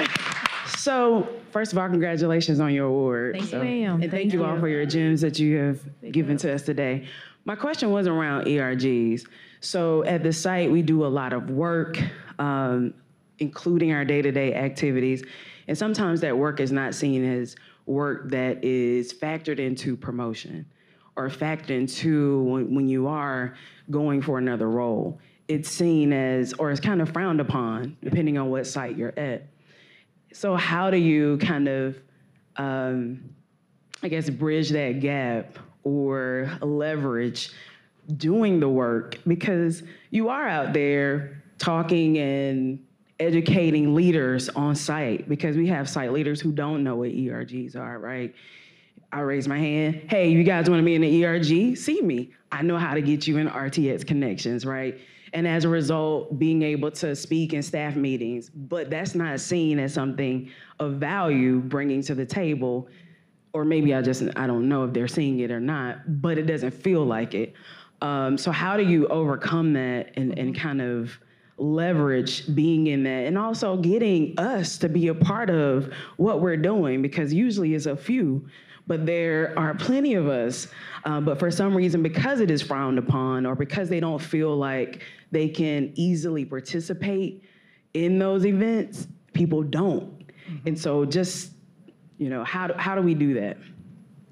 Yes. 0.04 0.80
So, 0.80 1.28
first 1.50 1.72
of 1.72 1.78
all, 1.78 1.88
congratulations 1.88 2.60
on 2.60 2.72
your 2.72 2.86
award. 2.86 3.36
Thank 3.40 3.52
you, 3.52 3.58
ma'am. 3.58 4.02
And 4.02 4.10
thank 4.10 4.32
you 4.32 4.44
all 4.44 4.58
for 4.60 4.68
your 4.68 4.86
gems 4.86 5.20
that 5.22 5.40
you 5.40 5.56
have 5.58 5.80
given 6.12 6.36
to 6.38 6.54
us 6.54 6.62
today. 6.62 7.08
My 7.44 7.56
question 7.56 7.90
was 7.90 8.06
around 8.06 8.44
ERGs. 8.46 9.26
So, 9.66 10.04
at 10.04 10.22
the 10.22 10.32
site, 10.32 10.70
we 10.70 10.80
do 10.80 11.04
a 11.04 11.08
lot 11.08 11.32
of 11.32 11.50
work, 11.50 11.98
um, 12.38 12.94
including 13.40 13.92
our 13.92 14.04
day 14.04 14.22
to 14.22 14.30
day 14.30 14.54
activities. 14.54 15.24
And 15.66 15.76
sometimes 15.76 16.20
that 16.20 16.38
work 16.38 16.60
is 16.60 16.70
not 16.70 16.94
seen 16.94 17.24
as 17.24 17.56
work 17.84 18.30
that 18.30 18.62
is 18.62 19.12
factored 19.12 19.58
into 19.58 19.96
promotion 19.96 20.66
or 21.16 21.28
factored 21.28 21.70
into 21.70 22.42
when, 22.44 22.74
when 22.76 22.88
you 22.88 23.08
are 23.08 23.56
going 23.90 24.22
for 24.22 24.38
another 24.38 24.70
role. 24.70 25.18
It's 25.48 25.68
seen 25.68 26.12
as, 26.12 26.52
or 26.60 26.70
it's 26.70 26.80
kind 26.80 27.02
of 27.02 27.12
frowned 27.12 27.40
upon, 27.40 27.96
depending 28.04 28.38
on 28.38 28.50
what 28.50 28.68
site 28.68 28.96
you're 28.96 29.18
at. 29.18 29.48
So 30.32 30.54
how 30.54 30.90
do 30.90 30.96
you 30.96 31.38
kind 31.38 31.66
of, 31.66 31.98
um, 32.54 33.30
I 34.00 34.06
guess, 34.06 34.30
bridge 34.30 34.70
that 34.70 35.00
gap 35.00 35.58
or 35.82 36.56
leverage 36.60 37.50
doing 38.16 38.60
the 38.60 38.68
work 38.68 39.18
because 39.26 39.82
you 40.10 40.28
are 40.28 40.48
out 40.48 40.72
there 40.72 41.42
talking 41.58 42.18
and 42.18 42.84
educating 43.18 43.94
leaders 43.94 44.48
on 44.50 44.74
site 44.74 45.28
because 45.28 45.56
we 45.56 45.66
have 45.66 45.88
site 45.88 46.12
leaders 46.12 46.40
who 46.40 46.52
don't 46.52 46.84
know 46.84 46.96
what 46.96 47.10
ERGs 47.10 47.76
are, 47.76 47.98
right? 47.98 48.34
I 49.12 49.20
raise 49.20 49.48
my 49.48 49.58
hand. 49.58 50.02
Hey, 50.08 50.28
you 50.28 50.42
guys 50.44 50.68
want 50.68 50.80
to 50.80 50.84
be 50.84 50.94
in 50.94 51.00
the 51.00 51.24
ERG? 51.24 51.76
See 51.76 52.00
me. 52.02 52.32
I 52.52 52.62
know 52.62 52.76
how 52.76 52.94
to 52.94 53.00
get 53.00 53.26
you 53.26 53.38
in 53.38 53.48
RTX 53.48 54.06
connections, 54.06 54.66
right? 54.66 54.98
And 55.32 55.46
as 55.46 55.64
a 55.64 55.68
result, 55.68 56.38
being 56.38 56.62
able 56.62 56.90
to 56.92 57.16
speak 57.16 57.52
in 57.52 57.62
staff 57.62 57.96
meetings, 57.96 58.50
but 58.50 58.90
that's 58.90 59.14
not 59.14 59.40
seen 59.40 59.78
as 59.78 59.92
something 59.92 60.50
of 60.78 60.94
value 60.94 61.60
bringing 61.60 62.02
to 62.02 62.14
the 62.14 62.26
table. 62.26 62.88
Or 63.52 63.64
maybe 63.64 63.94
I 63.94 64.02
just, 64.02 64.22
I 64.36 64.46
don't 64.46 64.68
know 64.68 64.84
if 64.84 64.92
they're 64.92 65.08
seeing 65.08 65.40
it 65.40 65.50
or 65.50 65.60
not, 65.60 66.20
but 66.20 66.38
it 66.38 66.42
doesn't 66.42 66.72
feel 66.72 67.04
like 67.04 67.34
it. 67.34 67.54
Um, 68.02 68.36
so, 68.36 68.50
how 68.50 68.76
do 68.76 68.82
you 68.82 69.06
overcome 69.08 69.72
that 69.74 70.12
and, 70.16 70.38
and 70.38 70.56
kind 70.56 70.80
of 70.80 71.18
leverage 71.58 72.54
being 72.54 72.88
in 72.88 73.02
that 73.04 73.24
and 73.24 73.38
also 73.38 73.78
getting 73.78 74.38
us 74.38 74.76
to 74.76 74.88
be 74.88 75.08
a 75.08 75.14
part 75.14 75.50
of 75.50 75.92
what 76.16 76.40
we're 76.40 76.56
doing? 76.56 77.02
Because 77.02 77.32
usually 77.32 77.74
it's 77.74 77.86
a 77.86 77.96
few 77.96 78.46
but 78.86 79.04
there 79.04 79.52
are 79.58 79.74
plenty 79.74 80.14
of 80.14 80.28
us. 80.28 80.68
Uh, 81.04 81.20
but 81.20 81.38
for 81.38 81.50
some 81.50 81.76
reason, 81.76 82.02
because 82.02 82.40
it 82.40 82.50
is 82.50 82.62
frowned 82.62 82.98
upon 82.98 83.44
or 83.44 83.54
because 83.54 83.88
they 83.88 84.00
don't 84.00 84.20
feel 84.20 84.56
like 84.56 85.02
they 85.32 85.48
can 85.48 85.92
easily 85.96 86.44
participate 86.44 87.42
in 87.94 88.18
those 88.18 88.46
events, 88.46 89.08
people 89.32 89.62
don't. 89.62 90.30
And 90.66 90.78
so, 90.78 91.04
just 91.04 91.52
you 92.18 92.30
know, 92.30 92.44
how 92.44 92.68
do, 92.68 92.74
how 92.74 92.94
do 92.94 93.02
we 93.02 93.14
do 93.14 93.34
that? 93.34 93.58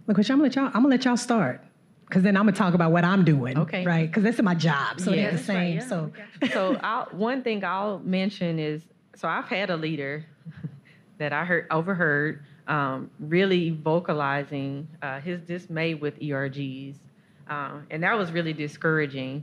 Look, 0.06 0.18
I'm 0.18 0.24
gonna 0.24 0.42
let 0.42 0.54
y'all. 0.54 0.66
I'm 0.66 0.72
gonna 0.72 0.88
let 0.88 1.04
y'all 1.04 1.16
start, 1.16 1.64
because 2.06 2.22
then 2.22 2.36
I'm 2.36 2.44
gonna 2.44 2.56
talk 2.56 2.74
about 2.74 2.92
what 2.92 3.04
I'm 3.04 3.24
doing. 3.24 3.58
Okay. 3.58 3.84
Right? 3.84 4.06
Because 4.08 4.22
this 4.22 4.36
is 4.36 4.42
my 4.42 4.54
job, 4.54 5.00
so 5.00 5.10
Yeah. 5.12 5.22
they're 5.22 5.30
the 5.32 5.36
That's 5.38 5.48
right, 5.48 5.54
same. 5.54 5.74
yeah. 5.76 5.86
So 5.86 6.12
so 6.52 6.76
I'll, 6.82 7.06
one 7.12 7.42
thing 7.42 7.64
I'll 7.64 7.98
mention 8.00 8.58
is 8.58 8.82
so 9.16 9.28
I've 9.28 9.46
had 9.48 9.70
a 9.70 9.76
leader 9.76 10.24
that 11.18 11.32
I 11.32 11.44
heard 11.44 11.66
overheard 11.70 12.44
um, 12.66 13.10
really 13.20 13.70
vocalizing 13.70 14.88
uh, 15.02 15.20
his 15.20 15.40
dismay 15.42 15.94
with 15.94 16.18
ERGs, 16.20 16.96
um, 17.48 17.86
and 17.90 18.02
that 18.02 18.16
was 18.16 18.32
really 18.32 18.52
discouraging. 18.54 19.42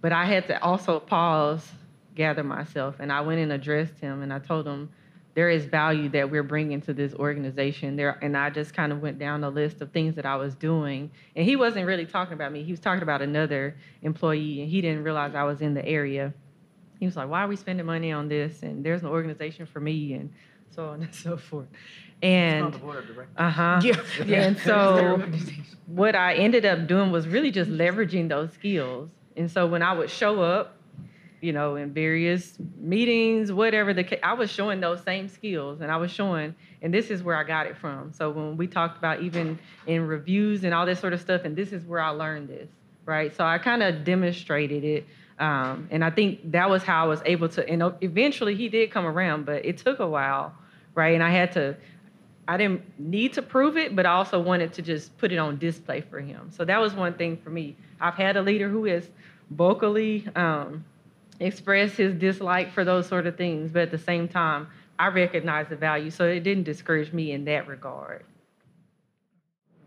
But 0.00 0.12
I 0.12 0.24
had 0.24 0.46
to 0.48 0.62
also 0.62 1.00
pause, 1.00 1.70
gather 2.14 2.42
myself, 2.44 2.96
and 2.98 3.12
I 3.12 3.20
went 3.22 3.40
and 3.40 3.52
addressed 3.52 3.98
him, 4.00 4.22
and 4.22 4.32
I 4.32 4.38
told 4.38 4.66
him 4.66 4.90
there 5.36 5.50
is 5.50 5.66
value 5.66 6.08
that 6.08 6.30
we're 6.30 6.42
bringing 6.42 6.80
to 6.80 6.94
this 6.94 7.12
organization. 7.14 7.94
There 7.94 8.18
and 8.22 8.36
i 8.36 8.48
just 8.48 8.72
kind 8.72 8.90
of 8.90 9.02
went 9.02 9.18
down 9.18 9.42
the 9.42 9.50
list 9.50 9.82
of 9.82 9.92
things 9.92 10.16
that 10.16 10.24
i 10.24 10.34
was 10.34 10.56
doing. 10.56 11.10
And 11.36 11.44
he 11.44 11.54
wasn't 11.54 11.86
really 11.86 12.06
talking 12.06 12.32
about 12.32 12.50
me. 12.50 12.64
He 12.64 12.72
was 12.72 12.80
talking 12.80 13.02
about 13.02 13.20
another 13.20 13.76
employee 14.02 14.62
and 14.62 14.70
he 14.70 14.80
didn't 14.80 15.04
realize 15.04 15.34
i 15.34 15.44
was 15.44 15.60
in 15.60 15.74
the 15.74 15.84
area. 15.86 16.32
He 16.98 17.04
was 17.04 17.16
like 17.16 17.28
why 17.28 17.44
are 17.44 17.48
we 17.48 17.56
spending 17.56 17.84
money 17.84 18.10
on 18.12 18.28
this? 18.28 18.62
And 18.62 18.84
there's 18.84 19.02
an 19.02 19.08
organization 19.08 19.66
for 19.66 19.78
me 19.78 20.14
and 20.14 20.32
so 20.70 20.88
on 20.88 21.02
and 21.02 21.14
so 21.14 21.36
forth. 21.36 21.68
And 22.22 22.74
uh-huh. 23.36 23.82
Yeah, 23.84 24.40
and 24.40 24.58
so 24.58 25.22
what 25.86 26.16
i 26.16 26.34
ended 26.34 26.64
up 26.64 26.86
doing 26.86 27.12
was 27.12 27.28
really 27.28 27.50
just 27.50 27.70
leveraging 27.70 28.30
those 28.30 28.52
skills. 28.54 29.10
And 29.36 29.50
so 29.50 29.66
when 29.66 29.82
i 29.82 29.92
would 29.92 30.08
show 30.08 30.40
up 30.40 30.75
you 31.46 31.52
know, 31.52 31.76
in 31.76 31.92
various 31.92 32.58
meetings, 32.76 33.52
whatever 33.52 33.94
the 33.94 34.02
case, 34.02 34.18
I 34.20 34.32
was 34.32 34.50
showing 34.50 34.80
those 34.80 35.00
same 35.04 35.28
skills 35.28 35.80
and 35.80 35.92
I 35.92 35.96
was 35.96 36.10
showing, 36.10 36.56
and 36.82 36.92
this 36.92 37.08
is 37.08 37.22
where 37.22 37.36
I 37.36 37.44
got 37.44 37.66
it 37.66 37.76
from. 37.76 38.12
So 38.12 38.30
when 38.30 38.56
we 38.56 38.66
talked 38.66 38.98
about 38.98 39.22
even 39.22 39.56
in 39.86 40.08
reviews 40.08 40.64
and 40.64 40.74
all 40.74 40.84
this 40.84 40.98
sort 40.98 41.12
of 41.12 41.20
stuff, 41.20 41.42
and 41.44 41.54
this 41.54 41.70
is 41.70 41.84
where 41.84 42.00
I 42.00 42.08
learned 42.08 42.48
this, 42.48 42.68
right? 43.04 43.34
So 43.36 43.44
I 43.44 43.58
kind 43.58 43.84
of 43.84 44.02
demonstrated 44.02 44.82
it. 44.82 45.06
Um, 45.38 45.86
and 45.92 46.04
I 46.04 46.10
think 46.10 46.50
that 46.50 46.68
was 46.68 46.82
how 46.82 47.04
I 47.04 47.06
was 47.06 47.22
able 47.24 47.48
to, 47.50 47.68
and 47.68 47.94
eventually 48.00 48.56
he 48.56 48.68
did 48.68 48.90
come 48.90 49.06
around, 49.06 49.46
but 49.46 49.64
it 49.64 49.78
took 49.78 50.00
a 50.00 50.08
while, 50.08 50.52
right? 50.96 51.14
And 51.14 51.22
I 51.22 51.30
had 51.30 51.52
to, 51.52 51.76
I 52.48 52.56
didn't 52.56 52.82
need 52.98 53.34
to 53.34 53.42
prove 53.42 53.76
it, 53.76 53.94
but 53.94 54.04
I 54.04 54.14
also 54.14 54.40
wanted 54.40 54.72
to 54.72 54.82
just 54.82 55.16
put 55.16 55.30
it 55.30 55.36
on 55.36 55.58
display 55.58 56.00
for 56.00 56.18
him. 56.18 56.50
So 56.50 56.64
that 56.64 56.80
was 56.80 56.92
one 56.92 57.14
thing 57.14 57.36
for 57.36 57.50
me. 57.50 57.76
I've 58.00 58.14
had 58.14 58.36
a 58.36 58.42
leader 58.42 58.68
who 58.68 58.86
is 58.86 59.08
vocally, 59.52 60.26
um, 60.34 60.84
express 61.40 61.92
his 61.92 62.14
dislike 62.14 62.72
for 62.72 62.84
those 62.84 63.06
sort 63.06 63.26
of 63.26 63.36
things, 63.36 63.70
but 63.72 63.82
at 63.82 63.90
the 63.90 63.98
same 63.98 64.28
time, 64.28 64.68
I 64.98 65.08
recognize 65.08 65.68
the 65.68 65.76
value. 65.76 66.10
So 66.10 66.26
it 66.26 66.40
didn't 66.40 66.64
discourage 66.64 67.12
me 67.12 67.32
in 67.32 67.44
that 67.44 67.66
regard. 67.66 68.24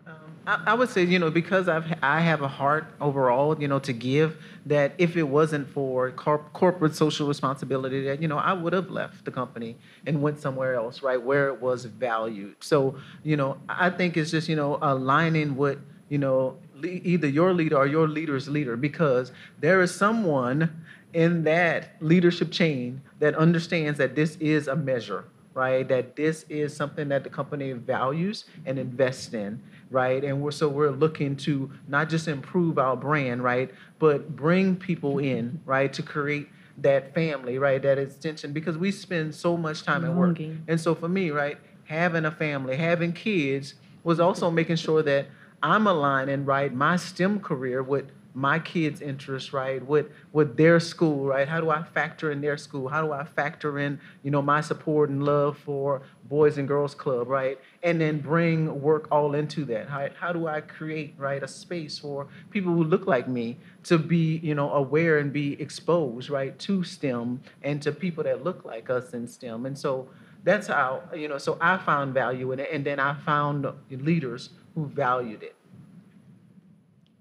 Um, 0.09 0.15
I, 0.47 0.63
I 0.67 0.73
would 0.73 0.89
say, 0.89 1.03
you 1.03 1.19
know, 1.19 1.29
because 1.29 1.67
I've 1.67 1.93
I 2.01 2.19
have 2.21 2.41
a 2.41 2.47
heart 2.47 2.87
overall, 2.99 3.59
you 3.61 3.67
know, 3.67 3.79
to 3.79 3.93
give. 3.93 4.37
That 4.65 4.93
if 4.97 5.15
it 5.17 5.23
wasn't 5.23 5.69
for 5.69 6.11
corp- 6.11 6.51
corporate 6.53 6.95
social 6.95 7.27
responsibility, 7.27 8.03
that 8.05 8.21
you 8.21 8.27
know, 8.27 8.37
I 8.37 8.53
would 8.53 8.73
have 8.73 8.89
left 8.89 9.25
the 9.25 9.31
company 9.31 9.77
and 10.05 10.21
went 10.21 10.39
somewhere 10.39 10.75
else, 10.75 11.03
right, 11.03 11.21
where 11.21 11.47
it 11.47 11.61
was 11.61 11.85
valued. 11.85 12.55
So, 12.59 12.97
you 13.23 13.37
know, 13.37 13.57
I 13.67 13.89
think 13.89 14.17
it's 14.17 14.31
just 14.31 14.49
you 14.49 14.55
know 14.55 14.79
aligning 14.81 15.55
with 15.55 15.79
you 16.09 16.17
know 16.17 16.57
either 16.83 17.27
your 17.27 17.53
leader 17.53 17.77
or 17.77 17.85
your 17.85 18.07
leader's 18.07 18.47
leader, 18.47 18.75
because 18.77 19.31
there 19.59 19.81
is 19.81 19.93
someone 19.93 20.83
in 21.13 21.43
that 21.43 21.95
leadership 22.01 22.51
chain 22.51 23.01
that 23.19 23.35
understands 23.35 23.97
that 23.97 24.15
this 24.15 24.35
is 24.37 24.67
a 24.67 24.75
measure 24.75 25.25
right? 25.55 25.87
That 25.89 26.15
this 26.15 26.45
is 26.47 26.75
something 26.75 27.09
that 27.09 27.23
the 27.23 27.29
company 27.29 27.73
values 27.73 28.45
and 28.65 28.79
invests 28.79 29.33
in 29.33 29.61
right? 29.89 30.23
And 30.23 30.41
we're 30.41 30.51
so 30.51 30.69
we're 30.69 30.91
looking 30.91 31.35
to 31.37 31.71
not 31.87 32.07
just 32.07 32.27
improve 32.27 32.77
our 32.77 32.95
brand 32.95 33.43
right? 33.43 33.71
But 33.97 34.35
bring 34.35 34.75
people 34.75 35.19
in 35.19 35.59
right? 35.65 35.91
To 35.93 36.03
create 36.03 36.47
that 36.77 37.13
family 37.13 37.57
right? 37.57 37.81
That 37.81 37.97
extension 37.97 38.53
because 38.53 38.77
we 38.77 38.91
spend 38.91 39.33
so 39.35 39.57
much 39.57 39.83
time 39.83 40.05
at 40.05 40.13
work. 40.13 40.37
And 40.67 40.79
so 40.79 40.95
for 40.95 41.09
me 41.09 41.31
right 41.31 41.57
having 41.89 42.25
a 42.25 42.31
family 42.31 42.77
having 42.77 43.11
kids 43.11 43.73
was 44.03 44.19
also 44.19 44.51
making 44.51 44.75
sure 44.75 45.01
that 45.01 45.25
i'm 45.63 45.87
aligning 45.87 46.45
right 46.45 46.73
my 46.73 46.95
stem 46.95 47.39
career 47.39 47.81
with 47.81 48.05
my 48.33 48.59
kids' 48.59 49.01
interests, 49.01 49.53
right? 49.53 49.85
With 49.85 50.07
with 50.31 50.55
their 50.55 50.79
school, 50.79 51.25
right? 51.25 51.47
How 51.47 51.59
do 51.59 51.69
I 51.69 51.83
factor 51.83 52.31
in 52.31 52.41
their 52.41 52.57
school? 52.57 52.87
How 52.87 53.01
do 53.05 53.11
I 53.11 53.23
factor 53.23 53.79
in, 53.79 53.99
you 54.23 54.31
know, 54.31 54.41
my 54.41 54.61
support 54.61 55.09
and 55.09 55.23
love 55.23 55.57
for 55.57 56.01
Boys 56.25 56.57
and 56.57 56.67
Girls 56.67 56.93
Club, 56.93 57.27
right? 57.27 57.59
And 57.81 57.99
then 57.99 58.19
bring 58.19 58.81
work 58.81 59.07
all 59.11 59.33
into 59.33 59.65
that. 59.65 59.89
How, 59.89 60.09
how 60.19 60.31
do 60.31 60.47
I 60.47 60.61
create, 60.61 61.15
right, 61.17 61.41
a 61.41 61.47
space 61.47 61.97
for 61.97 62.27
people 62.51 62.71
who 62.71 62.83
look 62.83 63.07
like 63.07 63.27
me 63.27 63.57
to 63.83 63.97
be, 63.97 64.39
you 64.43 64.53
know, 64.53 64.71
aware 64.73 65.17
and 65.17 65.33
be 65.33 65.59
exposed, 65.59 66.29
right, 66.29 66.57
to 66.59 66.83
STEM 66.83 67.41
and 67.63 67.81
to 67.81 67.91
people 67.91 68.23
that 68.25 68.43
look 68.43 68.63
like 68.63 68.89
us 68.91 69.13
in 69.13 69.27
STEM. 69.27 69.65
And 69.65 69.77
so 69.77 70.07
that's 70.43 70.67
how, 70.67 71.01
you 71.15 71.27
know, 71.27 71.37
so 71.37 71.57
I 71.59 71.77
found 71.77 72.13
value 72.13 72.51
in 72.51 72.59
it, 72.59 72.69
and 72.71 72.85
then 72.85 72.99
I 72.99 73.15
found 73.15 73.65
leaders 73.89 74.51
who 74.75 74.85
valued 74.85 75.43
it. 75.43 75.55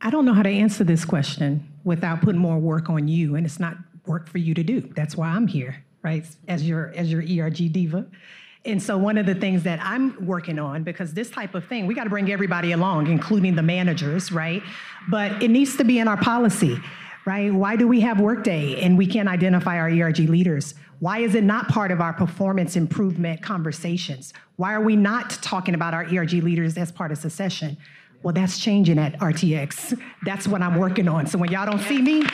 I 0.01 0.11
don't 0.11 0.25
know 0.25 0.33
how 0.33 0.43
to 0.43 0.51
answer 0.51 0.85
this 0.85 1.05
question 1.05 1.67
without 1.85 2.21
putting 2.21 2.41
more 2.41 2.59
work 2.59 2.89
on 2.89 3.09
you, 3.09 3.35
and 3.35 3.45
it's 3.45 3.59
not 3.59 3.77
work 4.07 4.29
for 4.29 4.39
you 4.39 4.55
to 4.55 4.63
do. 4.63 4.81
That's 4.81 5.17
why 5.17 5.29
I'm 5.29 5.47
here, 5.47 5.85
right? 6.03 6.25
As 6.47 6.67
your 6.69 6.93
as 6.95 7.11
your 7.11 7.23
ERG 7.23 7.73
diva. 7.73 8.07
And 8.65 8.83
so 8.83 8.99
one 8.99 9.17
of 9.19 9.27
the 9.27 9.35
things 9.35 9.63
that 9.63 9.81
I'm 9.83 10.27
working 10.27 10.59
on, 10.59 10.83
because 10.83 11.15
this 11.15 11.31
type 11.31 11.55
of 11.55 11.65
thing, 11.65 11.87
we 11.87 11.95
got 11.95 12.05
to 12.05 12.11
bring 12.11 12.31
everybody 12.31 12.73
along, 12.73 13.07
including 13.07 13.55
the 13.55 13.63
managers, 13.63 14.31
right? 14.31 14.63
But 15.09 15.43
it 15.43 15.49
needs 15.49 15.77
to 15.77 15.85
be 15.85 15.99
in 16.01 16.09
our 16.09 16.17
policy, 16.17 16.77
right? 17.25 17.53
Why 17.53 17.77
do 17.77 17.89
we 17.89 18.01
have 18.01 18.21
workday 18.21 18.81
and 18.83 18.99
we 18.99 19.07
can't 19.07 19.29
identify 19.29 19.79
our 19.79 19.89
ERG 19.89 20.19
leaders? 20.21 20.75
Why 20.99 21.21
is 21.21 21.35
it 21.35 21.45
not 21.45 21.69
part 21.69 21.93
of 21.93 22.01
our 22.01 22.13
performance 22.13 22.75
improvement 22.77 23.43
conversations? 23.43 24.35
Why 24.57 24.75
are 24.75 24.83
we 24.83 24.97
not 24.97 25.31
talking 25.41 25.75
about 25.75 25.95
our 25.95 26.03
ERG 26.05 26.33
leaders 26.33 26.77
as 26.77 26.91
part 26.91 27.13
of 27.13 27.19
succession? 27.19 27.77
Well, 28.23 28.35
that's 28.35 28.59
changing 28.59 28.99
at 28.99 29.19
RTX. 29.21 29.99
That's 30.25 30.49
what 30.49 30.61
I'm 30.61 30.77
working 30.77 31.09
on. 31.09 31.27
So 31.27 31.39
when 31.39 31.51
y'all 31.51 31.67
don't 31.67 31.83
see 31.83 32.03
me, 32.03 32.25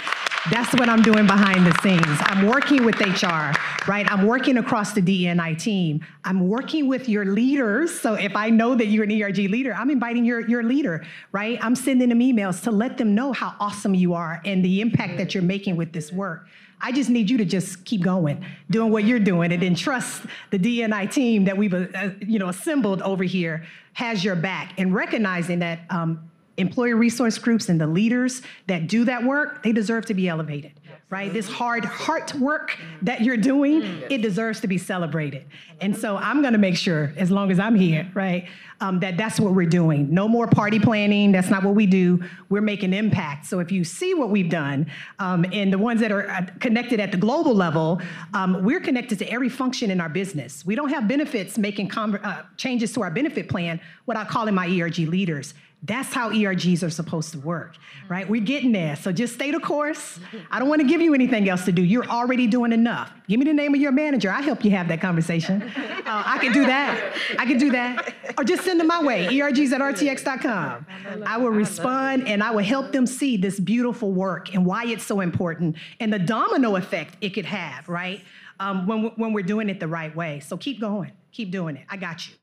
That's 0.50 0.74
what 0.74 0.90
I'm 0.90 1.00
doing 1.00 1.26
behind 1.26 1.64
the 1.64 1.72
scenes. 1.80 2.04
I'm 2.20 2.46
working 2.46 2.84
with 2.84 3.00
HR, 3.00 3.52
right? 3.88 4.06
I'm 4.12 4.26
working 4.26 4.58
across 4.58 4.92
the 4.92 5.00
DNI 5.00 5.58
team. 5.58 6.04
I'm 6.22 6.48
working 6.48 6.86
with 6.86 7.08
your 7.08 7.24
leaders. 7.24 7.98
So 7.98 8.12
if 8.12 8.36
I 8.36 8.50
know 8.50 8.74
that 8.74 8.88
you're 8.88 9.04
an 9.04 9.22
ERG 9.22 9.38
leader, 9.38 9.72
I'm 9.72 9.88
inviting 9.90 10.22
your, 10.22 10.46
your 10.46 10.62
leader, 10.62 11.02
right? 11.32 11.58
I'm 11.64 11.74
sending 11.74 12.10
them 12.10 12.20
emails 12.20 12.62
to 12.64 12.70
let 12.70 12.98
them 12.98 13.14
know 13.14 13.32
how 13.32 13.54
awesome 13.58 13.94
you 13.94 14.12
are 14.12 14.42
and 14.44 14.62
the 14.62 14.82
impact 14.82 15.16
that 15.16 15.32
you're 15.32 15.42
making 15.42 15.76
with 15.76 15.94
this 15.94 16.12
work. 16.12 16.46
I 16.80 16.92
just 16.92 17.10
need 17.10 17.30
you 17.30 17.38
to 17.38 17.44
just 17.44 17.84
keep 17.84 18.02
going, 18.02 18.44
doing 18.70 18.92
what 18.92 19.04
you're 19.04 19.18
doing, 19.18 19.52
and 19.52 19.62
then 19.62 19.74
trust 19.74 20.22
the 20.50 20.58
DNI 20.58 21.10
team 21.10 21.44
that 21.44 21.56
we've 21.56 21.74
uh, 21.74 22.10
you 22.20 22.38
know 22.38 22.48
assembled 22.48 23.02
over 23.02 23.24
here 23.24 23.64
has 23.94 24.24
your 24.24 24.36
back, 24.36 24.74
and 24.78 24.94
recognizing 24.94 25.60
that 25.60 25.80
um, 25.90 26.30
employee 26.56 26.94
resource 26.94 27.38
groups 27.38 27.68
and 27.68 27.80
the 27.80 27.86
leaders 27.86 28.42
that 28.66 28.86
do 28.86 29.04
that 29.04 29.24
work, 29.24 29.62
they 29.62 29.72
deserve 29.72 30.06
to 30.06 30.14
be 30.14 30.28
elevated. 30.28 30.72
Right? 31.14 31.32
This 31.32 31.48
hard 31.48 31.84
heart 31.84 32.34
work 32.34 32.76
that 33.02 33.20
you're 33.20 33.36
doing, 33.36 33.84
it 34.10 34.20
deserves 34.20 34.58
to 34.62 34.66
be 34.66 34.78
celebrated. 34.78 35.44
And 35.80 35.96
so 35.96 36.16
I'm 36.16 36.40
going 36.40 36.54
to 36.54 36.58
make 36.58 36.76
sure, 36.76 37.12
as 37.16 37.30
long 37.30 37.52
as 37.52 37.60
I'm 37.60 37.76
here, 37.76 38.10
right, 38.14 38.48
um, 38.80 38.98
that 38.98 39.16
that's 39.16 39.38
what 39.38 39.54
we're 39.54 39.68
doing. 39.68 40.12
No 40.12 40.26
more 40.26 40.48
party 40.48 40.80
planning. 40.80 41.30
That's 41.30 41.50
not 41.50 41.62
what 41.62 41.76
we 41.76 41.86
do. 41.86 42.20
We're 42.48 42.62
making 42.62 42.92
impact. 42.92 43.46
So 43.46 43.60
if 43.60 43.70
you 43.70 43.84
see 43.84 44.14
what 44.14 44.30
we've 44.30 44.50
done, 44.50 44.90
um, 45.20 45.46
and 45.52 45.72
the 45.72 45.78
ones 45.78 46.00
that 46.00 46.10
are 46.10 46.48
connected 46.58 46.98
at 46.98 47.12
the 47.12 47.16
global 47.16 47.54
level, 47.54 48.00
um, 48.32 48.64
we're 48.64 48.80
connected 48.80 49.20
to 49.20 49.28
every 49.28 49.48
function 49.48 49.92
in 49.92 50.00
our 50.00 50.08
business. 50.08 50.66
We 50.66 50.74
don't 50.74 50.90
have 50.90 51.06
benefits 51.06 51.56
making 51.56 51.90
com- 51.90 52.18
uh, 52.24 52.42
changes 52.56 52.92
to 52.94 53.02
our 53.02 53.12
benefit 53.12 53.48
plan 53.48 53.80
without 54.06 54.26
calling 54.26 54.56
my 54.56 54.66
ERG 54.66 54.98
leaders. 55.06 55.54
That's 55.86 56.14
how 56.14 56.30
ERGs 56.30 56.82
are 56.82 56.88
supposed 56.88 57.32
to 57.32 57.38
work, 57.40 57.76
right? 58.08 58.26
We're 58.26 58.40
getting 58.40 58.72
there. 58.72 58.96
So 58.96 59.12
just 59.12 59.34
stay 59.34 59.50
the 59.50 59.60
course. 59.60 60.18
I 60.50 60.58
don't 60.58 60.70
want 60.70 60.80
to 60.80 60.88
give 60.88 61.02
you 61.02 61.12
anything 61.12 61.46
else 61.46 61.66
to 61.66 61.72
do. 61.72 61.82
You're 61.82 62.06
already 62.06 62.46
doing 62.46 62.72
enough. 62.72 63.12
Give 63.28 63.38
me 63.38 63.44
the 63.44 63.52
name 63.52 63.74
of 63.74 63.80
your 63.80 63.92
manager. 63.92 64.30
I 64.30 64.40
help 64.40 64.64
you 64.64 64.70
have 64.70 64.88
that 64.88 65.00
conversation. 65.00 65.70
Uh, 66.04 66.22
I 66.26 66.38
can 66.38 66.52
do 66.52 66.66
that. 66.66 67.16
I 67.38 67.46
can 67.46 67.56
do 67.56 67.70
that. 67.70 68.12
Or 68.36 68.44
just 68.44 68.62
send 68.62 68.78
them 68.78 68.88
my 68.88 69.02
way, 69.02 69.26
ergs 69.26 69.72
at 69.72 69.80
rtx.com. 69.80 70.86
I 71.24 71.38
will 71.38 71.48
respond 71.48 72.28
and 72.28 72.42
I 72.42 72.50
will 72.50 72.62
help 72.62 72.92
them 72.92 73.06
see 73.06 73.38
this 73.38 73.58
beautiful 73.58 74.12
work 74.12 74.54
and 74.54 74.66
why 74.66 74.84
it's 74.84 75.04
so 75.04 75.20
important 75.20 75.76
and 76.00 76.12
the 76.12 76.18
domino 76.18 76.76
effect 76.76 77.16
it 77.22 77.30
could 77.30 77.46
have, 77.46 77.88
right? 77.88 78.22
Um, 78.60 78.86
when, 78.86 79.04
when 79.16 79.32
we're 79.32 79.44
doing 79.44 79.70
it 79.70 79.80
the 79.80 79.88
right 79.88 80.14
way. 80.14 80.40
So 80.40 80.58
keep 80.58 80.78
going. 80.78 81.12
Keep 81.32 81.50
doing 81.50 81.76
it. 81.76 81.86
I 81.88 81.96
got 81.96 82.28
you. 82.28 82.34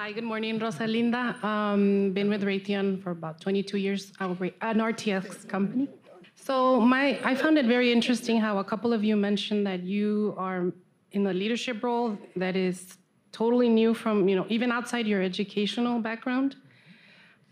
Hi, 0.00 0.12
good 0.12 0.24
morning, 0.24 0.58
Rosalinda. 0.58 1.44
Um, 1.44 2.12
been 2.12 2.30
with 2.30 2.42
Raytheon 2.42 3.02
for 3.02 3.10
about 3.10 3.38
22 3.38 3.76
years, 3.76 4.12
an 4.18 4.34
RTX 4.80 5.46
company. 5.46 5.88
So 6.36 6.80
my, 6.80 7.20
I 7.22 7.34
found 7.34 7.58
it 7.58 7.66
very 7.66 7.92
interesting 7.92 8.40
how 8.40 8.56
a 8.56 8.64
couple 8.64 8.94
of 8.94 9.04
you 9.04 9.14
mentioned 9.14 9.66
that 9.66 9.82
you 9.82 10.34
are 10.38 10.72
in 11.12 11.26
a 11.26 11.34
leadership 11.34 11.82
role 11.82 12.16
that 12.36 12.56
is 12.56 12.96
totally 13.30 13.68
new 13.68 13.92
from, 13.92 14.26
you 14.26 14.36
know, 14.36 14.46
even 14.48 14.72
outside 14.72 15.06
your 15.06 15.20
educational 15.20 15.98
background. 15.98 16.56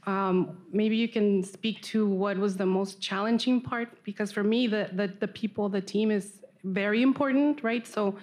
Um, 0.07 0.57
maybe 0.73 0.97
you 0.97 1.09
can 1.09 1.45
speak 1.45 1.83
to 1.93 2.07
what 2.07 2.39
was 2.39 2.57
the 2.57 2.65
most 2.65 2.99
challenging 2.99 3.61
part, 3.61 4.03
because 4.05 4.33
for 4.33 4.43
me, 4.43 4.67
the, 4.67 4.89
the, 4.95 5.09
the 5.21 5.29
people, 5.29 5.69
the 5.69 5.83
team 5.83 6.11
is 6.11 6.41
very 6.65 7.03
important, 7.03 7.63
right? 7.63 7.87
So 7.87 8.17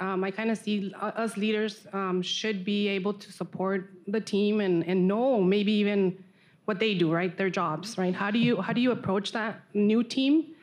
um, 0.00 0.24
I 0.24 0.30
kind 0.30 0.50
of 0.50 0.58
see 0.58 0.92
us 1.00 1.36
leaders 1.36 1.86
um, 1.92 2.22
should 2.22 2.64
be 2.64 2.88
able 2.88 3.12
to 3.14 3.32
support 3.32 3.90
the 4.06 4.20
team 4.20 4.60
and, 4.60 4.84
and 4.86 5.06
know 5.08 5.42
maybe 5.42 5.72
even 5.72 6.22
what 6.66 6.80
they 6.80 6.94
do, 6.94 7.12
right? 7.12 7.36
Their 7.36 7.50
jobs, 7.50 7.96
right? 7.96 8.14
How 8.14 8.30
do 8.30 8.38
you 8.38 8.60
how 8.60 8.72
do 8.72 8.80
you 8.80 8.90
approach 8.90 9.32
that 9.32 9.60
new 9.74 10.02
team 10.02 10.54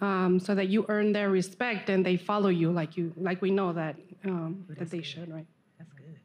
um, 0.00 0.38
so 0.38 0.54
that 0.54 0.68
you 0.68 0.86
earn 0.88 1.12
their 1.12 1.30
respect 1.30 1.90
and 1.90 2.04
they 2.04 2.16
follow 2.16 2.48
you 2.48 2.70
like 2.70 2.96
you 2.96 3.12
like 3.16 3.42
we 3.42 3.50
know 3.50 3.72
that 3.72 3.96
um, 4.24 4.64
that 4.78 4.90
they 4.90 5.02
should, 5.02 5.32
right? 5.32 5.46
That's 5.78 5.92
good. 5.92 6.18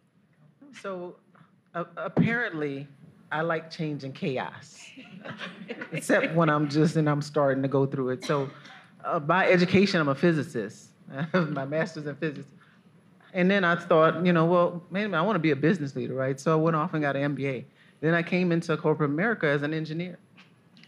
So 0.81 1.15
uh, 1.73 1.85
apparently, 1.97 2.87
I 3.31 3.41
like 3.41 3.71
change 3.71 4.03
and 4.03 4.13
chaos, 4.13 4.85
except 5.91 6.33
when 6.35 6.49
I'm 6.49 6.69
just 6.69 6.95
and 6.95 7.09
I'm 7.09 7.21
starting 7.21 7.63
to 7.63 7.69
go 7.69 7.85
through 7.85 8.09
it. 8.09 8.25
So 8.25 8.49
uh, 9.03 9.19
by 9.19 9.49
education, 9.49 9.99
I'm 9.99 10.09
a 10.09 10.15
physicist. 10.15 10.89
My 11.33 11.65
master's 11.65 12.07
in 12.07 12.15
physics. 12.15 12.47
And 13.33 13.51
then 13.51 13.63
I 13.63 13.75
thought, 13.75 14.25
you 14.25 14.31
know, 14.31 14.45
well, 14.45 14.83
maybe 14.89 15.13
I 15.13 15.21
want 15.21 15.35
to 15.35 15.39
be 15.39 15.51
a 15.51 15.55
business 15.55 15.95
leader, 15.95 16.13
right? 16.13 16.39
So 16.39 16.53
I 16.53 16.55
went 16.55 16.75
off 16.75 16.93
and 16.93 17.01
got 17.01 17.15
an 17.15 17.35
MBA. 17.35 17.65
Then 17.99 18.13
I 18.13 18.23
came 18.23 18.51
into 18.51 18.75
corporate 18.77 19.09
America 19.09 19.47
as 19.47 19.61
an 19.61 19.73
engineer. 19.73 20.17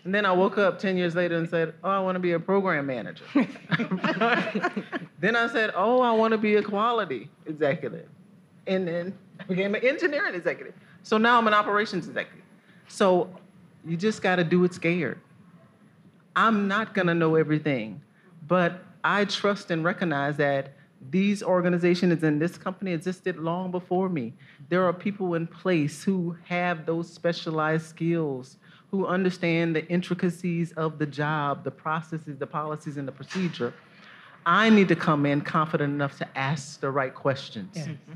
And 0.06 0.16
then 0.16 0.26
I 0.26 0.32
woke 0.32 0.58
up 0.58 0.80
10 0.80 0.96
years 0.96 1.16
later 1.16 1.36
and 1.36 1.50
said, 1.50 1.74
oh, 1.84 1.90
I 1.90 2.00
want 2.00 2.16
to 2.16 2.20
be 2.20 2.32
a 2.32 2.40
program 2.40 2.86
manager. 2.86 3.26
then 5.20 5.36
I 5.36 5.48
said, 5.52 5.72
oh, 5.76 6.02
I 6.02 6.14
want 6.14 6.32
to 6.32 6.38
be 6.38 6.56
a 6.56 6.64
quality 6.64 7.30
executive. 7.46 8.08
And 8.68 8.88
then 8.88 9.18
I 9.40 9.44
became 9.44 9.76
an 9.76 9.86
engineering 9.86 10.34
executive. 10.34 10.74
So 11.04 11.18
now 11.18 11.38
I'm 11.38 11.48
an 11.48 11.54
operations 11.54 12.08
executive. 12.08 12.46
So 12.88 13.30
you 13.86 13.98
just 13.98 14.22
got 14.22 14.38
to 14.38 14.46
do 14.46 14.64
it 14.64 14.74
scared. 14.74 15.20
I'm 16.38 16.70
not 16.70 16.94
going 16.94 17.08
to 17.08 17.16
know 17.16 17.36
everything, 17.36 18.02
but 18.48 18.86
I 19.08 19.24
trust 19.24 19.72
and 19.72 19.86
recognize 19.86 20.36
that 20.36 20.74
these 21.10 21.42
organizations 21.42 22.24
and 22.24 22.42
this 22.42 22.58
company 22.58 22.92
existed 22.92 23.38
long 23.38 23.72
before 23.72 24.10
me. 24.10 24.34
There 24.68 24.84
are 24.84 24.92
people 24.92 25.36
in 25.36 25.48
place 25.48 26.04
who 26.04 26.36
have 26.44 26.86
those 26.86 27.10
specialized 27.14 27.86
skills, 27.86 28.58
who 28.92 29.08
understand 29.08 29.78
the 29.78 29.88
intricacies 29.88 30.74
of 30.74 31.00
the 31.00 31.06
job, 31.06 31.64
the 31.64 31.72
processes, 31.72 32.38
the 32.38 32.48
policies, 32.48 32.98
and 32.98 33.08
the 33.08 33.14
procedure. 33.14 33.74
I 34.46 34.70
need 34.70 34.90
to 34.90 34.96
come 34.98 35.26
in 35.26 35.40
confident 35.40 35.94
enough 35.94 36.18
to 36.18 36.28
ask 36.38 36.82
the 36.82 36.92
right 36.92 37.16
questions. 37.16 37.78
Mm-hmm. 37.78 38.14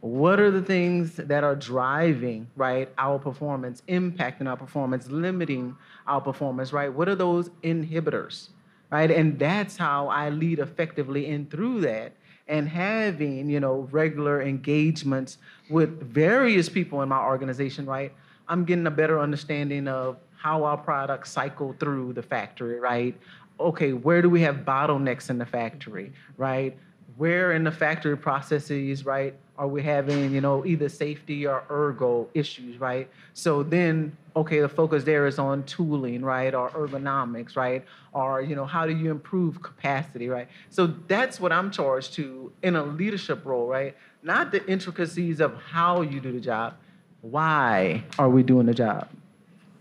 What 0.00 0.40
are 0.40 0.50
the 0.50 0.62
things 0.62 1.14
that 1.14 1.44
are 1.44 1.54
driving, 1.54 2.48
right, 2.56 2.88
our 2.98 3.20
performance, 3.20 3.80
impacting 3.86 4.48
our 4.48 4.56
performance, 4.56 5.08
limiting 5.08 5.76
our 6.08 6.20
performance, 6.20 6.72
right? 6.72 6.92
What 6.92 7.08
are 7.08 7.14
those 7.14 7.48
inhibitors? 7.62 8.48
Right? 8.92 9.10
And 9.10 9.38
that's 9.38 9.76
how 9.76 10.08
I 10.08 10.28
lead 10.28 10.60
effectively. 10.60 11.30
And 11.30 11.50
through 11.50 11.80
that, 11.80 12.12
and 12.48 12.68
having 12.68 13.48
you 13.48 13.60
know 13.60 13.88
regular 13.90 14.42
engagements 14.42 15.38
with 15.70 16.00
various 16.02 16.68
people 16.68 17.02
in 17.02 17.08
my 17.08 17.20
organization, 17.20 17.86
right? 17.86 18.12
I'm 18.48 18.64
getting 18.64 18.86
a 18.86 18.90
better 18.90 19.18
understanding 19.18 19.88
of 19.88 20.18
how 20.36 20.64
our 20.64 20.76
products 20.76 21.30
cycle 21.30 21.74
through 21.78 22.12
the 22.12 22.22
factory, 22.22 22.78
right? 22.78 23.16
Okay, 23.58 23.92
where 23.92 24.20
do 24.20 24.28
we 24.28 24.42
have 24.42 24.56
bottlenecks 24.56 25.30
in 25.30 25.38
the 25.38 25.46
factory, 25.46 26.12
right? 26.36 26.76
Where 27.16 27.52
in 27.52 27.64
the 27.64 27.70
factory 27.70 28.16
processes, 28.16 29.06
right, 29.06 29.34
are 29.58 29.68
we 29.68 29.82
having, 29.82 30.32
you 30.32 30.40
know, 30.40 30.64
either 30.64 30.88
safety 30.88 31.46
or 31.46 31.64
ergo 31.70 32.28
issues, 32.34 32.78
right? 32.78 33.08
So 33.34 33.62
then, 33.62 34.16
okay, 34.34 34.60
the 34.60 34.68
focus 34.68 35.04
there 35.04 35.26
is 35.26 35.38
on 35.38 35.62
tooling, 35.64 36.22
right, 36.22 36.54
or 36.54 36.70
ergonomics, 36.70 37.54
right, 37.54 37.84
or 38.12 38.40
you 38.40 38.56
know, 38.56 38.64
how 38.64 38.86
do 38.86 38.96
you 38.96 39.10
improve 39.10 39.62
capacity, 39.62 40.28
right? 40.28 40.48
So 40.70 40.86
that's 41.06 41.38
what 41.38 41.52
I'm 41.52 41.70
charged 41.70 42.14
to 42.14 42.52
in 42.62 42.76
a 42.76 42.84
leadership 42.84 43.44
role, 43.44 43.66
right? 43.66 43.94
Not 44.22 44.52
the 44.52 44.66
intricacies 44.66 45.40
of 45.40 45.54
how 45.56 46.00
you 46.00 46.20
do 46.20 46.32
the 46.32 46.40
job, 46.40 46.74
why 47.20 48.04
are 48.18 48.30
we 48.30 48.42
doing 48.42 48.66
the 48.66 48.74
job, 48.74 49.08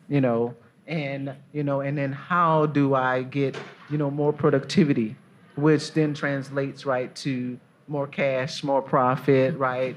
you 0.10 0.20
know, 0.20 0.54
and 0.86 1.34
you 1.54 1.64
know, 1.64 1.80
and 1.80 1.98
then 1.98 2.12
how 2.12 2.66
do 2.66 2.94
I 2.94 3.24
get, 3.24 3.56
you 3.90 3.98
know, 3.98 4.12
more 4.12 4.34
productivity, 4.34 5.16
which 5.56 5.94
then 5.94 6.14
translates 6.14 6.86
right 6.86 7.16
to 7.16 7.58
more 7.88 8.08
cash, 8.08 8.64
more 8.64 8.82
profit, 8.82 9.58
right? 9.58 9.96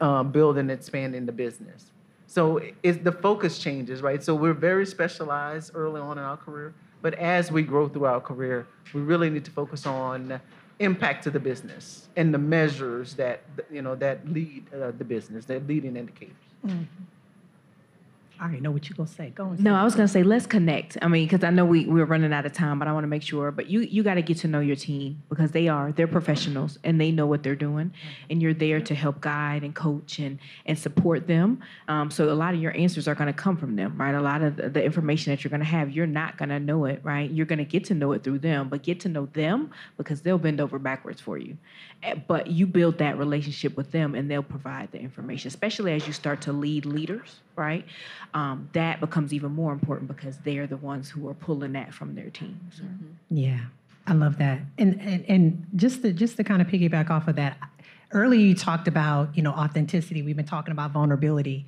Um, 0.00 0.30
building 0.30 0.60
and 0.60 0.70
expanding 0.70 1.26
the 1.26 1.32
business. 1.32 1.90
So 2.26 2.60
it's, 2.82 2.98
the 2.98 3.12
focus 3.12 3.58
changes, 3.58 4.02
right? 4.02 4.22
So 4.22 4.34
we're 4.34 4.54
very 4.54 4.86
specialized 4.86 5.72
early 5.74 6.00
on 6.00 6.18
in 6.18 6.24
our 6.24 6.36
career, 6.36 6.74
but 7.00 7.14
as 7.14 7.52
we 7.52 7.62
grow 7.62 7.88
through 7.88 8.06
our 8.06 8.20
career, 8.20 8.66
we 8.92 9.02
really 9.02 9.30
need 9.30 9.44
to 9.44 9.50
focus 9.50 9.86
on 9.86 10.40
impact 10.80 11.22
to 11.24 11.30
the 11.30 11.38
business 11.38 12.08
and 12.16 12.34
the 12.34 12.38
measures 12.38 13.14
that 13.14 13.42
you 13.70 13.80
know 13.80 13.94
that 13.94 14.28
lead 14.28 14.64
uh, 14.74 14.90
the 14.98 15.04
business, 15.04 15.44
that 15.44 15.66
leading 15.68 15.96
indicators. 15.96 16.34
Mm-hmm. 16.66 16.82
I 18.38 18.44
already 18.44 18.60
know 18.60 18.70
what 18.70 18.88
you're 18.88 18.96
gonna 18.96 19.08
say. 19.08 19.30
Go 19.30 19.44
on. 19.44 19.62
No, 19.62 19.74
I 19.74 19.84
was 19.84 19.94
gonna 19.94 20.08
say 20.08 20.22
let's 20.22 20.46
connect. 20.46 20.98
I 21.00 21.08
mean, 21.08 21.26
because 21.26 21.44
I 21.44 21.50
know 21.50 21.64
we 21.64 21.86
we're 21.86 22.04
running 22.04 22.32
out 22.32 22.44
of 22.44 22.52
time, 22.52 22.78
but 22.78 22.88
I 22.88 22.92
want 22.92 23.04
to 23.04 23.08
make 23.08 23.22
sure. 23.22 23.50
But 23.50 23.68
you 23.68 23.80
you 23.80 24.02
got 24.02 24.14
to 24.14 24.22
get 24.22 24.38
to 24.38 24.48
know 24.48 24.60
your 24.60 24.76
team 24.76 25.22
because 25.28 25.52
they 25.52 25.68
are 25.68 25.92
they're 25.92 26.08
professionals 26.08 26.78
and 26.84 27.00
they 27.00 27.10
know 27.10 27.26
what 27.26 27.42
they're 27.42 27.54
doing, 27.54 27.92
and 28.30 28.42
you're 28.42 28.54
there 28.54 28.80
to 28.80 28.94
help 28.94 29.20
guide 29.20 29.62
and 29.62 29.74
coach 29.74 30.18
and 30.18 30.38
and 30.66 30.78
support 30.78 31.26
them. 31.26 31.60
Um, 31.88 32.10
so 32.10 32.32
a 32.32 32.34
lot 32.34 32.54
of 32.54 32.60
your 32.60 32.76
answers 32.76 33.06
are 33.06 33.14
gonna 33.14 33.32
come 33.32 33.56
from 33.56 33.76
them, 33.76 33.96
right? 33.96 34.14
A 34.14 34.20
lot 34.20 34.42
of 34.42 34.56
the, 34.56 34.68
the 34.68 34.84
information 34.84 35.32
that 35.32 35.44
you're 35.44 35.50
gonna 35.50 35.64
have, 35.64 35.90
you're 35.90 36.06
not 36.06 36.36
gonna 36.36 36.58
know 36.58 36.86
it, 36.86 37.00
right? 37.04 37.30
You're 37.30 37.46
gonna 37.46 37.64
get 37.64 37.84
to 37.84 37.94
know 37.94 38.12
it 38.12 38.24
through 38.24 38.40
them, 38.40 38.68
but 38.68 38.82
get 38.82 39.00
to 39.00 39.08
know 39.08 39.26
them 39.26 39.70
because 39.96 40.22
they'll 40.22 40.38
bend 40.38 40.60
over 40.60 40.78
backwards 40.78 41.20
for 41.20 41.38
you. 41.38 41.56
Eh, 42.02 42.14
but 42.26 42.48
you 42.48 42.66
build 42.66 42.98
that 42.98 43.16
relationship 43.16 43.76
with 43.76 43.92
them, 43.92 44.14
and 44.14 44.30
they'll 44.30 44.42
provide 44.42 44.90
the 44.92 44.98
information, 44.98 45.48
especially 45.48 45.92
as 45.92 46.06
you 46.06 46.12
start 46.12 46.40
to 46.42 46.52
lead 46.52 46.84
leaders, 46.84 47.40
right? 47.56 47.84
um, 48.34 48.68
that 48.72 49.00
becomes 49.00 49.32
even 49.32 49.52
more 49.52 49.72
important 49.72 50.08
because 50.08 50.38
they're 50.38 50.66
the 50.66 50.76
ones 50.76 51.08
who 51.08 51.28
are 51.28 51.34
pulling 51.34 51.72
that 51.72 51.94
from 51.94 52.16
their 52.16 52.30
teams. 52.30 52.80
Yeah, 53.30 53.60
I 54.06 54.12
love 54.12 54.38
that. 54.38 54.60
And 54.76 55.00
and, 55.00 55.24
and 55.28 55.66
just 55.76 56.02
to 56.02 56.12
just 56.12 56.36
to 56.36 56.44
kind 56.44 56.60
of 56.60 56.68
piggyback 56.68 57.10
off 57.10 57.28
of 57.28 57.36
that, 57.36 57.56
earlier 58.10 58.40
you 58.40 58.54
talked 58.54 58.88
about 58.88 59.34
you 59.36 59.42
know 59.42 59.52
authenticity. 59.52 60.22
We've 60.22 60.36
been 60.36 60.44
talking 60.44 60.72
about 60.72 60.90
vulnerability. 60.90 61.66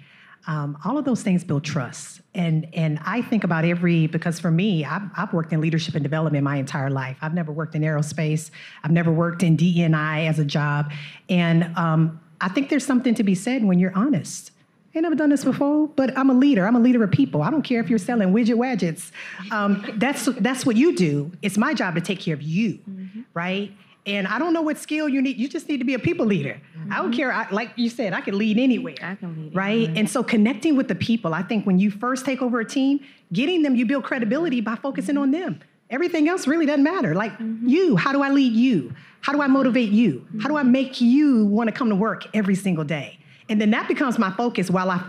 Um, 0.49 0.79
all 0.85 0.97
of 0.97 1.05
those 1.05 1.23
things 1.23 1.43
build 1.45 1.65
trust. 1.65 2.21
And 2.35 2.69
and 2.75 2.99
I 3.05 3.23
think 3.23 3.45
about 3.45 3.65
every 3.65 4.09
because 4.09 4.41
for 4.41 4.51
me, 4.51 4.85
I've, 4.85 5.03
I've 5.17 5.33
worked 5.33 5.53
in 5.53 5.61
leadership 5.61 5.95
and 5.95 6.03
development 6.03 6.43
my 6.45 6.57
entire 6.57 6.91
life. 6.91 7.17
I've 7.23 7.35
never 7.35 7.53
worked 7.53 7.75
in 7.77 7.83
aerospace. 7.83 8.51
I've 8.83 8.93
never 8.93 9.13
worked 9.13 9.43
in 9.43 9.57
DEI 9.57 10.27
as 10.27 10.39
a 10.39 10.45
job. 10.45 10.93
And 11.29 11.65
um, 11.77 12.21
I 12.41 12.49
think 12.49 12.71
there's 12.71 12.85
something 12.85 13.15
to 13.15 13.23
be 13.23 13.35
said 13.35 13.65
when 13.65 13.79
you're 13.79 13.97
honest. 13.97 14.51
I 14.97 15.01
never 15.01 15.15
done 15.15 15.31
this 15.31 15.45
before, 15.45 15.89
but 15.89 16.17
I'm 16.17 16.31
a 16.31 16.35
leader. 16.35 16.67
I'm 16.67 16.77
a 16.77 16.81
leader 16.81 17.05
of 17.05 17.11
people. 17.11 17.43
I 17.43 17.51
don't 17.51 17.63
care 17.63 17.81
if 17.81 17.91
you're 17.91 17.99
selling 17.99 18.33
widget 18.33 18.57
widgets. 18.57 19.11
Um, 19.53 19.85
that's 19.97 20.27
that's 20.41 20.65
what 20.65 20.77
you 20.77 20.97
do. 20.97 21.33
It's 21.43 21.59
my 21.59 21.75
job 21.75 21.95
to 21.97 22.01
take 22.01 22.21
care 22.21 22.35
of 22.35 22.43
you, 22.43 22.79
mm-hmm. 22.89 23.21
right? 23.35 23.73
And 24.07 24.27
I 24.29 24.39
don't 24.39 24.53
know 24.53 24.63
what 24.63 24.79
skill 24.79 25.09
you 25.09 25.21
need. 25.21 25.37
You 25.37 25.49
just 25.49 25.69
need 25.69 25.79
to 25.79 25.85
be 25.85 25.95
a 25.95 25.99
people 25.99 26.27
leader. 26.27 26.61
I 26.91 26.97
don't 26.97 27.11
mm-hmm. 27.11 27.17
care. 27.17 27.33
I, 27.33 27.51
like 27.51 27.73
you 27.75 27.91
said, 27.91 28.13
I 28.13 28.21
can 28.21 28.39
lead 28.39 28.57
anywhere. 28.57 28.95
I 29.03 29.17
can 29.17 29.37
lead 29.37 29.55
right. 29.55 29.71
anywhere. 29.73 29.95
And 29.97 30.09
so 30.09 30.23
connecting 30.23 30.77
with 30.77 30.87
the 30.87 30.95
people. 30.95 31.35
I 31.35 31.43
think 31.43 31.67
when 31.67 31.81
you 31.81 31.91
first 31.91 32.25
take 32.25 32.41
over 32.41 32.61
a 32.61 32.65
team, 32.65 33.01
getting 33.33 33.63
them, 33.63 33.75
you 33.75 33.85
build 33.85 34.05
credibility 34.05 34.61
by 34.61 34.77
focusing 34.77 35.19
on 35.19 35.33
them. 35.33 35.61
Everything 35.91 36.29
else 36.29 36.47
really 36.47 36.67
doesn't 36.67 36.85
matter. 36.85 37.15
Like 37.15 37.33
mm-hmm. 37.33 37.69
you, 37.69 37.97
how 37.97 38.13
do 38.13 38.23
I 38.23 38.31
lead 38.31 38.53
you? 38.53 38.95
How 39.21 39.33
do 39.33 39.43
I 39.43 39.49
motivate 39.49 39.91
you? 39.91 40.25
How 40.41 40.49
do 40.49 40.57
I 40.57 40.63
make 40.63 41.01
you 41.01 41.47
want 41.47 41.69
to 41.69 41.73
come 41.73 41.89
to 41.89 41.97
work 41.97 42.29
every 42.33 42.55
single 42.55 42.85
day? 42.85 43.19
And 43.49 43.61
then 43.61 43.71
that 43.71 43.89
becomes 43.89 44.19
my 44.19 44.31
focus 44.33 44.71
while 44.71 44.91
I 44.91 45.03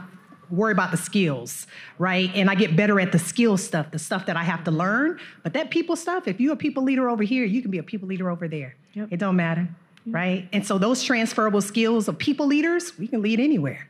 worry 0.49 0.71
about 0.71 0.91
the 0.91 0.97
skills, 0.97 1.67
right? 1.97 2.31
And 2.33 2.49
I 2.49 2.55
get 2.55 2.75
better 2.75 2.99
at 2.99 3.11
the 3.11 3.19
skill 3.19 3.57
stuff, 3.57 3.91
the 3.91 3.99
stuff 3.99 4.25
that 4.27 4.37
I 4.37 4.43
have 4.43 4.63
to 4.65 4.71
learn. 4.71 5.19
But 5.43 5.53
that 5.53 5.71
people 5.71 5.95
stuff, 5.95 6.27
if 6.27 6.39
you're 6.39 6.53
a 6.53 6.57
people 6.57 6.83
leader 6.83 7.09
over 7.09 7.23
here, 7.23 7.43
you 7.43 7.61
can 7.61 7.71
be 7.71 7.79
a 7.79 7.83
people 7.83 8.07
leader 8.07 8.29
over 8.29 8.47
there. 8.47 8.75
It 8.95 9.17
don't 9.17 9.35
matter, 9.35 9.67
right? 10.05 10.47
And 10.53 10.65
so 10.65 10.77
those 10.77 11.03
transferable 11.03 11.61
skills 11.61 12.07
of 12.07 12.17
people 12.17 12.47
leaders, 12.47 12.97
we 12.97 13.07
can 13.07 13.21
lead 13.21 13.39
anywhere. 13.39 13.89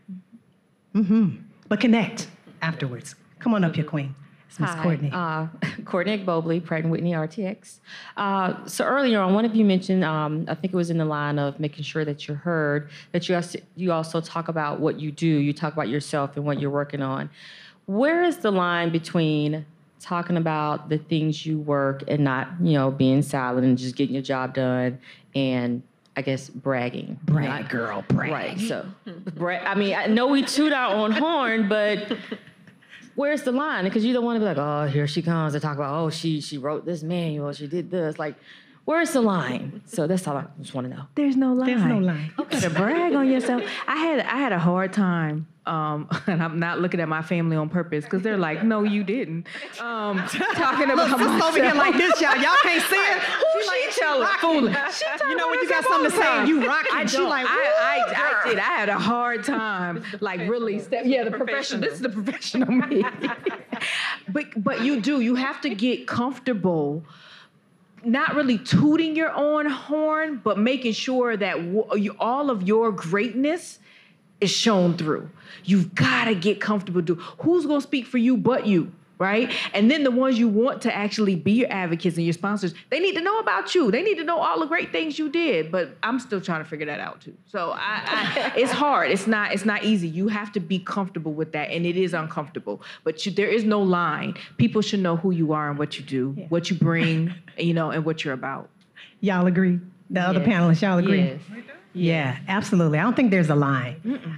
Mm-hmm. 0.95 1.37
But 1.67 1.79
connect 1.79 2.27
afterwards. 2.61 3.15
Come 3.39 3.53
on 3.53 3.63
up 3.63 3.75
here, 3.75 3.85
Queen. 3.85 4.15
Miss 4.59 4.69
Hi, 4.69 4.83
Courtney. 4.83 5.11
Uh, 5.13 5.47
Courtney 5.85 6.17
Bobley, 6.23 6.63
Pratt 6.63 6.83
and 6.83 6.91
Whitney 6.91 7.11
RTX. 7.11 7.79
Uh, 8.15 8.65
so 8.65 8.85
earlier 8.85 9.19
on, 9.19 9.33
one 9.33 9.45
of 9.45 9.55
you 9.55 9.63
mentioned, 9.65 10.03
um, 10.03 10.45
I 10.47 10.55
think 10.55 10.73
it 10.73 10.77
was 10.77 10.89
in 10.89 10.97
the 10.97 11.05
line 11.05 11.37
of 11.37 11.59
making 11.59 11.83
sure 11.83 12.03
that 12.05 12.27
you're 12.27 12.37
heard, 12.37 12.89
that 13.11 13.27
you 13.29 13.35
also, 13.35 13.59
you 13.75 13.91
also 13.91 14.21
talk 14.21 14.47
about 14.47 14.79
what 14.79 14.99
you 14.99 15.11
do, 15.11 15.27
you 15.27 15.53
talk 15.53 15.73
about 15.73 15.89
yourself 15.89 16.35
and 16.37 16.45
what 16.45 16.59
you're 16.59 16.71
working 16.71 17.01
on. 17.01 17.29
Where 17.85 18.23
is 18.23 18.37
the 18.37 18.51
line 18.51 18.91
between 18.91 19.65
talking 19.99 20.37
about 20.37 20.89
the 20.89 20.97
things 20.97 21.45
you 21.45 21.59
work 21.59 22.03
and 22.07 22.23
not, 22.23 22.49
you 22.61 22.73
know, 22.73 22.91
being 22.91 23.21
silent 23.21 23.65
and 23.65 23.77
just 23.77 23.95
getting 23.95 24.13
your 24.15 24.23
job 24.23 24.53
done 24.53 24.99
and 25.35 25.83
I 26.15 26.21
guess 26.21 26.49
bragging. 26.49 27.19
brag, 27.25 27.47
Not- 27.47 27.69
girl, 27.69 28.03
brag. 28.07 28.31
Right. 28.31 28.59
So, 28.59 28.85
bra- 29.35 29.59
I 29.63 29.75
mean, 29.75 29.93
I 29.93 30.07
know 30.07 30.27
we 30.27 30.41
toot 30.43 30.73
our 30.73 30.95
own 30.95 31.11
horn, 31.11 31.69
but 31.69 32.17
where's 33.17 33.41
the 33.41 33.51
line? 33.51 33.83
Because 33.83 34.05
you 34.05 34.13
don't 34.13 34.23
want 34.23 34.35
to 34.35 34.39
be 34.39 34.45
like, 34.45 34.57
oh, 34.57 34.85
here 34.85 35.07
she 35.07 35.21
comes 35.21 35.53
to 35.53 35.59
talk 35.59 35.75
about, 35.75 35.99
oh, 35.99 36.09
she 36.09 36.39
she 36.39 36.57
wrote 36.57 36.85
this 36.85 37.03
manual, 37.03 37.51
she 37.51 37.67
did 37.67 37.91
this. 37.91 38.17
Like, 38.17 38.35
where's 38.87 39.11
the 39.11 39.19
line? 39.21 39.81
So 39.85 40.07
that's 40.07 40.25
all 40.27 40.37
I 40.37 40.45
just 40.61 40.73
want 40.73 40.89
to 40.89 40.95
know. 40.95 41.03
There's 41.15 41.35
no 41.35 41.51
line. 41.53 41.67
There's 41.67 41.83
no 41.83 41.97
line. 41.99 42.31
You 42.39 42.45
gotta 42.45 42.69
brag 42.69 43.13
on 43.13 43.29
yourself. 43.29 43.61
I 43.85 43.97
had 43.97 44.21
I 44.21 44.37
had 44.37 44.53
a 44.53 44.59
hard 44.59 44.93
time, 44.93 45.45
um, 45.65 46.07
and 46.27 46.41
I'm 46.41 46.57
not 46.57 46.79
looking 46.79 47.01
at 47.01 47.09
my 47.09 47.21
family 47.21 47.57
on 47.57 47.67
purpose 47.67 48.05
because 48.05 48.21
they're 48.21 48.37
like, 48.37 48.63
"No, 48.63 48.83
you 48.83 49.03
didn't." 49.03 49.45
Um, 49.79 50.17
talking 50.55 50.89
about 50.89 51.09
Look, 51.09 51.19
myself. 51.19 51.33
sis 51.33 51.43
over 51.43 51.63
here 51.63 51.73
like 51.75 51.95
this, 51.95 52.21
y'all. 52.21 52.35
Y'all 52.37 52.55
can't 52.63 52.83
see 52.83 52.95
it. 52.95 53.19
Who 53.19 53.63
she 53.93 53.99
telling? 53.99 54.27
Fooling. 54.39 54.75
You 55.27 55.35
know 55.35 55.49
when 55.49 55.59
you 55.59 55.69
got 55.69 55.83
something 55.83 56.09
to 56.09 56.17
say 56.17 56.25
and 56.25 56.47
you 56.47 56.65
rocking, 56.65 56.91
I 56.93 57.05
she 57.05 57.19
like, 57.19 57.45
I, 57.45 58.03
I, 58.07 58.43
I 58.45 58.49
did. 58.49 58.57
I 58.57 58.61
had 58.61 58.89
a 58.89 58.97
hard 58.97 59.43
time, 59.43 60.03
like 60.21 60.39
really 60.49 60.79
step. 60.79 61.03
Yeah, 61.05 61.25
the 61.25 61.31
professional. 61.31 61.81
This 61.81 61.95
is 61.95 62.01
the 62.01 62.09
professional 62.09 62.71
me. 62.71 63.03
but 64.29 64.45
but 64.63 64.81
you 64.81 65.01
do. 65.01 65.19
You 65.19 65.35
have 65.35 65.59
to 65.61 65.75
get 65.75 66.07
comfortable. 66.07 67.03
Not 68.03 68.35
really 68.35 68.57
tooting 68.57 69.15
your 69.15 69.31
own 69.31 69.65
horn, 69.65 70.39
but 70.43 70.59
making 70.59 70.93
sure 70.93 71.35
that 71.35 71.55
w- 71.57 71.87
you, 71.95 72.15
all 72.19 72.49
of 72.49 72.63
your 72.63 72.91
greatness 72.91 73.79
is 74.39 74.51
shown 74.51 74.95
through. 74.97 75.29
You've 75.63 75.95
got 75.95 76.25
to 76.25 76.35
get 76.35 76.61
comfortable. 76.61 77.01
Do 77.01 77.15
who's 77.15 77.65
gonna 77.65 77.81
speak 77.81 78.05
for 78.05 78.19
you 78.19 78.37
but 78.37 78.67
you, 78.67 78.91
right? 79.19 79.51
And 79.73 79.89
then 79.89 80.03
the 80.03 80.11
ones 80.11 80.37
you 80.37 80.47
want 80.47 80.81
to 80.83 80.95
actually 80.95 81.35
be 81.35 81.53
your 81.53 81.71
advocates 81.71 82.17
and 82.17 82.25
your 82.25 82.33
sponsors, 82.33 82.73
they 82.89 82.99
need 82.99 83.15
to 83.15 83.21
know 83.21 83.39
about 83.39 83.73
you. 83.73 83.89
They 83.91 84.03
need 84.03 84.15
to 84.15 84.23
know 84.23 84.37
all 84.39 84.59
the 84.59 84.65
great 84.65 84.91
things 84.91 85.17
you 85.17 85.29
did. 85.29 85.71
But 85.71 85.97
I'm 86.03 86.19
still 86.19 86.39
trying 86.41 86.63
to 86.63 86.69
figure 86.69 86.85
that 86.85 86.99
out 86.99 87.21
too. 87.21 87.35
So 87.45 87.71
I, 87.71 88.01
I 88.05 88.53
it's 88.57 88.71
hard. 88.71 89.11
It's 89.11 89.27
not. 89.27 89.53
It's 89.53 89.65
not 89.65 89.83
easy. 89.83 90.07
You 90.07 90.27
have 90.27 90.51
to 90.53 90.59
be 90.59 90.79
comfortable 90.79 91.33
with 91.33 91.51
that, 91.53 91.69
and 91.71 91.85
it 91.85 91.97
is 91.97 92.13
uncomfortable. 92.13 92.81
But 93.03 93.25
you, 93.25 93.31
there 93.31 93.49
is 93.49 93.63
no 93.63 93.81
line. 93.81 94.35
People 94.57 94.81
should 94.81 94.99
know 94.99 95.15
who 95.17 95.31
you 95.31 95.53
are 95.53 95.69
and 95.69 95.79
what 95.79 95.97
you 95.97 96.05
do, 96.05 96.31
what 96.49 96.69
you 96.69 96.75
bring, 96.77 97.33
you 97.57 97.73
know, 97.73 97.91
and 97.91 98.05
what 98.05 98.23
you're 98.23 98.33
about. 98.33 98.69
Y'all 99.21 99.47
agree? 99.47 99.79
The 100.09 100.21
other 100.21 100.39
Yes. 100.39 100.47
panelists, 100.47 100.81
y'all 100.81 100.97
agree? 100.99 101.19
Yes. 101.21 101.39
Yeah, 101.93 102.37
absolutely. 102.47 102.99
I 102.99 103.03
don't 103.03 103.15
think 103.15 103.31
there's 103.31 103.49
a 103.49 103.55
line. 103.55 103.95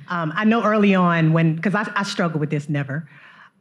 Um, 0.07 0.31
I 0.35 0.45
know 0.45 0.63
early 0.63 0.95
on 0.95 1.33
when, 1.33 1.55
because 1.55 1.75
I, 1.75 1.91
I 1.95 2.03
struggle 2.03 2.39
with 2.39 2.49
this 2.49 2.69
never. 2.69 3.07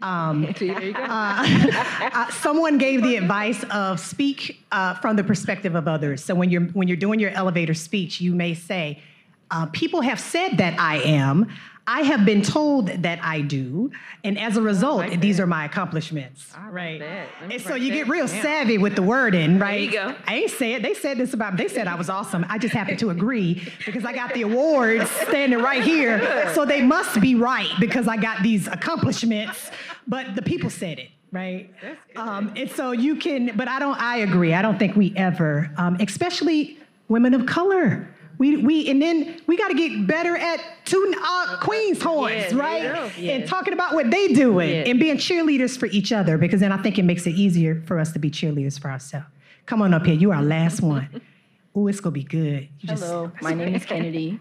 Um, 0.01 0.45
uh, 0.61 0.95
uh, 2.15 2.31
someone 2.31 2.79
gave 2.79 3.03
the 3.03 3.17
advice 3.17 3.65
of 3.71 3.99
speak 4.01 4.63
uh, 4.71 4.95
from 4.95 5.17
the 5.17 5.25
perspective 5.25 5.75
of 5.75 5.89
others. 5.89 6.25
So 6.25 6.35
when 6.35 6.51
you're 6.51 6.63
when 6.67 6.89
you're 6.89 6.97
doing 6.97 7.21
your 7.21 7.31
elevator 7.31 7.75
speech, 7.75 8.21
you 8.21 8.35
may 8.35 8.55
say, 8.55 9.03
uh, 9.51 9.67
"People 9.67 10.01
have 10.03 10.21
said 10.21 10.59
that 10.59 10.79
I 10.79 10.99
am. 10.99 11.49
I 11.91 12.03
have 12.03 12.27
been 12.27 12.43
told 12.43 12.89
that 12.89 13.19
I 13.23 13.41
do, 13.41 13.91
and 14.23 14.39
as 14.39 14.59
a 14.59 14.63
result, 14.63 15.21
these 15.21 15.41
are 15.41 15.47
my 15.47 15.65
accomplishments." 15.65 16.53
right. 16.71 17.01
And 17.41 17.63
so 17.63 17.77
you 17.77 17.91
get 17.91 18.09
real 18.09 18.29
savvy 18.29 18.77
with 18.77 18.95
the 18.95 19.03
wording, 19.03 19.59
right? 19.59 19.91
There 19.91 20.05
you 20.07 20.13
go. 20.13 20.15
I 20.27 20.35
ain't 20.37 20.51
say 20.51 20.75
it. 20.75 20.83
They 20.83 20.93
said 20.93 21.17
this 21.17 21.33
about 21.33 21.55
me. 21.55 21.65
They 21.65 21.69
said 21.69 21.87
I 21.89 21.95
was 21.95 22.11
awesome. 22.11 22.45
I 22.51 22.59
just 22.59 22.75
happen 22.75 22.99
to 22.99 23.09
agree 23.09 23.73
because 23.87 24.05
I 24.05 24.13
got 24.13 24.35
the 24.35 24.43
awards 24.43 25.11
standing 25.11 25.61
right 25.61 25.83
here. 25.83 26.53
So 26.55 26.67
they 26.67 26.83
must 26.83 27.23
be 27.23 27.35
right 27.35 27.71
because 27.81 28.07
I 28.07 28.19
got 28.19 28.43
these 28.43 28.67
accomplishments. 28.67 29.71
But 30.07 30.35
the 30.35 30.43
people 30.43 30.69
said 30.69 30.99
it, 30.99 31.09
right? 31.33 31.73
Um, 32.17 32.53
and 32.55 32.71
so 32.71 32.93
you 32.93 33.17
can, 33.17 33.57
but 33.57 33.67
I 33.67 33.79
don't, 33.79 33.99
I 33.99 34.19
agree. 34.19 34.53
I 34.53 34.61
don't 34.61 34.79
think 34.79 34.95
we 34.95 35.15
ever, 35.17 35.71
um, 35.79 35.97
especially 36.01 36.79
women 37.09 37.33
of 37.33 37.47
color. 37.47 38.09
We, 38.39 38.57
we 38.59 38.89
and 38.89 39.03
then 39.03 39.41
we 39.49 39.57
got 39.57 39.69
to 39.69 39.75
get 39.75 40.07
better 40.07 40.37
at 40.37 40.61
tooting 40.85 41.19
uh, 41.21 41.59
queens 41.61 42.01
horns, 42.01 42.35
Yes, 42.35 42.53
right? 42.53 42.83
yes, 42.83 43.19
And 43.19 43.47
talking 43.49 43.73
about 43.75 43.95
what 43.95 44.11
they 44.11 44.29
doing 44.29 44.69
Yes. 44.71 44.89
and 44.89 45.01
being 45.01 45.17
cheerleaders 45.17 45.77
for 45.77 45.87
each 45.87 46.13
other 46.13 46.39
because 46.39 46.61
then 46.61 46.71
I 46.71 46.81
think 46.81 46.99
it 46.99 47.03
makes 47.05 47.27
it 47.27 47.31
easier 47.35 47.83
for 47.87 47.99
us 47.99 48.13
to 48.13 48.19
be 48.21 48.31
cheerleaders 48.31 48.79
for 48.81 48.91
ourselves. 48.91 49.27
Come 49.67 49.83
on 49.83 49.93
up 49.93 50.07
here. 50.07 50.15
You 50.15 50.31
are 50.31 50.37
our 50.37 50.43
last 50.43 50.81
one. 50.83 51.21
Ooh, 51.77 51.89
it's 51.89 52.01
gonna 52.01 52.13
be 52.13 52.23
good. 52.23 52.69
You 52.81 52.89
just- 52.89 53.03
Hello, 53.03 53.33
my 53.43 53.55
name 53.55 53.75
is 53.75 53.85
Kennedy. 53.93 54.39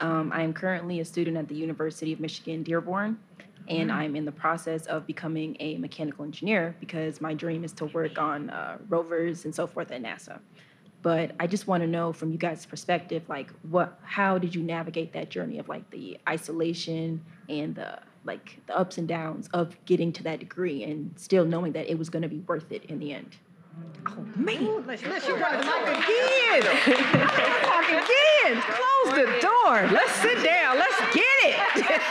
Um, 0.00 0.32
I 0.34 0.42
am 0.42 0.52
currently 0.52 0.98
a 1.00 1.04
student 1.04 1.36
at 1.36 1.46
the 1.48 1.54
University 1.54 2.12
of 2.12 2.18
Michigan 2.18 2.64
Dearborn, 2.64 3.16
and 3.68 3.90
I'm 3.92 4.16
in 4.16 4.24
the 4.24 4.32
process 4.32 4.86
of 4.86 5.06
becoming 5.06 5.56
a 5.60 5.76
mechanical 5.78 6.24
engineer 6.24 6.74
because 6.80 7.20
my 7.20 7.32
dream 7.32 7.62
is 7.62 7.72
to 7.74 7.86
work 7.86 8.18
on 8.18 8.50
uh, 8.50 8.78
rovers 8.88 9.44
and 9.44 9.54
so 9.54 9.66
forth 9.68 9.92
at 9.92 10.02
NASA. 10.02 10.40
But 11.06 11.36
I 11.38 11.46
just 11.46 11.68
want 11.68 11.84
to 11.84 11.86
know 11.86 12.12
from 12.12 12.32
you 12.32 12.36
guys' 12.36 12.66
perspective, 12.66 13.22
like, 13.28 13.52
what, 13.70 13.96
how 14.02 14.38
did 14.38 14.56
you 14.56 14.62
navigate 14.64 15.12
that 15.12 15.30
journey 15.30 15.60
of 15.60 15.68
like 15.68 15.88
the 15.90 16.18
isolation 16.28 17.24
and 17.48 17.76
the 17.76 18.00
like 18.24 18.58
the 18.66 18.76
ups 18.76 18.98
and 18.98 19.06
downs 19.06 19.48
of 19.54 19.76
getting 19.84 20.10
to 20.14 20.24
that 20.24 20.40
degree 20.40 20.82
and 20.82 21.12
still 21.14 21.44
knowing 21.44 21.70
that 21.74 21.88
it 21.88 21.96
was 21.96 22.10
going 22.10 22.24
to 22.24 22.28
be 22.28 22.40
worth 22.40 22.72
it 22.72 22.86
in 22.86 22.98
the 22.98 23.12
end? 23.12 23.36
Oh 24.08 24.26
man, 24.34 24.84
let's, 24.84 25.04
let's 25.04 25.28
you 25.28 25.38
gotta 25.38 25.62
talk 25.62 25.82
again. 25.82 26.62
talk 27.62 27.88
again. 27.88 28.62
Close 28.62 29.14
the 29.14 29.38
door. 29.40 29.88
Let's 29.92 30.12
sit 30.14 30.42
down. 30.42 30.76
Let's 30.76 31.14
get 31.14 31.24
it. 31.44 32.02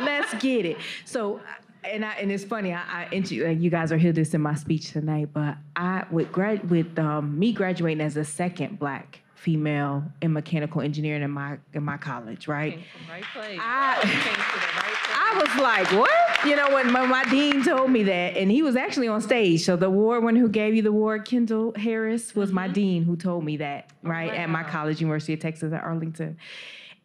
Let's 0.02 0.34
get 0.42 0.66
it. 0.66 0.78
So, 1.04 1.40
and 1.86 2.04
I 2.04 2.12
and 2.14 2.32
it's 2.32 2.44
funny. 2.44 2.72
I, 2.72 2.82
I 2.82 3.08
intro- 3.12 3.46
like 3.48 3.60
you 3.60 3.70
guys 3.70 3.92
are 3.92 3.98
hear 3.98 4.12
this 4.12 4.34
in 4.34 4.40
my 4.40 4.54
speech 4.54 4.92
tonight, 4.92 5.28
but 5.32 5.56
I 5.76 6.04
with 6.10 6.32
grad 6.32 6.70
with 6.70 6.98
um, 6.98 7.38
me 7.38 7.52
graduating 7.52 8.00
as 8.00 8.14
the 8.14 8.24
second 8.24 8.78
black 8.78 9.20
female 9.44 10.02
in 10.22 10.32
mechanical 10.32 10.80
engineering 10.80 11.22
in 11.22 11.30
my 11.30 11.58
in 11.74 11.82
my 11.82 11.98
college, 11.98 12.48
right? 12.48 12.78
Right 13.10 13.24
place. 13.34 13.58
I 13.62 15.34
was 15.36 15.62
like, 15.62 15.92
what? 15.92 16.46
You 16.46 16.56
know, 16.56 16.74
when 16.74 16.90
my, 16.90 17.06
my 17.06 17.24
dean 17.24 17.62
told 17.62 17.90
me 17.90 18.02
that, 18.04 18.36
and 18.36 18.50
he 18.50 18.62
was 18.62 18.74
actually 18.74 19.08
on 19.08 19.20
stage. 19.20 19.62
So 19.64 19.76
the 19.76 19.86
award 19.86 20.24
one 20.24 20.36
who 20.36 20.48
gave 20.48 20.74
you 20.74 20.82
the 20.82 20.88
award, 20.88 21.26
Kendall 21.26 21.74
Harris, 21.76 22.34
was 22.34 22.52
my 22.52 22.68
dean 22.68 23.02
who 23.04 23.16
told 23.16 23.44
me 23.44 23.58
that, 23.58 23.90
right, 24.02 24.32
at 24.32 24.48
my 24.48 24.62
college, 24.62 25.00
University 25.00 25.34
of 25.34 25.40
Texas 25.40 25.72
at 25.72 25.82
Arlington. 25.82 26.38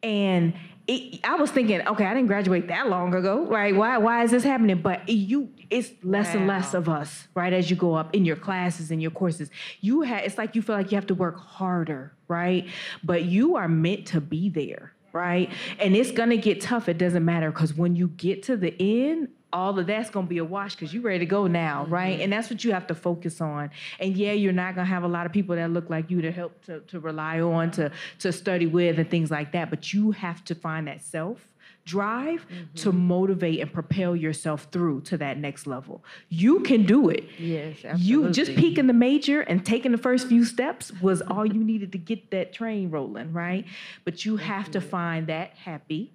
And 0.02 0.54
it, 0.90 1.20
I 1.24 1.36
was 1.36 1.52
thinking, 1.52 1.88
okay, 1.88 2.06
I 2.06 2.16
didn't 2.16 2.28
graduate 2.28 2.68
that 2.70 2.90
long 2.90 3.14
ago, 3.14 3.46
right? 3.46 3.76
Why, 3.76 4.00
why 4.00 4.24
is 4.24 4.32
this 4.32 4.44
happening? 4.44 4.82
But 4.82 5.08
you, 5.08 5.50
it's 5.70 5.92
less 6.04 6.34
and 6.34 6.48
less 6.48 6.74
of 6.74 6.90
us, 6.90 7.28
right? 7.36 7.54
As 7.54 7.70
you 7.70 7.76
go 7.76 7.94
up 7.94 8.16
in 8.16 8.26
your 8.26 8.36
classes 8.36 8.90
and 8.90 9.00
your 9.00 9.12
courses, 9.12 9.52
you 9.82 10.02
have, 10.02 10.24
it's 10.24 10.40
like 10.40 10.56
you 10.56 10.64
feel 10.64 10.76
like 10.76 10.92
you 10.92 10.96
have 10.96 11.06
to 11.08 11.16
work 11.16 11.38
harder, 11.38 12.14
right? 12.28 12.68
But 13.04 13.26
you 13.26 13.56
are 13.56 13.68
meant 13.68 14.08
to 14.08 14.20
be 14.20 14.50
there, 14.50 14.94
right? 15.14 15.52
And 15.78 15.96
it's 15.96 16.12
gonna 16.12 16.38
get 16.38 16.60
tough. 16.60 16.90
It 16.90 16.98
doesn't 16.98 17.24
matter 17.24 17.52
because 17.52 17.76
when 17.76 17.96
you 17.96 18.08
get 18.08 18.42
to 18.44 18.58
the 18.58 18.76
end, 18.80 19.30
all 19.52 19.78
of 19.80 19.88
that's 19.88 20.10
gonna 20.10 20.28
be 20.28 20.38
a 20.38 20.46
wash 20.46 20.76
because 20.76 20.94
you're 20.94 21.04
ready 21.04 21.20
to 21.20 21.26
go 21.26 21.48
now, 21.48 21.84
mm-hmm. 21.84 21.94
right? 21.94 22.20
And 22.22 22.32
that's 22.32 22.50
what 22.50 22.64
you 22.64 22.72
have 22.72 22.88
to 22.88 22.96
focus 22.96 23.42
on. 23.42 23.72
And 24.00 24.16
yeah, 24.16 24.34
you're 24.34 24.54
not 24.54 24.76
gonna 24.76 24.88
have 24.88 25.04
a 25.04 25.08
lot 25.08 25.26
of 25.26 25.32
people 25.32 25.56
that 25.56 25.72
look 25.72 25.90
like 25.90 26.10
you 26.10 26.22
to 26.22 26.32
help 26.32 26.64
to, 26.66 26.82
to 26.82 27.00
rely 27.00 27.40
on, 27.40 27.72
to 27.72 27.92
to 28.20 28.32
study 28.32 28.68
with 28.68 29.00
and 29.00 29.10
things 29.10 29.32
like 29.32 29.52
that. 29.54 29.70
But 29.70 29.94
you 29.94 30.12
have 30.12 30.44
to 30.46 30.56
find 30.56 30.88
that 30.88 31.02
self 31.02 31.50
drive 31.86 32.46
mm-hmm. 32.48 32.76
to 32.76 32.92
motivate 32.92 33.60
and 33.60 33.74
propel 33.74 34.16
yourself 34.16 34.68
through 34.72 35.02
to 35.02 35.18
that 35.18 35.38
next 35.38 35.66
level. 35.66 36.04
You 36.30 36.60
can 36.60 36.86
do 36.86 37.10
it. 37.10 37.24
Yes, 37.40 37.78
absolutely. 37.84 38.06
You 38.06 38.30
just 38.30 38.56
peeking 38.56 38.86
the 38.86 38.94
major 38.94 39.42
and 39.42 39.66
taking 39.66 39.92
the 39.92 39.98
first 39.98 40.28
few 40.28 40.46
steps 40.46 40.92
was 41.02 41.22
all 41.24 41.46
you 41.46 41.64
needed 41.64 41.92
to 41.94 41.98
get 41.98 42.30
that 42.30 42.54
train 42.54 42.92
rolling, 42.92 43.34
right? 43.34 43.66
But 44.06 44.24
you 44.24 44.38
have 44.38 44.70
to 44.72 44.82
find 44.82 45.28
that 45.28 45.54
happy 45.56 46.14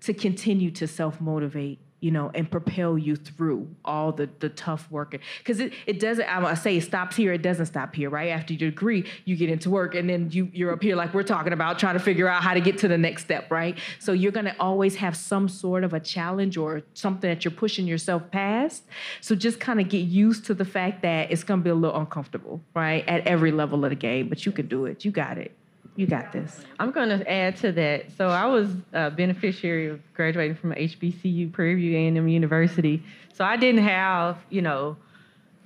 to 0.00 0.12
continue 0.12 0.70
to 0.72 0.86
self 0.86 1.20
motivate, 1.20 1.78
you 2.00 2.10
know, 2.10 2.30
and 2.34 2.50
propel 2.50 2.98
you 2.98 3.16
through 3.16 3.68
all 3.84 4.12
the 4.12 4.28
the 4.40 4.48
tough 4.50 4.90
work. 4.90 5.18
Because 5.38 5.60
it, 5.60 5.72
it 5.86 5.98
doesn't, 5.98 6.24
I 6.28 6.54
say 6.54 6.76
it 6.76 6.82
stops 6.82 7.16
here, 7.16 7.32
it 7.32 7.42
doesn't 7.42 7.66
stop 7.66 7.94
here, 7.94 8.10
right? 8.10 8.28
After 8.28 8.52
your 8.52 8.70
degree, 8.70 9.04
you 9.24 9.36
get 9.36 9.48
into 9.48 9.70
work 9.70 9.94
and 9.94 10.08
then 10.08 10.30
you, 10.30 10.50
you're 10.52 10.72
up 10.72 10.82
here 10.82 10.94
like 10.94 11.14
we're 11.14 11.22
talking 11.22 11.52
about, 11.52 11.78
trying 11.78 11.94
to 11.94 12.00
figure 12.00 12.28
out 12.28 12.42
how 12.42 12.54
to 12.54 12.60
get 12.60 12.78
to 12.78 12.88
the 12.88 12.98
next 12.98 13.24
step, 13.24 13.50
right? 13.50 13.78
So 13.98 14.12
you're 14.12 14.32
gonna 14.32 14.54
always 14.60 14.96
have 14.96 15.16
some 15.16 15.48
sort 15.48 15.84
of 15.84 15.94
a 15.94 16.00
challenge 16.00 16.56
or 16.56 16.82
something 16.94 17.30
that 17.30 17.44
you're 17.44 17.52
pushing 17.52 17.86
yourself 17.86 18.30
past. 18.30 18.84
So 19.20 19.34
just 19.34 19.58
kind 19.58 19.80
of 19.80 19.88
get 19.88 20.04
used 20.04 20.44
to 20.46 20.54
the 20.54 20.64
fact 20.64 21.02
that 21.02 21.30
it's 21.30 21.44
gonna 21.44 21.62
be 21.62 21.70
a 21.70 21.74
little 21.74 21.98
uncomfortable, 21.98 22.60
right? 22.74 23.06
At 23.08 23.26
every 23.26 23.52
level 23.52 23.84
of 23.84 23.90
the 23.90 23.96
game, 23.96 24.28
but 24.28 24.44
you 24.44 24.52
can 24.52 24.66
do 24.66 24.84
it. 24.84 25.04
You 25.04 25.10
got 25.10 25.38
it. 25.38 25.56
You 25.96 26.06
got 26.06 26.30
this. 26.30 26.60
I'm 26.78 26.90
going 26.90 27.08
to 27.08 27.30
add 27.30 27.56
to 27.58 27.72
that. 27.72 28.12
So 28.16 28.28
I 28.28 28.44
was 28.46 28.68
a 28.92 29.10
beneficiary 29.10 29.88
of 29.88 30.00
graduating 30.12 30.56
from 30.56 30.72
HBCU, 30.72 31.50
Prairie 31.52 31.74
View 31.74 31.96
A&M 31.96 32.28
University. 32.28 33.02
So 33.32 33.44
I 33.44 33.56
didn't 33.56 33.82
have, 33.82 34.38
you 34.50 34.60
know, 34.60 34.96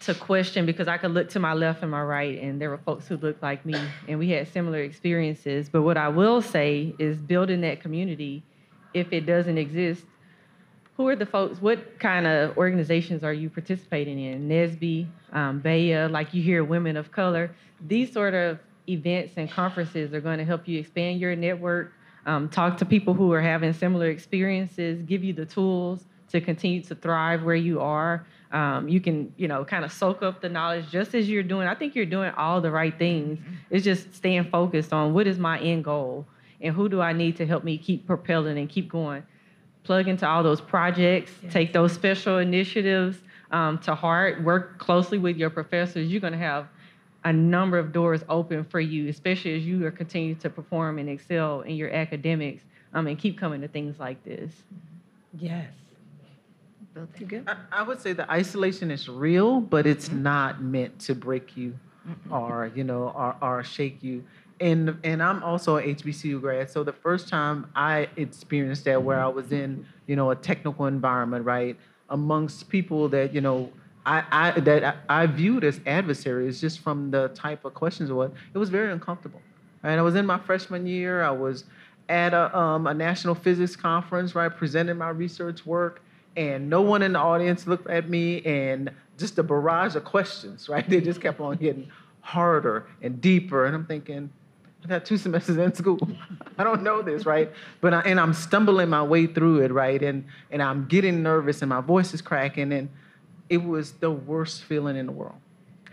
to 0.01 0.15
question 0.15 0.67
because 0.67 0.89
I 0.89 0.97
could 0.99 1.11
look 1.11 1.29
to 1.31 1.41
my 1.41 1.53
left 1.53 1.83
and 1.83 1.91
my 1.91 2.03
right, 2.03 2.41
and 2.41 2.61
there 2.61 2.71
were 2.71 2.79
folks 2.79 3.07
who 3.07 3.17
looked 3.17 3.43
like 3.43 3.67
me, 3.67 3.79
and 4.09 4.19
we 4.19 4.31
had 4.31 4.49
similar 4.49 4.79
experiences. 4.79 5.69
But 5.69 5.83
what 5.83 5.97
I 5.97 6.09
will 6.09 6.41
say 6.41 6.95
is 6.99 7.19
building 7.19 7.61
that 7.63 7.81
community, 7.81 8.43
if 8.95 9.13
it 9.13 9.27
doesn't 9.27 9.59
exist, 9.59 10.05
who 10.97 11.09
are 11.09 11.17
the 11.17 11.27
folks? 11.27 11.61
What 11.61 11.99
kind 11.99 12.27
of 12.27 12.57
organizations 12.57 13.25
are 13.25 13.33
you 13.33 13.51
participating 13.51 14.19
in? 14.21 14.49
NSBE, 14.49 15.07
um, 15.33 15.61
BEYA, 15.63 16.11
like 16.11 16.35
you 16.35 16.43
hear 16.43 16.63
Women 16.63 16.97
of 16.97 17.11
Color. 17.11 17.51
These 17.87 18.13
sort 18.13 18.35
of 18.35 18.59
events 18.89 19.35
and 19.37 19.51
conferences 19.51 20.13
are 20.13 20.21
going 20.21 20.39
to 20.39 20.45
help 20.45 20.67
you 20.67 20.79
expand 20.81 21.21
your 21.21 21.35
network, 21.37 21.93
um, 22.27 22.49
talk 22.49 22.77
to 22.79 22.85
people 22.85 23.15
who 23.15 23.33
are 23.33 23.41
having 23.41 23.73
similar 23.73 24.09
experiences, 24.09 25.03
give 25.03 25.25
you 25.25 25.33
the 25.33 25.47
tools 25.47 26.05
to 26.31 26.41
continue 26.41 26.83
to 26.83 26.95
thrive 26.95 27.43
where 27.43 27.57
you 27.57 27.81
are. 27.81 28.27
Um, 28.53 28.89
you 28.89 29.01
can, 29.01 29.33
you 29.37 29.49
know, 29.49 29.65
kind 29.65 29.85
of 29.85 29.93
soak 29.93 30.23
up 30.23 30.41
the 30.41 30.49
knowledge 30.49 30.91
just 30.91 31.15
as 31.15 31.29
you're 31.29 31.43
doing. 31.43 31.69
I 31.69 31.75
think 31.75 31.95
you're 31.95 32.07
doing 32.07 32.33
all 32.37 32.61
the 32.61 32.71
right 32.71 32.97
things. 32.97 33.39
It's 33.71 33.85
just 33.85 34.15
staying 34.15 34.45
focused 34.51 34.93
on 34.93 35.15
what 35.15 35.27
is 35.27 35.39
my 35.39 35.61
end 35.61 35.85
goal 35.85 36.27
and 36.61 36.75
who 36.75 36.89
do 36.89 37.01
I 37.01 37.13
need 37.13 37.37
to 37.37 37.47
help 37.47 37.65
me 37.65 37.79
keep 37.79 38.07
propelling 38.07 38.59
and 38.59 38.69
keep 38.69 38.91
going 38.91 39.23
plug 39.85 40.09
into 40.09 40.29
all 40.29 40.43
those 40.43 40.61
projects, 40.61 41.33
take 41.51 41.73
those 41.73 41.93
special 41.93 42.39
initiatives 42.39 43.19
um, 43.51 43.79
to 43.79 43.95
heart, 43.95 44.43
work 44.43 44.79
closely 44.79 45.19
with 45.19 45.37
your 45.37 45.51
professors. 45.51 46.09
You're 46.09 46.21
going 46.21 46.33
to 46.33 46.39
have 46.39 46.69
a 47.25 47.33
number 47.33 47.79
of 47.79 47.93
doors 47.93 48.23
open 48.29 48.65
for 48.65 48.81
you, 48.81 49.09
especially 49.09 49.57
as 49.57 49.65
you 49.65 49.85
are 49.87 49.91
continuing 49.91 50.37
to 50.37 50.51
perform 50.51 50.99
and 50.99 51.09
excel 51.09 51.61
in 51.63 51.77
your 51.77 51.91
academics 51.91 52.63
um, 52.95 53.07
and 53.07 53.19
keep 53.19 53.39
coming 53.39 53.61
to 53.61 53.69
things 53.69 53.99
like 53.99 54.23
this. 54.25 54.53
Yes. 55.39 55.69
I, 56.97 57.57
I 57.73 57.83
would 57.83 58.01
say 58.01 58.13
the 58.13 58.31
isolation 58.31 58.91
is 58.91 59.09
real, 59.09 59.61
but 59.61 59.87
it's 59.87 60.11
not 60.11 60.63
meant 60.63 60.99
to 61.01 61.15
break 61.15 61.57
you 61.57 61.79
or, 62.31 62.73
you 62.75 62.85
know, 62.85 63.13
or, 63.15 63.37
or 63.41 63.63
shake 63.63 64.03
you. 64.03 64.25
And 64.61 64.99
and 65.05 65.23
I'm 65.23 65.43
also 65.43 65.79
a 65.79 65.83
HBCU 65.83 66.39
grad, 66.41 66.69
so 66.69 66.85
the 66.85 66.93
first 66.93 67.29
time 67.29 67.71
I 67.75 68.09
experienced 68.17 68.85
that 68.85 69.03
where 69.03 69.19
I 69.19 69.29
was 69.29 69.53
in, 69.53 69.87
you 70.07 70.17
know, 70.17 70.33
a 70.33 70.37
technical 70.37 70.85
environment, 70.85 71.47
right, 71.47 71.79
amongst 72.11 72.69
people 72.69 73.09
that, 73.09 73.33
you 73.33 73.41
know, 73.41 73.73
I, 74.07 74.25
I 74.31 74.61
that 74.61 74.85
I, 75.09 75.23
I 75.23 75.27
viewed 75.27 75.65
as 75.65 75.81
adversaries 75.87 76.61
just 76.61 76.81
from 76.81 77.11
the 77.11 77.29
type 77.29 77.65
of 77.65 77.75
questions 77.75 78.11
it 78.11 78.15
was, 78.15 78.31
it 78.55 78.59
was 78.59 78.71
very 78.71 78.93
uncomfortable. 78.93 79.41
Right? 79.83 79.99
I 79.99 80.03
was 80.03 80.15
in 80.15 80.27
my 80.27 80.39
freshman 80.39 80.87
year, 80.87 81.23
I 81.23 81.31
was 81.31 81.65
at 82.09 82.35
a, 82.35 82.57
um, 82.57 82.87
a 82.87 82.93
national 82.93 83.37
physics 83.37 83.77
conference, 83.77 84.35
right, 84.35 84.55
presenting 84.55 84.99
my 84.99 85.11
research 85.11 85.65
work, 85.65 86.03
and 86.37 86.69
no 86.69 86.83
one 86.83 87.03
in 87.03 87.13
the 87.13 87.19
audience 87.19 87.67
looked 87.67 87.89
at 87.89 88.11
me, 88.11 88.43
and 88.45 88.91
just 89.17 89.39
a 89.39 89.43
barrage 89.43 89.95
of 89.95 90.05
questions, 90.05 90.69
right? 90.69 90.89
They 90.89 91.01
just 91.01 91.21
kept 91.21 91.41
on 91.41 91.57
getting 91.57 91.89
harder 92.21 92.87
and 93.01 93.21
deeper, 93.21 93.67
and 93.67 93.75
I'm 93.75 93.87
thinking, 93.87 94.31
I've 94.83 94.91
had 94.91 95.05
two 95.05 95.19
semesters 95.19 95.59
in 95.59 95.75
school. 95.75 95.99
I 96.59 96.65
don't 96.65 96.83
know 96.83 97.03
this, 97.03 97.27
right? 97.27 97.53
But 97.81 97.95
I, 97.95 98.01
and 98.01 98.19
I'm 98.19 98.33
stumbling 98.33 98.89
my 98.89 99.03
way 99.03 99.27
through 99.27 99.61
it, 99.61 99.73
right? 99.73 100.03
And 100.03 100.25
and 100.51 100.63
I'm 100.63 100.87
getting 100.87 101.23
nervous, 101.23 101.63
and 101.63 101.69
my 101.69 101.83
voice 101.83 102.15
is 102.15 102.23
cracking, 102.23 102.73
and 102.73 102.89
it 103.51 103.63
was 103.63 103.93
the 103.93 104.11
worst 104.11 104.63
feeling 104.63 104.97
in 104.97 105.07
the 105.07 105.13
world. 105.13 105.35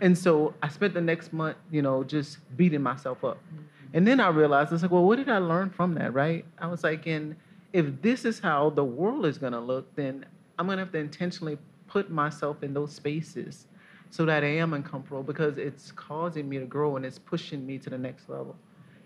And 0.00 0.16
so 0.16 0.54
I 0.62 0.68
spent 0.68 0.94
the 0.94 1.00
next 1.00 1.32
month, 1.32 1.56
you 1.70 1.82
know, 1.82 2.04
just 2.04 2.38
beating 2.56 2.82
myself 2.82 3.24
up. 3.24 3.36
Mm-hmm. 3.36 3.64
And 3.94 4.06
then 4.06 4.20
I 4.20 4.28
realized, 4.28 4.70
I 4.70 4.74
was 4.74 4.82
like, 4.82 4.92
well, 4.92 5.04
what 5.04 5.16
did 5.16 5.28
I 5.28 5.38
learn 5.38 5.70
from 5.70 5.94
that, 5.94 6.14
right? 6.14 6.44
I 6.58 6.68
was 6.68 6.84
like, 6.84 7.06
and 7.06 7.34
if 7.72 8.00
this 8.00 8.24
is 8.24 8.38
how 8.38 8.70
the 8.70 8.84
world 8.84 9.26
is 9.26 9.38
gonna 9.38 9.60
look, 9.60 9.92
then 9.96 10.24
I'm 10.58 10.66
gonna 10.66 10.82
have 10.82 10.92
to 10.92 10.98
intentionally 10.98 11.58
put 11.88 12.10
myself 12.10 12.62
in 12.62 12.72
those 12.72 12.94
spaces 12.94 13.66
so 14.10 14.24
that 14.26 14.44
I 14.44 14.48
am 14.58 14.72
uncomfortable 14.72 15.22
because 15.22 15.58
it's 15.58 15.90
causing 15.92 16.48
me 16.48 16.58
to 16.58 16.64
grow 16.64 16.96
and 16.96 17.04
it's 17.04 17.18
pushing 17.18 17.66
me 17.66 17.78
to 17.78 17.90
the 17.90 17.98
next 17.98 18.28
level. 18.28 18.56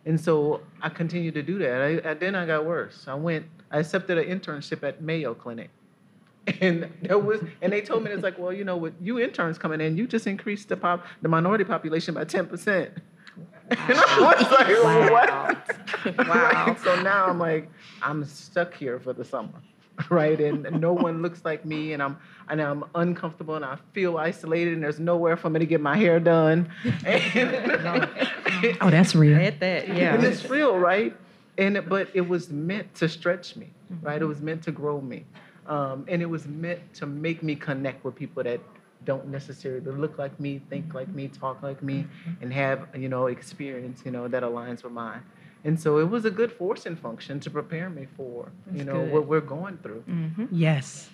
And 0.04 0.20
so 0.20 0.60
I 0.80 0.88
continued 0.88 1.34
to 1.34 1.42
do 1.42 1.58
that. 1.58 2.04
I, 2.04 2.10
I, 2.10 2.14
then 2.14 2.34
I 2.34 2.44
got 2.44 2.64
worse. 2.64 3.06
I 3.06 3.14
went, 3.14 3.46
I 3.70 3.78
accepted 3.78 4.18
an 4.18 4.24
internship 4.24 4.82
at 4.86 5.00
Mayo 5.00 5.32
Clinic. 5.32 5.70
And 6.60 6.92
there 7.02 7.18
was, 7.18 7.40
and 7.60 7.72
they 7.72 7.80
told 7.80 8.02
me 8.04 8.10
it's 8.10 8.22
like, 8.22 8.38
well, 8.38 8.52
you 8.52 8.64
know, 8.64 8.76
with 8.76 8.94
you 9.00 9.18
interns 9.20 9.58
coming 9.58 9.80
in, 9.80 9.96
you 9.96 10.06
just 10.08 10.26
increased 10.26 10.68
the 10.68 10.76
pop, 10.76 11.04
the 11.22 11.28
minority 11.28 11.64
population 11.64 12.14
by 12.14 12.24
ten 12.24 12.46
percent. 12.46 12.90
And 13.70 13.96
I 13.96 14.20
was 14.20 14.50
like, 14.50 16.16
what? 16.16 16.28
Wow. 16.28 16.76
So 16.84 17.00
now 17.02 17.26
I'm 17.26 17.38
like, 17.38 17.70
I'm 18.02 18.24
stuck 18.24 18.74
here 18.74 18.98
for 18.98 19.12
the 19.12 19.24
summer, 19.24 19.54
right? 20.10 20.38
And 20.40 20.80
no 20.80 20.92
one 20.92 21.22
looks 21.22 21.44
like 21.44 21.64
me, 21.64 21.92
and 21.92 22.02
I'm 22.02 22.16
and 22.48 22.60
I'm 22.60 22.84
uncomfortable, 22.96 23.54
and 23.54 23.64
I 23.64 23.78
feel 23.92 24.18
isolated, 24.18 24.74
and 24.74 24.82
there's 24.82 24.98
nowhere 25.00 25.36
for 25.36 25.48
me 25.48 25.60
to 25.60 25.66
get 25.66 25.80
my 25.80 25.96
hair 25.96 26.18
done. 26.20 26.68
And, 27.06 28.76
Oh, 28.80 28.90
that's 28.90 29.14
real. 29.14 29.38
At 29.38 29.60
that, 29.60 29.86
and 29.86 29.96
yeah. 29.98 30.20
it's 30.20 30.48
real, 30.48 30.76
right? 30.78 31.16
And 31.58 31.76
it- 31.76 31.88
but 31.88 32.08
it 32.14 32.28
was 32.28 32.50
meant 32.50 32.94
to 32.96 33.08
stretch 33.08 33.56
me, 33.56 33.70
right? 34.02 34.20
It 34.20 34.26
was 34.26 34.40
meant 34.40 34.62
to 34.64 34.72
grow 34.72 35.00
me, 35.00 35.24
um, 35.66 36.04
and 36.08 36.22
it 36.22 36.26
was 36.26 36.46
meant 36.46 36.80
to 36.94 37.06
make 37.06 37.42
me 37.42 37.54
connect 37.54 38.04
with 38.04 38.14
people 38.14 38.42
that 38.42 38.60
don't 39.04 39.26
necessarily 39.28 39.80
look 39.80 40.18
like 40.18 40.38
me, 40.38 40.60
think 40.70 40.94
like 40.94 41.08
me, 41.08 41.28
talk 41.28 41.62
like 41.62 41.82
me, 41.82 42.06
and 42.40 42.52
have 42.52 42.88
you 42.96 43.08
know 43.08 43.26
experience, 43.26 44.02
you 44.04 44.10
know, 44.10 44.28
that 44.28 44.42
aligns 44.42 44.82
with 44.82 44.92
mine. 44.92 45.22
And 45.64 45.78
so 45.78 45.98
it 45.98 46.08
was 46.08 46.24
a 46.24 46.30
good 46.30 46.50
forcing 46.50 46.96
function 46.96 47.38
to 47.40 47.50
prepare 47.50 47.88
me 47.88 48.06
for 48.16 48.50
you 48.72 48.84
know 48.84 49.04
good. 49.04 49.12
what 49.12 49.26
we're 49.26 49.40
going 49.40 49.78
through. 49.78 50.04
Yes. 50.50 51.08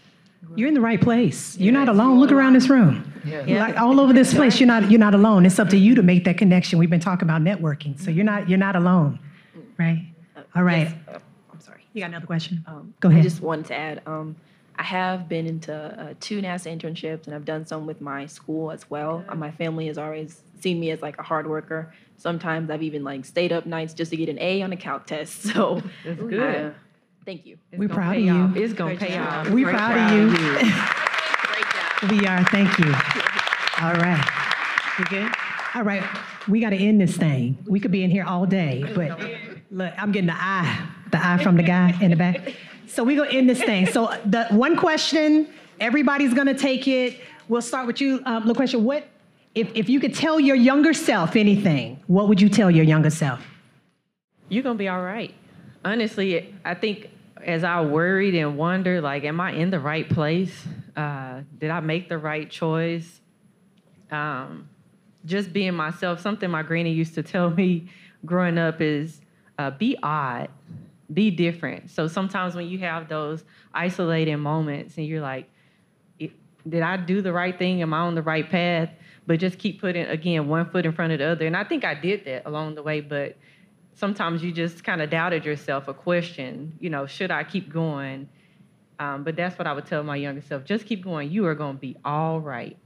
You're 0.55 0.69
in 0.69 0.75
the 0.75 0.81
right 0.81 1.01
place. 1.01 1.59
You're 1.59 1.73
not 1.73 1.89
alone. 1.89 2.20
Look 2.20 2.31
around 2.31 2.53
this 2.53 2.70
room. 2.70 3.12
Yeah. 3.25 3.59
Like 3.59 3.77
all 3.77 3.99
over 4.01 4.12
this 4.12 4.33
place, 4.33 4.61
you're 4.61 4.69
not 4.69 4.91
you're 4.91 5.01
not 5.01 5.15
alone. 5.15 5.45
It's 5.45 5.59
up 5.59 5.69
to 5.70 5.77
you 5.77 5.95
to 5.97 6.03
make 6.03 6.25
that 6.25 6.39
connection. 6.39 6.79
We've 6.79 6.91
been 6.91 7.01
talking 7.01 7.29
about 7.29 7.43
networking, 7.43 8.01
so 8.01 8.11
you're 8.11 8.25
not 8.25 8.49
you're 8.49 8.59
not 8.59 8.77
alone, 8.77 9.19
right? 9.79 10.07
All 10.55 10.62
right. 10.62 10.89
Yes, 10.89 10.93
uh, 11.09 11.11
I'm 11.11 11.20
sorry. 11.20 11.23
You 11.99 12.05
got 12.05 12.11
another 12.11 12.27
question? 12.27 12.65
Um, 12.69 12.95
Go 13.01 13.09
ahead. 13.09 13.19
I 13.19 13.23
just 13.25 13.41
wanted 13.43 13.66
to 13.66 13.75
add, 13.75 14.03
um, 14.07 14.37
I 14.79 14.85
have 14.85 15.29
been 15.29 15.47
into 15.49 15.75
uh, 15.75 16.15
two 16.20 16.41
NASA 16.41 16.73
internships, 16.73 17.27
and 17.27 17.35
I've 17.35 17.45
done 17.45 17.66
some 17.66 17.87
with 17.87 18.01
my 18.01 18.27
school 18.27 18.70
as 18.70 18.89
well. 18.89 19.25
Uh, 19.29 19.35
my 19.35 19.51
family 19.51 19.89
has 19.89 19.99
always 19.99 20.41
seen 20.61 20.79
me 20.79 20.93
as 20.93 21.03
like 21.03 21.19
a 21.19 21.25
hard 21.25 21.49
worker. 21.49 21.93
Sometimes 22.16 22.70
I've 22.70 22.85
even 22.85 23.03
like 23.03 23.25
stayed 23.25 23.51
up 23.53 23.66
nights 23.66 23.95
just 23.95 24.12
to 24.12 24.16
get 24.16 24.29
an 24.29 24.39
A 24.39 24.62
on 24.62 24.73
a 24.73 24.77
calc 24.77 25.07
test. 25.07 25.43
So 25.53 25.83
It's 26.05 26.20
good. 26.23 26.73
thank 27.25 27.45
you. 27.47 27.59
It's 27.73 27.81
We're 27.81 27.89
proud 27.89 28.16
of 28.16 28.23
you. 28.23 28.33
off. 28.33 28.55
It's 28.57 28.73
going 28.75 28.97
to 28.97 29.05
Great 29.05 29.11
pay 29.11 29.16
job. 29.16 29.47
off. 29.47 29.51
We 29.51 29.65
Great 29.65 29.75
proud 29.75 29.97
of 29.97 30.12
you. 30.12 30.37
Great 30.37 30.70
job. 30.70 32.11
We 32.12 32.27
are. 32.29 32.45
Thank 32.45 32.79
you. 32.79 32.93
All 33.83 33.95
right. 33.95 34.25
We 35.01 35.05
good? 35.07 35.33
All 35.75 35.83
right. 35.83 36.05
We 36.47 36.61
got 36.61 36.70
to 36.70 36.77
end 36.77 37.01
this 37.01 37.16
thing. 37.16 37.59
We 37.69 37.81
could 37.81 37.91
be 37.91 38.05
in 38.05 38.11
here 38.12 38.25
all 38.25 38.47
day, 38.47 38.85
but 38.95 39.20
Look, 39.70 39.93
I'm 39.99 40.12
getting 40.12 40.29
the 40.29 40.35
eye, 40.35 40.87
the 41.10 41.24
eye 41.24 41.43
from 41.43 41.56
the 41.56 41.62
guy 41.62 41.97
in 42.01 42.10
the 42.10 42.16
back. 42.16 42.55
So 42.86 43.05
we're 43.05 43.16
gonna 43.16 43.36
end 43.36 43.48
this 43.48 43.62
thing. 43.62 43.86
So 43.86 44.14
the 44.24 44.47
one 44.47 44.76
question, 44.76 45.48
everybody's 45.80 46.35
gonna 46.35 46.55
take 46.55 46.89
it. 46.89 47.20
We'll 47.48 47.62
start 47.62 47.86
with 47.86 48.01
you, 48.01 48.20
um, 48.24 48.44
LaQuisha. 48.44 48.80
What, 48.80 49.06
if, 49.55 49.70
if 49.74 49.89
you 49.89 50.01
could 50.01 50.14
tell 50.14 50.39
your 50.39 50.56
younger 50.56 50.93
self 50.93 51.36
anything, 51.36 52.02
what 52.06 52.28
would 52.28 52.40
you 52.40 52.48
tell 52.48 52.70
your 52.70 52.85
younger 52.85 53.10
self? 53.10 53.40
You're 54.48 54.62
gonna 54.62 54.78
be 54.78 54.89
all 54.89 55.02
right. 55.02 55.35
Honestly, 55.85 56.55
I 56.64 56.74
think 56.74 57.10
as 57.44 57.64
I 57.64 57.80
worried 57.82 58.35
and 58.35 58.56
wondered, 58.56 59.02
like, 59.02 59.24
am 59.24 59.40
I 59.40 59.52
in 59.52 59.70
the 59.70 59.80
right 59.80 60.09
place? 60.09 60.66
Uh, 60.97 61.43
did 61.59 61.70
I 61.70 61.80
make 61.80 62.09
the 62.09 62.18
right 62.18 62.51
choice? 62.51 63.20
Um, 64.10 64.68
just 65.24 65.52
being 65.52 65.74
myself. 65.74 66.20
Something 66.20 66.51
my 66.51 66.62
granny 66.62 66.93
used 66.93 67.14
to 67.14 67.22
tell 67.22 67.51
me 67.51 67.89
growing 68.24 68.59
up 68.59 68.80
is 68.80 69.20
uh, 69.59 69.70
be 69.70 69.97
odd, 70.02 70.48
be 71.12 71.30
different. 71.30 71.90
So 71.90 72.06
sometimes 72.06 72.55
when 72.55 72.68
you 72.68 72.78
have 72.80 73.09
those 73.09 73.44
isolating 73.72 74.40
moments 74.40 74.97
and 74.97 75.06
you're 75.06 75.22
like, 75.22 75.51
did 76.68 76.82
I 76.82 76.97
do 76.97 77.22
the 77.22 77.32
right 77.32 77.56
thing? 77.56 77.82
Am 77.82 77.94
I 77.94 78.01
on 78.01 78.14
the 78.14 78.22
right 78.22 78.48
path? 78.48 78.90
But 79.26 79.40
just 79.40 79.59
keep 79.59 79.80
putting 79.80 80.06
again 80.06 80.48
one 80.48 80.70
foot 80.70 80.86
in 80.86 80.93
front 80.93 81.12
of 81.12 81.18
the 81.18 81.26
other. 81.26 81.47
And 81.47 81.56
I 81.56 81.64
think 81.64 81.85
I 81.85 81.94
did 81.94 82.24
that 82.26 82.47
along 82.47 82.74
the 82.74 82.82
way, 82.82 83.01
but 83.01 83.36
sometimes 83.94 84.43
you 84.43 84.52
just 84.52 84.85
kind 84.85 85.02
of 85.02 85.10
doubted 85.10 85.44
yourself, 85.44 85.89
a 85.89 85.94
question, 85.94 86.74
you 86.80 86.90
know, 86.90 87.06
should 87.06 87.30
I 87.30 87.44
keep 87.44 87.72
going? 87.72 88.28
Um, 88.98 89.24
but 89.24 89.36
that's 89.36 89.59
what 89.59 89.66
I 89.66 89.72
would 89.72 89.86
tell 89.86 90.02
my 90.02 90.16
younger 90.16 90.40
self. 90.40 90.64
Just 90.64 90.86
keep 90.86 91.05
going. 91.05 91.30
You 91.30 91.47
are 91.47 91.55
going 91.55 91.76
to 91.76 91.80
be 91.80 91.97
all 92.05 92.40
right. 92.40 92.76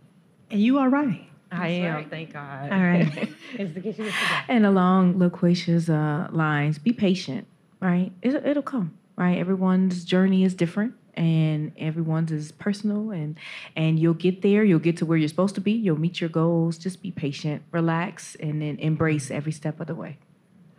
And 0.51 0.61
you 0.61 0.79
are 0.79 0.89
right. 0.89 1.29
I 1.51 1.69
am, 1.69 2.09
thank 2.09 2.33
God. 2.33 2.73
All 2.73 2.79
right. 2.79 3.29
And 4.49 4.65
along 4.65 5.15
LaQuisha's 5.15 5.91
uh, 5.91 6.29
lines, 6.31 6.79
be 6.79 6.93
patient, 6.93 7.47
right? 7.83 8.13
It, 8.23 8.35
it'll 8.47 8.63
come, 8.63 8.97
right? 9.17 9.37
Everyone's 9.37 10.05
journey 10.05 10.45
is 10.45 10.55
different, 10.55 10.95
and 11.15 11.73
everyone's 11.77 12.33
is 12.33 12.53
personal, 12.53 13.11
and 13.11 13.37
and 13.77 13.99
you'll 13.99 14.15
get 14.15 14.43
there. 14.43 14.65
You'll 14.65 14.79
get 14.79 14.97
to 14.99 15.07
where 15.07 15.19
you're 15.19 15.29
supposed 15.29 15.55
to 15.57 15.61
be. 15.61 15.73
You'll 15.73 16.01
meet 16.01 16.21
your 16.21 16.31
goals. 16.31 16.79
Just 16.79 17.03
be 17.03 17.11
patient, 17.11 17.63
relax, 17.73 18.37
and 18.37 18.63
then 18.63 18.79
embrace 18.79 19.31
every 19.31 19.53
step 19.53 19.81
of 19.81 19.89
the 19.89 19.95
way. 19.95 20.17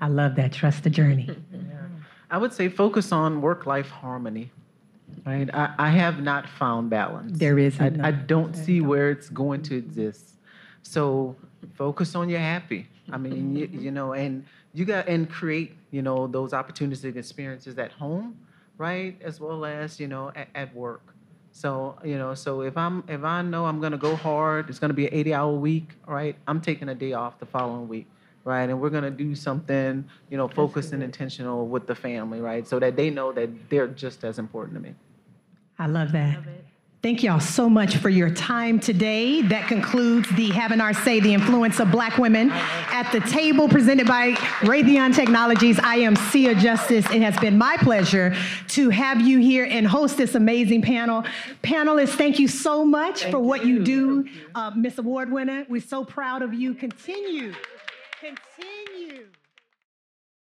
I 0.01 0.07
love 0.07 0.35
that. 0.35 0.53
Trust 0.53 0.83
the 0.83 0.89
journey. 0.89 1.29
I 2.31 2.37
would 2.37 2.53
say 2.53 2.67
focus 2.67 3.11
on 3.11 3.41
work-life 3.41 3.89
harmony. 3.89 4.51
Right? 5.25 5.47
I, 5.53 5.75
I 5.77 5.89
have 5.91 6.21
not 6.21 6.49
found 6.49 6.89
balance. 6.89 7.37
There 7.37 7.59
is 7.59 7.79
I. 7.79 7.91
I 8.01 8.11
don't 8.11 8.55
see 8.55 8.81
where 8.81 9.11
it's 9.11 9.29
going 9.29 9.61
to 9.63 9.77
exist. 9.77 10.31
So 10.81 11.35
focus 11.75 12.15
on 12.15 12.29
your 12.29 12.39
happy. 12.39 12.87
I 13.11 13.17
mean, 13.17 13.55
you, 13.55 13.67
you 13.71 13.91
know, 13.91 14.13
and 14.13 14.45
you 14.73 14.85
got 14.85 15.07
and 15.07 15.29
create, 15.29 15.75
you 15.93 16.01
know, 16.01 16.25
those 16.25 16.53
opportunities 16.53 17.05
and 17.05 17.15
experiences 17.15 17.77
at 17.77 17.91
home, 17.91 18.35
right, 18.79 19.15
as 19.23 19.39
well 19.39 19.63
as 19.63 19.99
you 19.99 20.07
know 20.07 20.31
at, 20.35 20.47
at 20.55 20.75
work. 20.75 21.13
So 21.51 21.95
you 22.03 22.17
know, 22.17 22.33
so 22.33 22.61
if 22.61 22.75
I'm 22.75 23.03
if 23.07 23.23
I 23.23 23.43
know 23.43 23.67
I'm 23.67 23.79
gonna 23.79 23.99
go 23.99 24.15
hard, 24.15 24.69
it's 24.69 24.79
gonna 24.79 24.95
be 24.95 25.07
an 25.07 25.13
80-hour 25.13 25.53
week, 25.53 25.91
right? 26.07 26.35
I'm 26.47 26.59
taking 26.59 26.89
a 26.89 26.95
day 26.95 27.13
off 27.13 27.37
the 27.37 27.45
following 27.45 27.87
week, 27.87 28.07
right? 28.43 28.67
And 28.67 28.81
we're 28.81 28.89
gonna 28.89 29.11
do 29.11 29.35
something, 29.35 30.03
you 30.31 30.37
know, 30.37 30.47
focused 30.47 30.93
and 30.93 31.03
intentional 31.03 31.67
with 31.67 31.85
the 31.85 31.95
family, 31.95 32.41
right? 32.41 32.67
So 32.67 32.79
that 32.79 32.95
they 32.95 33.11
know 33.11 33.31
that 33.31 33.69
they're 33.69 33.87
just 33.87 34.23
as 34.23 34.39
important 34.39 34.73
to 34.73 34.81
me. 34.81 34.95
I 35.77 35.85
love 35.85 36.11
that. 36.13 36.39
Thank 37.03 37.21
y'all 37.21 37.41
so 37.41 37.69
much 37.69 37.97
for 37.97 38.07
your 38.07 38.29
time 38.29 38.79
today. 38.79 39.41
That 39.41 39.67
concludes 39.67 40.29
the 40.37 40.51
Having 40.51 40.79
Our 40.79 40.93
Say, 40.93 41.19
the 41.19 41.33
influence 41.33 41.81
of 41.81 41.91
black 41.91 42.17
women 42.17 42.49
at 42.49 43.11
the 43.11 43.19
table 43.19 43.67
presented 43.67 44.07
by 44.07 44.31
Raytheon 44.61 45.13
Technologies. 45.13 45.77
I 45.83 45.95
am 45.95 46.15
Sia 46.15 46.55
Justice. 46.55 47.05
It 47.11 47.21
has 47.21 47.37
been 47.39 47.57
my 47.57 47.75
pleasure 47.75 48.33
to 48.69 48.89
have 48.89 49.19
you 49.19 49.39
here 49.39 49.65
and 49.69 49.85
host 49.85 50.15
this 50.15 50.33
amazing 50.33 50.81
panel. 50.81 51.25
Panelists, 51.61 52.15
thank 52.15 52.39
you 52.39 52.47
so 52.47 52.85
much 52.85 53.25
for 53.25 53.39
what 53.39 53.65
you 53.65 53.83
do. 53.83 54.25
Uh, 54.55 54.71
Miss 54.73 54.97
Award 54.97 55.29
winner, 55.29 55.65
we're 55.67 55.81
so 55.81 56.05
proud 56.05 56.41
of 56.41 56.53
you. 56.53 56.73
Continue, 56.73 57.53
continue. 58.21 58.92